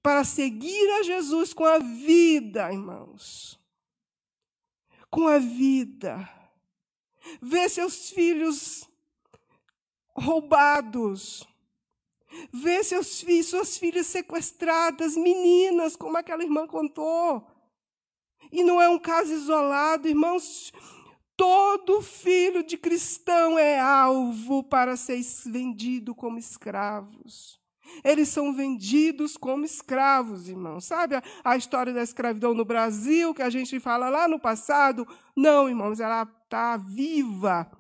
para 0.02 0.24
seguir 0.24 0.90
a 0.98 1.02
Jesus 1.02 1.52
com 1.54 1.64
a 1.64 1.78
vida, 1.78 2.70
irmãos. 2.72 3.58
Com 5.10 5.26
a 5.26 5.38
vida. 5.38 6.28
Ver 7.40 7.68
seus 7.68 8.10
filhos 8.10 8.88
roubados. 10.14 11.46
Ver 12.52 12.84
seus 12.84 13.20
filhos, 13.20 13.48
suas 13.48 13.76
filhas 13.76 14.06
sequestradas, 14.06 15.16
meninas, 15.16 15.96
como 15.96 16.16
aquela 16.16 16.44
irmã 16.44 16.66
contou. 16.66 17.49
E 18.53 18.62
não 18.62 18.80
é 18.80 18.88
um 18.88 18.98
caso 18.98 19.32
isolado, 19.32 20.09
irmãos. 20.09 20.72
Todo 21.36 22.03
filho 22.03 22.62
de 22.62 22.76
cristão 22.76 23.59
é 23.59 23.80
alvo 23.80 24.62
para 24.62 24.96
ser 24.96 25.20
vendido 25.46 26.14
como 26.14 26.38
escravos. 26.38 27.59
Eles 28.05 28.28
são 28.28 28.53
vendidos 28.53 29.36
como 29.36 29.64
escravos, 29.64 30.48
irmãos. 30.48 30.84
Sabe 30.84 31.16
a, 31.16 31.22
a, 31.44 31.57
história 31.57 31.92
da 31.92 32.03
escravidão 32.03 32.55
no 32.55 32.64
Brasil, 32.64 33.34
que 33.34 33.42
a 33.42 33.51
gente 33.51 33.80
fala 33.80 34.09
lá 34.09 34.28
no 34.28 34.38
passado? 34.38 35.07
Não, 35.36 35.68
irmãos, 35.68 36.01
ela 36.01 36.22
está 36.44 36.76
viva. 36.76 37.70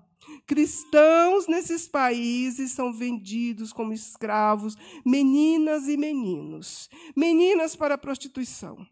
Cristãos 0.46 1.46
nesses 1.46 1.88
países 1.88 2.72
são 2.72 2.92
vendidos 2.92 3.72
como 3.72 3.92
escravos, 3.92 4.76
meninas 5.04 5.88
e 5.88 5.96
meninos. 5.96 6.88
Meninas 7.16 7.74
para 7.76 7.94
a 7.94 7.98
prostituição. 7.98 8.86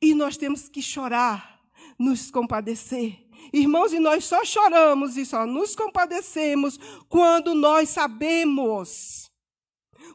E 0.00 0.14
nós 0.14 0.36
temos 0.36 0.68
que 0.68 0.82
chorar 0.82 1.60
nos 1.98 2.30
compadecer. 2.30 3.26
Irmãos, 3.52 3.92
e 3.92 3.98
nós 3.98 4.24
só 4.24 4.44
choramos 4.44 5.16
e 5.16 5.24
só 5.24 5.46
nos 5.46 5.74
compadecemos 5.74 6.78
quando 7.08 7.54
nós 7.54 7.88
sabemos. 7.90 9.30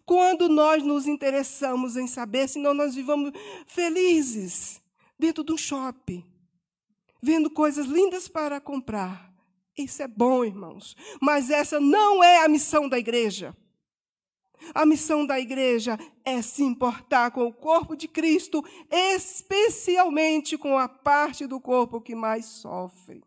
Quando 0.05 0.49
nós 0.49 0.84
nos 0.84 1.07
interessamos 1.07 1.95
em 1.95 2.07
saber, 2.07 2.47
senão 2.47 2.74
nós 2.74 2.93
vivamos 2.95 3.32
felizes 3.66 4.82
dentro 5.18 5.43
de 5.43 5.53
um 5.53 5.57
shopping, 5.57 6.26
vendo 7.22 7.49
coisas 7.49 7.86
lindas 7.86 8.28
para 8.28 8.59
comprar. 8.59 9.34
Isso 9.78 10.03
é 10.03 10.07
bom, 10.07 10.43
irmãos. 10.43 10.95
Mas 11.22 11.49
essa 11.49 11.80
não 11.80 12.24
é 12.24 12.43
a 12.43 12.49
missão 12.49 12.88
da 12.89 12.99
igreja. 12.99 13.55
A 14.74 14.86
missão 14.86 15.26
da 15.26 15.39
igreja 15.39 15.97
é 16.24 16.41
se 16.41 16.64
importar 16.64 17.32
com 17.32 17.45
o 17.45 17.53
corpo 17.53 17.95
de 17.95 18.07
Cristo, 18.07 18.64
especialmente 18.89 20.57
com 20.57 20.78
a 20.78 20.88
parte 20.88 21.47
do 21.47 21.59
corpo 21.59 22.01
que 22.01 22.16
mais 22.16 22.45
sofre. 22.45 23.24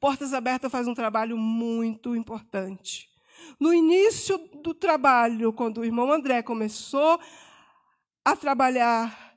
Portas 0.00 0.32
Abertas 0.32 0.70
faz 0.70 0.86
um 0.86 0.94
trabalho 0.94 1.36
muito 1.36 2.14
importante. 2.14 3.08
No 3.58 3.72
início 3.72 4.38
do 4.62 4.74
trabalho, 4.74 5.52
quando 5.52 5.78
o 5.78 5.84
irmão 5.84 6.12
André 6.12 6.42
começou 6.42 7.18
a 8.24 8.36
trabalhar, 8.36 9.36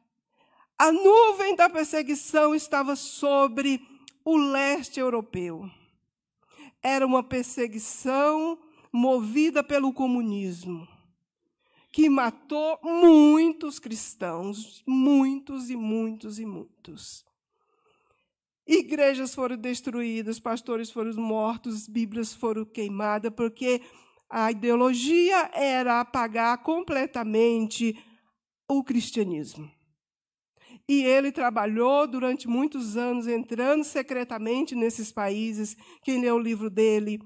a 0.77 0.91
nuvem 0.91 1.55
da 1.55 1.69
perseguição 1.69 2.53
estava 2.53 2.95
sobre 2.95 3.87
o 4.25 4.37
leste 4.37 4.99
europeu. 4.99 5.69
Era 6.81 7.05
uma 7.05 7.23
perseguição 7.23 8.57
movida 8.91 9.63
pelo 9.63 9.93
comunismo, 9.93 10.87
que 11.91 12.09
matou 12.09 12.79
muitos 12.83 13.79
cristãos, 13.79 14.83
muitos 14.87 15.69
e 15.69 15.75
muitos 15.75 16.39
e 16.39 16.45
muitos. 16.45 17.25
Igrejas 18.67 19.33
foram 19.33 19.57
destruídas, 19.57 20.39
pastores 20.39 20.91
foram 20.91 21.13
mortos, 21.15 21.87
Bíblias 21.87 22.33
foram 22.33 22.63
queimadas, 22.63 23.33
porque 23.35 23.81
a 24.29 24.51
ideologia 24.51 25.51
era 25.53 25.99
apagar 25.99 26.57
completamente 26.59 27.97
o 28.69 28.83
cristianismo. 28.83 29.69
E 30.87 31.03
ele 31.03 31.31
trabalhou 31.31 32.07
durante 32.07 32.47
muitos 32.47 32.95
anos, 32.95 33.27
entrando 33.27 33.83
secretamente 33.83 34.75
nesses 34.75 35.11
países. 35.11 35.75
Quem 36.03 36.21
leu 36.21 36.35
o 36.35 36.39
livro 36.39 36.69
dele, 36.69 37.19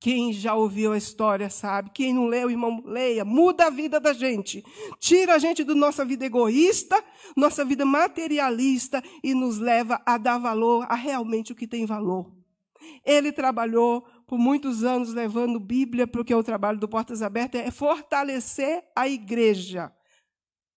quem 0.00 0.32
já 0.32 0.54
ouviu 0.54 0.92
a 0.92 0.98
história 0.98 1.48
sabe. 1.48 1.90
Quem 1.94 2.12
não 2.12 2.26
leu, 2.26 2.50
irmão, 2.50 2.82
leia. 2.84 3.24
Muda 3.24 3.66
a 3.66 3.70
vida 3.70 4.00
da 4.00 4.12
gente. 4.12 4.64
Tira 4.98 5.34
a 5.34 5.38
gente 5.38 5.62
da 5.62 5.74
nossa 5.74 6.04
vida 6.04 6.26
egoísta, 6.26 7.02
nossa 7.36 7.64
vida 7.64 7.84
materialista 7.84 9.02
e 9.22 9.34
nos 9.34 9.58
leva 9.58 10.00
a 10.04 10.18
dar 10.18 10.38
valor 10.38 10.86
a 10.88 10.94
realmente 10.94 11.52
o 11.52 11.54
que 11.54 11.66
tem 11.66 11.86
valor. 11.86 12.32
Ele 13.04 13.30
trabalhou 13.30 14.02
por 14.26 14.38
muitos 14.38 14.82
anos 14.82 15.14
levando 15.14 15.60
Bíblia, 15.60 16.06
porque 16.06 16.34
o 16.34 16.42
trabalho 16.42 16.78
do 16.78 16.88
Portas 16.88 17.22
Abertas 17.22 17.60
é 17.60 17.70
fortalecer 17.70 18.82
a 18.96 19.06
igreja 19.06 19.92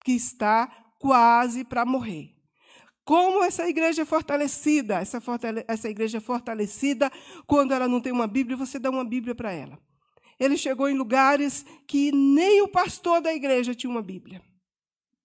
que 0.04 0.12
está 0.12 0.68
quase 1.00 1.64
para 1.64 1.86
morrer. 1.86 2.35
Como 3.06 3.44
essa 3.44 3.70
igreja 3.70 4.02
é 4.02 4.06
fortalecida? 4.06 4.96
Essa, 4.96 5.22
fortale 5.22 5.64
essa 5.68 5.88
igreja 5.88 6.18
é 6.18 6.22
fortalecida 6.22 7.12
quando 7.46 7.72
ela 7.72 7.88
não 7.88 8.02
tem 8.02 8.12
uma 8.12 8.26
Bíblia, 8.26 8.58
você 8.58 8.80
dá 8.80 8.90
uma 8.90 9.06
Bíblia 9.06 9.36
para 9.36 9.54
ela. 9.54 9.80
Ele 10.40 10.58
chegou 10.58 10.90
em 10.90 10.98
lugares 10.98 11.64
que 11.88 12.12
nem 12.12 12.64
o 12.64 12.68
pastor 12.68 13.22
da 13.22 13.32
igreja 13.32 13.76
tinha 13.76 13.92
uma 13.92 14.02
Bíblia. 14.02 14.42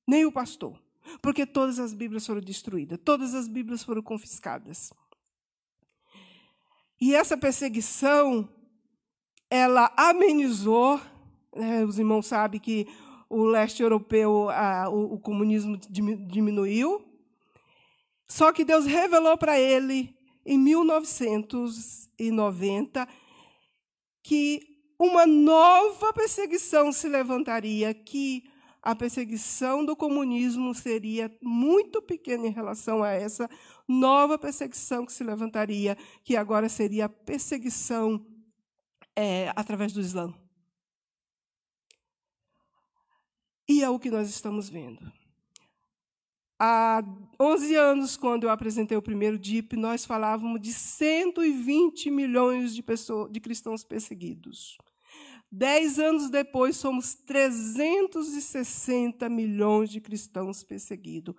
Nem 0.07 0.27
o 0.27 0.31
pastor. 0.31 0.79
Porque 1.23 1.47
todas 1.47 1.79
as 1.79 1.95
Bíblias 1.95 2.27
foram 2.27 2.43
destruídas, 2.43 2.99
todas 3.03 3.35
as 3.35 3.49
Bíblias 3.49 3.83
foram 3.83 4.03
confiscadas. 4.03 4.93
E 7.01 7.15
essa 7.15 7.37
perseguição, 7.37 8.47
ela 9.49 9.91
amenizou, 9.97 11.01
né, 11.57 11.83
os 11.83 11.99
irmãos 11.99 12.27
sabem 12.27 12.61
que 12.61 12.87
o 13.29 13.43
leste 13.45 13.83
europeu, 13.83 14.51
a, 14.51 14.91
o, 14.91 15.15
o 15.15 15.19
comunismo 15.19 15.79
diminuiu, 15.79 17.10
só 18.31 18.51
que 18.53 18.65
Deus 18.65 18.87
revelou 18.87 19.37
para 19.37 19.59
ele, 19.59 20.17
em 20.47 20.57
1990, 20.57 23.09
que 24.23 24.63
uma 24.97 25.27
nova 25.27 26.13
perseguição 26.13 26.93
se 26.93 27.09
levantaria, 27.09 27.93
que 27.93 28.49
a 28.81 28.95
perseguição 28.95 29.85
do 29.85 29.97
comunismo 29.97 30.73
seria 30.77 31.37
muito 31.43 32.01
pequena 32.01 32.47
em 32.47 32.53
relação 32.53 33.03
a 33.03 33.11
essa 33.11 33.51
nova 33.89 34.39
perseguição 34.39 35.05
que 35.05 35.13
se 35.13 35.25
levantaria, 35.25 35.99
que 36.23 36.37
agora 36.37 36.69
seria 36.69 37.07
a 37.07 37.09
perseguição 37.09 38.25
é, 39.17 39.53
através 39.57 39.93
do 39.93 40.01
Islã. 40.01 40.33
E 43.69 43.83
é 43.83 43.91
o 43.91 43.99
que 43.99 44.09
nós 44.09 44.31
estamos 44.31 44.69
vendo. 44.69 45.19
Há 46.63 47.03
11 47.41 47.75
anos, 47.75 48.19
quando 48.19 48.45
eu 48.45 48.51
apresentei 48.51 48.95
o 48.95 49.01
primeiro 49.01 49.39
DIP, 49.39 49.79
nós 49.79 50.05
falávamos 50.05 50.61
de 50.61 50.75
120 50.75 52.11
milhões 52.11 52.75
de, 52.75 52.83
pessoas, 52.83 53.33
de 53.33 53.41
cristãos 53.41 53.83
perseguidos. 53.83 54.77
Dez 55.51 55.99
anos 55.99 56.29
depois, 56.29 56.77
somos 56.77 57.15
360 57.15 59.27
milhões 59.31 59.89
de 59.89 60.03
cristãos 60.03 60.63
perseguidos. 60.63 61.35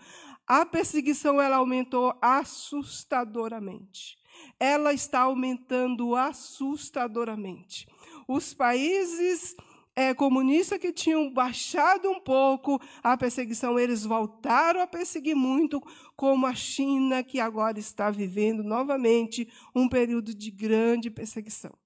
A 0.47 0.65
perseguição 0.65 1.39
ela 1.39 1.57
aumentou 1.57 2.17
assustadoramente. 2.19 4.17
Ela 4.59 4.91
está 4.91 5.19
aumentando 5.19 6.15
assustadoramente. 6.15 7.87
Os 8.27 8.55
países 8.55 9.55
é, 9.95 10.13
comunistas 10.13 10.79
que 10.79 10.93
tinham 10.93 11.31
baixado 11.31 12.09
um 12.09 12.19
pouco 12.19 12.81
a 13.03 13.17
perseguição, 13.17 13.77
eles 13.77 14.05
voltaram 14.05 14.81
a 14.81 14.87
perseguir 14.87 15.35
muito, 15.35 15.81
como 16.15 16.45
a 16.45 16.55
China, 16.55 17.23
que 17.23 17.39
agora 17.39 17.77
está 17.77 18.09
vivendo 18.09 18.63
novamente 18.63 19.51
um 19.75 19.89
período 19.89 20.33
de 20.33 20.49
grande 20.49 21.09
perseguição. 21.09 21.77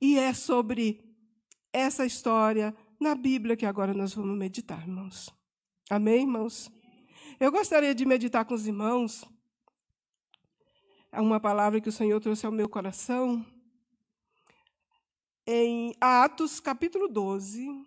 E 0.00 0.18
é 0.18 0.32
sobre 0.32 1.02
essa 1.72 2.06
história 2.06 2.74
na 3.00 3.14
Bíblia 3.14 3.56
que 3.56 3.66
agora 3.66 3.92
nós 3.92 4.14
vamos 4.14 4.36
meditar, 4.38 4.80
irmãos. 4.82 5.30
Amém, 5.90 6.20
irmãos? 6.20 6.70
Eu 7.40 7.50
gostaria 7.50 7.94
de 7.94 8.04
meditar 8.04 8.44
com 8.44 8.54
os 8.54 8.66
irmãos. 8.66 9.24
É 11.10 11.20
uma 11.20 11.40
palavra 11.40 11.80
que 11.80 11.88
o 11.88 11.92
Senhor 11.92 12.20
trouxe 12.20 12.46
ao 12.46 12.52
meu 12.52 12.68
coração 12.68 13.44
em 15.46 15.94
Atos 16.00 16.60
capítulo 16.60 17.08
12. 17.08 17.86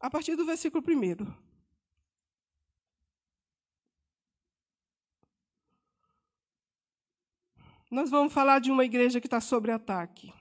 A 0.00 0.08
partir 0.08 0.34
do 0.34 0.46
versículo 0.46 0.82
1. 0.82 1.50
Nós 7.90 8.08
vamos 8.08 8.32
falar 8.32 8.60
de 8.60 8.70
uma 8.70 8.84
igreja 8.84 9.20
que 9.20 9.26
está 9.26 9.40
sob 9.40 9.70
ataque. 9.70 10.32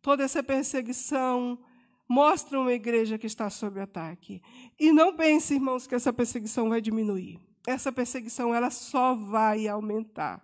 Toda 0.00 0.22
essa 0.22 0.42
perseguição 0.42 1.62
mostra 2.08 2.58
uma 2.58 2.72
igreja 2.72 3.18
que 3.18 3.26
está 3.26 3.50
sob 3.50 3.80
ataque. 3.80 4.40
E 4.78 4.92
não 4.92 5.14
pense, 5.14 5.54
irmãos, 5.54 5.86
que 5.86 5.94
essa 5.94 6.12
perseguição 6.12 6.68
vai 6.70 6.80
diminuir 6.80 7.47
essa 7.68 7.92
perseguição 7.92 8.54
ela 8.54 8.70
só 8.70 9.14
vai 9.14 9.68
aumentar. 9.68 10.42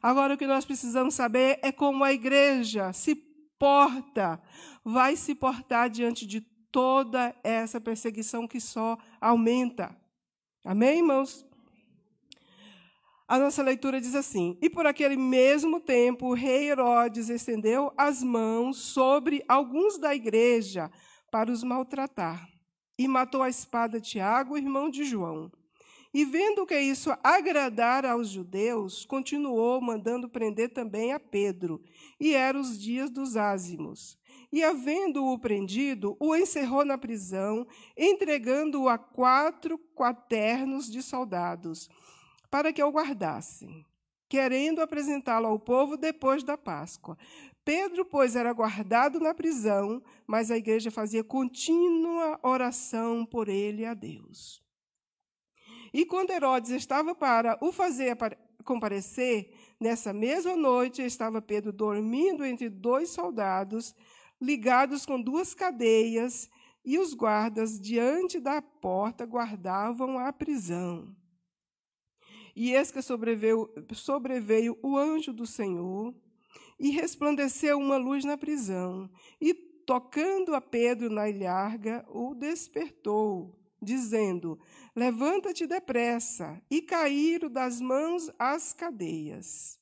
Agora, 0.00 0.34
o 0.34 0.38
que 0.38 0.46
nós 0.46 0.64
precisamos 0.64 1.14
saber 1.14 1.58
é 1.60 1.72
como 1.72 2.04
a 2.04 2.12
igreja 2.12 2.92
se 2.92 3.16
porta, 3.58 4.40
vai 4.84 5.16
se 5.16 5.34
portar 5.34 5.90
diante 5.90 6.24
de 6.24 6.40
toda 6.70 7.34
essa 7.42 7.80
perseguição 7.80 8.46
que 8.46 8.60
só 8.60 8.96
aumenta. 9.20 9.96
Amém, 10.64 10.98
irmãos? 10.98 11.44
A 13.26 13.36
nossa 13.36 13.62
leitura 13.62 14.00
diz 14.00 14.14
assim: 14.14 14.56
E 14.62 14.70
por 14.70 14.86
aquele 14.86 15.16
mesmo 15.16 15.80
tempo, 15.80 16.28
o 16.28 16.34
rei 16.34 16.70
Herodes 16.70 17.28
estendeu 17.28 17.92
as 17.96 18.22
mãos 18.22 18.76
sobre 18.76 19.44
alguns 19.48 19.98
da 19.98 20.14
igreja 20.14 20.90
para 21.28 21.50
os 21.50 21.64
maltratar, 21.64 22.48
e 22.96 23.08
matou 23.08 23.42
a 23.42 23.48
espada 23.48 24.00
Tiago, 24.00 24.56
irmão 24.56 24.88
de 24.88 25.04
João. 25.04 25.50
E 26.14 26.24
vendo 26.24 26.64
que 26.64 26.78
isso 26.78 27.10
agradara 27.24 28.12
aos 28.12 28.28
judeus, 28.28 29.04
continuou 29.04 29.80
mandando 29.80 30.28
prender 30.28 30.72
também 30.72 31.12
a 31.12 31.18
Pedro. 31.18 31.82
E 32.20 32.32
eram 32.34 32.60
os 32.60 32.78
dias 32.78 33.10
dos 33.10 33.36
ázimos. 33.36 34.16
E, 34.52 34.62
havendo-o 34.62 35.36
prendido, 35.36 36.16
o 36.20 36.36
encerrou 36.36 36.84
na 36.84 36.96
prisão, 36.96 37.66
entregando-o 37.96 38.88
a 38.88 38.96
quatro 38.96 39.76
quaternos 39.92 40.88
de 40.88 41.02
soldados, 41.02 41.88
para 42.48 42.72
que 42.72 42.80
o 42.80 42.92
guardassem, 42.92 43.84
querendo 44.28 44.80
apresentá-lo 44.80 45.48
ao 45.48 45.58
povo 45.58 45.96
depois 45.96 46.44
da 46.44 46.56
Páscoa. 46.56 47.18
Pedro, 47.64 48.04
pois, 48.04 48.36
era 48.36 48.52
guardado 48.52 49.18
na 49.18 49.34
prisão, 49.34 50.00
mas 50.28 50.52
a 50.52 50.56
igreja 50.56 50.92
fazia 50.92 51.24
contínua 51.24 52.38
oração 52.40 53.26
por 53.26 53.48
ele 53.48 53.84
a 53.84 53.94
Deus. 53.94 54.63
E 55.94 56.04
quando 56.04 56.30
Herodes 56.30 56.70
estava 56.70 57.14
para 57.14 57.56
o 57.60 57.70
fazer 57.70 58.18
comparecer, 58.64 59.54
nessa 59.78 60.12
mesma 60.12 60.56
noite 60.56 61.00
estava 61.00 61.40
Pedro 61.40 61.72
dormindo 61.72 62.44
entre 62.44 62.68
dois 62.68 63.10
soldados, 63.10 63.94
ligados 64.42 65.06
com 65.06 65.22
duas 65.22 65.54
cadeias, 65.54 66.50
e 66.84 66.98
os 66.98 67.14
guardas 67.14 67.78
diante 67.78 68.40
da 68.40 68.60
porta 68.60 69.24
guardavam 69.24 70.18
a 70.18 70.32
prisão. 70.32 71.14
E 72.56 72.72
eis 72.72 72.90
que 72.90 73.00
sobreveio, 73.00 73.72
sobreveio 73.92 74.76
o 74.82 74.98
anjo 74.98 75.32
do 75.32 75.46
Senhor, 75.46 76.12
e 76.76 76.90
resplandeceu 76.90 77.78
uma 77.78 77.98
luz 77.98 78.24
na 78.24 78.36
prisão, 78.36 79.08
e 79.40 79.54
tocando 79.54 80.56
a 80.56 80.60
Pedro 80.60 81.08
na 81.08 81.30
ilharga, 81.30 82.04
o 82.08 82.34
despertou 82.34 83.63
dizendo: 83.84 84.58
Levanta-te 84.96 85.66
depressa, 85.66 86.60
e 86.70 86.82
caíram 86.82 87.50
das 87.50 87.80
mãos 87.80 88.30
as 88.38 88.72
cadeias. 88.72 89.78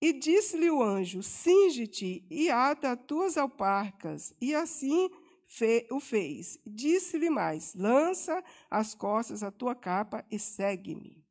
E 0.00 0.12
disse-lhe 0.12 0.70
o 0.70 0.82
anjo: 0.82 1.22
Singe-te 1.22 2.26
e 2.30 2.50
ata 2.50 2.92
as 2.92 2.98
tuas 3.06 3.36
alparcas. 3.36 4.34
E 4.40 4.54
assim 4.54 5.10
fe 5.46 5.86
o 5.90 6.00
fez. 6.00 6.58
Disse-lhe 6.66 7.30
mais: 7.30 7.74
Lança 7.74 8.42
as 8.70 8.94
costas 8.94 9.42
a 9.42 9.50
tua 9.50 9.74
capa 9.74 10.24
e 10.30 10.38
segue-me. 10.38 11.22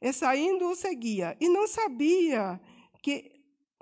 E 0.00 0.12
saindo 0.12 0.68
o 0.68 0.74
seguia, 0.74 1.36
e 1.40 1.48
não 1.48 1.66
sabia 1.66 2.60
que 3.02 3.36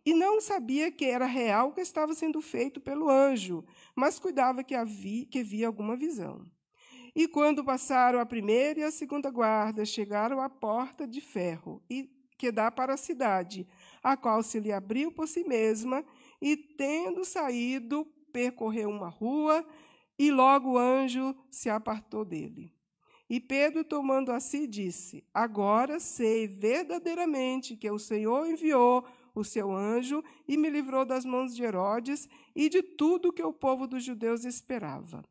e 0.06 0.12
não 0.12 0.38
sabia 0.38 0.92
que 0.92 1.06
era 1.06 1.24
real 1.24 1.68
o 1.68 1.72
que 1.72 1.80
estava 1.80 2.12
sendo 2.12 2.42
feito 2.42 2.78
pelo 2.78 3.08
anjo, 3.08 3.64
mas 3.94 4.18
cuidava 4.18 4.64
que 4.64 4.74
havia, 4.74 5.26
que 5.26 5.42
via 5.42 5.66
alguma 5.66 5.96
visão. 5.96 6.44
E 7.14 7.28
quando 7.28 7.64
passaram 7.64 8.18
a 8.18 8.26
primeira 8.26 8.80
e 8.80 8.82
a 8.82 8.90
segunda 8.90 9.30
guarda, 9.30 9.84
chegaram 9.84 10.40
à 10.40 10.48
porta 10.48 11.06
de 11.06 11.20
ferro 11.20 11.82
e 11.88 12.10
que 12.36 12.50
dá 12.50 12.70
para 12.70 12.94
a 12.94 12.96
cidade, 12.96 13.66
a 14.02 14.16
qual 14.16 14.42
se 14.42 14.58
lhe 14.58 14.72
abriu 14.72 15.12
por 15.12 15.28
si 15.28 15.44
mesma, 15.44 16.04
e 16.42 16.56
tendo 16.56 17.24
saído, 17.24 18.04
percorreu 18.32 18.90
uma 18.90 19.08
rua, 19.08 19.64
e 20.18 20.30
logo 20.30 20.72
o 20.72 20.78
anjo 20.78 21.34
se 21.50 21.70
apartou 21.70 22.24
dele. 22.24 22.72
E 23.30 23.40
Pedro, 23.40 23.84
tomando 23.84 24.30
a 24.30 24.40
si, 24.40 24.66
disse: 24.66 25.24
Agora 25.32 25.98
sei 25.98 26.46
verdadeiramente 26.46 27.76
que 27.76 27.90
o 27.90 27.98
Senhor 27.98 28.46
enviou 28.46 29.06
o 29.34 29.42
seu 29.42 29.74
anjo 29.74 30.22
e 30.46 30.56
me 30.56 30.70
livrou 30.70 31.04
das 31.04 31.24
mãos 31.24 31.54
de 31.54 31.62
Herodes 31.62 32.28
e 32.54 32.68
de 32.68 32.82
tudo 32.82 33.32
que 33.32 33.42
o 33.42 33.52
povo 33.52 33.86
dos 33.86 34.04
judeus 34.04 34.44
esperava. 34.44 35.22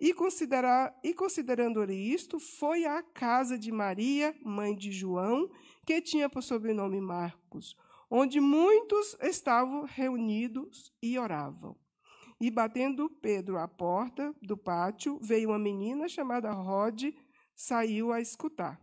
E, 0.00 0.12
considerar, 0.12 0.98
e 1.04 1.14
considerando-lhe 1.14 1.94
isto, 1.94 2.40
foi 2.40 2.84
à 2.84 3.02
casa 3.02 3.56
de 3.56 3.70
Maria, 3.70 4.34
mãe 4.44 4.74
de 4.74 4.90
João, 4.90 5.48
que 5.86 6.00
tinha 6.00 6.28
por 6.28 6.42
sobrenome 6.42 7.00
Marcos, 7.00 7.76
onde 8.10 8.40
muitos 8.40 9.16
estavam 9.20 9.84
reunidos 9.84 10.92
e 11.00 11.16
oravam. 11.18 11.76
E 12.40 12.50
batendo 12.50 13.08
Pedro 13.08 13.56
à 13.58 13.68
porta 13.68 14.34
do 14.42 14.56
pátio, 14.56 15.20
veio 15.22 15.50
uma 15.50 15.58
menina 15.58 16.08
chamada 16.08 16.50
Rode, 16.50 17.14
saiu 17.54 18.12
a 18.12 18.20
escutar. 18.20 18.81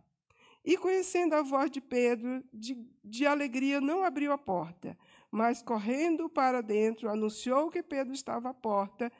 E 0.64 0.76
conhecendo 0.76 1.34
a 1.34 1.42
voz 1.42 1.70
de 1.70 1.80
Pedro, 1.80 2.44
de, 2.52 2.76
de 3.02 3.26
alegria 3.26 3.80
não 3.80 4.04
abriu 4.04 4.32
a 4.32 4.38
porta, 4.38 4.96
mas 5.30 5.62
correndo 5.62 6.28
para 6.28 6.60
dentro, 6.60 7.08
anunciou 7.08 7.70
que 7.70 7.82
Pedro 7.82 8.12
estava 8.12 8.50
à 8.50 8.54
porta, 8.54 9.10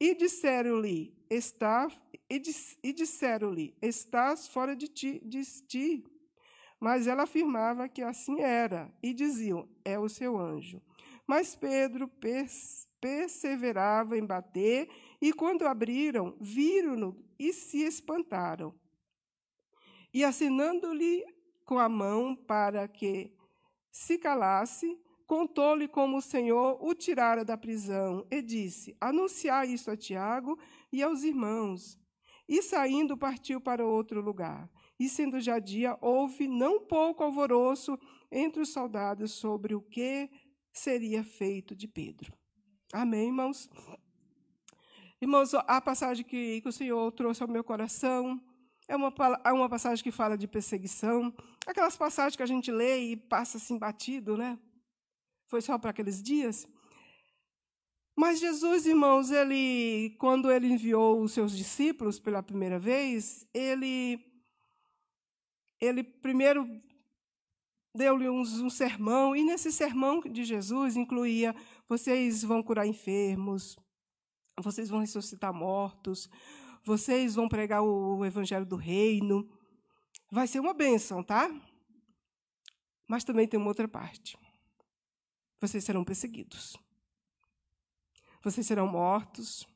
e 0.00 0.14
disseram-lhe: 0.14 1.14
está, 1.28 1.88
e, 2.28 2.42
e 2.82 2.92
disseram-lhe: 2.92 3.76
Estás 3.80 4.48
fora 4.48 4.74
de 4.74 4.88
ti, 4.88 5.20
de 5.24 5.42
ti. 5.66 6.04
Mas 6.80 7.06
ela 7.06 7.24
afirmava 7.24 7.88
que 7.88 8.02
assim 8.02 8.40
era, 8.40 8.90
e 9.02 9.12
diziam: 9.12 9.68
É 9.84 9.98
o 9.98 10.08
seu 10.08 10.38
anjo. 10.38 10.80
Mas 11.26 11.54
Pedro 11.54 12.10
perseverava 13.00 14.18
em 14.18 14.24
bater, 14.24 14.88
e 15.20 15.32
quando 15.32 15.66
abriram, 15.66 16.34
viram-no 16.40 17.16
e 17.38 17.52
se 17.52 17.84
espantaram. 17.84 18.74
E 20.12 20.24
assinando-lhe 20.24 21.24
com 21.64 21.78
a 21.78 21.88
mão 21.88 22.34
para 22.34 22.88
que 22.88 23.32
se 23.90 24.18
calasse, 24.18 24.98
contou-lhe 25.26 25.86
como 25.86 26.16
o 26.16 26.22
Senhor 26.22 26.78
o 26.84 26.94
tirara 26.94 27.44
da 27.44 27.56
prisão 27.56 28.26
e 28.30 28.42
disse: 28.42 28.96
Anunciai 29.00 29.72
isso 29.72 29.90
a 29.90 29.96
Tiago 29.96 30.58
e 30.92 31.02
aos 31.02 31.22
irmãos. 31.22 31.98
E 32.48 32.62
saindo, 32.62 33.16
partiu 33.16 33.60
para 33.60 33.86
outro 33.86 34.20
lugar. 34.20 34.68
E 34.98 35.08
sendo 35.08 35.40
já 35.40 35.60
dia, 35.60 35.96
houve 36.00 36.48
não 36.48 36.80
pouco 36.80 37.22
alvoroço 37.22 37.96
entre 38.30 38.60
os 38.60 38.72
soldados 38.72 39.30
sobre 39.30 39.74
o 39.74 39.80
que 39.80 40.28
seria 40.72 41.22
feito 41.22 41.76
de 41.76 41.86
Pedro. 41.86 42.32
Amém, 42.92 43.28
irmãos? 43.28 43.70
Irmãos, 45.22 45.54
a 45.54 45.80
passagem 45.80 46.24
que, 46.24 46.60
que 46.60 46.68
o 46.68 46.72
Senhor 46.72 47.12
trouxe 47.12 47.42
ao 47.42 47.48
meu 47.48 47.62
coração 47.62 48.40
é 48.90 48.96
uma, 48.96 49.14
é 49.44 49.52
uma 49.52 49.68
passagem 49.68 50.02
que 50.02 50.10
fala 50.10 50.36
de 50.36 50.48
perseguição. 50.48 51.32
Aquelas 51.64 51.96
passagens 51.96 52.34
que 52.34 52.42
a 52.42 52.46
gente 52.46 52.72
lê 52.72 53.12
e 53.12 53.16
passa 53.16 53.56
assim 53.56 53.78
batido, 53.78 54.36
né? 54.36 54.58
Foi 55.46 55.60
só 55.60 55.78
para 55.78 55.90
aqueles 55.90 56.20
dias. 56.20 56.66
Mas 58.16 58.40
Jesus, 58.40 58.86
irmãos, 58.86 59.30
ele, 59.30 60.16
quando 60.18 60.50
ele 60.50 60.66
enviou 60.66 61.22
os 61.22 61.30
seus 61.30 61.56
discípulos 61.56 62.18
pela 62.18 62.42
primeira 62.42 62.80
vez, 62.80 63.46
ele, 63.54 64.18
ele 65.80 66.02
primeiro 66.02 66.68
deu-lhe 67.94 68.28
um, 68.28 68.40
um 68.40 68.70
sermão, 68.70 69.36
e 69.36 69.44
nesse 69.44 69.70
sermão 69.70 70.20
de 70.20 70.42
Jesus 70.42 70.96
incluía: 70.96 71.54
vocês 71.88 72.42
vão 72.42 72.60
curar 72.60 72.88
enfermos, 72.88 73.76
vocês 74.60 74.88
vão 74.88 74.98
ressuscitar 74.98 75.54
mortos, 75.54 76.28
vocês 76.82 77.34
vão 77.34 77.48
pregar 77.48 77.82
o 77.82 78.24
evangelho 78.24 78.64
do 78.64 78.76
reino. 78.76 79.48
Vai 80.30 80.46
ser 80.46 80.60
uma 80.60 80.72
bênção, 80.72 81.22
tá? 81.22 81.50
Mas 83.06 83.24
também 83.24 83.46
tem 83.46 83.58
uma 83.58 83.68
outra 83.68 83.88
parte. 83.88 84.38
Vocês 85.60 85.84
serão 85.84 86.04
perseguidos. 86.04 86.76
Vocês 88.42 88.66
serão 88.66 88.86
mortos. 88.86 89.66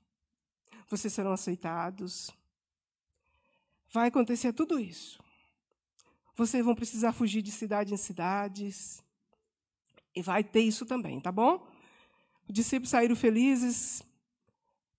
Vocês 0.89 1.12
serão 1.12 1.32
aceitados. 1.32 2.31
Vai 3.90 4.09
acontecer 4.09 4.52
tudo 4.52 4.78
isso. 4.78 5.22
Vocês 6.36 6.64
vão 6.64 6.74
precisar 6.74 7.12
fugir 7.12 7.43
de 7.43 7.52
cidade 7.52 7.93
em 7.93 7.97
cidades. 7.97 9.02
E 10.14 10.22
vai 10.22 10.43
ter 10.43 10.62
isso 10.62 10.86
também, 10.86 11.20
tá 11.20 11.31
bom? 11.31 11.66
Os 12.48 12.55
discípulos 12.55 12.90
saíram 12.90 13.16
felizes, 13.16 14.02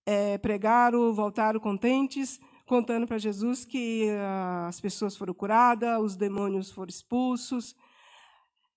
é, 0.06 0.38
pregaram, 0.38 1.12
voltaram 1.12 1.58
contentes, 1.58 2.40
contando 2.64 3.06
para 3.06 3.18
Jesus 3.18 3.64
que 3.64 4.06
uh, 4.08 4.68
as 4.68 4.80
pessoas 4.80 5.16
foram 5.16 5.34
curadas, 5.34 6.00
os 6.00 6.16
demônios 6.16 6.70
foram 6.70 6.88
expulsos. 6.88 7.74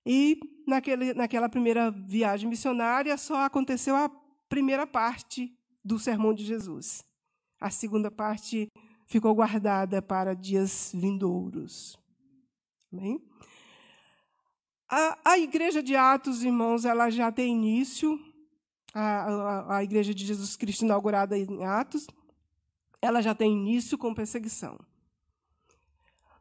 E 0.05 0.39
naquele, 0.67 1.13
naquela 1.13 1.47
primeira 1.47 1.91
viagem 1.91 2.49
missionária 2.49 3.15
só 3.15 3.43
aconteceu 3.43 3.95
a 3.95 4.09
primeira 4.49 4.87
parte 4.87 5.55
do 5.85 5.99
sermão 5.99 6.33
de 6.33 6.43
Jesus. 6.43 7.03
A 7.61 7.69
segunda 7.69 8.09
parte 8.09 8.71
ficou 9.05 9.35
guardada 9.35 10.01
para 10.01 10.33
dias 10.33 10.91
vindouros. 10.95 11.99
Amém? 12.91 13.21
A, 14.89 15.33
a 15.33 15.37
igreja 15.37 15.83
de 15.83 15.95
Atos, 15.95 16.43
irmãos, 16.43 16.85
ela 16.85 17.11
já 17.11 17.31
tem 17.31 17.53
início 17.53 18.19
a, 18.93 19.01
a, 19.01 19.77
a 19.77 19.83
Igreja 19.83 20.13
de 20.13 20.25
Jesus 20.25 20.55
Cristo 20.55 20.85
inaugurada 20.85 21.37
em 21.37 21.65
Atos, 21.65 22.07
ela 23.01 23.21
já 23.21 23.33
tem 23.33 23.51
início 23.51 23.97
com 23.97 24.13
perseguição. 24.13 24.77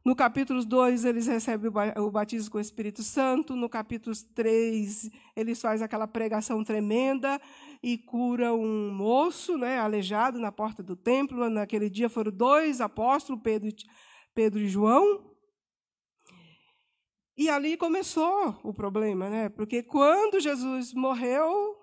No 0.05 0.17
capítulo 0.17 0.65
2, 0.65 1.05
eles 1.05 1.27
recebem 1.27 1.71
o 1.97 2.11
batismo 2.11 2.51
com 2.51 2.59
o 2.59 2.61
Espírito 2.63 3.03
Santo. 3.03 3.55
No 3.55 3.69
capítulo 3.69 4.17
3, 4.35 5.11
eles 5.37 5.61
fazem 5.61 5.85
aquela 5.85 6.09
pregação 6.09 6.65
tremenda 6.65 7.39
e 7.83 7.99
cura 7.99 8.55
um 8.55 8.91
moço 8.91 9.59
né, 9.59 9.79
aleijado 9.79 10.39
na 10.39 10.51
porta 10.51 10.83
do 10.83 10.97
templo. 10.97 11.51
Naquele 11.51 11.91
dia 11.91 12.09
foram 12.09 12.33
dois 12.33 12.81
apóstolos, 12.81 13.43
Pedro, 13.43 13.71
Pedro 14.35 14.61
e 14.61 14.69
João. 14.69 15.29
E 17.37 17.51
ali 17.51 17.77
começou 17.77 18.59
o 18.65 18.73
problema, 18.73 19.29
né? 19.29 19.49
porque 19.49 19.83
quando 19.83 20.41
Jesus 20.41 20.93
morreu, 20.93 21.78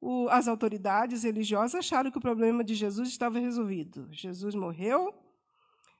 o, 0.00 0.28
as 0.30 0.48
autoridades 0.48 1.24
religiosas 1.24 1.74
acharam 1.74 2.10
que 2.10 2.18
o 2.18 2.22
problema 2.22 2.64
de 2.64 2.74
Jesus 2.74 3.08
estava 3.08 3.38
resolvido. 3.38 4.08
Jesus 4.10 4.54
morreu, 4.54 5.14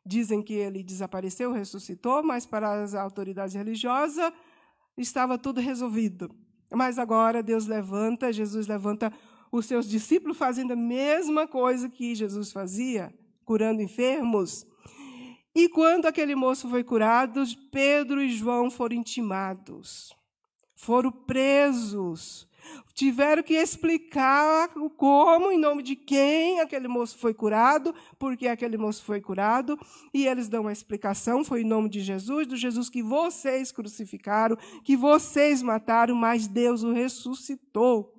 dizem 0.04 0.42
que 0.42 0.54
ele 0.54 0.82
desapareceu, 0.82 1.52
ressuscitou, 1.52 2.22
mas 2.22 2.46
para 2.46 2.82
as 2.82 2.94
autoridades 2.94 3.54
religiosas 3.54 4.32
estava 4.96 5.36
tudo 5.36 5.60
resolvido. 5.60 6.34
Mas 6.72 6.98
agora 6.98 7.42
Deus 7.42 7.66
levanta, 7.66 8.32
Jesus 8.32 8.66
levanta 8.66 9.12
os 9.52 9.66
seus 9.66 9.88
discípulos 9.88 10.38
fazendo 10.38 10.72
a 10.72 10.76
mesma 10.76 11.46
coisa 11.46 11.88
que 11.88 12.14
Jesus 12.14 12.52
fazia, 12.52 13.12
curando 13.44 13.82
enfermos. 13.82 14.66
E 15.54 15.68
quando 15.68 16.06
aquele 16.06 16.34
moço 16.34 16.68
foi 16.70 16.84
curado, 16.84 17.42
Pedro 17.70 18.22
e 18.22 18.30
João 18.30 18.70
foram 18.70 18.96
intimados, 18.96 20.14
foram 20.76 21.10
presos 21.10 22.48
tiveram 22.94 23.42
que 23.42 23.54
explicar 23.54 24.68
como, 24.96 25.50
em 25.50 25.58
nome 25.58 25.82
de 25.82 25.96
quem 25.96 26.60
aquele 26.60 26.88
moço 26.88 27.18
foi 27.18 27.32
curado, 27.32 27.94
por 28.18 28.36
que 28.36 28.46
aquele 28.48 28.76
moço 28.76 29.04
foi 29.04 29.20
curado, 29.20 29.78
e 30.12 30.26
eles 30.26 30.48
dão 30.48 30.62
uma 30.62 30.72
explicação: 30.72 31.44
foi 31.44 31.62
em 31.62 31.66
nome 31.66 31.88
de 31.88 32.00
Jesus, 32.00 32.46
do 32.46 32.56
Jesus 32.56 32.90
que 32.90 33.02
vocês 33.02 33.72
crucificaram, 33.72 34.56
que 34.84 34.96
vocês 34.96 35.62
mataram, 35.62 36.14
mas 36.14 36.46
Deus 36.46 36.82
o 36.82 36.92
ressuscitou. 36.92 38.14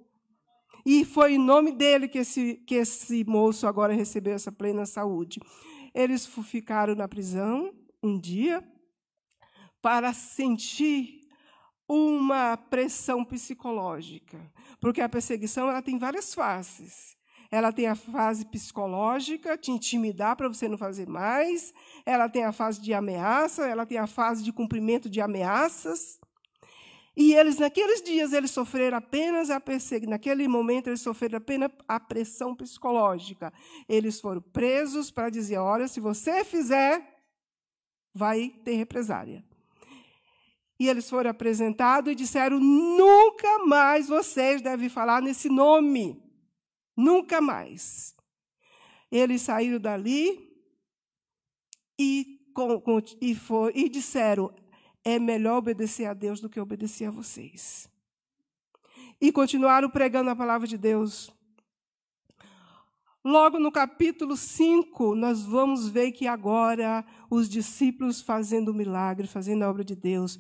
E 0.86 1.06
foi 1.06 1.34
em 1.34 1.38
nome 1.38 1.72
dele 1.72 2.08
que 2.08 2.18
esse, 2.18 2.56
que 2.66 2.76
esse 2.76 3.24
moço 3.24 3.68
agora 3.68 3.94
recebeu 3.94 4.34
essa 4.34 4.52
plena 4.52 4.86
saúde. 4.86 5.40
Eles 5.94 6.26
ficaram 6.26 6.96
na 6.96 7.08
prisão 7.08 7.74
um 8.02 8.20
dia 8.20 8.64
para 9.82 10.14
sentir 10.14 11.20
uma 11.94 12.56
pressão 12.56 13.26
psicológica, 13.26 14.40
porque 14.80 15.02
a 15.02 15.10
perseguição 15.10 15.70
ela 15.70 15.82
tem 15.82 15.98
várias 15.98 16.34
fases. 16.34 17.18
Ela 17.52 17.74
tem 17.74 17.86
a 17.86 17.96
fase 17.96 18.46
psicológica, 18.46 19.58
te 19.58 19.72
intimidar 19.72 20.38
para 20.38 20.48
você 20.48 20.70
não 20.70 20.78
fazer 20.78 21.06
mais. 21.06 21.74
Ela 22.06 22.30
tem 22.30 22.46
a 22.46 22.54
fase 22.54 22.80
de 22.80 22.94
ameaça, 22.94 23.68
ela 23.68 23.86
tem 23.86 23.98
a 23.98 24.08
fase 24.08 24.42
de 24.42 24.54
cumprimento 24.54 25.10
de 25.10 25.20
ameaças. 25.20 26.18
E 27.14 27.34
eles, 27.34 27.58
naqueles 27.58 28.02
dias, 28.02 28.32
eles 28.32 28.52
sofreram 28.52 28.98
apenas 28.98 29.50
a 29.50 29.60
perseguição. 29.60 30.12
Naquele 30.12 30.48
momento, 30.48 30.88
eles 30.88 31.02
sofreram 31.02 31.40
apenas 31.40 31.72
a 31.90 32.00
pressão 32.00 32.56
psicológica. 32.56 33.52
Eles 33.90 34.22
foram 34.22 34.42
presos 34.42 35.12
para 35.12 35.30
dizer: 35.30 35.58
olha, 35.58 35.90
se 35.90 36.00
você 36.00 36.46
fizer, 36.46 37.22
vai 38.14 38.48
ter 38.64 38.76
represária. 38.76 39.44
E 40.82 40.90
eles 40.90 41.08
foram 41.08 41.30
apresentados 41.30 42.12
e 42.12 42.16
disseram: 42.16 42.60
nunca 42.60 43.60
mais 43.68 44.08
vocês 44.08 44.64
devem 44.64 44.90
falar 44.90 45.22
nesse 45.22 45.48
nome. 45.48 46.20
Nunca 46.98 47.40
mais. 47.40 48.16
Eles 49.12 49.44
saíram 49.44 49.80
dali 49.80 50.52
e, 51.99 52.40
com, 52.56 52.82
com, 52.82 52.98
e, 53.22 53.38
e 53.76 53.90
disseram: 53.90 54.52
é 55.06 55.20
melhor 55.20 55.58
obedecer 55.58 56.06
a 56.06 56.16
Deus 56.16 56.41
do 56.41 56.49
que 56.49 56.60
obedecer 56.60 57.06
a 57.06 57.12
vocês. 57.12 57.88
E 59.22 59.32
continuaram 59.32 59.88
pregando 59.88 60.32
a 60.32 60.36
palavra 60.36 60.68
de 60.68 60.80
Deus. 60.80 61.32
Logo 63.24 63.60
no 63.60 63.72
capítulo 63.72 64.36
5, 64.36 65.14
nós 65.14 65.44
vamos 65.44 65.88
ver 65.88 66.12
que 66.12 66.26
agora 66.26 67.06
os 67.30 67.48
discípulos 67.48 68.20
fazendo 68.20 68.70
o 68.70 68.74
milagre, 68.74 69.28
fazendo 69.28 69.62
a 69.62 69.70
obra 69.70 69.84
de 69.84 69.95
Deus, 69.95 70.40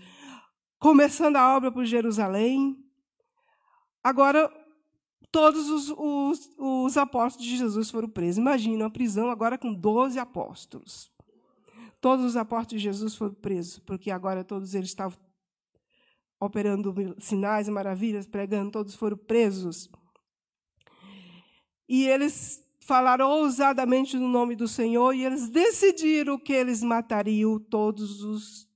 começando 0.81 1.35
a 1.35 1.55
obra 1.55 1.71
por 1.71 1.85
Jerusalém. 1.85 2.75
Agora, 4.03 4.51
todos 5.31 5.69
os, 5.69 5.93
os, 5.95 6.49
os 6.57 6.97
apóstolos 6.97 7.47
de 7.47 7.55
Jesus 7.55 7.91
foram 7.91 8.09
presos. 8.09 8.39
Imagina 8.39 8.85
uma 8.85 8.89
prisão 8.89 9.29
agora 9.29 9.59
com 9.59 9.71
12 9.71 10.17
apóstolos. 10.17 11.11
Todos 12.01 12.25
os 12.25 12.35
apóstolos 12.35 12.81
de 12.81 12.89
Jesus 12.89 13.13
foram 13.13 13.35
presos, 13.35 13.77
porque 13.77 14.09
agora 14.09 14.43
todos 14.43 14.73
eles 14.73 14.89
estavam 14.89 15.19
operando 16.39 16.95
sinais 17.19 17.67
e 17.67 17.71
maravilhas, 17.71 18.25
pregando, 18.25 18.71
todos 18.71 18.95
foram 18.95 19.15
presos. 19.15 19.87
E 21.87 22.07
eles 22.07 22.59
falaram 22.79 23.29
ousadamente 23.29 24.17
no 24.17 24.27
nome 24.27 24.55
do 24.55 24.67
Senhor 24.67 25.13
e 25.13 25.23
eles 25.23 25.47
decidiram 25.47 26.39
que 26.39 26.51
eles 26.51 26.81
matariam 26.81 27.59
todos 27.59 28.23
os, 28.23 28.70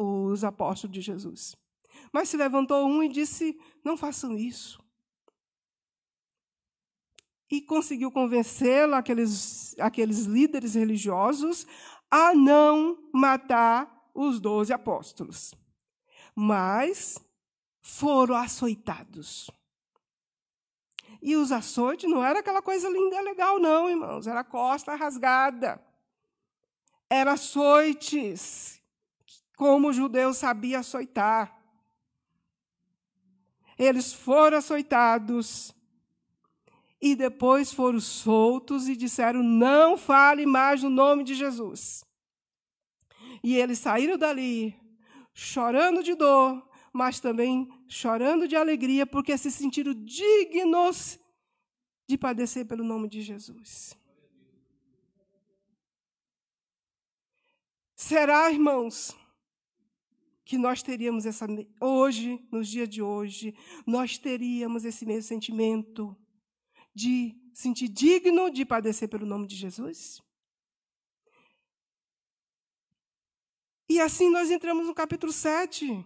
os 0.00 0.44
apóstolos 0.44 0.94
de 0.94 1.00
Jesus. 1.00 1.54
Mas 2.12 2.28
se 2.28 2.36
levantou 2.36 2.86
um 2.86 3.02
e 3.02 3.08
disse: 3.08 3.58
Não 3.84 3.96
façam 3.96 4.36
isso. 4.36 4.82
E 7.50 7.60
conseguiu 7.60 8.10
convencê-lo, 8.12 8.94
aqueles, 8.94 9.76
aqueles 9.78 10.24
líderes 10.24 10.74
religiosos, 10.74 11.66
a 12.10 12.32
não 12.32 13.10
matar 13.12 14.10
os 14.14 14.40
doze 14.40 14.72
apóstolos. 14.72 15.54
Mas 16.34 17.18
foram 17.82 18.36
açoitados. 18.36 19.50
E 21.20 21.36
os 21.36 21.52
açoites 21.52 22.08
não 22.08 22.24
era 22.24 22.38
aquela 22.38 22.62
coisa 22.62 22.88
linda 22.88 23.20
legal, 23.20 23.58
não, 23.58 23.90
irmãos. 23.90 24.26
Era 24.26 24.44
costa 24.44 24.94
rasgada. 24.94 25.84
Era 27.10 27.32
açoites, 27.32 28.79
como 29.60 29.88
o 29.88 29.92
judeu 29.92 30.32
sabia 30.32 30.78
açoitar. 30.78 31.54
Eles 33.78 34.10
foram 34.10 34.56
açoitados 34.56 35.76
e 36.98 37.14
depois 37.14 37.70
foram 37.70 38.00
soltos 38.00 38.88
e 38.88 38.96
disseram: 38.96 39.42
Não 39.42 39.98
fale 39.98 40.46
mais 40.46 40.82
no 40.82 40.88
nome 40.88 41.24
de 41.24 41.34
Jesus. 41.34 42.06
E 43.44 43.54
eles 43.54 43.78
saíram 43.78 44.16
dali 44.16 44.74
chorando 45.34 46.02
de 46.02 46.14
dor, 46.14 46.66
mas 46.90 47.20
também 47.20 47.68
chorando 47.86 48.48
de 48.48 48.56
alegria, 48.56 49.06
porque 49.06 49.36
se 49.36 49.50
sentiram 49.50 49.92
dignos 49.92 51.20
de 52.08 52.16
padecer 52.16 52.64
pelo 52.64 52.82
nome 52.82 53.10
de 53.10 53.20
Jesus. 53.20 53.94
Será, 57.94 58.50
irmãos, 58.50 59.19
que 60.50 60.58
nós 60.58 60.82
teríamos 60.82 61.26
essa 61.26 61.46
hoje, 61.80 62.44
nos 62.50 62.66
dias 62.66 62.88
de 62.88 63.00
hoje, 63.00 63.54
nós 63.86 64.18
teríamos 64.18 64.84
esse 64.84 65.06
mesmo 65.06 65.22
sentimento 65.22 66.16
de 66.92 67.40
sentir 67.54 67.86
digno 67.86 68.50
de 68.50 68.64
padecer 68.64 69.08
pelo 69.08 69.24
nome 69.24 69.46
de 69.46 69.54
Jesus? 69.54 70.20
E 73.88 74.00
assim 74.00 74.28
nós 74.28 74.50
entramos 74.50 74.88
no 74.88 74.92
capítulo 74.92 75.32
7. 75.32 76.04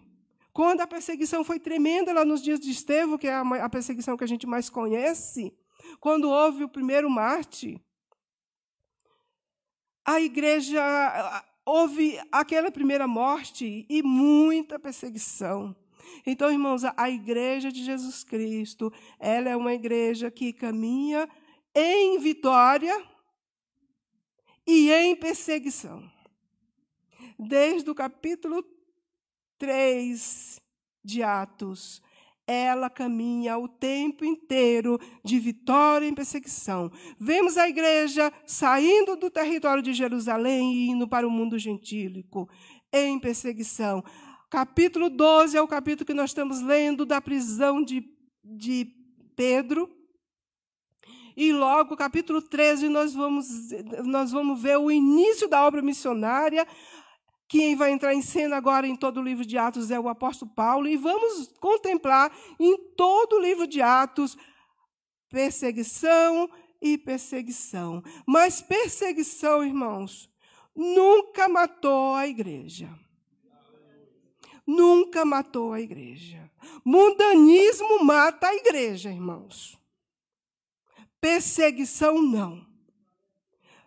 Quando 0.53 0.81
a 0.81 0.85
perseguição 0.85 1.43
foi 1.43 1.59
tremenda 1.59 2.13
lá 2.13 2.23
nos 2.23 2.39
dias 2.39 2.59
de 2.59 2.69
Estevão, 2.69 3.17
que 3.17 3.25
é 3.25 3.33
a 3.33 3.67
perseguição 3.67 4.15
que 4.15 4.23
a 4.23 4.27
gente 4.27 4.45
mais 4.45 4.69
conhece, 4.69 5.57
quando 5.99 6.29
houve 6.29 6.63
o 6.63 6.69
primeiro 6.69 7.09
Marte, 7.09 7.83
a 10.05 10.21
igreja 10.21 10.83
houve 11.65 12.19
aquela 12.31 12.69
primeira 12.69 13.07
morte 13.07 13.85
e 13.89 14.03
muita 14.03 14.77
perseguição. 14.77 15.75
Então, 16.25 16.51
irmãos, 16.51 16.83
a 16.83 17.09
igreja 17.09 17.71
de 17.71 17.83
Jesus 17.83 18.23
Cristo, 18.23 18.93
ela 19.19 19.49
é 19.49 19.55
uma 19.55 19.73
igreja 19.73 20.29
que 20.29 20.53
caminha 20.53 21.27
em 21.73 22.19
vitória 22.19 23.03
e 24.65 24.91
em 24.91 25.15
perseguição. 25.15 26.09
Desde 27.37 27.89
o 27.89 27.95
capítulo 27.95 28.63
3 29.57 30.61
de 31.03 31.23
Atos, 31.23 32.01
ela 32.47 32.89
caminha 32.89 33.57
o 33.57 33.67
tempo 33.67 34.23
inteiro 34.23 34.99
de 35.23 35.39
vitória 35.39 36.07
em 36.07 36.13
perseguição. 36.13 36.91
Vemos 37.19 37.57
a 37.57 37.67
igreja 37.67 38.31
saindo 38.45 39.15
do 39.15 39.29
território 39.29 39.81
de 39.81 39.93
Jerusalém 39.93 40.73
e 40.73 40.89
indo 40.89 41.07
para 41.07 41.27
o 41.27 41.31
mundo 41.31 41.57
gentílico 41.57 42.49
em 42.93 43.19
perseguição 43.19 44.03
capítulo 44.55 45.09
12 45.09 45.57
é 45.57 45.61
o 45.61 45.67
capítulo 45.67 46.05
que 46.05 46.13
nós 46.13 46.29
estamos 46.29 46.61
lendo 46.61 47.05
da 47.05 47.19
prisão 47.19 47.83
de, 47.83 48.05
de 48.41 48.87
Pedro. 49.35 49.89
E 51.35 51.51
logo, 51.51 51.97
capítulo 51.97 52.41
13, 52.41 52.87
nós 52.87 53.13
vamos, 53.13 53.45
nós 54.05 54.31
vamos 54.31 54.61
ver 54.61 54.77
o 54.77 54.89
início 54.89 55.49
da 55.49 55.65
obra 55.65 55.81
missionária. 55.81 56.65
Quem 57.47 57.75
vai 57.75 57.91
entrar 57.91 58.13
em 58.13 58.21
cena 58.21 58.57
agora 58.57 58.87
em 58.87 58.95
todo 58.95 59.19
o 59.19 59.23
livro 59.23 59.45
de 59.45 59.57
Atos 59.57 59.91
é 59.91 59.99
o 59.99 60.09
apóstolo 60.09 60.51
Paulo. 60.51 60.87
E 60.87 60.97
vamos 60.97 61.47
contemplar 61.59 62.35
em 62.59 62.77
todo 62.95 63.37
o 63.37 63.41
livro 63.41 63.67
de 63.67 63.81
Atos 63.81 64.37
perseguição 65.29 66.49
e 66.81 66.97
perseguição. 66.97 68.01
Mas 68.25 68.61
perseguição, 68.61 69.63
irmãos, 69.63 70.29
nunca 70.75 71.47
matou 71.47 72.15
a 72.15 72.27
igreja 72.27 72.89
nunca 74.65 75.23
matou 75.23 75.73
a 75.73 75.81
igreja. 75.81 76.49
Mundanismo 76.83 78.03
mata 78.03 78.47
a 78.47 78.55
igreja, 78.55 79.09
irmãos. 79.09 79.77
Perseguição 81.21 82.21
não. 82.21 82.65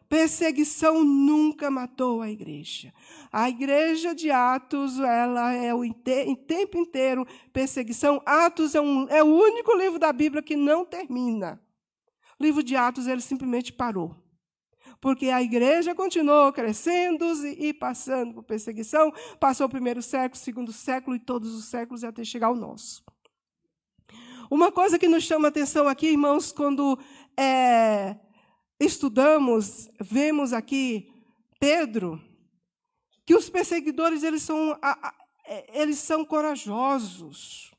Perseguição 0.09 1.05
nunca 1.05 1.71
matou 1.71 2.23
a 2.23 2.31
igreja. 2.31 2.93
A 3.31 3.49
igreja 3.49 4.15
de 4.15 4.31
Atos, 4.31 4.99
ela 4.99 5.53
é 5.53 5.75
o 5.75 5.85
em 5.85 5.93
tempo 5.93 6.79
inteiro 6.79 7.27
perseguição. 7.53 8.23
Atos 8.25 8.75
é, 8.75 8.81
um, 8.81 9.07
é 9.09 9.23
o 9.23 9.27
único 9.27 9.77
livro 9.77 9.99
da 9.99 10.13
Bíblia 10.13 10.43
que 10.43 10.57
não 10.57 10.85
termina. 10.85 11.61
O 12.41 12.43
livro 12.43 12.63
de 12.63 12.75
Atos, 12.75 13.07
ele 13.07 13.21
simplesmente 13.21 13.73
parou 13.73 14.17
porque 15.01 15.29
a 15.29 15.43
igreja 15.43 15.95
continuou 15.95 16.53
crescendo 16.53 17.25
e 17.47 17.73
passando 17.73 18.35
por 18.35 18.43
perseguição. 18.43 19.13
Passou 19.39 19.67
o 19.67 19.71
primeiro 19.71 20.03
século, 20.03 20.41
segundo 20.41 20.73
século 20.73 21.17
e 21.17 21.21
todos 21.21 21.55
os 21.55 21.67
séculos 21.67 22.03
até 22.03 22.25
chegar 22.25 22.49
ao 22.49 22.57
nosso. 22.57 23.05
Uma 24.51 24.73
coisa 24.73 24.99
que 24.99 25.09
nos 25.09 25.25
chama 25.25 25.49
atenção 25.49 25.87
aqui, 25.87 26.09
irmãos, 26.09 26.53
quando 26.53 26.99
é, 27.37 28.17
estudamos, 28.79 29.89
vemos 30.01 30.53
aqui 30.53 31.13
Pedro, 31.59 32.21
que 33.27 33.35
os 33.35 33.51
perseguidores 33.51 34.23
eles 34.23 34.43
são, 34.43 34.79
é, 35.45 35.81
eles 35.81 35.99
são 35.99 36.25
corajosos. 36.25 37.73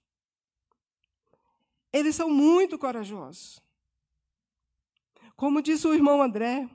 eles 1.91 2.15
são 2.15 2.30
muito 2.30 2.77
corajosos. 2.77 3.59
Como 5.35 5.61
disse 5.61 5.88
o 5.88 5.93
irmão 5.93 6.21
André, 6.21 6.69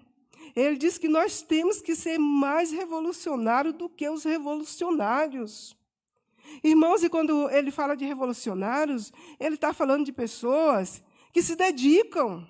ele 0.56 0.76
diz 0.76 0.98
que 0.98 1.08
nós 1.08 1.42
temos 1.42 1.80
que 1.80 1.94
ser 1.94 2.18
mais 2.18 2.72
revolucionários 2.72 3.74
do 3.74 3.88
que 3.88 4.08
os 4.08 4.24
revolucionários. 4.24 5.76
Irmãos, 6.62 7.02
e 7.02 7.08
quando 7.08 7.48
ele 7.50 7.70
fala 7.70 7.96
de 7.96 8.04
revolucionários, 8.04 9.12
ele 9.38 9.54
está 9.54 9.72
falando 9.72 10.04
de 10.04 10.12
pessoas 10.12 11.02
que 11.32 11.42
se 11.42 11.56
dedicam. 11.56 12.46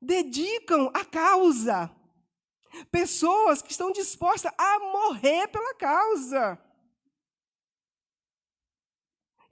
Dedicam 0.00 0.90
à 0.94 1.04
causa. 1.04 1.90
Pessoas 2.90 3.60
que 3.60 3.72
estão 3.72 3.90
dispostas 3.90 4.52
a 4.56 4.78
morrer 4.78 5.48
pela 5.48 5.74
causa. 5.74 6.58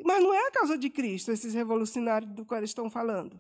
Mas 0.05 0.23
não 0.23 0.33
é 0.33 0.47
a 0.47 0.51
causa 0.53 0.79
de 0.79 0.89
Cristo, 0.89 1.33
esses 1.33 1.53
revolucionários 1.53 2.33
do 2.33 2.45
qual 2.45 2.59
eles 2.59 2.71
estão 2.71 2.89
falando. 2.89 3.39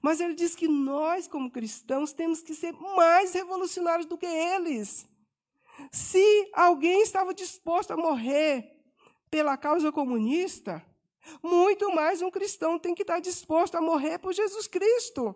Mas 0.00 0.20
ele 0.20 0.34
diz 0.34 0.54
que 0.54 0.66
nós, 0.66 1.28
como 1.28 1.50
cristãos, 1.50 2.12
temos 2.12 2.40
que 2.40 2.54
ser 2.54 2.72
mais 2.72 3.34
revolucionários 3.34 4.06
do 4.06 4.16
que 4.16 4.26
eles. 4.26 5.06
Se 5.90 6.50
alguém 6.54 7.02
estava 7.02 7.34
disposto 7.34 7.90
a 7.90 7.96
morrer 7.96 8.74
pela 9.30 9.56
causa 9.56 9.92
comunista, 9.92 10.84
muito 11.42 11.94
mais 11.94 12.22
um 12.22 12.30
cristão 12.30 12.78
tem 12.78 12.94
que 12.94 13.02
estar 13.02 13.20
disposto 13.20 13.74
a 13.76 13.80
morrer 13.80 14.18
por 14.18 14.32
Jesus 14.32 14.66
Cristo. 14.66 15.34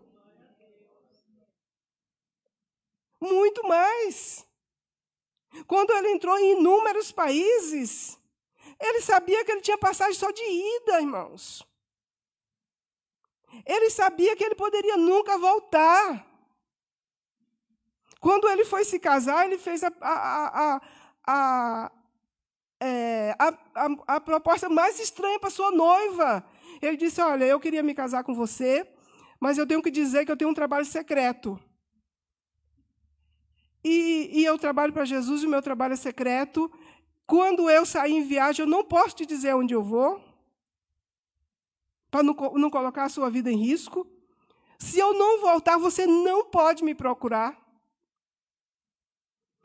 Muito 3.20 3.66
mais. 3.66 4.46
Quando 5.66 5.90
ele 5.92 6.10
entrou 6.10 6.36
em 6.38 6.58
inúmeros 6.58 7.10
países, 7.10 8.18
ele 8.80 9.00
sabia 9.00 9.44
que 9.44 9.52
ele 9.52 9.62
tinha 9.62 9.78
passagem 9.78 10.14
só 10.14 10.30
de 10.30 10.42
ida, 10.42 11.00
irmãos. 11.00 11.66
Ele 13.64 13.88
sabia 13.90 14.36
que 14.36 14.44
ele 14.44 14.54
poderia 14.54 14.96
nunca 14.96 15.38
voltar. 15.38 16.26
Quando 18.20 18.48
ele 18.48 18.64
foi 18.64 18.84
se 18.84 18.98
casar, 18.98 19.46
ele 19.46 19.56
fez 19.56 19.82
a, 19.82 19.92
a, 20.00 20.74
a, 20.74 20.80
a, 21.26 21.92
é, 22.80 23.34
proposta 24.24 24.68
mais 24.68 24.98
estranha 24.98 25.38
para 25.38 25.50
sua 25.50 25.70
noiva. 25.70 26.44
Ele 26.82 26.96
disse: 26.96 27.20
Olha, 27.20 27.44
eu 27.44 27.60
queria 27.60 27.82
me 27.82 27.94
casar 27.94 28.24
com 28.24 28.34
você, 28.34 28.86
mas 29.40 29.56
eu 29.56 29.66
tenho 29.66 29.82
que 29.82 29.90
dizer 29.90 30.26
que 30.26 30.32
eu 30.32 30.36
tenho 30.36 30.50
um 30.50 30.54
trabalho 30.54 30.84
secreto. 30.84 31.58
E, 33.88 34.40
e 34.40 34.44
eu 34.44 34.58
trabalho 34.58 34.92
para 34.92 35.04
Jesus, 35.04 35.44
e 35.44 35.46
o 35.46 35.48
meu 35.48 35.62
trabalho 35.62 35.92
é 35.92 35.96
secreto. 35.96 36.68
Quando 37.24 37.70
eu 37.70 37.86
sair 37.86 38.14
em 38.14 38.26
viagem, 38.26 38.64
eu 38.64 38.68
não 38.68 38.82
posso 38.82 39.14
te 39.14 39.24
dizer 39.24 39.54
onde 39.54 39.74
eu 39.74 39.80
vou, 39.80 40.20
para 42.10 42.24
não, 42.24 42.34
não 42.34 42.68
colocar 42.68 43.04
a 43.04 43.08
sua 43.08 43.30
vida 43.30 43.48
em 43.48 43.56
risco. 43.56 44.04
Se 44.76 44.98
eu 44.98 45.14
não 45.14 45.40
voltar, 45.40 45.78
você 45.78 46.04
não 46.04 46.46
pode 46.46 46.82
me 46.82 46.96
procurar. 46.96 47.56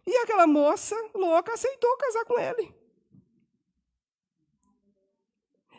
E 0.05 0.15
aquela 0.17 0.45
moça 0.45 0.95
louca 1.15 1.53
aceitou 1.53 1.97
casar 1.97 2.23
com 2.25 2.39
ele. 2.39 2.75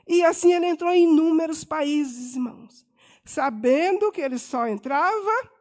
E 0.04 0.24
assim 0.24 0.52
ele 0.52 0.66
entrou 0.66 0.90
em 0.90 1.04
inúmeros 1.04 1.62
países, 1.62 2.34
irmãos, 2.34 2.84
sabendo 3.24 4.10
que 4.10 4.20
ele 4.20 4.36
só 4.36 4.66
entrava, 4.66 5.52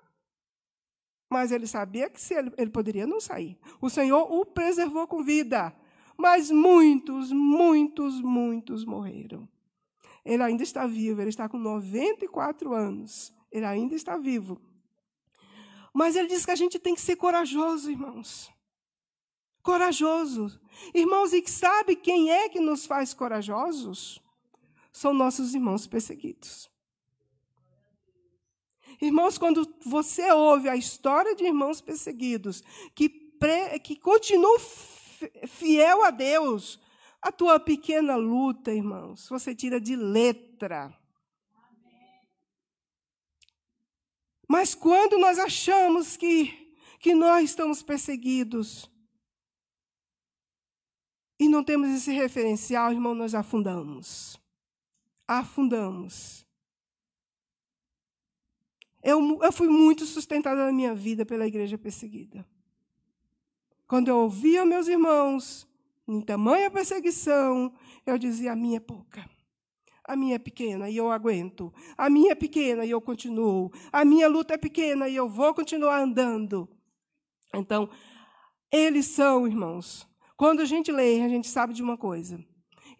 mas 1.31 1.49
ele 1.49 1.65
sabia 1.65 2.09
que 2.09 2.19
se 2.19 2.33
ele, 2.33 2.51
ele 2.57 2.69
poderia 2.69 3.07
não 3.07 3.21
sair. 3.21 3.57
O 3.79 3.89
Senhor 3.89 4.29
o 4.29 4.45
preservou 4.45 5.07
com 5.07 5.23
vida. 5.23 5.73
Mas 6.17 6.51
muitos, 6.51 7.31
muitos, 7.31 8.19
muitos 8.19 8.83
morreram. 8.83 9.47
Ele 10.25 10.43
ainda 10.43 10.61
está 10.61 10.85
vivo, 10.85 11.21
ele 11.21 11.29
está 11.29 11.47
com 11.47 11.57
94 11.57 12.73
anos. 12.73 13.33
Ele 13.49 13.65
ainda 13.65 13.95
está 13.95 14.17
vivo. 14.17 14.61
Mas 15.93 16.17
ele 16.17 16.27
diz 16.27 16.43
que 16.43 16.51
a 16.51 16.55
gente 16.55 16.77
tem 16.77 16.93
que 16.93 17.01
ser 17.01 17.15
corajoso, 17.15 17.89
irmãos. 17.89 18.51
Corajoso. 19.63 20.59
Irmãos, 20.93 21.31
e 21.31 21.47
sabe 21.47 21.95
quem 21.95 22.29
é 22.29 22.49
que 22.49 22.59
nos 22.59 22.85
faz 22.85 23.13
corajosos? 23.13 24.21
São 24.91 25.13
nossos 25.13 25.55
irmãos 25.55 25.87
perseguidos. 25.87 26.70
Irmãos, 29.01 29.37
quando 29.37 29.67
você 29.83 30.31
ouve 30.31 30.69
a 30.69 30.75
história 30.75 31.35
de 31.35 31.43
irmãos 31.43 31.81
perseguidos 31.81 32.63
que, 32.93 33.09
pre, 33.09 33.79
que 33.79 33.95
continuam 33.95 34.59
fiel 35.47 36.03
a 36.03 36.11
Deus, 36.11 36.79
a 37.19 37.31
tua 37.31 37.59
pequena 37.59 38.15
luta, 38.15 38.71
irmãos, 38.71 39.27
você 39.27 39.55
tira 39.55 39.81
de 39.81 39.95
letra. 39.95 40.95
Mas 44.47 44.75
quando 44.75 45.17
nós 45.17 45.39
achamos 45.39 46.15
que, 46.15 46.75
que 46.99 47.15
nós 47.15 47.45
estamos 47.45 47.81
perseguidos 47.81 48.91
e 51.39 51.49
não 51.49 51.63
temos 51.63 51.89
esse 51.89 52.11
referencial, 52.11 52.91
irmão, 52.91 53.15
nós 53.15 53.33
afundamos. 53.33 54.39
Afundamos. 55.27 56.45
Eu, 59.03 59.39
eu 59.41 59.51
fui 59.51 59.67
muito 59.67 60.05
sustentada 60.05 60.65
na 60.65 60.71
minha 60.71 60.93
vida 60.93 61.25
pela 61.25 61.47
igreja 61.47 61.77
perseguida. 61.77 62.45
Quando 63.87 64.07
eu 64.07 64.17
ouvia 64.17 64.65
meus 64.65 64.87
irmãos 64.87 65.67
em 66.07 66.21
tamanha 66.21 66.69
perseguição, 66.69 67.73
eu 68.05 68.17
dizia: 68.17 68.51
a 68.53 68.55
minha 68.55 68.77
é 68.77 68.79
pouca. 68.79 69.27
A 70.03 70.15
minha 70.15 70.35
é 70.35 70.39
pequena 70.39 70.89
e 70.89 70.97
eu 70.97 71.11
aguento. 71.11 71.73
A 71.97 72.09
minha 72.09 72.31
é 72.31 72.35
pequena 72.35 72.85
e 72.85 72.91
eu 72.91 73.01
continuo. 73.01 73.71
A 73.91 74.03
minha 74.03 74.27
luta 74.27 74.53
é 74.53 74.57
pequena 74.57 75.07
e 75.07 75.15
eu 75.15 75.29
vou 75.29 75.53
continuar 75.53 75.99
andando. 75.99 76.67
Então, 77.53 77.89
eles 78.71 79.05
são, 79.05 79.47
irmãos. 79.47 80.07
Quando 80.35 80.61
a 80.61 80.65
gente 80.65 80.91
lê, 80.91 81.21
a 81.21 81.29
gente 81.29 81.47
sabe 81.47 81.73
de 81.73 81.83
uma 81.83 81.97
coisa 81.97 82.43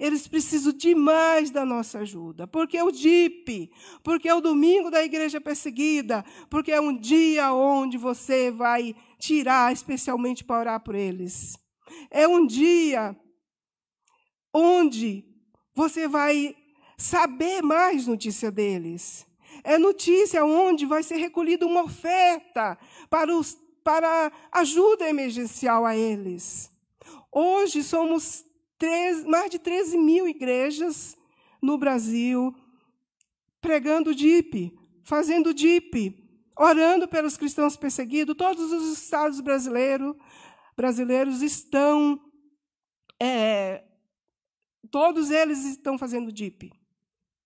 eles 0.01 0.27
precisam 0.27 0.73
demais 0.73 1.51
da 1.51 1.63
nossa 1.63 1.99
ajuda. 1.99 2.47
Porque 2.47 2.75
é 2.75 2.83
o 2.83 2.89
DIP, 2.89 3.71
porque 4.03 4.27
é 4.27 4.33
o 4.33 4.41
domingo 4.41 4.89
da 4.89 5.03
igreja 5.03 5.39
perseguida, 5.39 6.25
porque 6.49 6.71
é 6.71 6.81
um 6.81 6.97
dia 6.97 7.53
onde 7.53 7.99
você 7.99 8.49
vai 8.49 8.95
tirar 9.19 9.71
especialmente 9.71 10.43
para 10.43 10.59
orar 10.59 10.79
por 10.79 10.95
eles. 10.95 11.55
É 12.09 12.27
um 12.27 12.47
dia 12.47 13.15
onde 14.51 15.23
você 15.75 16.07
vai 16.07 16.55
saber 16.97 17.61
mais 17.61 18.07
notícia 18.07 18.49
deles. 18.49 19.27
É 19.63 19.77
notícia 19.77 20.43
onde 20.43 20.83
vai 20.83 21.03
ser 21.03 21.17
recolhida 21.17 21.67
uma 21.67 21.83
oferta 21.83 22.75
para, 23.07 23.35
os, 23.35 23.55
para 23.83 24.31
ajuda 24.51 25.07
emergencial 25.07 25.85
a 25.85 25.95
eles. 25.95 26.71
Hoje 27.31 27.83
somos 27.83 28.43
mais 29.27 29.49
de 29.49 29.59
13 29.59 29.97
mil 29.97 30.27
igrejas 30.27 31.17
no 31.61 31.77
Brasil 31.77 32.55
pregando 33.61 34.15
DIP, 34.15 34.75
fazendo 35.03 35.53
DIP, 35.53 36.15
orando 36.57 37.07
pelos 37.07 37.37
cristãos 37.37 37.77
perseguidos. 37.77 38.35
Todos 38.35 38.71
os 38.71 38.97
estados 38.97 39.39
brasileiros, 39.39 40.15
brasileiros 40.75 41.41
estão. 41.41 42.19
É, 43.21 43.83
todos 44.89 45.29
eles 45.29 45.63
estão 45.63 45.97
fazendo 45.97 46.31
DIP. 46.31 46.73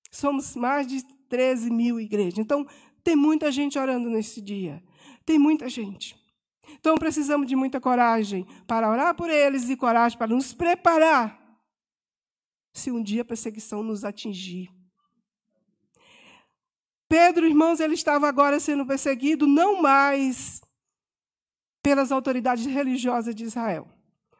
Somos 0.09 0.55
mais 0.55 0.87
de 0.87 1.03
13 1.27 1.69
mil 1.69 1.99
igrejas. 1.99 2.39
Então, 2.39 2.65
tem 3.03 3.15
muita 3.15 3.51
gente 3.51 3.77
orando 3.77 4.09
nesse 4.09 4.41
dia. 4.41 4.81
Tem 5.25 5.37
muita 5.37 5.67
gente. 5.67 6.15
Então 6.73 6.95
precisamos 6.95 7.47
de 7.47 7.55
muita 7.55 7.79
coragem 7.79 8.45
para 8.67 8.89
orar 8.89 9.15
por 9.15 9.29
eles 9.29 9.69
e 9.69 9.75
coragem 9.75 10.17
para 10.17 10.27
nos 10.27 10.53
preparar 10.53 11.39
se 12.73 12.91
um 12.91 13.01
dia 13.01 13.21
a 13.21 13.25
perseguição 13.25 13.81
nos 13.81 14.03
atingir. 14.03 14.69
Pedro, 17.07 17.45
irmãos, 17.47 17.79
ele 17.79 17.93
estava 17.93 18.27
agora 18.27 18.59
sendo 18.59 18.85
perseguido 18.85 19.47
não 19.47 19.81
mais 19.81 20.61
pelas 21.81 22.11
autoridades 22.11 22.65
religiosas 22.65 23.35
de 23.35 23.43
Israel. 23.43 23.87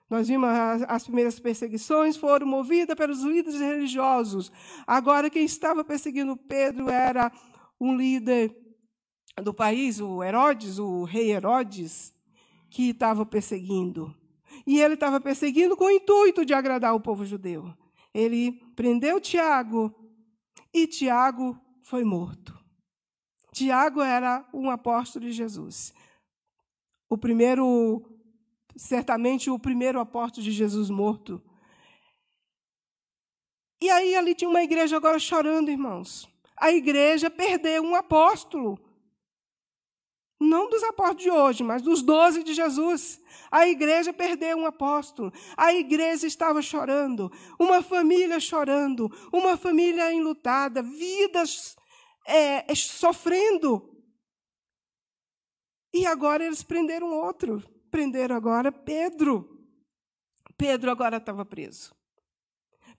Nós 0.10 0.28
vimos 0.28 0.50
as 0.88 1.04
primeiras 1.04 1.40
perseguições 1.40 2.18
foram 2.18 2.46
movidas 2.46 2.96
pelos 2.96 3.22
líderes 3.22 3.60
religiosos. 3.60 4.52
Agora 4.86 5.30
quem 5.30 5.46
estava 5.46 5.84
perseguindo 5.84 6.38
Pedro 6.38 6.90
era 6.90 7.32
um 7.80 7.96
líder 7.96 8.56
do 9.42 9.54
país, 9.54 10.00
o 10.00 10.24
Herodes, 10.24 10.80
o 10.80 11.04
rei 11.04 11.32
Herodes, 11.32 12.15
que 12.70 12.90
estava 12.90 13.26
perseguindo. 13.26 14.16
E 14.66 14.80
ele 14.80 14.94
estava 14.94 15.20
perseguindo 15.20 15.76
com 15.76 15.86
o 15.86 15.92
intuito 15.92 16.46
de 16.46 16.54
agradar 16.54 16.96
o 16.96 17.00
povo 17.00 17.26
judeu. 17.26 17.74
Ele 18.14 18.54
prendeu 18.76 19.20
Tiago 19.20 19.94
e 20.74 20.88
Tiago 20.88 21.60
foi 21.82 22.04
morto. 22.04 22.58
Tiago 23.52 24.02
era 24.02 24.46
um 24.54 24.70
apóstolo 24.70 25.26
de 25.26 25.32
Jesus. 25.32 25.94
O 27.10 27.18
primeiro, 27.18 28.04
certamente 28.76 29.50
o 29.50 29.60
primeiro 29.60 30.00
apóstolo 30.00 30.44
de 30.44 30.52
Jesus 30.52 30.90
morto. 30.90 31.42
E 33.82 33.90
aí 33.90 34.16
ali 34.16 34.34
tinha 34.34 34.50
uma 34.50 34.64
igreja 34.64 34.98
agora 34.98 35.20
chorando, 35.20 35.70
irmãos. 35.70 36.28
A 36.58 36.72
igreja 36.72 37.30
perdeu 37.30 37.84
um 37.84 37.96
apóstolo. 37.96 38.80
Não 40.40 40.70
dos 40.70 40.84
apóstolos 40.84 41.24
de 41.24 41.32
hoje, 41.32 41.64
mas 41.64 41.82
dos 41.82 42.02
doze 42.02 42.44
de 42.44 42.54
Jesus. 42.54 43.22
A 43.50 43.68
igreja 43.68 44.12
perdeu 44.12 44.58
um 44.58 44.66
apóstolo. 44.66 45.32
A 45.56 45.74
igreja 45.74 46.28
estava 46.28 46.62
chorando. 46.62 47.32
Uma 47.60 47.82
família 47.82 48.40
chorando. 48.40 49.10
Uma 49.32 49.56
família 49.56 50.12
enlutada. 50.12 50.84
Vidas 50.84 51.76
é, 52.28 52.74
sofrendo. 52.76 53.92
E 55.94 56.06
agora 56.06 56.46
eles 56.46 56.64
prenderam 56.64 57.14
outro. 57.14 57.64
Prenderam 57.90 58.36
agora 58.36 58.72
Pedro. 58.72 59.56
Pedro 60.58 60.92
agora 60.92 61.18
estava 61.18 61.46
preso. 61.46 61.96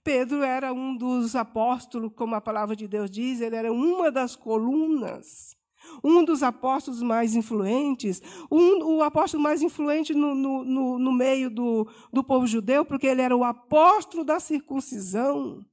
Pedro 0.03 0.41
era 0.41 0.73
um 0.73 0.95
dos 0.95 1.35
apóstolos, 1.35 2.13
como 2.15 2.33
a 2.33 2.41
palavra 2.41 2.75
de 2.75 2.87
Deus 2.87 3.11
diz, 3.11 3.41
ele 3.41 3.55
era 3.55 3.71
uma 3.71 4.09
das 4.09 4.35
colunas 4.35 5.56
um 6.03 6.23
dos 6.23 6.43
apóstolos 6.43 7.01
mais 7.01 7.35
influentes, 7.35 8.21
um, 8.51 8.97
o 8.97 9.03
apóstolo 9.03 9.41
mais 9.41 9.61
influente 9.61 10.13
no, 10.13 10.35
no, 10.35 10.63
no, 10.63 10.99
no 10.99 11.11
meio 11.11 11.49
do, 11.49 11.87
do 12.11 12.23
povo 12.23 12.47
judeu, 12.47 12.85
porque 12.85 13.07
ele 13.07 13.21
era 13.21 13.35
o 13.35 13.43
apóstolo 13.43 14.23
da 14.23 14.39
circuncisão. 14.39 15.65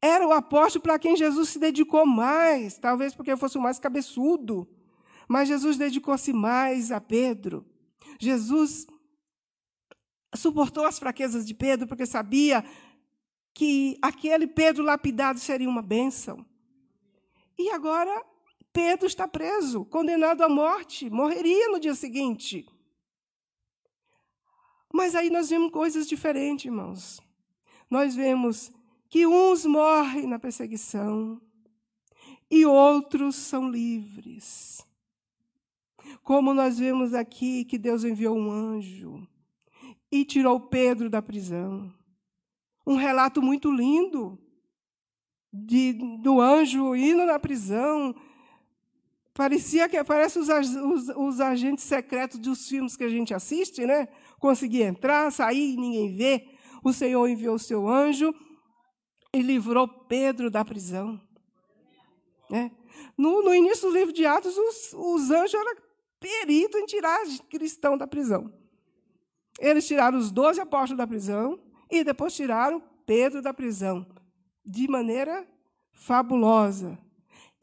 Era 0.00 0.26
o 0.26 0.32
apóstolo 0.32 0.82
para 0.82 0.98
quem 0.98 1.16
Jesus 1.16 1.48
se 1.48 1.58
dedicou 1.58 2.04
mais, 2.04 2.76
talvez 2.76 3.14
porque 3.14 3.36
fosse 3.36 3.56
o 3.56 3.60
mais 3.60 3.78
cabeçudo. 3.78 4.68
Mas 5.26 5.48
Jesus 5.48 5.76
dedicou-se 5.76 6.32
mais 6.32 6.92
a 6.92 7.00
Pedro. 7.00 7.64
Jesus 8.20 8.86
suportou 10.34 10.84
as 10.84 10.98
fraquezas 10.98 11.46
de 11.46 11.54
Pedro, 11.54 11.86
porque 11.86 12.04
sabia 12.04 12.64
que 13.54 13.96
aquele 14.02 14.46
Pedro 14.46 14.82
lapidado 14.82 15.38
seria 15.38 15.68
uma 15.68 15.80
bênção. 15.80 16.44
E 17.58 17.70
agora 17.70 18.22
Pedro 18.74 19.06
está 19.06 19.28
preso, 19.28 19.84
condenado 19.84 20.42
à 20.42 20.48
morte, 20.48 21.08
morreria 21.08 21.68
no 21.68 21.78
dia 21.78 21.94
seguinte. 21.94 22.68
Mas 24.92 25.14
aí 25.14 25.30
nós 25.30 25.48
vemos 25.48 25.70
coisas 25.70 26.08
diferentes, 26.08 26.64
irmãos. 26.64 27.20
Nós 27.88 28.16
vemos 28.16 28.72
que 29.08 29.28
uns 29.28 29.64
morrem 29.64 30.26
na 30.26 30.40
perseguição 30.40 31.40
e 32.50 32.66
outros 32.66 33.36
são 33.36 33.70
livres. 33.70 34.84
Como 36.24 36.52
nós 36.52 36.76
vemos 36.76 37.14
aqui 37.14 37.64
que 37.64 37.78
Deus 37.78 38.02
enviou 38.02 38.36
um 38.36 38.50
anjo 38.50 39.24
e 40.10 40.24
tirou 40.24 40.58
Pedro 40.58 41.08
da 41.08 41.22
prisão. 41.22 41.94
Um 42.84 42.96
relato 42.96 43.40
muito 43.40 43.70
lindo 43.70 44.36
de, 45.52 45.92
do 46.18 46.40
anjo 46.40 46.96
indo 46.96 47.24
na 47.24 47.38
prisão, 47.38 48.12
Parecia 49.34 49.88
que 49.88 50.02
parece 50.04 50.38
os, 50.38 50.48
os, 50.48 51.08
os, 51.08 51.40
agentes 51.40 51.82
secretos 51.82 52.38
dos 52.38 52.68
filmes 52.68 52.96
que 52.96 53.02
a 53.02 53.08
gente 53.08 53.34
assiste, 53.34 53.84
né? 53.84 54.06
Conseguir 54.38 54.82
entrar, 54.82 55.32
sair 55.32 55.76
ninguém 55.76 56.14
vê. 56.14 56.48
O 56.84 56.92
Senhor 56.92 57.26
enviou 57.26 57.56
o 57.56 57.58
seu 57.58 57.88
anjo 57.88 58.32
e 59.32 59.42
livrou 59.42 59.88
Pedro 59.88 60.48
da 60.48 60.64
prisão. 60.64 61.20
Né? 62.48 62.70
No, 63.18 63.42
no 63.42 63.52
início 63.52 63.88
do 63.88 63.94
livro 63.94 64.12
de 64.12 64.24
Atos, 64.24 64.56
os, 64.56 64.92
os 64.92 65.30
anjos 65.32 65.54
eram 65.54 65.76
peritos 66.20 66.80
em 66.80 66.86
tirar 66.86 67.20
cristão 67.50 67.98
da 67.98 68.06
prisão. 68.06 68.52
Eles 69.58 69.84
tiraram 69.84 70.16
os 70.16 70.30
doze 70.30 70.60
apóstolos 70.60 70.98
da 70.98 71.08
prisão 71.08 71.60
e 71.90 72.04
depois 72.04 72.34
tiraram 72.34 72.80
Pedro 73.04 73.42
da 73.42 73.52
prisão, 73.52 74.06
de 74.64 74.88
maneira 74.88 75.44
fabulosa. 75.92 76.98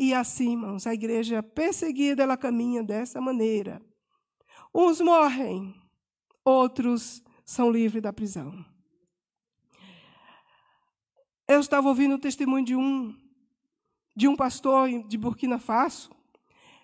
E 0.02 0.16
assim, 0.16 0.54
irmãos, 0.54 0.88
a 0.88 0.96
igreja 0.96 1.44
perseguida, 1.44 2.24
ela 2.24 2.36
caminha 2.36 2.82
dessa 2.82 3.22
maneira. 3.22 3.80
Uns 4.74 5.00
morrem, 5.00 5.80
outros 6.44 7.24
são 7.46 7.70
livres 7.70 8.02
da 8.02 8.12
prisão. 8.12 8.66
Eu 11.48 11.60
estava 11.60 11.88
ouvindo 11.88 12.16
o 12.16 12.20
testemunho 12.20 12.66
de 12.66 12.76
um 12.76 13.16
de 14.16 14.28
um 14.28 14.36
pastor 14.36 14.90
de 15.08 15.20
Burkina 15.20 15.60
Faso. 15.60 16.10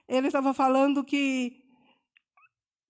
Ele 0.08 0.28
estava 0.28 0.54
falando 0.54 1.04
que 1.04 1.66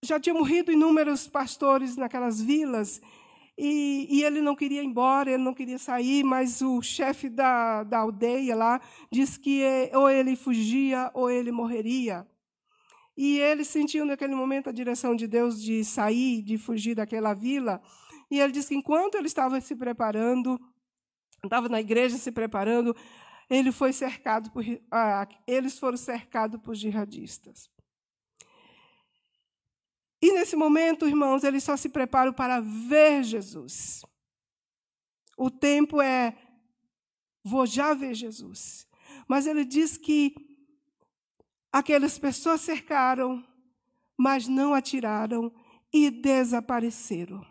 já 0.04 0.20
tinha 0.20 0.36
morrido 0.36 0.74
inúmeros 0.74 1.26
pastores 1.30 1.96
naquelas 1.96 2.42
vilas 2.42 3.00
e, 3.58 4.08
e, 4.10 4.24
ele 4.24 4.40
não 4.40 4.56
queria 4.56 4.84
ir 4.84 4.86
embora, 4.86 5.32
ele 5.32 5.44
não 5.44 5.54
queria 5.54 5.80
sair, 5.80 6.24
mas 6.24 6.62
o 6.62 6.80
chefe 6.82 7.28
da, 7.28 7.84
da 7.84 8.00
aldeia 8.00 8.56
lá 8.56 8.80
disse 9.12 9.40
que 9.40 9.64
ou 9.94 10.08
ele 10.10 10.36
fugia 10.36 11.10
ou 11.14 11.30
ele 11.30 11.52
morreria. 11.52 12.28
E 13.18 13.40
ele 13.40 13.66
sentiu 13.66 14.06
naquele 14.06 14.36
momento 14.36 14.70
a 14.70 14.72
direção 14.72 15.16
de 15.16 15.26
Deus 15.26 15.60
de 15.60 15.84
sair, 15.84 16.44
de 16.44 16.56
fugir 16.56 16.94
daquela 16.94 17.34
vila. 17.34 17.82
E 18.30 18.40
ele 18.40 18.52
disse 18.52 18.70
que 18.70 18.76
enquanto 18.76 19.16
ele 19.16 19.26
estava 19.26 19.60
se 19.60 19.76
preparando, 19.76 20.60
estava 21.44 21.68
na 21.68 21.80
igreja 21.80 22.16
se 22.18 22.32
preparando, 22.32 22.96
ele 23.50 23.72
foi 23.72 23.92
cercado 23.92 24.52
por, 24.52 24.64
ah, 24.92 25.28
eles 25.48 25.80
foram 25.80 25.98
cercados 25.98 26.62
por 26.62 26.76
jihadistas. 26.76 27.72
E 30.22 30.32
nesse 30.32 30.56
momento, 30.56 31.08
irmãos, 31.08 31.44
eles 31.44 31.64
só 31.64 31.78
se 31.78 31.90
preparam 31.90 32.34
para 32.34 32.60
ver 32.60 33.24
Jesus. 33.24 34.02
O 35.38 35.52
tempo 35.52 36.02
é, 36.02 36.36
vou 37.44 37.68
já 37.68 37.94
ver 37.94 38.16
Jesus. 38.16 38.88
Mas 39.28 39.46
ele 39.46 39.64
diz 39.64 39.96
que 39.96 40.34
aquelas 41.72 42.18
pessoas 42.18 42.62
cercaram, 42.62 43.46
mas 44.18 44.48
não 44.48 44.74
atiraram 44.74 45.54
e 45.94 46.10
desapareceram. 46.10 47.46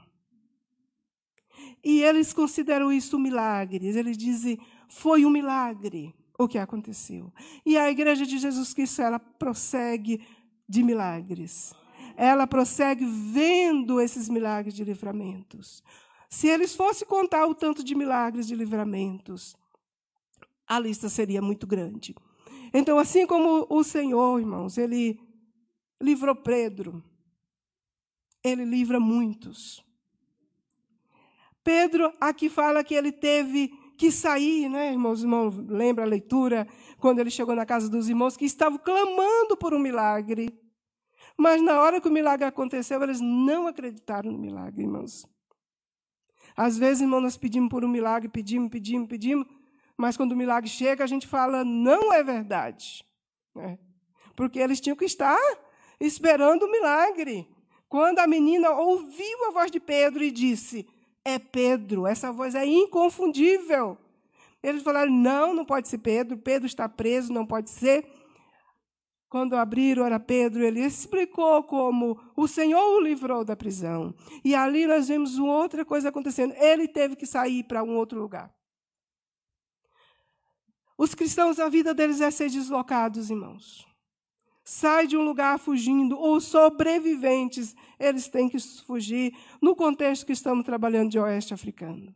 E 1.84 2.02
eles 2.02 2.32
consideram 2.32 2.92
isso 2.92 3.16
um 3.16 3.20
milagre. 3.20 3.86
Eles 3.86 4.18
dizem, 4.18 4.58
foi 4.88 5.24
um 5.24 5.30
milagre 5.30 6.12
o 6.36 6.48
que 6.48 6.58
aconteceu. 6.58 7.32
E 7.64 7.78
a 7.78 7.88
igreja 7.88 8.26
de 8.26 8.38
Jesus 8.38 8.74
Cristo, 8.74 9.00
ela 9.00 9.20
prossegue 9.20 10.26
de 10.68 10.82
milagres 10.82 11.72
ela 12.16 12.46
prossegue 12.46 13.04
vendo 13.04 14.00
esses 14.00 14.28
milagres 14.28 14.74
de 14.74 14.82
livramentos. 14.82 15.82
Se 16.28 16.48
eles 16.48 16.74
fossem 16.74 17.06
contar 17.06 17.46
o 17.46 17.54
tanto 17.54 17.84
de 17.84 17.94
milagres 17.94 18.46
de 18.46 18.54
livramentos, 18.54 19.54
a 20.66 20.78
lista 20.78 21.08
seria 21.08 21.40
muito 21.40 21.66
grande. 21.66 22.14
Então, 22.72 22.98
assim 22.98 23.26
como 23.26 23.66
o 23.70 23.84
Senhor, 23.84 24.40
irmãos, 24.40 24.76
ele 24.76 25.20
livrou 26.00 26.34
Pedro, 26.34 27.02
ele 28.42 28.64
livra 28.64 28.98
muitos. 28.98 29.84
Pedro 31.62 32.12
aqui 32.20 32.48
fala 32.48 32.84
que 32.84 32.94
ele 32.94 33.12
teve 33.12 33.68
que 33.96 34.10
sair, 34.10 34.68
né, 34.68 34.92
irmãos? 34.92 35.22
Lembra 35.68 36.04
a 36.04 36.08
leitura 36.08 36.66
quando 36.98 37.18
ele 37.18 37.30
chegou 37.30 37.54
na 37.54 37.66
casa 37.66 37.88
dos 37.88 38.08
irmãos 38.08 38.36
que 38.36 38.44
estavam 38.44 38.78
clamando 38.78 39.56
por 39.56 39.74
um 39.74 39.78
milagre. 39.78 40.48
Mas 41.36 41.60
na 41.60 41.80
hora 41.80 42.00
que 42.00 42.08
o 42.08 42.12
milagre 42.12 42.46
aconteceu, 42.46 43.02
eles 43.02 43.20
não 43.20 43.66
acreditaram 43.66 44.32
no 44.32 44.38
milagre, 44.38 44.82
irmãos. 44.82 45.26
Às 46.56 46.78
vezes, 46.78 47.02
irmãos, 47.02 47.20
nós 47.20 47.36
pedimos 47.36 47.68
por 47.68 47.84
um 47.84 47.88
milagre, 47.88 48.28
pedimos, 48.28 48.70
pedimos, 48.70 49.08
pedimos, 49.08 49.46
mas 49.96 50.16
quando 50.16 50.32
o 50.32 50.36
milagre 50.36 50.68
chega, 50.70 51.04
a 51.04 51.06
gente 51.06 51.26
fala, 51.26 51.64
não 51.64 52.12
é 52.12 52.22
verdade. 52.22 53.04
Né? 53.54 53.78
Porque 54.34 54.58
eles 54.58 54.80
tinham 54.80 54.96
que 54.96 55.04
estar 55.04 55.38
esperando 56.00 56.64
o 56.64 56.70
milagre. 56.70 57.48
Quando 57.88 58.18
a 58.18 58.26
menina 58.26 58.70
ouviu 58.70 59.46
a 59.46 59.50
voz 59.50 59.70
de 59.70 59.80
Pedro 59.80 60.22
e 60.22 60.30
disse: 60.30 60.86
É 61.24 61.38
Pedro, 61.38 62.06
essa 62.06 62.32
voz 62.32 62.54
é 62.54 62.66
inconfundível. 62.66 63.96
Eles 64.62 64.82
falaram: 64.82 65.12
Não, 65.12 65.54
não 65.54 65.64
pode 65.64 65.88
ser 65.88 65.98
Pedro, 65.98 66.36
Pedro 66.36 66.66
está 66.66 66.88
preso, 66.88 67.32
não 67.32 67.46
pode 67.46 67.70
ser. 67.70 68.06
Quando 69.28 69.56
abriram, 69.56 70.04
era 70.04 70.20
Pedro, 70.20 70.62
ele 70.62 70.80
explicou 70.80 71.62
como 71.64 72.18
o 72.36 72.46
Senhor 72.46 72.96
o 72.96 73.00
livrou 73.00 73.44
da 73.44 73.56
prisão. 73.56 74.14
E 74.44 74.54
ali 74.54 74.86
nós 74.86 75.08
vemos 75.08 75.38
outra 75.38 75.84
coisa 75.84 76.10
acontecendo. 76.10 76.54
Ele 76.54 76.86
teve 76.86 77.16
que 77.16 77.26
sair 77.26 77.64
para 77.64 77.82
um 77.82 77.96
outro 77.96 78.20
lugar. 78.20 78.54
Os 80.96 81.14
cristãos, 81.14 81.58
a 81.58 81.68
vida 81.68 81.92
deles 81.92 82.20
é 82.20 82.30
ser 82.30 82.48
deslocados, 82.48 83.28
irmãos. 83.28 83.86
Sai 84.64 85.06
de 85.06 85.16
um 85.16 85.22
lugar 85.22 85.58
fugindo. 85.58 86.18
Os 86.18 86.44
sobreviventes, 86.44 87.74
eles 87.98 88.28
têm 88.28 88.48
que 88.48 88.58
fugir 88.84 89.36
no 89.60 89.76
contexto 89.76 90.24
que 90.24 90.32
estamos 90.32 90.64
trabalhando 90.64 91.10
de 91.10 91.18
oeste 91.18 91.52
africano. 91.52 92.14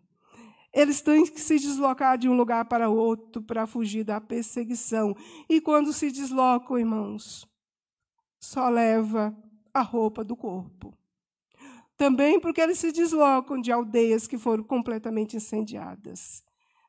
Eles 0.72 1.00
têm 1.00 1.24
que 1.24 1.40
se 1.40 1.58
deslocar 1.58 2.16
de 2.16 2.28
um 2.28 2.36
lugar 2.36 2.64
para 2.64 2.88
outro 2.88 3.42
para 3.42 3.66
fugir 3.66 4.04
da 4.04 4.20
perseguição. 4.20 5.16
E 5.48 5.60
quando 5.60 5.92
se 5.92 6.10
deslocam, 6.10 6.78
irmãos, 6.78 7.46
só 8.38 8.68
leva 8.68 9.36
a 9.74 9.82
roupa 9.82 10.22
do 10.22 10.36
corpo. 10.36 10.96
Também 11.96 12.40
porque 12.40 12.60
eles 12.60 12.78
se 12.78 12.92
deslocam 12.92 13.60
de 13.60 13.70
aldeias 13.70 14.26
que 14.26 14.38
foram 14.38 14.64
completamente 14.64 15.36
incendiadas. 15.36 16.42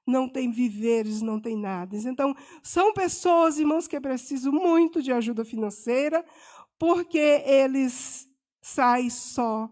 Não 0.08 0.28
tem 0.28 0.49
viveres, 0.49 1.22
não 1.22 1.40
tem 1.40 1.58
nada. 1.58 1.98
Então, 1.98 2.36
são 2.64 2.94
pessoas, 2.94 3.60
irmãos, 3.60 3.88
que 3.88 3.99
precisam 3.99 4.53
muito 4.53 5.02
de 5.02 5.12
ajuda 5.12 5.44
financeira, 5.44 6.24
porque 6.80 7.18
eles 7.18 8.28
saem 8.62 9.10
só 9.10 9.70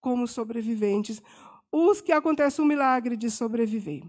como 0.00 0.26
sobreviventes. 0.26 1.22
Os 1.70 2.00
que 2.00 2.12
acontece 2.12 2.60
um 2.60 2.64
milagre 2.64 3.16
de 3.16 3.30
sobreviver. 3.30 4.02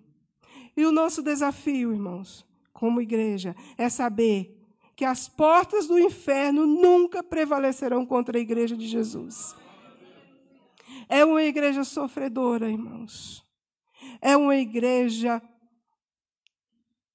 E 0.75 0.85
o 0.85 0.91
nosso 0.91 1.21
desafio, 1.21 1.91
irmãos, 1.91 2.45
como 2.71 3.01
igreja, 3.01 3.55
é 3.77 3.89
saber 3.89 4.57
que 4.95 5.05
as 5.05 5.27
portas 5.27 5.87
do 5.87 5.97
inferno 5.97 6.65
nunca 6.65 7.23
prevalecerão 7.23 8.05
contra 8.05 8.37
a 8.37 8.41
igreja 8.41 8.75
de 8.75 8.87
Jesus. 8.87 9.55
É 11.07 11.23
uma 11.25 11.43
igreja 11.43 11.83
sofredora, 11.83 12.69
irmãos. 12.69 13.43
É 14.21 14.35
uma 14.35 14.55
igreja 14.55 15.41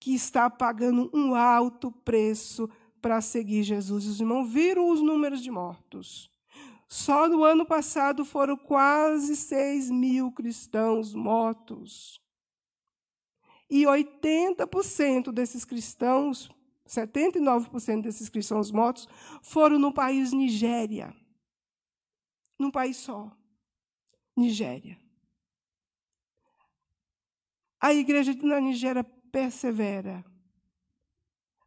que 0.00 0.14
está 0.14 0.50
pagando 0.50 1.10
um 1.14 1.34
alto 1.34 1.90
preço 1.90 2.68
para 3.00 3.20
seguir 3.20 3.62
Jesus. 3.62 4.06
Os 4.06 4.20
irmãos 4.20 4.48
viram 4.48 4.90
os 4.90 5.00
números 5.00 5.42
de 5.42 5.50
mortos. 5.50 6.30
Só 6.96 7.28
no 7.28 7.42
ano 7.42 7.66
passado 7.66 8.24
foram 8.24 8.56
quase 8.56 9.34
6 9.34 9.90
mil 9.90 10.30
cristãos 10.30 11.12
mortos. 11.12 12.22
E 13.68 13.82
80% 13.82 15.32
desses 15.32 15.64
cristãos, 15.64 16.48
79% 16.86 18.00
desses 18.00 18.28
cristãos 18.28 18.70
mortos, 18.70 19.08
foram 19.42 19.76
no 19.76 19.92
país 19.92 20.32
Nigéria. 20.32 21.12
Num 22.60 22.70
país 22.70 22.96
só. 22.96 23.36
Nigéria. 24.36 24.96
A 27.80 27.92
igreja 27.92 28.32
na 28.40 28.60
Nigéria 28.60 29.02
persevera. 29.32 30.24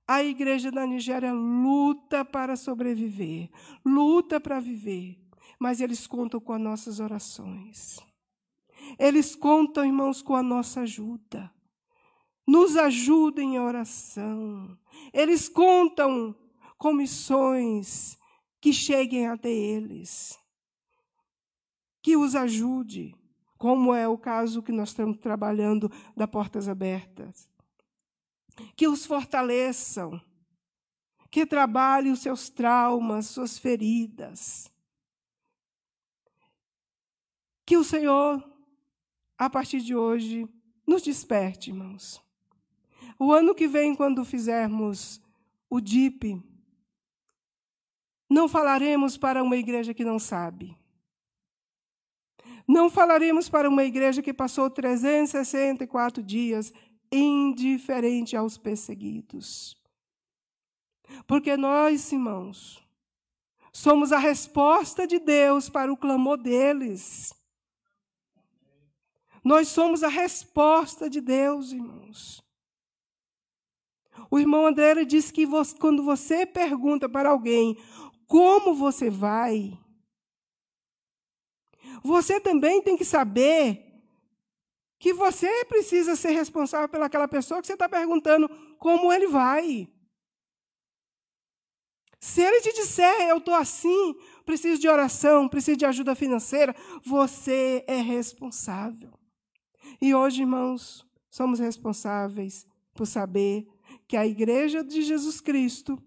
A 0.07 0.23
igreja 0.23 0.71
da 0.71 0.85
Nigéria 0.85 1.34
luta 1.34 2.23
para 2.23 2.55
sobreviver, 2.55 3.49
luta 3.85 4.39
para 4.39 4.59
viver, 4.59 5.19
mas 5.59 5.81
eles 5.81 6.07
contam 6.07 6.39
com 6.39 6.53
as 6.53 6.61
nossas 6.61 6.99
orações. 6.99 7.99
Eles 8.97 9.35
contam, 9.35 9.85
irmãos, 9.85 10.21
com 10.21 10.35
a 10.35 10.41
nossa 10.41 10.81
ajuda. 10.81 11.51
Nos 12.47 12.77
ajudem 12.77 13.55
em 13.55 13.59
oração. 13.59 14.77
Eles 15.11 15.49
contam 15.49 16.34
com 16.77 16.93
missões 16.93 18.17
que 18.61 18.71
cheguem 18.71 19.27
até 19.27 19.51
eles 19.51 20.39
que 22.07 22.15
os 22.15 22.35
ajude, 22.35 23.13
como 23.57 23.93
é 23.93 24.07
o 24.07 24.17
caso 24.17 24.63
que 24.63 24.71
nós 24.71 24.89
estamos 24.91 25.17
trabalhando 25.17 25.91
da 26.15 26.25
Portas 26.25 26.69
Abertas. 26.69 27.49
Que 28.75 28.88
os 28.88 29.05
fortaleçam, 29.05 30.21
que 31.29 31.45
trabalhem 31.45 32.11
os 32.11 32.19
seus 32.19 32.49
traumas, 32.49 33.27
suas 33.27 33.57
feridas. 33.57 34.71
Que 37.65 37.77
o 37.77 37.84
Senhor, 37.84 38.43
a 39.38 39.49
partir 39.49 39.81
de 39.81 39.95
hoje, 39.95 40.47
nos 40.85 41.01
desperte, 41.01 41.69
irmãos. 41.69 42.21
O 43.19 43.31
ano 43.34 43.53
que 43.53 43.67
vem, 43.67 43.95
quando 43.95 44.23
fizermos 44.23 45.21
o 45.69 45.81
DIP, 45.81 46.41
não 48.29 48.47
falaremos 48.47 49.17
para 49.17 49.43
uma 49.43 49.57
igreja 49.57 49.93
que 49.93 50.03
não 50.03 50.19
sabe. 50.19 50.77
Não 52.67 52.89
falaremos 52.89 53.47
para 53.47 53.69
uma 53.69 53.85
igreja 53.85 54.21
que 54.21 54.34
passou 54.34 54.69
364 54.69 56.21
dias 56.21 56.73
indiferente 57.11 58.35
aos 58.35 58.57
perseguidos. 58.57 59.75
Porque 61.25 61.55
nós, 61.55 62.11
irmãos, 62.11 62.84
somos 63.71 64.11
a 64.11 64.17
resposta 64.17 65.07
de 65.07 65.19
Deus 65.19 65.69
para 65.69 65.91
o 65.91 65.97
clamor 65.97 66.38
deles. 66.38 67.34
Nós 69.43 69.69
somos 69.69 70.03
a 70.03 70.09
resposta 70.09 71.09
de 71.09 71.21
Deus, 71.21 71.71
irmãos. 71.71 72.43
O 74.29 74.39
irmão 74.39 74.65
André 74.65 75.05
disse 75.05 75.31
que 75.31 75.45
quando 75.79 76.03
você 76.03 76.45
pergunta 76.45 77.07
para 77.07 77.29
alguém 77.29 77.77
como 78.25 78.73
você 78.73 79.09
vai, 79.09 79.79
você 82.03 82.39
também 82.39 82.81
tem 82.81 82.97
que 82.97 83.05
saber 83.05 83.86
que 84.99 85.14
você 85.14 85.65
precisa 85.65 86.15
ser 86.15 86.32
responsável 86.32 86.90
pelaquela 86.90 87.28
pessoa 87.28 87.61
que 87.61 87.68
você 87.68 87.74
está 87.74 87.88
perguntando 87.88 88.49
como 88.78 89.11
ele 89.14 89.28
vai. 89.28 89.88
Se 92.19 92.41
ele 92.41 92.61
te 92.61 92.74
disser, 92.74 93.30
eu 93.30 93.38
estou 93.38 93.53
assim, 93.53 94.15
preciso 94.44 94.82
de 94.82 94.88
oração, 94.88 95.48
preciso 95.48 95.78
de 95.78 95.86
ajuda 95.86 96.15
financeira, 96.15 96.76
você 97.06 97.84
é 97.88 97.98
responsável. 97.98 99.14
E 100.02 100.15
hoje, 100.15 100.41
irmãos, 100.41 101.06
somos 101.30 101.60
responsáveis 101.60 102.65
por 102.94 103.06
saber 103.06 103.68
que 104.07 104.18
a 104.18 104.26
igreja 104.26 104.84
de 104.84 105.03
Jesus 105.03 105.40
Cristo 105.40 106.02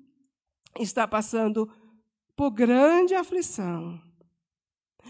está 0.78 1.06
passando 1.06 1.72
por 2.36 2.50
grande 2.50 3.14
aflição. 3.14 4.00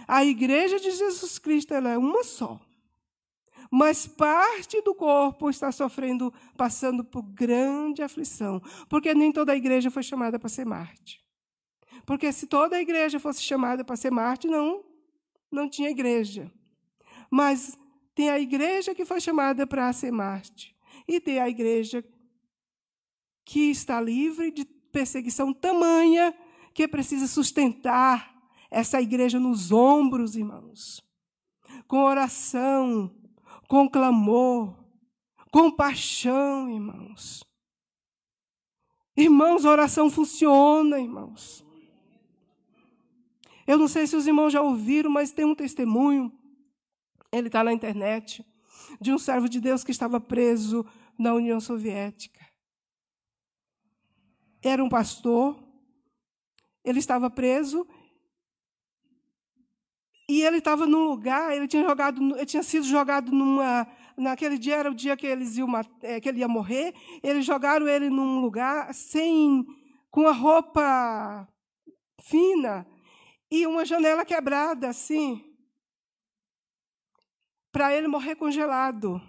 A 0.06 0.24
igreja 0.24 0.78
de 0.78 0.90
Jesus 0.90 1.38
Cristo 1.38 1.72
ela 1.72 1.90
é 1.90 1.98
uma 1.98 2.22
só. 2.22 2.60
Mas 3.70 4.06
parte 4.06 4.82
do 4.82 4.94
corpo 4.94 5.48
está 5.48 5.70
sofrendo, 5.70 6.34
passando 6.56 7.04
por 7.04 7.22
grande 7.22 8.02
aflição, 8.02 8.60
porque 8.88 9.14
nem 9.14 9.30
toda 9.30 9.52
a 9.52 9.56
igreja 9.56 9.90
foi 9.90 10.02
chamada 10.02 10.38
para 10.38 10.48
ser 10.48 10.66
Marte. 10.66 11.24
Porque 12.04 12.32
se 12.32 12.46
toda 12.48 12.76
a 12.76 12.80
igreja 12.80 13.20
fosse 13.20 13.40
chamada 13.42 13.84
para 13.84 13.94
ser 13.94 14.10
Marte, 14.10 14.48
não, 14.48 14.84
não 15.50 15.68
tinha 15.68 15.88
igreja. 15.88 16.50
Mas 17.30 17.78
tem 18.12 18.28
a 18.28 18.40
igreja 18.40 18.92
que 18.92 19.04
foi 19.04 19.20
chamada 19.20 19.64
para 19.66 19.92
ser 19.92 20.10
Marte, 20.10 20.76
e 21.06 21.20
tem 21.20 21.38
a 21.38 21.48
igreja 21.48 22.04
que 23.44 23.70
está 23.70 24.00
livre 24.00 24.50
de 24.50 24.64
perseguição 24.64 25.52
tamanha 25.52 26.34
que 26.74 26.88
precisa 26.88 27.26
sustentar 27.26 28.34
essa 28.70 29.00
igreja 29.00 29.38
nos 29.38 29.72
ombros, 29.72 30.36
irmãos, 30.36 31.02
com 31.86 32.04
oração, 32.04 33.14
com 33.70 33.88
clamor, 33.88 34.74
com 35.52 35.70
paixão, 35.70 36.68
irmãos. 36.68 37.44
Irmãos, 39.16 39.64
oração 39.64 40.10
funciona, 40.10 40.98
irmãos. 40.98 41.64
Eu 43.68 43.78
não 43.78 43.86
sei 43.86 44.08
se 44.08 44.16
os 44.16 44.26
irmãos 44.26 44.52
já 44.52 44.60
ouviram, 44.60 45.08
mas 45.08 45.30
tem 45.30 45.44
um 45.44 45.54
testemunho, 45.54 46.36
ele 47.30 47.46
está 47.46 47.62
na 47.62 47.72
internet, 47.72 48.44
de 49.00 49.12
um 49.12 49.18
servo 49.20 49.48
de 49.48 49.60
Deus 49.60 49.84
que 49.84 49.92
estava 49.92 50.20
preso 50.20 50.84
na 51.16 51.32
União 51.32 51.60
Soviética. 51.60 52.44
Era 54.60 54.82
um 54.82 54.88
pastor, 54.88 55.56
ele 56.84 56.98
estava 56.98 57.30
preso 57.30 57.86
e 60.30 60.42
ele 60.42 60.58
estava 60.58 60.86
num 60.86 61.08
lugar, 61.08 61.56
ele 61.56 61.66
tinha, 61.66 61.82
jogado, 61.82 62.36
ele 62.36 62.46
tinha 62.46 62.62
sido 62.62 62.86
jogado 62.86 63.32
numa. 63.32 63.84
Naquele 64.16 64.56
dia 64.58 64.76
era 64.76 64.88
o 64.88 64.94
dia 64.94 65.16
que, 65.16 65.26
eles 65.26 65.56
iam, 65.56 65.68
é, 66.02 66.20
que 66.20 66.28
ele 66.28 66.38
ia 66.38 66.46
morrer. 66.46 66.94
Eles 67.20 67.44
jogaram 67.44 67.88
ele 67.88 68.08
num 68.08 68.40
lugar 68.40 68.94
sem. 68.94 69.66
com 70.08 70.28
a 70.28 70.32
roupa 70.32 71.48
fina 72.22 72.86
e 73.50 73.66
uma 73.66 73.84
janela 73.84 74.24
quebrada, 74.24 74.88
assim. 74.88 75.44
Para 77.72 77.92
ele 77.92 78.06
morrer 78.06 78.36
congelado. 78.36 79.20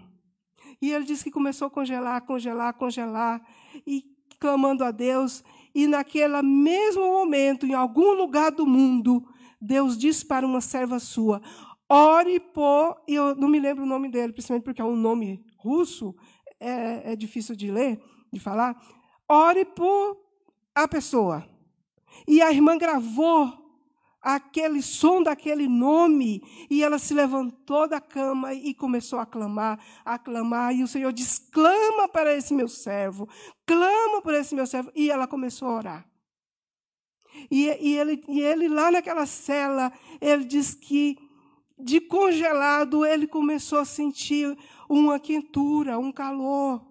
E 0.80 0.92
ele 0.92 1.04
disse 1.04 1.24
que 1.24 1.32
começou 1.32 1.66
a 1.66 1.70
congelar, 1.70 2.22
congelar, 2.24 2.74
congelar, 2.74 3.44
e 3.84 4.04
clamando 4.38 4.84
a 4.84 4.92
Deus. 4.92 5.42
E 5.74 5.88
naquele 5.88 6.40
mesmo 6.42 7.02
momento, 7.08 7.66
em 7.66 7.74
algum 7.74 8.12
lugar 8.12 8.52
do 8.52 8.64
mundo, 8.64 9.26
Deus 9.62 9.96
disse 9.96 10.26
para 10.26 10.44
uma 10.44 10.60
serva 10.60 10.98
sua: 10.98 11.40
ore 11.88 12.40
por. 12.40 13.00
E 13.06 13.14
eu 13.14 13.36
não 13.36 13.48
me 13.48 13.60
lembro 13.60 13.84
o 13.84 13.86
nome 13.86 14.10
dele, 14.10 14.32
principalmente 14.32 14.64
porque 14.64 14.82
é 14.82 14.84
um 14.84 14.96
nome 14.96 15.44
russo, 15.56 16.14
é, 16.58 17.12
é 17.12 17.16
difícil 17.16 17.54
de 17.54 17.70
ler, 17.70 18.02
de 18.32 18.40
falar. 18.40 18.76
Ore 19.28 19.64
por 19.64 20.18
a 20.74 20.88
pessoa. 20.88 21.46
E 22.26 22.42
a 22.42 22.50
irmã 22.52 22.76
gravou 22.76 23.62
aquele 24.20 24.82
som 24.82 25.22
daquele 25.22 25.68
nome, 25.68 26.42
e 26.68 26.82
ela 26.82 26.98
se 26.98 27.14
levantou 27.14 27.88
da 27.88 28.00
cama 28.00 28.52
e 28.52 28.74
começou 28.74 29.18
a 29.18 29.26
clamar, 29.26 29.78
a 30.04 30.18
clamar, 30.18 30.74
e 30.74 30.82
o 30.82 30.88
Senhor 30.88 31.12
diz: 31.12 31.38
clama 31.38 32.08
para 32.08 32.34
esse 32.34 32.52
meu 32.52 32.68
servo, 32.68 33.28
clama 33.64 34.20
por 34.22 34.34
esse 34.34 34.54
meu 34.54 34.66
servo, 34.66 34.90
e 34.94 35.08
ela 35.08 35.28
começou 35.28 35.68
a 35.68 35.74
orar. 35.74 36.11
E, 37.50 37.66
e, 37.80 37.98
ele, 37.98 38.22
e 38.28 38.40
ele, 38.40 38.68
lá 38.68 38.90
naquela 38.90 39.26
cela, 39.26 39.92
ele 40.20 40.44
diz 40.44 40.74
que, 40.74 41.18
de 41.78 42.00
congelado, 42.00 43.04
ele 43.04 43.26
começou 43.26 43.78
a 43.78 43.84
sentir 43.84 44.56
uma 44.88 45.18
quentura, 45.18 45.98
um 45.98 46.12
calor. 46.12 46.84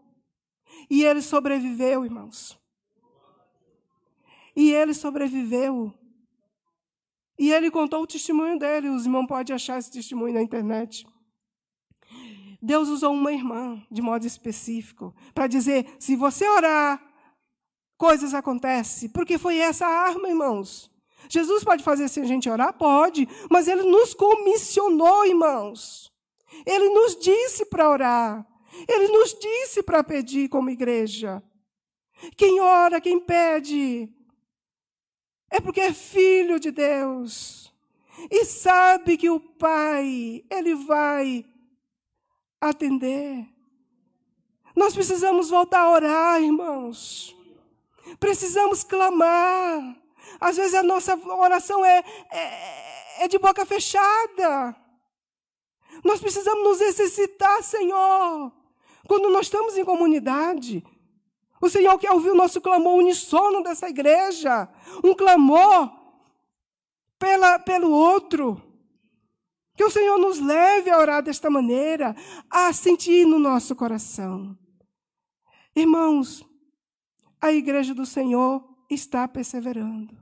E 0.90 1.04
ele 1.04 1.22
sobreviveu, 1.22 2.04
irmãos. 2.06 2.60
E 4.56 4.72
ele 4.72 4.94
sobreviveu. 4.94 5.94
E 7.38 7.52
ele 7.52 7.72
contou 7.72 8.04
o 8.04 8.08
testemunho 8.08 8.60
dele. 8.60 8.90
Os 8.90 9.06
irmãos 9.06 9.28
podem 9.28 9.56
achar 9.56 9.80
esse 9.80 9.92
testemunho 9.92 10.34
na 10.34 10.42
internet. 10.42 11.08
Deus 12.62 12.90
usou 12.90 13.14
uma 13.14 13.34
irmã, 13.34 13.82
de 13.90 14.02
modo 14.02 14.28
específico, 14.28 15.16
para 15.34 15.48
dizer: 15.48 15.96
se 15.98 16.16
você 16.16 16.48
orar, 16.48 17.02
coisas 18.02 18.34
acontecem. 18.34 19.08
Porque 19.10 19.38
foi 19.38 19.60
essa 19.60 19.86
arma, 19.86 20.28
irmãos. 20.28 20.90
Jesus 21.30 21.64
pode 21.64 21.84
fazer 21.84 22.10
se 22.10 22.20
a 22.20 22.26
gente 22.26 22.50
orar? 22.50 22.74
Pode. 22.74 23.28
Mas 23.48 23.68
ele 23.68 23.84
nos 23.84 24.16
comissionou, 24.16 25.24
irmãos. 25.24 26.12
Ele 26.66 26.90
nos 26.90 27.16
disse 27.16 27.64
para 27.64 27.88
orar. 27.88 28.44
Ele 28.88 29.08
nos 29.10 29.36
disse 29.36 29.84
para 29.84 30.04
pedir 30.04 30.50
como 30.50 30.72
igreja. 30.72 31.44
Quem 32.36 32.60
ora, 32.60 33.00
quem 33.00 33.20
pede, 33.20 34.10
é 35.52 35.60
porque 35.60 35.82
é 35.82 35.94
filho 35.94 36.60
de 36.60 36.72
Deus. 36.72 37.72
E 38.32 38.46
sabe 38.46 39.16
que 39.16 39.30
o 39.30 39.40
Pai, 39.40 40.44
Ele 40.50 40.74
vai 40.74 41.46
atender. 42.60 43.48
Nós 44.76 44.96
precisamos 44.96 45.52
voltar 45.52 45.82
a 45.82 45.92
orar, 45.92 46.42
irmãos. 46.42 47.36
Precisamos 48.20 48.84
clamar. 48.84 49.96
Às 50.40 50.58
vezes 50.58 50.74
a 50.74 50.84
nossa 50.84 51.16
oração 51.16 51.84
é, 51.86 52.04
é, 52.32 53.24
é 53.24 53.28
de 53.28 53.38
boca 53.38 53.66
fechada. 53.66 54.76
Nós 56.04 56.20
precisamos 56.20 56.64
nos 56.64 56.82
exercitar, 56.82 57.62
Senhor. 57.64 58.52
Quando 59.08 59.30
nós 59.30 59.48
estamos 59.48 59.78
em 59.78 59.84
comunidade, 59.84 60.84
o 61.62 61.70
Senhor 61.70 61.98
quer 62.00 62.12
ouvir 62.12 62.32
o 62.32 62.36
nosso 62.36 62.62
clamor 62.62 62.96
unissono 62.96 63.62
dessa 63.62 63.90
igreja. 63.90 64.68
Um 65.04 65.14
clamor 65.14 65.92
pela, 67.20 67.60
pelo 67.60 67.92
outro. 67.92 68.62
Que 69.76 69.84
o 69.84 69.92
Senhor 69.92 70.18
nos 70.18 70.40
leve 70.40 70.90
a 70.90 70.98
orar 70.98 71.24
desta 71.24 71.50
maneira, 71.50 72.16
a 72.50 72.74
sentir 72.74 73.26
no 73.26 73.40
nosso 73.40 73.76
coração. 73.76 74.58
Irmãos, 75.76 76.46
a 77.42 77.52
igreja 77.52 77.94
do 77.94 78.06
Senhor 78.06 78.64
está 78.90 79.28
perseverando. 79.28 80.16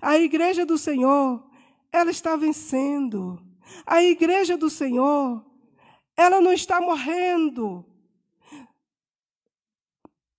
A 0.00 0.18
igreja 0.18 0.66
do 0.66 0.76
Senhor, 0.76 1.48
ela 1.90 2.10
está 2.10 2.36
vencendo. 2.36 3.42
A 3.86 4.02
igreja 4.02 4.56
do 4.56 4.68
Senhor, 4.68 5.44
ela 6.16 6.40
não 6.40 6.52
está 6.52 6.80
morrendo 6.80 7.84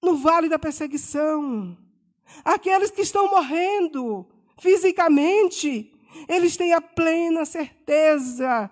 no 0.01 0.15
vale 0.17 0.47
da 0.47 0.59
perseguição. 0.59 1.77
Aqueles 2.45 2.91
que 2.91 3.01
estão 3.01 3.29
morrendo 3.29 4.27
fisicamente, 4.59 5.91
eles 6.27 6.55
têm 6.55 6.73
a 6.73 6.81
plena 6.81 7.45
certeza 7.45 8.69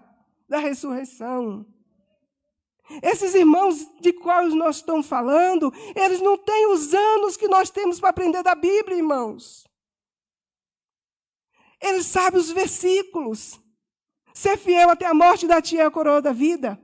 da 0.47 0.59
ressurreição. 0.59 1.65
Esses 3.03 3.33
irmãos 3.35 3.85
de 3.99 4.13
quais 4.13 4.53
nós 4.53 4.77
estamos 4.77 5.07
falando, 5.07 5.73
eles 5.95 6.21
não 6.21 6.37
têm 6.37 6.67
os 6.67 6.93
anos 6.93 7.35
que 7.35 7.47
nós 7.47 7.69
temos 7.69 7.99
para 7.99 8.09
aprender 8.09 8.41
da 8.43 8.55
Bíblia, 8.55 8.97
irmãos. 8.97 9.67
Eles 11.81 12.05
sabem 12.05 12.39
os 12.39 12.49
versículos. 12.49 13.59
Ser 14.33 14.57
fiel 14.57 14.89
até 14.89 15.05
a 15.05 15.13
morte 15.13 15.47
da 15.47 15.61
tia 15.61 15.83
é 15.83 15.85
a 15.85 15.91
coroa 15.91 16.21
da 16.21 16.31
vida. 16.31 16.79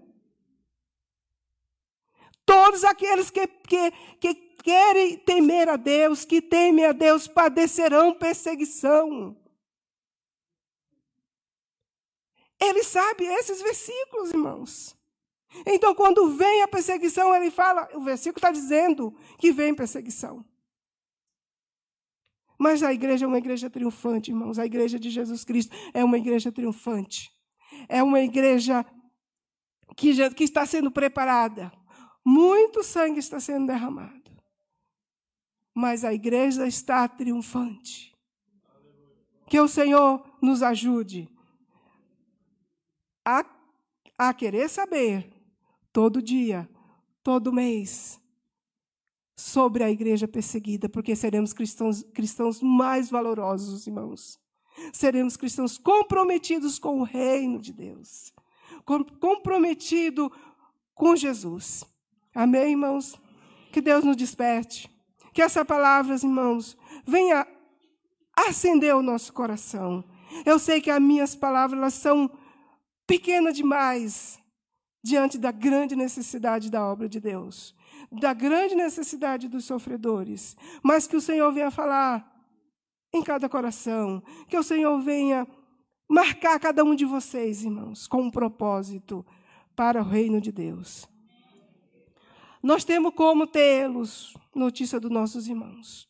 Todos 2.45 2.83
aqueles 2.83 3.29
que, 3.29 3.47
que, 3.47 3.91
que 4.19 4.33
querem 4.63 5.17
temer 5.17 5.69
a 5.69 5.77
Deus, 5.77 6.25
que 6.25 6.41
temem 6.41 6.85
a 6.85 6.91
Deus, 6.91 7.27
padecerão 7.27 8.13
perseguição. 8.13 9.37
Ele 12.59 12.83
sabe 12.83 13.25
esses 13.25 13.61
versículos, 13.61 14.31
irmãos. 14.31 14.95
Então, 15.65 15.93
quando 15.93 16.35
vem 16.35 16.61
a 16.61 16.67
perseguição, 16.67 17.33
ele 17.35 17.51
fala, 17.51 17.87
o 17.93 18.01
versículo 18.01 18.39
está 18.39 18.51
dizendo 18.51 19.15
que 19.37 19.51
vem 19.51 19.73
perseguição. 19.73 20.45
Mas 22.57 22.81
a 22.81 22.93
igreja 22.93 23.25
é 23.25 23.27
uma 23.27 23.37
igreja 23.37 23.69
triunfante, 23.69 24.31
irmãos. 24.31 24.57
A 24.57 24.65
igreja 24.65 24.99
de 24.99 25.09
Jesus 25.09 25.43
Cristo 25.43 25.75
é 25.93 26.03
uma 26.03 26.17
igreja 26.17 26.51
triunfante. 26.51 27.31
É 27.89 28.01
uma 28.01 28.21
igreja 28.21 28.85
que, 29.95 30.29
que 30.31 30.43
está 30.43 30.65
sendo 30.65 30.91
preparada. 30.91 31.71
Muito 32.25 32.83
sangue 32.83 33.19
está 33.19 33.39
sendo 33.39 33.67
derramado. 33.67 34.31
Mas 35.73 36.05
a 36.05 36.13
igreja 36.13 36.67
está 36.67 37.07
triunfante. 37.07 38.13
Que 39.47 39.59
o 39.59 39.67
Senhor 39.67 40.25
nos 40.41 40.63
ajude 40.63 41.29
a, 43.25 43.45
a 44.17 44.33
querer 44.33 44.69
saber 44.69 45.33
todo 45.93 46.21
dia, 46.21 46.67
todo 47.23 47.53
mês, 47.53 48.19
sobre 49.35 49.83
a 49.83 49.91
igreja 49.91 50.27
perseguida, 50.27 50.89
porque 50.89 51.15
seremos 51.15 51.53
cristãos, 51.53 52.03
cristãos 52.13 52.61
mais 52.61 53.09
valorosos, 53.09 53.85
irmãos. 53.85 54.39
Seremos 54.91 55.37
cristãos 55.37 55.77
comprometidos 55.77 56.79
com 56.79 56.99
o 56.99 57.03
reino 57.03 57.61
de 57.61 57.71
Deus, 57.71 58.33
comprometido 59.19 60.31
com 60.95 61.15
Jesus. 61.15 61.83
Amém, 62.33 62.71
irmãos? 62.71 63.19
Que 63.71 63.79
Deus 63.79 64.03
nos 64.03 64.17
desperte. 64.17 64.89
Que 65.31 65.43
essa 65.43 65.63
palavra, 65.63 66.15
irmãos, 66.15 66.75
venha 67.05 67.45
acender 68.35 68.95
o 68.95 69.03
nosso 69.03 69.31
coração. 69.31 70.03
Eu 70.43 70.57
sei 70.57 70.81
que 70.81 70.89
as 70.89 71.01
minhas 71.01 71.35
palavras 71.35 71.93
são 71.93 72.31
pequenas 73.05 73.55
demais 73.55 74.42
diante 75.03 75.37
da 75.37 75.51
grande 75.51 75.95
necessidade 75.95 76.71
da 76.71 76.87
obra 76.87 77.09
de 77.09 77.19
Deus, 77.19 77.75
da 78.09 78.33
grande 78.33 78.73
necessidade 78.73 79.49
dos 79.49 79.65
sofredores, 79.65 80.55
mas 80.81 81.05
que 81.05 81.17
o 81.17 81.21
Senhor 81.21 81.51
venha 81.51 81.69
falar 81.69 82.31
em 83.13 83.21
cada 83.21 83.49
coração, 83.49 84.23
que 84.47 84.57
o 84.57 84.63
Senhor 84.63 84.97
venha 85.01 85.45
marcar 86.09 86.59
cada 86.59 86.83
um 86.83 86.95
de 86.95 87.05
vocês, 87.05 87.63
irmãos, 87.63 88.07
com 88.07 88.21
um 88.21 88.31
propósito 88.31 89.25
para 89.75 90.01
o 90.01 90.05
reino 90.05 90.39
de 90.39 90.51
Deus. 90.51 91.07
Nós 92.61 92.85
temos 92.85 93.13
como 93.13 93.45
tê-los 93.45 94.33
notícia 94.55 94.99
dos 94.99 95.11
nossos 95.11 95.47
irmãos, 95.47 96.07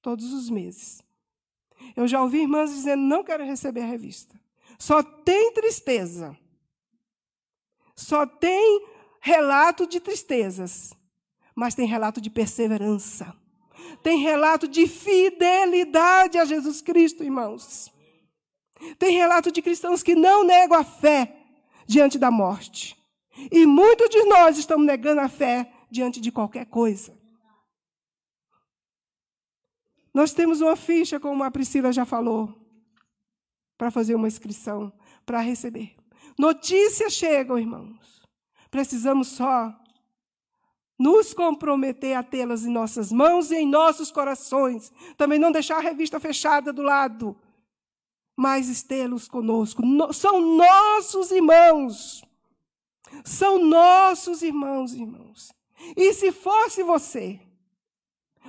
todos 0.00 0.32
os 0.32 0.48
meses. 0.48 1.02
Eu 1.96 2.06
já 2.06 2.22
ouvi 2.22 2.42
irmãs 2.42 2.70
dizendo: 2.70 3.02
não 3.02 3.24
quero 3.24 3.44
receber 3.44 3.80
a 3.82 3.86
revista. 3.86 4.40
Só 4.78 5.02
tem 5.02 5.52
tristeza. 5.52 6.36
Só 7.96 8.26
tem 8.26 8.86
relato 9.20 9.86
de 9.86 9.98
tristezas, 9.98 10.92
mas 11.54 11.74
tem 11.74 11.86
relato 11.86 12.20
de 12.20 12.28
perseverança. 12.28 13.34
Tem 14.02 14.18
relato 14.18 14.68
de 14.68 14.86
fidelidade 14.86 16.38
a 16.38 16.44
Jesus 16.44 16.82
Cristo, 16.82 17.24
irmãos. 17.24 17.90
Tem 18.98 19.16
relato 19.16 19.50
de 19.50 19.62
cristãos 19.62 20.02
que 20.02 20.14
não 20.14 20.44
negam 20.44 20.78
a 20.78 20.84
fé 20.84 21.34
diante 21.86 22.18
da 22.18 22.30
morte. 22.30 22.96
E 23.50 23.66
muitos 23.66 24.10
de 24.10 24.22
nós 24.24 24.58
estamos 24.58 24.86
negando 24.86 25.20
a 25.20 25.28
fé 25.28 25.72
diante 25.90 26.20
de 26.20 26.30
qualquer 26.30 26.66
coisa. 26.66 27.16
Nós 30.12 30.32
temos 30.32 30.60
uma 30.60 30.76
ficha, 30.76 31.20
como 31.20 31.44
a 31.44 31.50
Priscila 31.50 31.92
já 31.92 32.04
falou, 32.04 32.58
para 33.76 33.90
fazer 33.90 34.14
uma 34.14 34.28
inscrição, 34.28 34.92
para 35.26 35.40
receber. 35.40 35.94
Notícias 36.38 37.12
chegam, 37.12 37.58
irmãos. 37.58 38.22
Precisamos 38.70 39.28
só 39.28 39.74
nos 40.98 41.34
comprometer 41.34 42.16
a 42.16 42.22
tê-las 42.22 42.64
em 42.64 42.70
nossas 42.70 43.12
mãos 43.12 43.50
e 43.50 43.56
em 43.56 43.66
nossos 43.66 44.10
corações. 44.10 44.92
Também 45.16 45.38
não 45.38 45.52
deixar 45.52 45.78
a 45.78 45.82
revista 45.82 46.18
fechada 46.18 46.72
do 46.72 46.82
lado, 46.82 47.36
mas 48.36 48.82
tê-los 48.82 49.28
conosco. 49.28 49.84
No, 49.84 50.12
são 50.12 50.40
nossos 50.40 51.30
irmãos. 51.30 52.24
São 53.24 53.58
nossos 53.58 54.42
irmãos, 54.42 54.92
irmãos. 54.92 55.52
E 55.96 56.12
se 56.12 56.32
fosse 56.32 56.82
você, 56.82 57.40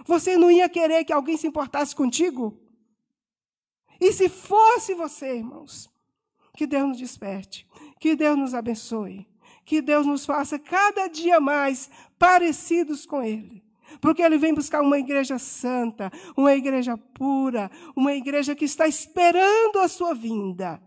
você 0.05 0.37
não 0.37 0.49
ia 0.49 0.69
querer 0.69 1.03
que 1.03 1.13
alguém 1.13 1.37
se 1.37 1.47
importasse 1.47 1.95
contigo? 1.95 2.57
E 3.99 4.11
se 4.13 4.29
fosse 4.29 4.93
você, 4.93 5.37
irmãos, 5.37 5.89
que 6.55 6.65
Deus 6.65 6.87
nos 6.89 6.97
desperte, 6.97 7.66
que 7.99 8.15
Deus 8.15 8.37
nos 8.37 8.53
abençoe, 8.53 9.27
que 9.65 9.81
Deus 9.81 10.05
nos 10.05 10.25
faça 10.25 10.57
cada 10.57 11.07
dia 11.07 11.39
mais 11.39 11.89
parecidos 12.17 13.05
com 13.05 13.21
Ele. 13.21 13.63
Porque 14.01 14.21
ele 14.21 14.37
vem 14.37 14.53
buscar 14.53 14.81
uma 14.81 14.99
igreja 14.99 15.39
santa, 15.39 16.11
uma 16.35 16.53
igreja 16.53 16.97
pura, 16.97 17.71
uma 17.95 18.13
igreja 18.13 18.55
que 18.55 18.65
está 18.65 18.87
esperando 18.87 19.79
a 19.79 19.87
sua 19.87 20.13
vinda. 20.13 20.81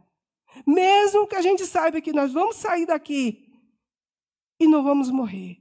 Mesmo 0.66 1.26
que 1.26 1.36
a 1.36 1.40
gente 1.40 1.66
saiba 1.66 2.00
que 2.00 2.12
nós 2.12 2.32
vamos 2.32 2.56
sair 2.56 2.86
daqui 2.86 3.48
e 4.58 4.66
não 4.66 4.82
vamos 4.82 5.10
morrer. 5.10 5.56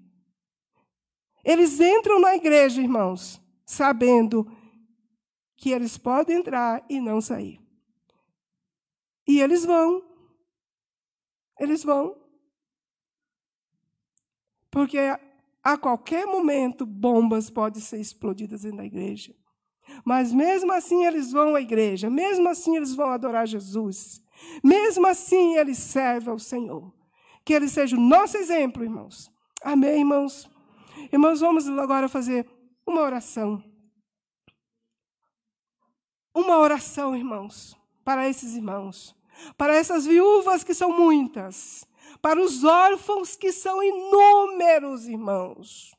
Eles 1.43 1.79
entram 1.79 2.19
na 2.19 2.35
igreja, 2.35 2.81
irmãos, 2.81 3.41
sabendo 3.65 4.45
que 5.55 5.71
eles 5.71 5.97
podem 5.97 6.37
entrar 6.37 6.85
e 6.89 6.99
não 6.99 7.21
sair. 7.21 7.59
E 9.27 9.39
eles 9.39 9.63
vão. 9.63 10.08
Eles 11.59 11.83
vão. 11.83 12.15
Porque 14.71 14.97
a 15.63 15.77
qualquer 15.77 16.25
momento 16.25 16.85
bombas 16.85 17.49
podem 17.49 17.81
ser 17.81 17.99
explodidas 17.99 18.61
dentro 18.61 18.77
da 18.77 18.85
igreja. 18.85 19.35
Mas 20.05 20.31
mesmo 20.31 20.71
assim 20.71 21.05
eles 21.05 21.31
vão 21.31 21.55
à 21.55 21.61
igreja, 21.61 22.09
mesmo 22.09 22.47
assim 22.47 22.75
eles 22.75 22.93
vão 22.93 23.09
adorar 23.09 23.47
Jesus, 23.47 24.21
mesmo 24.63 25.07
assim 25.07 25.57
eles 25.57 25.77
servem 25.77 26.29
ao 26.29 26.39
Senhor. 26.39 26.93
Que 27.43 27.53
ele 27.53 27.67
seja 27.67 27.97
o 27.97 27.99
nosso 27.99 28.37
exemplo, 28.37 28.83
irmãos. 28.83 29.31
Amém, 29.63 29.99
irmãos? 29.99 30.49
Irmãos, 31.11 31.39
vamos 31.39 31.67
agora 31.67 32.07
fazer 32.07 32.47
uma 32.85 33.01
oração. 33.01 33.63
Uma 36.33 36.57
oração, 36.59 37.15
irmãos, 37.15 37.75
para 38.03 38.29
esses 38.29 38.55
irmãos, 38.55 39.15
para 39.57 39.75
essas 39.75 40.05
viúvas 40.05 40.63
que 40.63 40.73
são 40.73 40.91
muitas, 40.91 41.85
para 42.21 42.41
os 42.41 42.63
órfãos 42.63 43.35
que 43.35 43.51
são 43.51 43.81
inúmeros, 43.81 45.07
irmãos, 45.07 45.95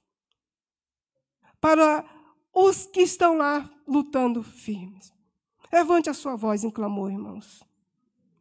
para 1.61 2.05
os 2.53 2.87
que 2.87 3.03
estão 3.03 3.37
lá 3.37 3.71
lutando 3.87 4.43
firmes. 4.43 5.13
Levante 5.73 6.11
a 6.11 6.15
sua 6.15 6.35
voz 6.35 6.65
em 6.65 6.71
clamor, 6.71 7.11
irmãos. 7.11 7.63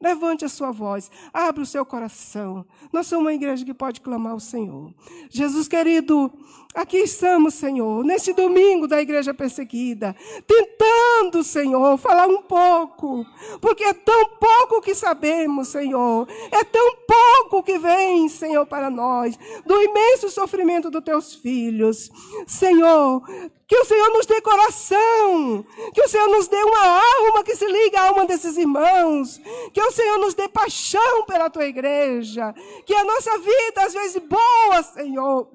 Levante 0.02 0.46
a 0.46 0.50
sua 0.50 0.72
voz, 0.72 1.12
abra 1.34 1.62
o 1.62 1.66
seu 1.66 1.86
coração. 1.86 2.66
Nós 2.92 3.06
somos 3.08 3.26
uma 3.26 3.34
igreja 3.34 3.66
que 3.66 3.74
pode 3.74 4.00
clamar 4.00 4.32
ao 4.32 4.40
Senhor. 4.40 4.94
Jesus 5.30 5.68
querido, 5.68 6.32
aqui 6.74 7.00
estamos, 7.00 7.56
Senhor, 7.56 8.06
neste 8.06 8.32
domingo 8.32 8.88
da 8.88 9.02
igreja 9.02 9.34
perseguida, 9.34 10.16
tentando, 10.48 11.44
Senhor, 11.44 11.98
falar 11.98 12.30
um 12.30 12.42
pouco, 12.42 13.26
porque 13.60 13.84
é 13.84 13.94
tão 13.94 14.30
pouco 14.40 14.82
que 14.82 14.96
sabemos, 14.96 15.68
Senhor, 15.68 16.26
é 16.50 16.64
tão 16.64 16.96
pouco 17.06 17.62
que 17.62 17.78
vem, 17.78 18.30
Senhor, 18.30 18.66
para 18.66 18.90
nós, 18.90 19.38
do 19.66 19.82
imenso 19.82 20.30
sofrimento 20.30 20.90
dos 20.90 21.04
teus 21.04 21.36
filhos. 21.36 22.10
Senhor, 22.48 23.22
que 23.70 23.78
o 23.78 23.86
Senhor 23.86 24.10
nos 24.10 24.26
dê 24.26 24.42
coração. 24.42 25.64
Que 25.94 26.02
o 26.02 26.08
Senhor 26.08 26.28
nos 26.28 26.48
dê 26.48 26.58
uma 26.58 27.02
alma 27.28 27.44
que 27.44 27.56
se 27.56 27.68
liga 27.68 28.02
à 28.02 28.08
alma 28.08 28.26
desses 28.26 28.58
irmãos. 28.58 29.40
Que 29.72 29.80
o 29.80 29.92
Senhor 29.92 30.18
nos 30.18 30.34
dê 30.34 30.50
paixão 30.50 31.24
pela 31.28 31.52
tua 31.52 31.68
igreja. 31.68 32.52
Que 32.84 32.96
a 32.96 33.04
nossa 33.06 33.38
vida, 33.38 33.84
às 33.86 33.94
vezes 33.94 34.24
boa, 34.24 34.82
Senhor, 34.82 35.52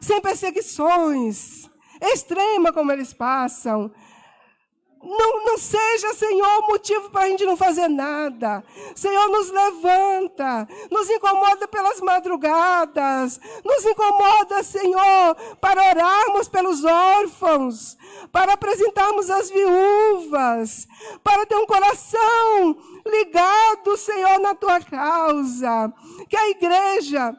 sem 0.00 0.20
perseguições, 0.20 1.70
extrema 2.02 2.72
como 2.72 2.90
eles 2.90 3.14
passam, 3.14 3.88
não, 5.06 5.44
não 5.44 5.56
seja, 5.56 6.12
Senhor, 6.14 6.66
motivo 6.66 7.10
para 7.10 7.22
a 7.22 7.28
gente 7.28 7.44
não 7.44 7.56
fazer 7.56 7.88
nada. 7.88 8.64
Senhor, 8.94 9.28
nos 9.28 9.50
levanta, 9.50 10.68
nos 10.90 11.08
incomoda 11.08 11.68
pelas 11.68 12.00
madrugadas, 12.00 13.40
nos 13.64 13.84
incomoda, 13.84 14.62
Senhor, 14.64 15.36
para 15.60 15.90
orarmos 15.90 16.48
pelos 16.48 16.84
órfãos, 16.84 17.96
para 18.32 18.54
apresentarmos 18.54 19.30
as 19.30 19.48
viúvas, 19.48 20.88
para 21.22 21.46
ter 21.46 21.56
um 21.56 21.66
coração 21.66 22.76
ligado, 23.06 23.96
Senhor, 23.96 24.40
na 24.40 24.54
tua 24.54 24.80
causa. 24.80 25.92
Que 26.28 26.36
a 26.36 26.50
igreja 26.50 27.36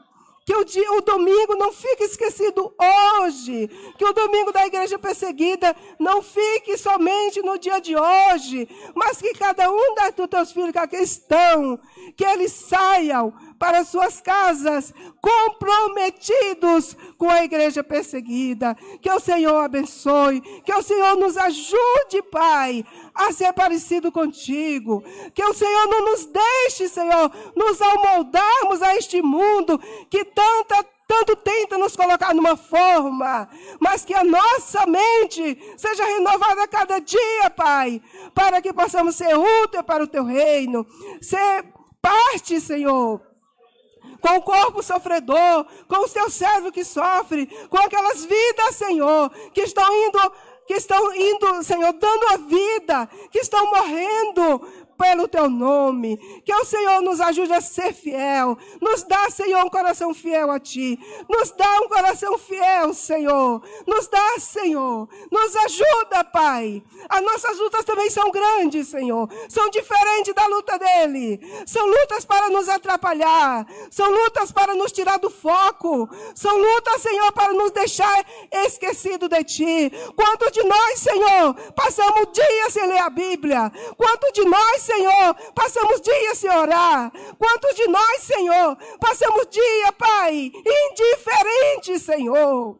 que 0.47 0.55
o, 0.55 0.63
dia, 0.63 0.89
o 0.93 1.01
domingo 1.01 1.57
não 1.57 1.73
fique 1.73 2.05
esquecido 2.05 2.73
hoje. 3.19 3.67
Que 3.97 4.05
o 4.05 4.13
domingo 4.13 4.53
da 4.53 4.65
igreja 4.65 4.97
perseguida 4.97 5.75
não 5.99 6.21
fique 6.21 6.77
somente 6.77 7.41
no 7.41 7.59
dia 7.59 7.81
de 7.81 7.97
hoje. 7.97 8.65
Mas 8.95 9.17
que 9.17 9.33
cada 9.33 9.69
um 9.69 9.93
dos 10.15 10.27
teus 10.29 10.53
filhos 10.53 10.71
que 10.71 10.77
aqui 10.77 10.95
estão, 10.95 11.77
que 12.15 12.23
eles 12.23 12.53
saiam 12.53 13.33
para 13.57 13.83
suas 13.83 14.21
casas 14.21 14.93
comprometidos 15.21 16.95
com 17.17 17.29
a 17.29 17.43
igreja 17.43 17.83
perseguida. 17.83 18.75
Que 19.01 19.09
o 19.09 19.19
Senhor 19.19 19.57
abençoe. 19.63 20.41
Que 20.63 20.73
o 20.73 20.81
Senhor 20.81 21.15
nos 21.17 21.37
ajude, 21.37 22.21
Pai, 22.31 22.85
a 23.13 23.31
ser 23.31 23.51
parecido 23.53 24.11
contigo. 24.11 25.03
Que 25.33 25.43
o 25.43 25.53
Senhor 25.53 25.87
não 25.87 26.05
nos 26.05 26.25
deixe, 26.25 26.87
Senhor, 26.87 27.31
nos 27.55 27.81
amoldarmos 27.81 28.81
a 28.81 28.95
este 28.95 29.21
mundo 29.21 29.79
que 30.09 30.23
tanta 30.25 30.85
tanto 31.07 31.37
tenta 31.37 31.77
nos 31.77 31.95
colocar 31.95 32.33
numa 32.33 32.57
forma, 32.57 33.47
mas 33.79 34.03
que 34.03 34.13
a 34.13 34.25
nossa 34.25 34.85
mente 34.85 35.57
seja 35.77 36.05
renovada 36.05 36.63
a 36.63 36.67
cada 36.67 36.99
dia, 36.99 37.49
Pai, 37.55 38.01
para 38.33 38.61
que 38.61 38.73
possamos 38.73 39.15
ser 39.15 39.33
úteis 39.37 39.83
para 39.85 40.03
o 40.03 40.07
teu 40.07 40.25
reino, 40.25 40.85
ser 41.21 41.65
parte, 42.01 42.59
Senhor, 42.59 43.21
com 44.21 44.37
o 44.37 44.41
corpo 44.41 44.83
sofredor, 44.83 45.65
com 45.87 46.03
o 46.03 46.07
seu 46.07 46.29
servo 46.29 46.71
que 46.71 46.83
sofre, 46.83 47.47
com 47.69 47.77
aquelas 47.77 48.25
vidas, 48.25 48.75
Senhor, 48.75 49.29
que 49.53 49.61
estão 49.61 49.87
indo 50.07 50.31
que 50.67 50.73
estão 50.73 51.15
indo, 51.15 51.63
Senhor, 51.63 51.93
dando 51.93 52.27
a 52.27 52.37
vida, 52.37 53.09
que 53.31 53.39
estão 53.39 53.67
morrendo 53.67 54.67
pelo 54.97 55.27
teu 55.27 55.49
nome. 55.49 56.17
Que 56.43 56.53
o 56.53 56.65
Senhor 56.65 57.01
nos 57.01 57.21
ajude 57.21 57.53
a 57.53 57.61
ser 57.61 57.93
fiel. 57.93 58.57
Nos 58.81 59.03
dá, 59.03 59.29
Senhor, 59.29 59.63
um 59.63 59.69
coração 59.69 60.13
fiel 60.13 60.51
a 60.51 60.59
ti. 60.59 60.99
Nos 61.29 61.51
dá 61.51 61.79
um 61.81 61.87
coração 61.87 62.37
fiel, 62.37 62.93
Senhor. 62.93 63.61
Nos 63.85 64.07
dá, 64.07 64.39
Senhor. 64.39 65.07
Nos 65.31 65.55
ajuda, 65.55 66.23
Pai. 66.23 66.83
As 67.07 67.21
nossas 67.21 67.57
lutas 67.59 67.85
também 67.85 68.09
são 68.09 68.31
grandes, 68.31 68.87
Senhor. 68.87 69.29
São 69.47 69.69
diferentes 69.69 70.33
da 70.33 70.47
luta 70.47 70.77
dele. 70.77 71.39
São 71.65 71.85
lutas 71.85 72.25
para 72.25 72.49
nos 72.49 72.67
atrapalhar. 72.67 73.65
São 73.91 74.09
lutas 74.11 74.51
para 74.51 74.73
nos 74.75 74.91
tirar 74.91 75.17
do 75.17 75.29
foco. 75.29 76.09
São 76.33 76.57
lutas, 76.57 77.01
Senhor, 77.01 77.31
para 77.33 77.53
nos 77.53 77.71
deixar 77.71 78.25
esquecido 78.51 79.29
de 79.29 79.43
ti. 79.43 79.91
Quantos 80.15 80.51
de 80.51 80.63
nós, 80.63 80.99
Senhor, 80.99 81.53
passamos 81.73 82.31
dias 82.31 82.73
sem 82.73 82.87
ler 82.87 82.99
a 82.99 83.09
Bíblia? 83.09 83.71
Quantos 83.95 84.31
de 84.33 84.43
nós, 84.45 84.81
Senhor, 84.87 85.35
passamos 85.53 85.99
dias 85.99 86.37
sem 86.37 86.49
orar. 86.49 87.11
Quantos 87.37 87.75
de 87.75 87.87
nós, 87.87 88.21
Senhor, 88.21 88.77
passamos 88.99 89.47
dia, 89.49 89.91
Pai, 89.91 90.51
indiferente, 90.55 91.99
Senhor. 91.99 92.79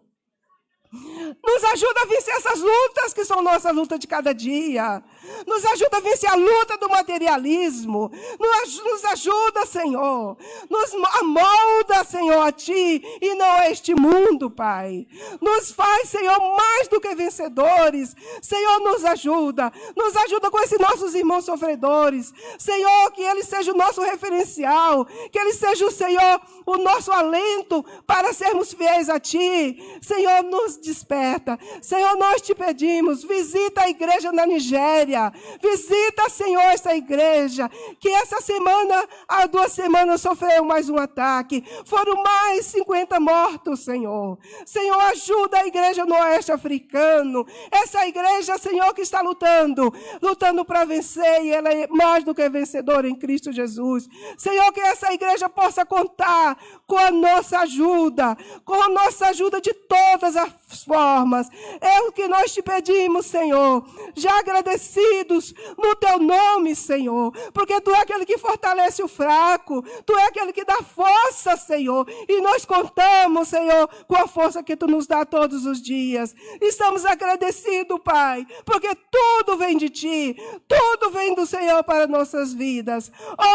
Nos 0.91 1.63
ajuda 1.73 2.01
a 2.01 2.05
vencer 2.05 2.34
essas 2.34 2.59
lutas 2.59 3.13
que 3.13 3.25
são 3.25 3.41
nossa 3.41 3.71
luta 3.71 3.99
de 3.99 4.07
cada 4.07 4.34
dia. 4.34 5.03
Nos 5.45 5.66
ajuda 5.66 5.98
a 5.98 6.02
vencer 6.02 6.30
a 6.30 6.36
luta 6.36 6.78
do 6.78 6.90
materialismo. 6.90 8.12
Nos, 8.40 9.06
ajuda, 9.06 9.66
Senhor. 9.66 10.38
Nos 10.70 10.94
amolda, 11.20 12.04
Senhor, 12.04 12.41
a 12.41 12.52
Ti 12.52 13.02
e 13.22 13.36
não 13.36 13.52
a 13.52 13.70
este 13.70 13.94
mundo, 13.95 14.49
Pai. 14.49 15.08
Nos 15.41 15.72
faz, 15.72 16.10
Senhor, 16.10 16.38
mais 16.56 16.88
do 16.88 16.99
que 16.99 17.16
vencedores. 17.16 18.16
Senhor, 18.41 18.80
nos 18.80 19.04
ajuda. 19.06 19.72
Nos 19.95 20.16
ajuda 20.16 20.49
com 20.49 20.60
esses 20.60 20.80
nossos 20.80 21.16
irmãos 21.16 21.45
sofredores. 21.45 22.34
Senhor, 22.58 23.12
que 23.12 23.22
Ele 23.22 23.44
seja 23.44 23.72
o 23.72 23.78
nosso 23.78 24.02
referencial. 24.02 25.06
Que 25.32 25.40
Ele 25.40 25.54
seja 25.54 25.86
o 25.86 25.91
Senhor, 25.91 26.41
o 26.66 26.78
nosso 26.78 27.12
alento 27.12 27.84
para 28.06 28.34
sermos 28.34 28.74
fiéis 28.74 29.10
a 29.10 29.20
Ti. 29.20 29.78
Senhor, 30.02 30.44
nos 30.44 30.78
desperta. 30.78 31.58
Senhor, 31.82 32.18
nós 32.18 32.41
te 32.41 32.54
pedimos, 32.54 33.24
visita 33.24 33.84
a 33.84 33.90
igreja 33.90 34.32
na 34.32 34.45
Nigéria. 34.45 35.16
Visita, 35.61 36.30
Senhor, 36.30 36.61
essa 36.61 36.95
igreja. 36.95 37.69
Que 37.99 38.10
essa 38.10 38.41
semana, 38.41 39.07
há 39.27 39.45
duas 39.48 39.72
semanas, 39.72 40.22
sofreu 40.22 40.64
mais 40.64 40.89
um 40.89 40.98
ataque. 40.98 41.64
Foram 41.85 42.22
mais 42.23 42.65
50 42.68 43.19
mortos, 43.19 43.81
Senhor. 43.81 44.38
Senhor, 44.65 44.99
ajuda 45.11 45.60
a 45.60 45.68
igreja 45.68 46.06
no 46.06 46.15
oeste 46.15 46.52
africano. 46.52 47.45
Essa 47.72 48.06
igreja, 48.07 48.57
Senhor, 48.57 48.94
que 48.94 49.02
está 49.02 49.22
lutando, 49.22 49.94
lutando 50.22 50.64
para 50.64 50.85
vencer, 50.85 51.44
e 51.44 51.52
ela 51.52 51.69
é 51.69 51.88
mais 51.88 52.23
do 52.23 52.34
que 52.34 52.48
vencedora 52.49 53.10
em 53.10 53.15
Cristo 53.15 53.52
Jesus. 53.52 54.07
Senhor, 54.38 54.72
que 54.72 54.80
essa 54.80 55.14
igreja 55.14 55.49
possa 55.49 55.85
contar 55.85 56.57
com 56.85 56.98
a 56.98 57.11
nossa 57.11 57.60
ajuda, 57.60 58.38
com 58.64 58.81
a 58.81 58.89
nossa 58.89 59.27
ajuda 59.27 59.60
de 59.61 59.73
todas 59.73 60.35
as 60.35 60.52
formas. 60.68 61.48
É 61.80 62.02
o 62.02 62.11
que 62.11 62.27
nós 62.27 62.53
te 62.53 62.61
pedimos, 62.61 63.26
Senhor. 63.26 63.85
Já 64.15 64.39
agradecidos 64.39 65.53
no 65.77 65.95
teu 65.95 66.19
nome, 66.19 66.76
Senhor. 66.76 67.31
Porque 67.53 67.80
tu 67.81 67.91
é 67.91 68.02
aquele 68.02 68.26
que 68.26 68.38
fortalece 68.38 69.02
o 69.02 69.07
fraco. 69.07 69.81
Tu 70.06 70.14
é 70.18 70.26
aquele 70.26 70.52
que 70.52 70.65
dá 70.65 70.77
força, 70.84 71.56
Senhor. 71.56 72.06
E 72.27 72.41
nós 72.41 72.65
contamos, 72.65 73.48
Senhor, 73.48 73.88
com 74.07 74.15
a 74.15 74.27
força 74.27 74.64
que 74.64 74.76
tu 74.76 74.88
nos 74.88 75.07
dá 75.07 75.26
todos 75.26 75.65
os 75.65 75.81
dias. 75.81 76.35
Estamos 76.61 77.06
agradecidos, 77.06 77.99
Pai, 78.03 78.45
porque 78.65 78.89
tudo 79.10 79.57
vem 79.57 79.77
de 79.77 79.89
ti. 79.89 80.35
Tudo 80.68 81.11
vem 81.11 81.34
do 81.34 81.45
Senhor 81.45 81.84
para 81.84 82.07
nossas 82.07 82.53
vidas. 82.53 83.11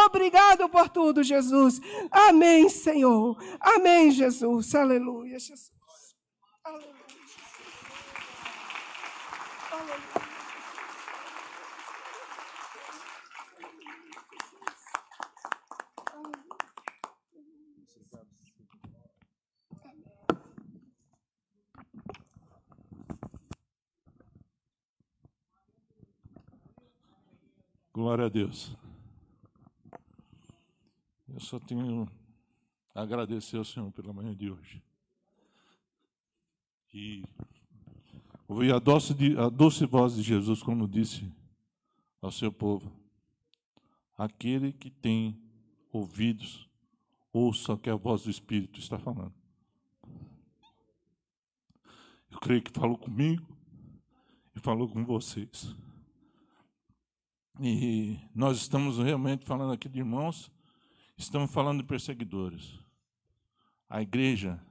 Obrigado 0.06 0.68
por 0.68 0.88
tudo, 0.88 1.22
Jesus. 1.22 1.80
Amém, 2.10 2.68
Senhor. 2.68 3.36
Amém, 3.60 4.10
Jesus. 4.10 4.74
Aleluia, 4.74 5.38
Jesus. 5.38 5.72
Aleluia. 6.64 6.92
Aleluia. 6.92 7.02
Glória 27.92 28.26
a 28.26 28.28
Deus. 28.28 28.76
Eu 31.28 31.38
só 31.38 31.60
tenho 31.60 32.08
a 32.94 33.02
agradecer 33.02 33.56
ao 33.56 33.64
Senhor 33.64 33.92
pela 33.92 34.12
manhã 34.12 34.34
de 34.34 34.50
hoje. 34.50 34.82
E 36.92 37.22
ouvir 38.52 38.74
a 38.74 38.78
doce, 38.78 39.14
de- 39.14 39.36
a 39.38 39.48
doce 39.48 39.86
voz 39.86 40.14
de 40.14 40.22
Jesus, 40.22 40.62
como 40.62 40.86
disse 40.86 41.32
ao 42.20 42.30
seu 42.30 42.52
povo: 42.52 42.92
aquele 44.16 44.72
que 44.72 44.90
tem 44.90 45.40
ouvidos, 45.90 46.68
ouça 47.32 47.72
o 47.72 47.78
que 47.78 47.88
a 47.88 47.96
voz 47.96 48.24
do 48.24 48.30
Espírito 48.30 48.78
está 48.78 48.98
falando. 48.98 49.32
Eu 52.30 52.38
creio 52.38 52.62
que 52.62 52.70
falou 52.70 52.98
comigo 52.98 53.46
e 54.54 54.60
falou 54.60 54.88
com 54.88 55.04
vocês. 55.04 55.74
E 57.60 58.18
nós 58.34 58.58
estamos 58.58 58.98
realmente 58.98 59.44
falando 59.44 59.72
aqui 59.72 59.88
de 59.88 59.98
irmãos, 59.98 60.50
estamos 61.16 61.50
falando 61.50 61.80
de 61.80 61.86
perseguidores. 61.86 62.78
A 63.88 64.00
igreja, 64.00 64.62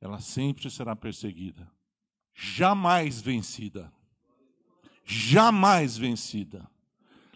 ela 0.00 0.20
sempre 0.20 0.68
será 0.68 0.94
perseguida, 0.96 1.70
jamais 2.36 3.20
vencida. 3.20 3.90
Jamais 5.04 5.96
vencida. 5.96 6.68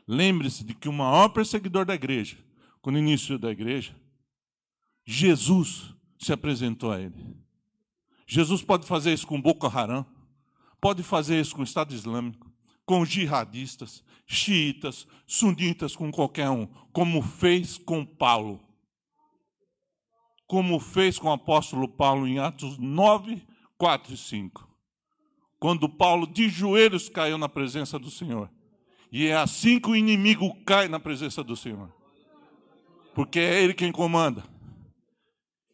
Lembre-se 0.06 0.62
de 0.62 0.74
que 0.74 0.88
o 0.88 0.92
maior 0.92 1.30
perseguidor 1.30 1.86
da 1.86 1.94
igreja, 1.94 2.36
quando 2.82 2.98
iniciou 2.98 3.38
da 3.38 3.50
igreja, 3.50 3.96
Jesus 5.04 5.94
se 6.18 6.32
apresentou 6.32 6.92
a 6.92 7.00
ele. 7.00 7.36
Jesus 8.26 8.62
pode 8.62 8.86
fazer 8.86 9.12
isso 9.12 9.26
com 9.26 9.40
Boko 9.40 9.66
Haram, 9.66 10.04
pode 10.80 11.02
fazer 11.02 11.40
isso 11.40 11.54
com 11.54 11.62
o 11.62 11.64
Estado 11.64 11.94
Islâmico, 11.94 12.50
com 12.84 13.04
jihadistas, 13.04 14.04
xiitas, 14.26 15.06
sunitas, 15.26 15.96
com 15.96 16.12
qualquer 16.12 16.50
um, 16.50 16.66
como 16.92 17.22
fez 17.22 17.78
com 17.78 18.04
Paulo. 18.04 18.60
Como 20.46 20.78
fez 20.80 21.18
com 21.18 21.28
o 21.28 21.32
apóstolo 21.32 21.88
Paulo 21.88 22.26
em 22.26 22.38
Atos 22.40 22.76
9, 22.78 23.42
4 23.78 24.14
e 24.14 24.16
5. 24.16 24.69
Quando 25.60 25.88
Paulo 25.88 26.26
de 26.26 26.48
joelhos 26.48 27.08
caiu 27.10 27.36
na 27.36 27.48
presença 27.48 27.98
do 27.98 28.10
Senhor. 28.10 28.50
E 29.12 29.26
é 29.26 29.36
assim 29.36 29.78
que 29.78 29.90
o 29.90 29.94
inimigo 29.96 30.54
cai 30.64 30.88
na 30.88 30.98
presença 30.98 31.44
do 31.44 31.54
Senhor. 31.54 31.92
Porque 33.14 33.38
é 33.38 33.62
Ele 33.62 33.74
quem 33.74 33.92
comanda. 33.92 34.42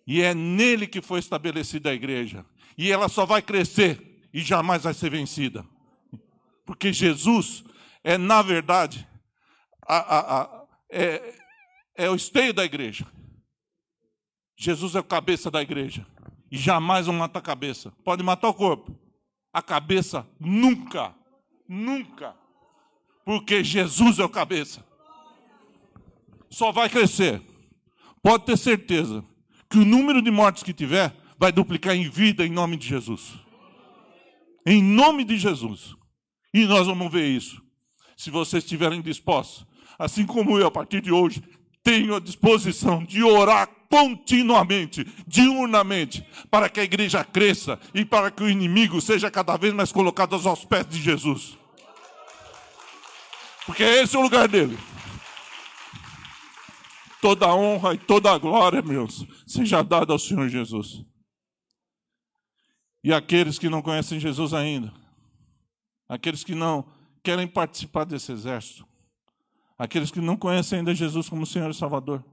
E 0.07 0.21
é 0.21 0.35
nele 0.35 0.87
que 0.87 1.01
foi 1.01 1.21
estabelecida 1.21 1.91
a 1.91 1.95
igreja. 1.95 2.45
E 2.77 2.91
ela 2.91 3.09
só 3.09 3.25
vai 3.25 3.41
crescer 3.41 4.21
e 4.35 4.41
jamais 4.41 4.83
vai 4.83 4.93
ser 4.93 5.11
vencida. 5.11 5.65
Porque 6.65 6.93
Jesus 6.93 7.63
é, 8.03 8.19
na 8.19 8.43
verdade, 8.43 9.07
a- 9.87 9.97
a- 10.17 10.43
a- 10.43 10.65
é, 10.91 11.35
é 11.97 12.11
o 12.11 12.15
esteio 12.15 12.53
da 12.53 12.65
igreja. 12.65 13.07
Jesus 14.59 14.95
é 14.95 15.01
o 15.01 15.05
cabeça 15.05 15.51
da 15.51 15.61
igreja. 15.63 16.07
E 16.51 16.57
jamais 16.57 17.07
vão 17.07 17.15
matar 17.17 17.39
a 17.41 17.43
cabeça. 17.43 17.93
Pode 18.05 18.23
matar 18.23 18.49
o 18.49 18.55
corpo. 18.55 18.97
A 19.57 19.63
cabeça 19.63 20.29
nunca. 20.39 21.15
Nunca. 21.67 22.37
Porque 23.25 23.65
Jesus 23.65 24.19
é 24.19 24.25
o 24.25 24.29
cabeça. 24.29 24.85
Só 26.51 26.71
vai 26.71 26.91
crescer. 26.91 27.41
Pode 28.23 28.45
ter 28.45 28.59
certeza 28.59 29.25
que 29.71 29.79
o 29.79 29.85
número 29.87 30.21
de 30.21 30.31
mortes 30.31 30.63
que 30.63 30.75
tiver 30.75 31.17
vai 31.39 31.51
duplicar 31.51 31.97
em 31.97 32.07
vida 32.07 32.45
em 32.45 32.51
nome 32.51 32.77
de 32.77 32.87
Jesus. 32.87 33.33
Em 34.67 34.83
nome 34.83 35.25
de 35.25 35.39
Jesus. 35.39 35.97
E 36.53 36.67
nós 36.67 36.87
vamos 36.87 37.11
ver 37.11 37.27
isso. 37.27 37.63
Se 38.15 38.31
vocês 38.31 38.63
estiverem 38.63 39.01
dispostos, 39.01 39.65
assim 39.99 40.27
como 40.27 40.59
eu, 40.59 40.67
a 40.67 40.71
partir 40.71 41.01
de 41.01 41.11
hoje, 41.11 41.43
tenho 41.87 42.17
a 42.17 42.21
disposição 42.21 43.05
de 43.05 43.23
orar 43.23 43.69
continuamente, 43.89 45.07
diurnamente, 45.25 46.27
para 46.51 46.69
que 46.69 46.81
a 46.81 46.83
igreja 46.83 47.23
cresça 47.23 47.79
e 47.95 48.05
para 48.05 48.29
que 48.29 48.43
o 48.43 48.51
inimigo 48.51 49.01
seja 49.01 49.31
cada 49.31 49.57
vez 49.57 49.73
mais 49.73 49.93
colocado 49.93 50.35
aos 50.35 50.65
pés 50.65 50.85
de 50.89 51.01
Jesus. 51.01 51.57
Porque 53.67 53.85
esse 53.85 54.17
é 54.17 54.19
o 54.19 54.23
lugar 54.23 54.49
dele. 54.49 54.77
Toda 57.23 57.47
a 57.47 57.55
honra 57.55 57.95
e 57.95 57.99
toda 57.99 58.33
a 58.33 58.39
glória, 58.39 58.83
meus, 58.83 59.25
seja 59.47 59.81
dada 59.85 60.13
ao 60.13 60.19
Senhor 60.19 60.49
Jesus. 60.49 61.05
E 63.05 63.13
aqueles 63.13 63.61
que 63.61 63.69
não 63.69 63.81
conhecem 63.81 64.19
Jesus 64.19 64.53
ainda, 64.53 64.93
aqueles 66.09 66.43
que 66.43 66.57
não 66.57 66.85
querem 67.23 67.47
participar 67.47 68.05
desse 68.05 68.33
exército, 68.33 68.86
aqueles 69.79 70.11
que 70.11 70.21
não 70.21 70.37
conhecem 70.37 70.79
ainda 70.79 70.95
Jesus 70.95 71.29
como 71.29 71.47
Senhor 71.47 71.71
e 71.71 71.75
Salvador, 71.75 72.25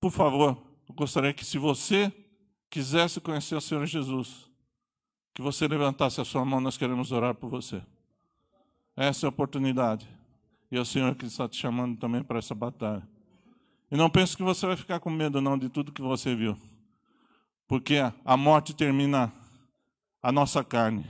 por 0.00 0.12
favor, 0.12 0.56
eu 0.88 0.94
gostaria 0.94 1.34
que 1.34 1.44
se 1.44 1.58
você 1.58 2.12
quisesse 2.70 3.20
conhecer 3.20 3.56
o 3.56 3.60
Senhor 3.60 3.84
Jesus, 3.86 4.48
que 5.34 5.42
você 5.42 5.66
levantasse 5.66 6.20
a 6.20 6.24
sua 6.24 6.44
mão, 6.44 6.60
nós 6.60 6.76
queremos 6.76 7.10
orar 7.12 7.34
por 7.34 7.48
você. 7.50 7.82
Essa 8.96 9.26
é 9.26 9.28
a 9.28 9.30
oportunidade. 9.30 10.08
E 10.70 10.76
é 10.76 10.80
o 10.80 10.84
Senhor 10.84 11.14
que 11.14 11.24
está 11.24 11.48
te 11.48 11.56
chamando 11.56 11.96
também 11.98 12.22
para 12.22 12.38
essa 12.38 12.54
batalha. 12.54 13.06
E 13.90 13.96
não 13.96 14.10
pense 14.10 14.36
que 14.36 14.42
você 14.42 14.66
vai 14.66 14.76
ficar 14.76 15.00
com 15.00 15.10
medo 15.10 15.40
não 15.40 15.56
de 15.56 15.68
tudo 15.68 15.92
que 15.92 16.02
você 16.02 16.34
viu. 16.34 16.56
Porque 17.66 17.96
a 18.24 18.36
morte 18.36 18.74
termina 18.74 19.32
a 20.22 20.30
nossa 20.30 20.62
carne, 20.62 21.06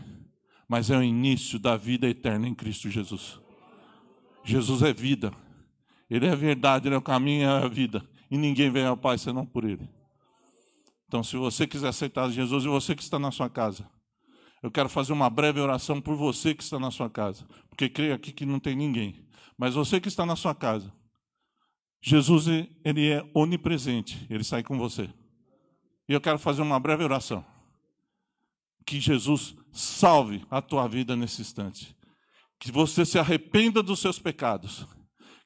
mas 0.68 0.90
é 0.90 0.96
o 0.96 1.02
início 1.02 1.58
da 1.58 1.76
vida 1.76 2.08
eterna 2.08 2.46
em 2.46 2.54
Cristo 2.54 2.90
Jesus. 2.90 3.40
Jesus 4.48 4.80
é 4.80 4.94
vida. 4.94 5.30
Ele 6.08 6.26
é 6.26 6.30
a 6.30 6.34
verdade, 6.34 6.88
ele 6.88 6.94
é 6.94 6.98
o 6.98 7.02
caminho, 7.02 7.42
é 7.42 7.64
a 7.64 7.68
vida. 7.68 8.02
E 8.30 8.38
ninguém 8.38 8.70
vem 8.70 8.86
ao 8.86 8.96
Pai 8.96 9.18
senão 9.18 9.44
por 9.44 9.62
ele. 9.62 9.86
Então, 11.06 11.22
se 11.22 11.36
você 11.36 11.66
quiser 11.66 11.88
aceitar 11.88 12.30
Jesus 12.30 12.64
e 12.64 12.68
você 12.68 12.94
que 12.94 13.02
está 13.02 13.18
na 13.18 13.30
sua 13.30 13.50
casa, 13.50 13.86
eu 14.62 14.70
quero 14.70 14.88
fazer 14.88 15.12
uma 15.12 15.28
breve 15.28 15.60
oração 15.60 16.00
por 16.00 16.16
você 16.16 16.54
que 16.54 16.62
está 16.62 16.78
na 16.78 16.90
sua 16.90 17.10
casa, 17.10 17.46
porque 17.68 17.90
creio 17.90 18.14
aqui 18.14 18.32
que 18.32 18.46
não 18.46 18.58
tem 18.58 18.74
ninguém. 18.74 19.26
Mas 19.56 19.74
você 19.74 20.00
que 20.00 20.08
está 20.08 20.24
na 20.24 20.34
sua 20.34 20.54
casa, 20.54 20.90
Jesus 22.00 22.46
ele 22.82 23.10
é 23.10 23.30
onipresente, 23.34 24.26
ele 24.30 24.44
sai 24.44 24.62
com 24.62 24.78
você. 24.78 25.10
E 26.08 26.12
eu 26.14 26.20
quero 26.22 26.38
fazer 26.38 26.62
uma 26.62 26.80
breve 26.80 27.04
oração. 27.04 27.44
Que 28.86 28.98
Jesus 28.98 29.54
salve 29.72 30.42
a 30.50 30.62
tua 30.62 30.88
vida 30.88 31.14
nesse 31.14 31.42
instante. 31.42 31.97
Que 32.58 32.72
você 32.72 33.04
se 33.04 33.18
arrependa 33.18 33.82
dos 33.82 34.00
seus 34.00 34.18
pecados. 34.18 34.86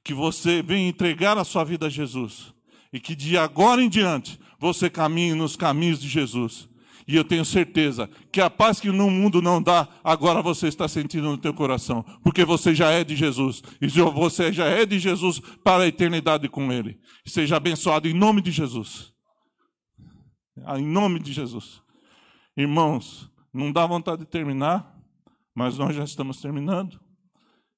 Que 0.05 0.15
você 0.15 0.63
venha 0.63 0.89
entregar 0.89 1.39
a 1.39 1.45
sua 1.45 1.65
vida 1.65 1.87
a 1.87 1.91
Jesus. 1.91 2.53
E 2.93 3.01
que 3.01 3.15
de 3.15 3.37
agora 3.39 3.83
em 3.83 3.89
diante 3.89 4.39
você 4.59 4.89
caminhe 4.89 5.35
nos 5.35 5.57
caminhos 5.57 6.01
de 6.01 6.09
Jesus. 6.09 6.69
E 7.07 7.17
eu 7.17 7.25
tenho 7.25 7.45
certeza 7.45 8.09
que 8.31 8.41
a 8.41 8.49
paz 8.49 8.81
que 8.81 8.91
no 8.91 9.11
mundo 9.11 9.43
não 9.43 9.61
dá, 9.61 9.89
agora 10.05 10.41
você 10.41 10.69
está 10.69 10.87
sentindo 10.87 11.29
no 11.29 11.39
teu 11.39 11.53
coração, 11.53 12.05
porque 12.23 12.45
você 12.45 12.75
já 12.75 12.91
é 12.91 13.03
de 13.03 13.17
Jesus, 13.17 13.63
e 13.81 13.89
você 13.89 14.53
já 14.53 14.67
é 14.67 14.87
de 14.87 14.99
Jesus 14.99 15.41
para 15.65 15.83
a 15.83 15.89
eternidade 15.89 16.49
com 16.49 16.73
Ele. 16.73 17.01
Seja 17.27 17.57
abençoado 17.57 18.09
em 18.09 18.15
nome 18.15 18.41
de 18.41 18.53
Jesus. 18.53 19.13
Ah, 20.65 20.79
Em 20.79 20.87
nome 20.87 21.19
de 21.19 21.33
Jesus. 21.33 21.83
Irmãos, 22.57 23.29
não 23.53 23.73
dá 23.73 23.85
vontade 23.87 24.21
de 24.21 24.27
terminar, 24.27 24.97
mas 25.55 25.77
nós 25.79 25.97
já 25.97 26.05
estamos 26.05 26.41
terminando. 26.41 27.01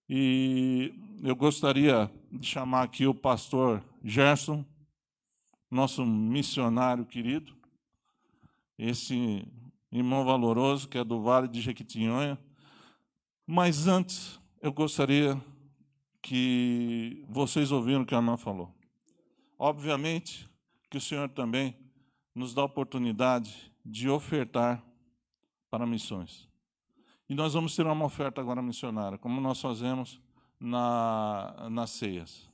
E 0.09 0.93
eu 1.23 1.35
gostaria 1.35 2.11
de 2.31 2.47
chamar 2.47 2.83
aqui 2.83 3.07
o 3.07 3.15
pastor 3.15 3.83
Gerson, 4.03 4.65
nosso 5.71 6.05
missionário 6.05 7.07
querido. 7.07 7.55
Esse 8.79 9.47
irmão 9.91 10.25
valoroso, 10.25 10.89
que 10.89 10.99
é 10.99 11.05
do 11.05 11.23
Vale 11.23 11.49
de 11.49 11.61
Jequitinhonha. 11.61 12.39
Mas 13.47 13.87
antes, 13.87 14.39
eu 14.61 14.73
gostaria 14.73 15.41
que 16.21 17.25
vocês 17.29 17.71
ouviram 17.71 18.03
o 18.03 18.07
que 18.07 18.15
a 18.15 18.19
irmã 18.19 18.37
falou. 18.37 18.75
Obviamente 19.59 20.49
que 20.91 20.99
o 20.99 21.01
Senhor 21.01 21.29
também 21.29 21.77
nos 22.35 22.55
dá 22.55 22.63
a 22.63 22.67
oportunidade 22.67 23.73
de 23.85 24.09
ofertar 24.09 24.85
para 25.71 25.87
missões. 25.87 26.49
E 27.29 27.35
nós 27.35 27.55
vamos 27.55 27.75
ter 27.75 27.87
uma 27.87 28.05
oferta 28.05 28.41
agora 28.41 28.61
missionária, 28.61 29.17
como 29.17 29.41
nós 29.41 29.61
fazemos 29.61 30.21
na, 30.61 31.69
nas 31.71 31.91
ceias. 31.91 32.51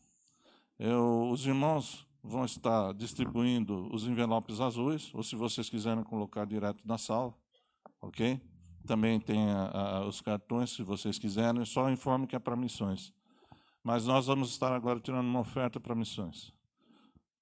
Eu, 0.79 1.29
os 1.31 1.45
irmãos 1.45 2.07
vão 2.23 2.45
estar 2.45 2.95
distribuindo 2.95 3.93
os 3.93 4.07
envelopes 4.07 4.61
azuis, 4.61 5.13
ou 5.15 5.23
se 5.23 5.35
vocês 5.35 5.69
quiserem 5.69 6.05
colocar 6.05 6.45
direto 6.45 6.87
na 6.87 6.99
sala, 6.99 7.35
ok? 8.01 8.41
Também 8.87 9.21
tem 9.21 9.51
a, 9.51 9.71
a, 9.71 10.07
os 10.07 10.21
cartões, 10.21 10.71
se 10.71 10.83
vocês 10.83 11.19
quiserem, 11.19 11.65
só 11.65 11.91
informe 11.91 12.27
que 12.27 12.37
é 12.37 12.39
para 12.39 12.57
missões. 12.57 13.13
Mas 13.83 14.07
nós 14.07 14.27
vamos 14.27 14.51
estar 14.51 14.73
agora 14.73 15.01
tirando 15.01 15.27
uma 15.27 15.41
oferta 15.41 15.81
para 15.81 15.95
missões. 15.95 16.53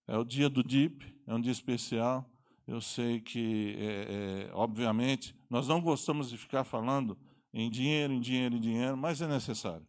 É 0.07 0.17
o 0.17 0.25
dia 0.25 0.49
do 0.49 0.63
DIP, 0.63 1.15
é 1.27 1.35
um 1.35 1.41
dia 1.41 1.53
especial. 1.53 2.25
Eu 2.69 2.83
sei 2.83 3.19
que, 3.19 3.77
é, 3.79 4.51
é, 4.51 4.51
obviamente, 4.53 5.35
nós 5.49 5.67
não 5.67 5.81
gostamos 5.81 6.29
de 6.29 6.37
ficar 6.37 6.65
falando 6.65 7.17
em 7.51 7.71
dinheiro, 7.71 8.13
em 8.13 8.21
dinheiro, 8.21 8.57
em 8.57 8.61
dinheiro, 8.61 8.95
mas 8.95 9.23
é 9.23 9.27
necessário. 9.27 9.89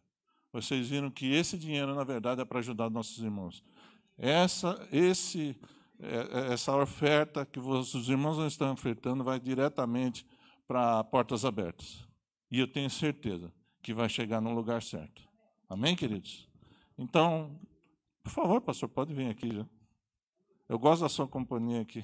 Vocês 0.50 0.88
viram 0.88 1.10
que 1.10 1.30
esse 1.30 1.58
dinheiro, 1.58 1.94
na 1.94 2.04
verdade, 2.04 2.40
é 2.40 2.44
para 2.44 2.58
ajudar 2.58 2.88
nossos 2.88 3.22
irmãos. 3.22 3.62
Essa, 4.16 4.88
esse, 4.90 5.54
é, 5.98 6.48
é, 6.48 6.52
essa 6.54 6.74
oferta 6.74 7.44
que 7.44 7.60
os 7.60 8.08
irmãos 8.08 8.38
estão 8.50 8.72
ofertando 8.72 9.22
vai 9.22 9.38
diretamente 9.38 10.26
para 10.66 11.04
portas 11.04 11.44
abertas. 11.44 12.08
E 12.50 12.58
eu 12.58 12.66
tenho 12.66 12.88
certeza 12.88 13.52
que 13.82 13.92
vai 13.92 14.08
chegar 14.08 14.40
no 14.40 14.54
lugar 14.54 14.82
certo. 14.82 15.22
Amém, 15.68 15.94
queridos? 15.94 16.48
Então, 16.96 17.60
por 18.22 18.32
favor, 18.32 18.62
pastor, 18.62 18.88
pode 18.88 19.12
vir 19.12 19.28
aqui 19.28 19.54
já. 19.54 19.66
Eu 20.66 20.78
gosto 20.78 21.02
da 21.02 21.10
sua 21.10 21.28
companhia 21.28 21.82
aqui. 21.82 22.02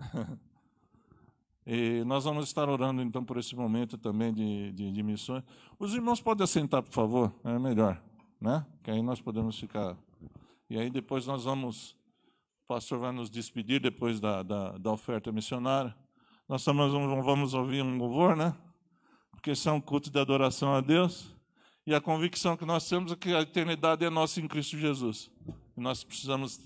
e 1.66 2.02
nós 2.04 2.24
vamos 2.24 2.46
estar 2.46 2.68
orando, 2.68 3.02
então, 3.02 3.24
por 3.24 3.36
esse 3.36 3.54
momento 3.54 3.98
também 3.98 4.32
de, 4.32 4.72
de, 4.72 4.92
de 4.92 5.02
missões. 5.02 5.44
Os 5.78 5.94
irmãos 5.94 6.20
podem 6.20 6.44
assentar, 6.44 6.82
por 6.82 6.92
favor? 6.92 7.32
É 7.44 7.58
melhor, 7.58 8.00
né? 8.40 8.66
Que 8.82 8.90
aí 8.90 9.02
nós 9.02 9.20
podemos 9.20 9.58
ficar 9.58 9.96
e 10.70 10.78
aí 10.78 10.88
depois 10.88 11.26
nós 11.26 11.42
vamos, 11.42 11.96
o 12.62 12.68
pastor 12.68 13.00
vai 13.00 13.10
nos 13.10 13.28
despedir 13.28 13.80
depois 13.80 14.20
da, 14.20 14.44
da, 14.44 14.78
da 14.78 14.92
oferta 14.92 15.32
missionária. 15.32 15.92
Nós 16.48 16.62
também 16.62 16.88
vamos 16.88 17.54
ouvir 17.54 17.82
um 17.82 17.98
louvor, 17.98 18.36
né? 18.36 18.54
Porque 19.32 19.50
isso 19.50 19.68
é 19.68 19.72
um 19.72 19.80
culto 19.80 20.08
de 20.08 20.18
adoração 20.20 20.72
a 20.72 20.80
Deus. 20.80 21.34
E 21.84 21.92
a 21.92 22.00
convicção 22.00 22.56
que 22.56 22.64
nós 22.64 22.88
temos 22.88 23.10
é 23.10 23.16
que 23.16 23.34
a 23.34 23.40
eternidade 23.40 24.04
é 24.04 24.10
nossa 24.10 24.40
em 24.40 24.46
Cristo 24.46 24.78
Jesus. 24.78 25.28
E 25.76 25.80
nós 25.80 26.04
precisamos 26.04 26.60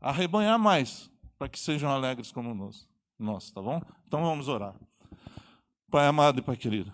arrebanhar 0.00 0.56
mais 0.56 1.10
para 1.38 1.48
que 1.48 1.58
sejam 1.58 1.90
alegres 1.90 2.32
como 2.32 2.54
nós. 2.54 2.88
Nós, 3.18 3.50
tá 3.50 3.62
bom? 3.62 3.80
Então 4.06 4.22
vamos 4.22 4.48
orar. 4.48 4.74
Pai 5.90 6.06
amado 6.06 6.38
e 6.38 6.42
Pai 6.42 6.56
querido, 6.56 6.92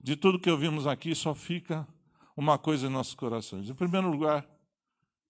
de 0.00 0.16
tudo 0.16 0.38
que 0.38 0.50
ouvimos 0.50 0.86
aqui 0.86 1.14
só 1.14 1.34
fica 1.34 1.86
uma 2.36 2.58
coisa 2.58 2.86
em 2.86 2.90
nossos 2.90 3.14
corações. 3.14 3.68
Em 3.68 3.74
primeiro 3.74 4.10
lugar, 4.10 4.46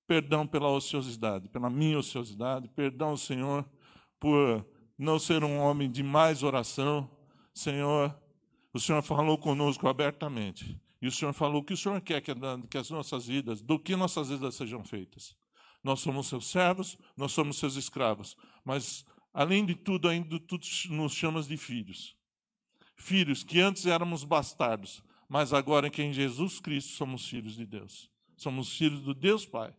Perdão 0.06 0.46
pela 0.46 0.68
ociosidade, 0.68 1.48
pela 1.48 1.68
minha 1.68 1.98
ociosidade. 1.98 2.68
Perdão, 2.68 3.16
Senhor, 3.16 3.68
por 4.20 4.64
não 4.96 5.18
ser 5.18 5.42
um 5.42 5.58
homem 5.58 5.90
de 5.90 6.02
mais 6.02 6.44
oração. 6.44 7.10
Senhor, 7.52 8.16
o 8.72 8.78
Senhor 8.78 9.02
falou 9.02 9.36
conosco 9.36 9.88
abertamente. 9.88 10.80
E 11.02 11.08
o 11.08 11.12
Senhor 11.12 11.32
falou 11.32 11.62
que 11.62 11.74
o 11.74 11.76
Senhor 11.76 12.00
quer 12.00 12.20
que, 12.20 12.32
que 12.70 12.78
as 12.78 12.88
nossas 12.88 13.26
vidas, 13.26 13.60
do 13.60 13.78
que 13.78 13.96
nossas 13.96 14.28
vidas 14.28 14.54
sejam 14.54 14.84
feitas. 14.84 15.36
Nós 15.82 16.00
somos 16.00 16.28
seus 16.28 16.46
servos, 16.46 16.98
nós 17.16 17.32
somos 17.32 17.58
seus 17.58 17.76
escravos. 17.76 18.36
Mas, 18.64 19.04
além 19.32 19.64
de 19.64 19.74
tudo, 19.74 20.08
ainda 20.08 20.38
tu 20.40 20.58
nos 20.90 21.12
chamas 21.12 21.46
de 21.46 21.56
filhos. 21.56 22.16
Filhos 22.96 23.42
que 23.42 23.60
antes 23.60 23.86
éramos 23.86 24.24
bastardos, 24.24 25.02
mas 25.28 25.52
agora 25.52 25.90
que 25.90 26.02
em 26.02 26.12
Jesus 26.12 26.60
Cristo 26.60 26.92
somos 26.92 27.28
filhos 27.28 27.56
de 27.56 27.66
Deus. 27.66 28.10
Somos 28.36 28.76
filhos 28.76 29.02
do 29.02 29.14
Deus 29.14 29.44
Pai. 29.46 29.74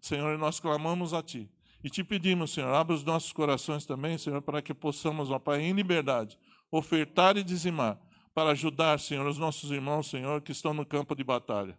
Senhor, 0.00 0.38
nós 0.38 0.60
clamamos 0.60 1.12
a 1.12 1.22
Ti. 1.22 1.50
E 1.82 1.88
te 1.88 2.02
pedimos, 2.02 2.52
Senhor, 2.52 2.74
abra 2.74 2.94
os 2.94 3.04
nossos 3.04 3.32
corações 3.32 3.86
também, 3.86 4.18
Senhor, 4.18 4.42
para 4.42 4.60
que 4.60 4.74
possamos, 4.74 5.30
ó 5.30 5.38
Pai, 5.38 5.62
em 5.62 5.72
liberdade, 5.72 6.38
ofertar 6.70 7.36
e 7.36 7.44
dizimar, 7.44 7.98
para 8.34 8.50
ajudar, 8.50 8.98
Senhor, 8.98 9.26
os 9.26 9.38
nossos 9.38 9.70
irmãos, 9.70 10.08
Senhor, 10.08 10.42
que 10.42 10.52
estão 10.52 10.74
no 10.74 10.84
campo 10.84 11.14
de 11.14 11.22
batalha. 11.22 11.78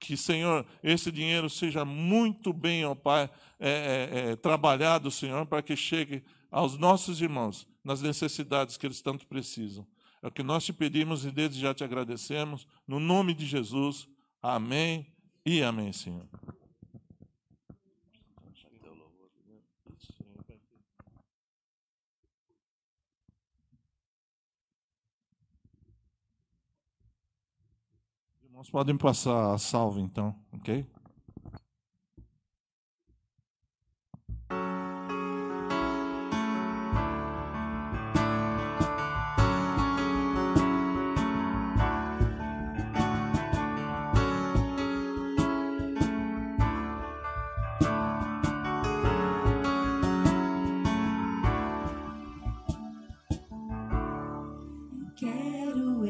Que, 0.00 0.16
Senhor, 0.16 0.66
esse 0.82 1.12
dinheiro 1.12 1.50
seja 1.50 1.84
muito 1.84 2.52
bem, 2.54 2.86
ó 2.86 2.94
Pai, 2.94 3.30
é, 3.60 3.68
é, 3.68 4.30
é, 4.30 4.36
trabalhado, 4.36 5.10
Senhor, 5.10 5.44
para 5.44 5.62
que 5.62 5.76
chegue 5.76 6.24
aos 6.50 6.78
nossos 6.78 7.20
irmãos 7.20 7.68
nas 7.84 8.00
necessidades 8.00 8.78
que 8.78 8.86
eles 8.86 9.02
tanto 9.02 9.26
precisam. 9.26 9.86
É 10.22 10.28
o 10.28 10.30
que 10.30 10.42
nós 10.42 10.64
te 10.64 10.72
pedimos 10.72 11.24
e 11.24 11.30
desde 11.30 11.60
já 11.60 11.74
te 11.74 11.84
agradecemos. 11.84 12.66
No 12.88 12.98
nome 12.98 13.34
de 13.34 13.46
Jesus. 13.46 14.08
Amém 14.42 15.06
e 15.44 15.62
amém, 15.62 15.92
Senhor. 15.92 16.26
Irmãos, 28.60 28.70
podem 28.70 28.94
passar 28.94 29.54
a 29.54 29.58
salva 29.58 30.00
então, 30.00 30.34
ok? 30.52 30.86
Quero 55.16 56.04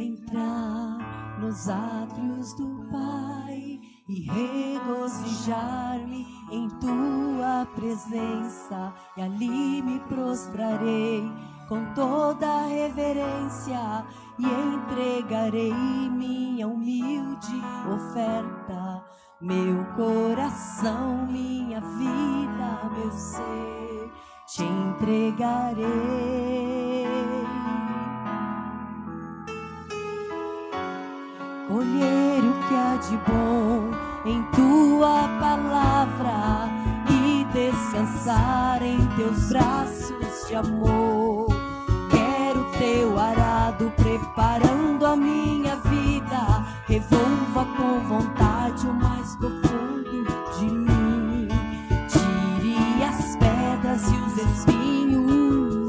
do 2.41 2.89
Pai 2.91 3.79
e 4.09 4.23
regozijar-me 4.23 6.27
em 6.51 6.67
tua 6.81 7.69
presença, 7.75 8.95
e 9.17 9.23
ali 9.23 9.83
me 9.83 10.01
prostrarei 10.01 11.23
com 11.69 11.85
toda 11.95 12.67
reverência 12.67 14.05
e 14.39 14.45
entregarei 14.45 15.73
minha 16.11 16.67
humilde 16.67 17.63
oferta, 17.87 19.05
meu 19.41 19.85
coração, 19.95 21.27
minha 21.27 21.81
vida, 21.81 22.91
meu 22.97 23.13
ser, 23.13 24.11
te 24.47 24.65
entregarei. 24.65 26.60
Colher 31.71 32.43
o 32.43 32.53
que 32.67 32.75
há 32.75 32.97
de 32.97 33.17
bom 33.31 33.91
em 34.25 34.43
tua 34.51 35.29
palavra 35.39 36.69
e 37.09 37.45
descansar 37.53 38.83
em 38.83 38.99
teus 39.17 39.51
braços 39.51 40.49
de 40.49 40.57
amor. 40.57 41.47
Quero 42.11 42.65
teu 42.77 43.17
arado 43.17 43.93
preparando 43.97 45.07
a 45.07 45.15
minha 45.15 45.77
vida, 45.77 46.67
revolva 46.87 47.65
com 47.77 48.01
vontade 48.01 48.89
o 48.89 48.93
mais 48.93 49.37
profundo 49.37 50.27
de 50.59 50.65
mim. 50.65 51.49
Tire 52.09 53.05
as 53.05 53.37
pedras 53.37 54.11
e 54.11 54.17
os 54.17 54.37
espinhos, 54.37 55.89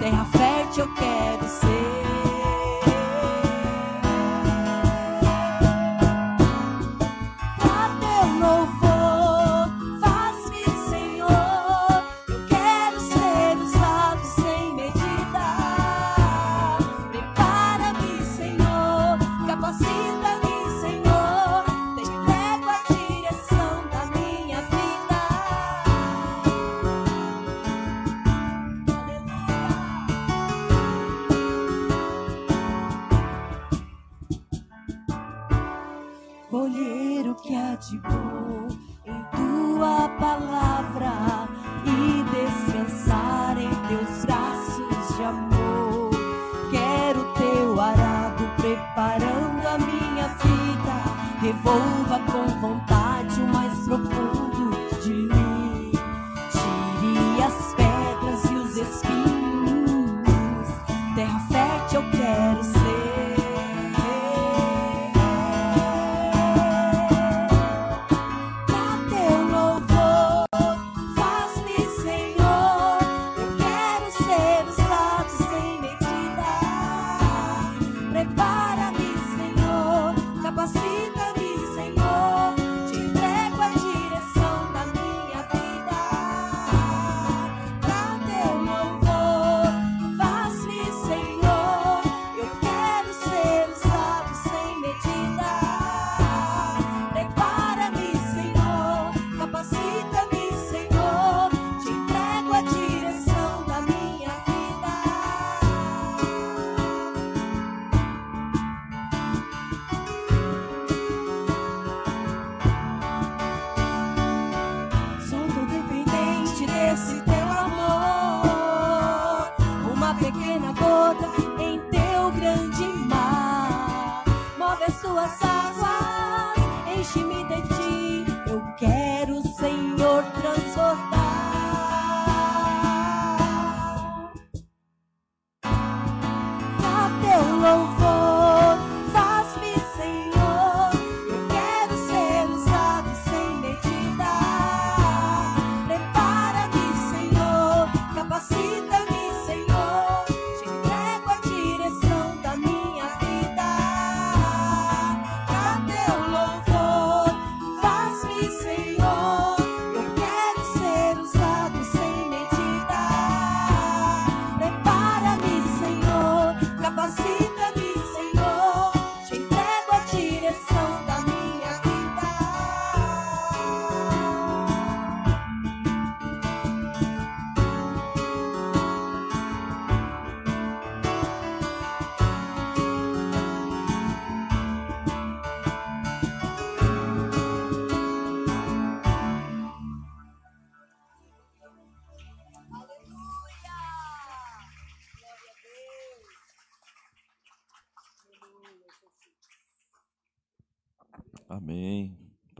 terra 0.00 0.24
fértil 0.24 0.84
eu 0.84 0.94
quero 0.94 1.46
ser. 1.46 2.07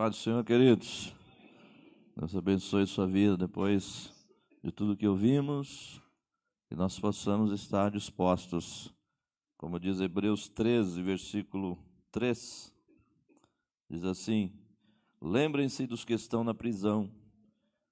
Do 0.09 0.17
Senhor, 0.17 0.43
queridos. 0.43 1.13
Deus 2.17 2.35
abençoe 2.35 2.87
sua 2.87 3.07
vida 3.07 3.37
depois 3.37 4.11
de 4.65 4.73
tudo 4.73 4.97
que 4.97 5.07
ouvimos, 5.07 6.01
que 6.67 6.75
nós 6.75 6.99
possamos 6.99 7.53
estar 7.53 7.91
dispostos, 7.91 8.93
como 9.59 9.79
diz 9.79 10.01
Hebreus 10.01 10.49
13, 10.49 11.03
versículo 11.03 11.79
3, 12.11 12.73
diz 13.91 14.05
assim: 14.05 14.53
Lembrem-se 15.21 15.87
dos 15.87 16.05
que 16.07 16.15
estão 16.15 16.43
na 16.43 16.55
prisão, 16.55 17.11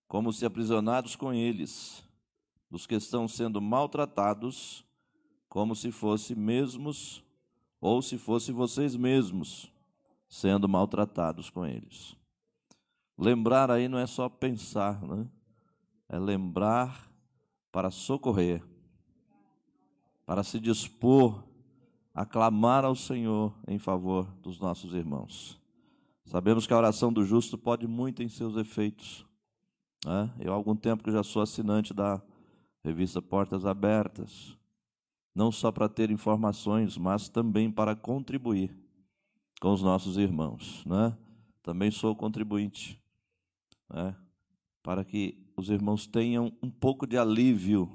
como 0.08 0.32
se 0.32 0.46
aprisionados 0.46 1.16
com 1.16 1.34
eles, 1.34 2.02
dos 2.70 2.86
que 2.86 2.94
estão 2.94 3.28
sendo 3.28 3.60
maltratados, 3.60 4.84
como 5.50 5.76
se 5.76 5.92
fosse 5.92 6.34
mesmos, 6.34 7.22
ou 7.78 8.00
se 8.00 8.16
fosse 8.16 8.52
vocês 8.52 8.96
mesmos 8.96 9.70
sendo 10.28 10.68
maltratados 10.68 11.50
com 11.50 11.64
eles. 11.64 12.16
Lembrar 13.18 13.70
aí 13.70 13.88
não 13.88 13.98
é 13.98 14.06
só 14.06 14.28
pensar, 14.28 15.02
né? 15.02 15.26
É 16.08 16.18
lembrar 16.18 17.10
para 17.72 17.90
socorrer, 17.90 18.62
para 20.24 20.42
se 20.42 20.60
dispor 20.60 21.42
a 22.14 22.24
clamar 22.24 22.84
ao 22.84 22.94
Senhor 22.94 23.54
em 23.66 23.78
favor 23.78 24.26
dos 24.42 24.60
nossos 24.60 24.94
irmãos. 24.94 25.60
Sabemos 26.24 26.66
que 26.66 26.72
a 26.72 26.76
oração 26.76 27.12
do 27.12 27.24
justo 27.24 27.56
pode 27.56 27.86
muito 27.86 28.22
em 28.22 28.28
seus 28.28 28.56
efeitos. 28.56 29.24
Né? 30.04 30.32
Eu 30.40 30.52
há 30.52 30.56
algum 30.56 30.76
tempo 30.76 31.02
que 31.02 31.12
já 31.12 31.22
sou 31.22 31.42
assinante 31.42 31.92
da 31.92 32.22
revista 32.84 33.20
Portas 33.20 33.64
Abertas, 33.64 34.56
não 35.34 35.50
só 35.50 35.72
para 35.72 35.88
ter 35.88 36.10
informações, 36.10 36.96
mas 36.96 37.28
também 37.28 37.70
para 37.70 37.94
contribuir 37.96 38.85
com 39.66 39.72
os 39.72 39.82
nossos 39.82 40.16
irmãos. 40.16 40.84
Né? 40.86 41.12
Também 41.60 41.90
sou 41.90 42.14
contribuinte, 42.14 43.02
né? 43.92 44.14
para 44.80 45.04
que 45.04 45.44
os 45.56 45.70
irmãos 45.70 46.06
tenham 46.06 46.52
um 46.62 46.70
pouco 46.70 47.04
de 47.04 47.18
alívio 47.18 47.90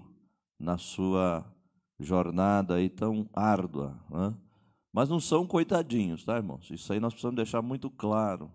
na 0.60 0.77
sua 0.77 1.49
jornada 1.98 2.76
aí 2.76 2.89
tão 2.89 3.26
árdua. 3.34 3.98
Né? 4.10 4.35
Mas 4.91 5.07
não 5.07 5.22
são 5.22 5.48
coitadinhos, 5.48 6.26
tá, 6.26 6.35
irmãos? 6.35 6.69
Isso 6.69 6.91
aí 6.91 6.99
nós 6.99 7.14
precisamos 7.14 7.38
deixar 7.38 7.61
muito 7.61 7.89
claro. 7.89 8.52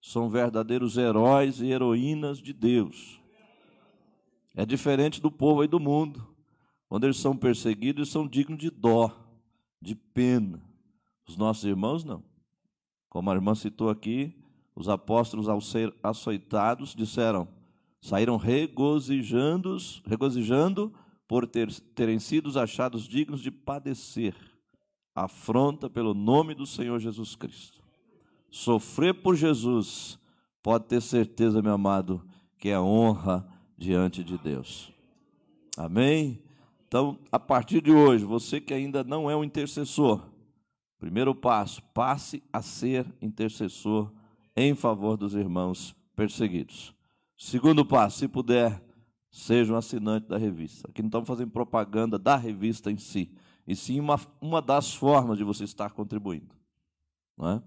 São 0.00 0.30
verdadeiros 0.30 0.96
heróis 0.96 1.60
e 1.60 1.66
heroínas 1.66 2.38
de 2.38 2.52
Deus. 2.52 3.20
É 4.54 4.64
diferente 4.64 5.20
do 5.20 5.32
povo 5.32 5.62
aí 5.62 5.66
do 5.66 5.80
mundo, 5.80 6.28
onde 6.88 7.06
eles 7.06 7.16
são 7.16 7.36
perseguidos 7.36 8.08
e 8.08 8.12
são 8.12 8.24
dignos 8.24 8.60
de 8.60 8.70
dó, 8.70 9.10
de 9.80 9.96
pena. 9.96 10.62
Os 11.26 11.36
nossos 11.36 11.64
irmãos 11.64 12.04
não. 12.04 12.30
Como 13.12 13.30
a 13.30 13.34
irmã 13.34 13.54
citou 13.54 13.90
aqui, 13.90 14.34
os 14.74 14.88
apóstolos, 14.88 15.46
ao 15.46 15.60
ser 15.60 15.92
açoitados, 16.02 16.94
disseram, 16.94 17.46
saíram 18.00 18.38
regozijando, 18.38 19.76
regozijando 20.06 20.90
por 21.28 21.46
ter, 21.46 21.70
terem 21.94 22.18
sido 22.18 22.58
achados 22.58 23.06
dignos 23.06 23.42
de 23.42 23.50
padecer 23.50 24.34
afronta 25.14 25.90
pelo 25.90 26.14
nome 26.14 26.54
do 26.54 26.66
Senhor 26.66 26.98
Jesus 26.98 27.36
Cristo. 27.36 27.82
Sofrer 28.50 29.12
por 29.12 29.36
Jesus, 29.36 30.18
pode 30.62 30.86
ter 30.86 31.02
certeza, 31.02 31.60
meu 31.60 31.74
amado, 31.74 32.24
que 32.58 32.70
é 32.70 32.80
honra 32.80 33.46
diante 33.76 34.24
de 34.24 34.38
Deus. 34.38 34.90
Amém? 35.76 36.42
Então, 36.88 37.18
a 37.30 37.38
partir 37.38 37.82
de 37.82 37.90
hoje, 37.90 38.24
você 38.24 38.58
que 38.58 38.72
ainda 38.74 39.04
não 39.04 39.30
é 39.30 39.36
um 39.36 39.44
intercessor, 39.44 40.31
primeiro 41.02 41.34
passo, 41.34 41.82
passe 41.92 42.40
a 42.52 42.62
ser 42.62 43.04
intercessor 43.20 44.12
em 44.54 44.72
favor 44.72 45.16
dos 45.16 45.34
irmãos 45.34 45.96
perseguidos. 46.14 46.94
Segundo 47.36 47.84
passo, 47.84 48.20
se 48.20 48.28
puder, 48.28 48.80
seja 49.28 49.72
um 49.72 49.76
assinante 49.76 50.28
da 50.28 50.38
revista. 50.38 50.88
Aqui 50.88 51.02
não 51.02 51.08
estamos 51.08 51.26
fazendo 51.26 51.50
propaganda 51.50 52.20
da 52.20 52.36
revista 52.36 52.88
em 52.88 52.98
si, 52.98 53.34
e 53.66 53.74
sim 53.74 53.98
uma, 53.98 54.20
uma 54.40 54.62
das 54.62 54.94
formas 54.94 55.36
de 55.36 55.42
você 55.42 55.64
estar 55.64 55.90
contribuindo. 55.90 56.54
Não 57.36 57.48
é? 57.48 57.62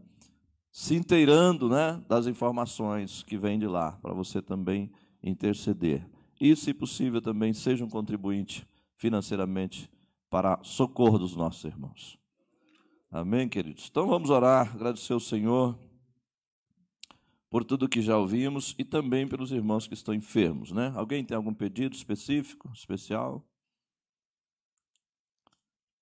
Se 0.72 0.96
inteirando 0.96 1.68
né, 1.68 2.02
das 2.08 2.28
informações 2.28 3.22
que 3.22 3.38
vêm 3.38 3.60
de 3.60 3.68
lá, 3.68 4.00
para 4.02 4.14
você 4.14 4.42
também 4.42 4.90
interceder. 5.22 6.10
E, 6.40 6.56
se 6.56 6.74
possível, 6.74 7.22
também 7.22 7.52
seja 7.52 7.84
um 7.84 7.90
contribuinte 7.90 8.66
financeiramente 8.96 9.92
para 10.30 10.58
socorro 10.64 11.20
dos 11.20 11.36
nossos 11.36 11.66
irmãos. 11.66 12.18
Amém, 13.12 13.48
queridos? 13.48 13.88
Então 13.90 14.08
vamos 14.08 14.30
orar, 14.30 14.74
agradecer 14.76 15.14
ao 15.14 15.20
Senhor 15.20 15.78
por 17.50 17.64
tudo 17.64 17.88
que 17.88 18.02
já 18.02 18.18
ouvimos 18.18 18.76
e 18.78 18.84
também 18.84 19.28
pelos 19.28 19.52
irmãos 19.52 19.88
que 19.88 19.94
estão 19.94 20.14
enfermos, 20.14 20.72
né? 20.72 20.92
Alguém 20.96 21.24
tem 21.24 21.38
algum 21.38 21.54
pedido 21.54 21.96
específico, 21.96 22.70
especial? 22.74 23.46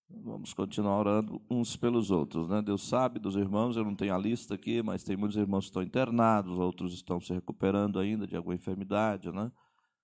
Vamos 0.10 0.54
continuar 0.54 0.98
orando 1.00 1.42
uns 1.50 1.76
pelos 1.76 2.10
outros, 2.10 2.48
né? 2.48 2.62
Deus 2.62 2.88
sabe 2.88 3.20
dos 3.20 3.36
irmãos, 3.36 3.76
eu 3.76 3.84
não 3.84 3.96
tenho 3.96 4.16
a 4.16 4.18
lista 4.18 4.56
aqui, 4.56 4.82
mas 4.82 5.04
tem 5.04 5.18
muitos 5.18 5.38
irmãos 5.38 5.66
que 5.66 5.70
estão 5.70 5.84
internados, 5.84 6.58
outros 6.58 6.94
estão 6.94 7.20
se 7.20 7.34
recuperando 7.34 8.00
ainda 8.00 8.26
de 8.26 8.36
alguma 8.36 8.56
enfermidade, 8.56 9.32
né? 9.32 9.52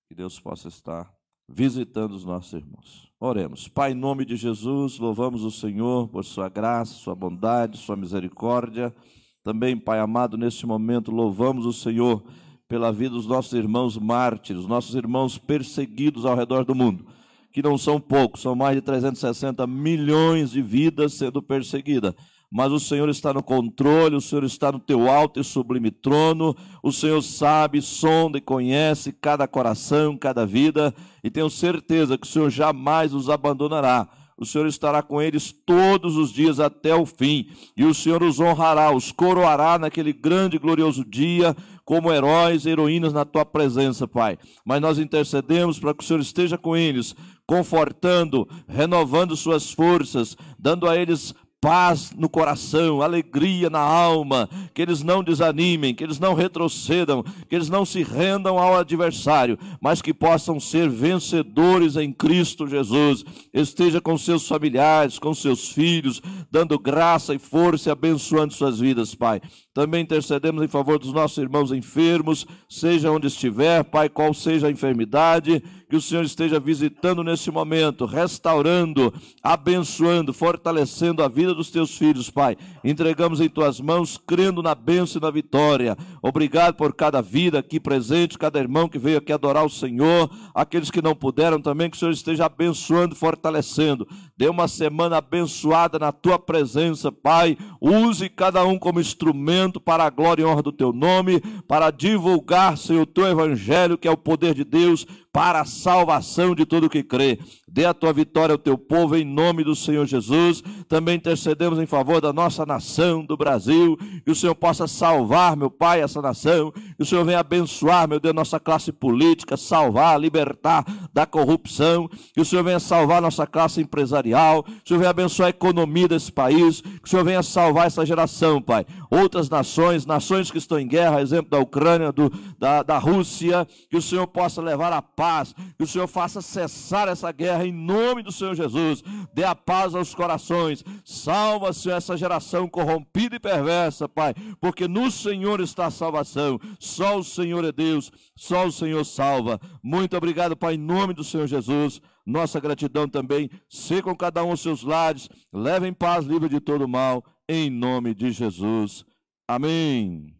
Que 0.07 0.15
Deus 0.15 0.39
possa 0.39 0.67
estar 0.67 1.11
visitando 1.49 2.13
os 2.13 2.23
nossos 2.23 2.53
irmãos. 2.53 3.09
Oremos. 3.19 3.67
Pai, 3.67 3.91
em 3.91 3.95
nome 3.95 4.23
de 4.23 4.35
Jesus, 4.35 4.97
louvamos 4.99 5.43
o 5.43 5.51
Senhor 5.51 6.07
por 6.07 6.23
sua 6.23 6.47
graça, 6.47 6.93
sua 6.93 7.15
bondade, 7.15 7.77
sua 7.77 7.95
misericórdia. 7.95 8.95
Também, 9.43 9.77
Pai 9.77 9.99
amado, 9.99 10.37
neste 10.37 10.65
momento 10.65 11.11
louvamos 11.11 11.65
o 11.65 11.73
Senhor 11.73 12.23
pela 12.67 12.91
vida 12.91 13.15
dos 13.15 13.25
nossos 13.25 13.53
irmãos 13.53 13.97
mártires, 13.97 14.67
nossos 14.67 14.95
irmãos 14.95 15.37
perseguidos 15.37 16.25
ao 16.25 16.35
redor 16.35 16.63
do 16.63 16.75
mundo 16.75 17.05
que 17.51 17.61
não 17.61 17.77
são 17.77 17.99
poucos, 17.99 18.41
são 18.41 18.55
mais 18.55 18.75
de 18.75 18.81
360 18.81 19.65
milhões 19.65 20.51
de 20.51 20.61
vidas 20.61 21.13
sendo 21.13 21.41
perseguidas. 21.41 22.13
Mas 22.51 22.71
o 22.71 22.79
Senhor 22.79 23.07
está 23.09 23.31
no 23.31 23.43
controle, 23.43 24.15
o 24.15 24.21
Senhor 24.21 24.43
está 24.43 24.71
no 24.71 24.79
teu 24.79 25.09
alto 25.09 25.39
e 25.39 25.43
sublime 25.43 25.91
trono, 25.91 26.55
o 26.81 26.91
Senhor 26.91 27.21
sabe, 27.21 27.79
sonda 27.79 28.39
e 28.39 28.41
conhece 28.41 29.11
cada 29.11 29.47
coração, 29.47 30.17
cada 30.17 30.47
vida, 30.47 30.93
e 31.23 31.29
tenho 31.29 31.49
certeza 31.49 32.17
que 32.17 32.25
o 32.25 32.29
Senhor 32.29 32.49
jamais 32.49 33.13
os 33.13 33.29
abandonará. 33.29 34.09
O 34.35 34.45
Senhor 34.45 34.67
estará 34.67 35.03
com 35.03 35.21
eles 35.21 35.51
todos 35.51 36.15
os 36.15 36.31
dias 36.31 36.61
até 36.61 36.95
o 36.95 37.05
fim, 37.05 37.49
e 37.75 37.85
o 37.85 37.93
Senhor 37.93 38.23
os 38.23 38.39
honrará, 38.39 38.89
os 38.89 39.11
coroará 39.11 39.77
naquele 39.77 40.13
grande 40.13 40.55
e 40.55 40.59
glorioso 40.59 41.03
dia, 41.03 41.55
como 41.83 42.11
heróis 42.11 42.65
e 42.65 42.69
heroínas 42.69 43.11
na 43.11 43.25
tua 43.25 43.43
presença, 43.43 44.07
Pai. 44.07 44.37
Mas 44.63 44.79
nós 44.81 44.97
intercedemos 44.97 45.77
para 45.77 45.93
que 45.93 46.03
o 46.03 46.07
Senhor 46.07 46.19
esteja 46.21 46.57
com 46.57 46.75
eles, 46.75 47.13
confortando, 47.45 48.47
renovando 48.67 49.35
suas 49.35 49.71
forças, 49.71 50.37
dando 50.57 50.87
a 50.87 50.95
eles 50.95 51.35
paz 51.61 52.11
no 52.17 52.29
coração, 52.29 53.01
alegria 53.01 53.69
na 53.69 53.79
alma, 53.79 54.49
que 54.73 54.81
eles 54.81 55.03
não 55.03 55.23
desanimem, 55.23 55.93
que 55.93 56.03
eles 56.03 56.19
não 56.19 56.33
retrocedam, 56.33 57.23
que 57.47 57.55
eles 57.55 57.69
não 57.69 57.85
se 57.85 58.01
rendam 58.01 58.57
ao 58.57 58.77
adversário, 58.77 59.57
mas 59.81 60.01
que 60.01 60.13
possam 60.13 60.59
ser 60.59 60.89
vencedores 60.89 61.95
em 61.97 62.13
Cristo 62.13 62.67
Jesus. 62.67 63.23
Esteja 63.53 63.99
com 63.99 64.17
seus 64.17 64.47
familiares, 64.47 65.19
com 65.19 65.33
seus 65.33 65.69
filhos, 65.69 66.21
dando 66.49 66.79
graça 66.79 67.33
e 67.33 67.39
força 67.39 67.89
e 67.89 67.91
abençoando 67.91 68.53
suas 68.53 68.79
vidas, 68.79 69.13
Pai. 69.13 69.41
Também 69.79 70.01
intercedemos 70.01 70.61
em 70.61 70.67
favor 70.67 70.99
dos 70.99 71.13
nossos 71.13 71.37
irmãos 71.37 71.71
enfermos, 71.71 72.45
seja 72.67 73.09
onde 73.09 73.27
estiver, 73.27 73.81
Pai, 73.81 74.09
qual 74.09 74.33
seja 74.33 74.67
a 74.67 74.69
enfermidade, 74.69 75.63
que 75.89 75.95
o 75.95 76.01
Senhor 76.01 76.25
esteja 76.25 76.59
visitando 76.59 77.23
nesse 77.23 77.49
momento, 77.49 78.05
restaurando, 78.05 79.13
abençoando, 79.41 80.33
fortalecendo 80.33 81.23
a 81.23 81.29
vida 81.29 81.53
dos 81.55 81.71
teus 81.71 81.97
filhos, 81.97 82.29
Pai. 82.29 82.57
Entregamos 82.83 83.39
em 83.39 83.47
tuas 83.47 83.79
mãos, 83.79 84.17
crendo 84.17 84.61
na 84.61 84.75
bênção 84.75 85.19
e 85.19 85.23
na 85.23 85.31
vitória. 85.31 85.97
Obrigado 86.21 86.75
por 86.75 86.93
cada 86.93 87.21
vida 87.21 87.59
aqui 87.59 87.79
presente, 87.79 88.37
cada 88.37 88.59
irmão 88.59 88.89
que 88.89 88.99
veio 88.99 89.17
aqui 89.17 89.31
adorar 89.31 89.65
o 89.65 89.69
Senhor, 89.69 90.29
aqueles 90.53 90.91
que 90.91 91.01
não 91.01 91.15
puderam 91.15 91.61
também, 91.61 91.89
que 91.89 91.95
o 91.95 91.99
Senhor 91.99 92.11
esteja 92.11 92.45
abençoando, 92.45 93.15
fortalecendo. 93.15 94.05
Dê 94.37 94.49
uma 94.49 94.67
semana 94.67 95.17
abençoada 95.17 95.97
na 95.97 96.11
tua 96.11 96.37
presença, 96.37 97.11
Pai. 97.11 97.57
Use 97.81 98.27
cada 98.29 98.63
um 98.65 98.77
como 98.77 98.99
instrumento 98.99 99.68
para 99.77 100.05
a 100.05 100.09
glória 100.09 100.43
e 100.43 100.45
honra 100.45 100.63
do 100.63 100.71
teu 100.71 100.93
nome, 100.93 101.41
para 101.67 101.91
divulgar, 101.91 102.77
Senhor, 102.77 103.01
o 103.01 103.05
teu 103.05 103.27
evangelho, 103.27 103.97
que 103.97 104.07
é 104.07 104.11
o 104.11 104.15
poder 104.15 104.53
de 104.53 104.63
Deus 104.63 105.05
para 105.31 105.61
a 105.61 105.65
salvação 105.65 106.55
de 106.55 106.65
todo 106.65 106.89
que 106.89 107.03
crê. 107.03 107.39
Dê 107.67 107.85
a 107.85 107.93
tua 107.93 108.11
vitória 108.11 108.53
ao 108.53 108.57
teu 108.57 108.77
povo 108.77 109.15
em 109.15 109.23
nome 109.23 109.63
do 109.63 109.75
Senhor 109.75 110.05
Jesus. 110.05 110.63
Também 110.87 111.17
intercedemos 111.17 111.77
em 111.77 111.85
favor 111.85 112.19
da 112.19 112.33
nossa 112.33 112.65
nação, 112.65 113.23
do 113.23 113.37
Brasil, 113.37 113.95
que 114.25 114.31
o 114.31 114.35
Senhor 114.35 114.55
possa 114.55 114.87
salvar, 114.87 115.55
meu 115.55 115.69
Pai, 115.69 116.01
essa 116.01 116.19
nação. 116.21 116.71
Que 116.71 117.03
o 117.03 117.05
Senhor 117.05 117.23
venha 117.23 117.39
abençoar, 117.39 118.07
meu 118.07 118.19
Deus, 118.19 118.33
nossa 118.33 118.59
classe 118.59 118.91
política, 118.91 119.55
salvar, 119.55 120.19
libertar 120.19 120.83
da 121.13 121.27
corrupção. 121.27 122.09
Que 122.33 122.41
o 122.41 122.45
Senhor 122.45 122.63
venha 122.63 122.79
salvar 122.79 123.21
nossa 123.21 123.45
classe 123.45 123.81
empresarial. 123.81 124.63
Que 124.63 124.71
o 124.71 124.87
Senhor 124.87 124.99
venha 124.99 125.11
abençoar 125.11 125.47
a 125.47 125.51
economia 125.51 126.07
desse 126.07 126.31
país. 126.31 126.81
Que 126.81 127.05
o 127.05 127.09
Senhor 127.09 127.23
venha 127.23 127.43
salvar 127.43 127.85
essa 127.85 128.03
geração, 128.03 128.59
Pai. 128.59 128.83
Outras 129.11 129.47
nações, 129.47 130.07
nações 130.07 130.49
que 130.49 130.57
estão 130.57 130.79
em 130.79 130.87
guerra, 130.87 131.21
exemplo 131.21 131.51
da 131.51 131.59
Ucrânia, 131.59 132.11
do, 132.11 132.31
da, 132.57 132.81
da 132.81 132.97
Rússia. 132.97 133.67
Que 133.91 133.97
o 133.97 134.01
Senhor 134.01 134.25
possa 134.25 134.59
levar 134.59 134.91
a 134.91 135.03
paz. 135.19 135.53
Que 135.77 135.83
o 135.83 135.87
Senhor 135.87 136.07
faça 136.07 136.41
cessar 136.41 137.09
essa 137.09 137.29
guerra 137.29 137.65
em 137.65 137.73
nome 137.73 138.23
do 138.23 138.31
Senhor 138.31 138.55
Jesus. 138.55 139.03
Dê 139.33 139.43
a 139.43 139.53
paz 139.53 139.93
aos 139.93 140.15
corações. 140.15 140.81
Salva, 141.03 141.73
Senhor, 141.73 141.97
essa 141.97 142.15
geração 142.15 142.69
corrompida 142.69 143.35
e 143.35 143.39
perversa, 143.39 144.07
Pai, 144.07 144.33
porque 144.61 144.87
no 144.87 145.11
Senhor 145.11 145.59
está 145.59 145.87
a 145.87 145.91
salvação. 145.91 146.57
Só 146.79 147.17
o 147.17 147.23
Senhor 147.23 147.65
é 147.65 147.71
Deus, 147.73 148.09
só 148.33 148.65
o 148.65 148.71
Senhor 148.71 149.03
salva. 149.03 149.59
Muito 149.83 150.15
obrigado, 150.15 150.55
Pai, 150.55 150.75
em 150.75 150.77
nome 150.77 151.13
do 151.13 151.23
Senhor 151.25 151.47
Jesus. 151.47 152.01
Nossa 152.25 152.57
gratidão 152.61 153.05
também. 153.05 153.49
Se 153.67 154.01
com 154.01 154.15
cada 154.15 154.41
um 154.45 154.53
os 154.53 154.61
seus 154.61 154.83
lares. 154.83 155.27
Levem 155.51 155.91
paz, 155.91 156.25
livre 156.25 156.47
de 156.47 156.61
todo 156.61 156.87
mal, 156.87 157.25
em 157.49 157.69
nome 157.69 158.15
de 158.15 158.31
Jesus. 158.31 159.03
Amém. 159.45 160.33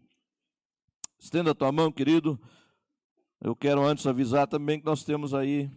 Estenda 1.20 1.52
a 1.52 1.56
tua 1.56 1.70
mão, 1.70 1.92
querido. 1.92 2.40
Eu 3.42 3.56
quero 3.56 3.86
antes 3.86 4.06
avisar 4.06 4.48
também 4.48 4.80
que 4.80 4.86
nós 4.86 5.06
temos 5.06 5.34
aí 5.34 5.72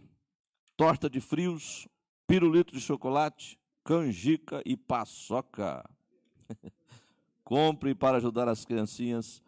torta 0.75 1.09
de 1.09 1.21
frios, 1.21 1.87
pirulito 2.27 2.73
de 2.73 2.81
chocolate, 2.81 3.57
canjica 3.85 4.61
e 4.65 4.75
paçoca. 4.75 5.89
Compre 7.43 7.95
para 7.95 8.17
ajudar 8.17 8.49
as 8.49 8.65
criancinhas 8.65 9.41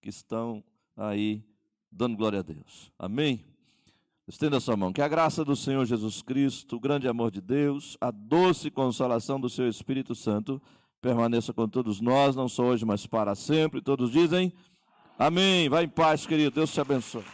que 0.00 0.08
estão 0.08 0.62
aí 0.96 1.42
dando 1.90 2.16
glória 2.16 2.38
a 2.38 2.42
Deus. 2.42 2.92
Amém? 2.96 3.44
Estenda 4.28 4.60
sua 4.60 4.76
mão. 4.76 4.92
Que 4.92 5.02
a 5.02 5.08
graça 5.08 5.44
do 5.44 5.56
Senhor 5.56 5.84
Jesus 5.86 6.22
Cristo, 6.22 6.76
o 6.76 6.80
grande 6.80 7.08
amor 7.08 7.32
de 7.32 7.40
Deus, 7.40 7.96
a 8.00 8.12
doce 8.12 8.70
consolação 8.70 9.40
do 9.40 9.48
seu 9.48 9.68
Espírito 9.68 10.14
Santo 10.14 10.62
permaneça 11.00 11.52
com 11.52 11.68
todos 11.68 12.00
nós, 12.00 12.36
não 12.36 12.48
só 12.48 12.64
hoje, 12.64 12.84
mas 12.84 13.06
para 13.06 13.34
sempre. 13.34 13.80
Todos 13.80 14.10
dizem 14.12 14.52
amém. 15.18 15.68
Vai 15.68 15.84
em 15.84 15.88
paz, 15.88 16.24
querido. 16.26 16.50
Deus 16.50 16.72
te 16.72 16.80
abençoe. 16.80 17.24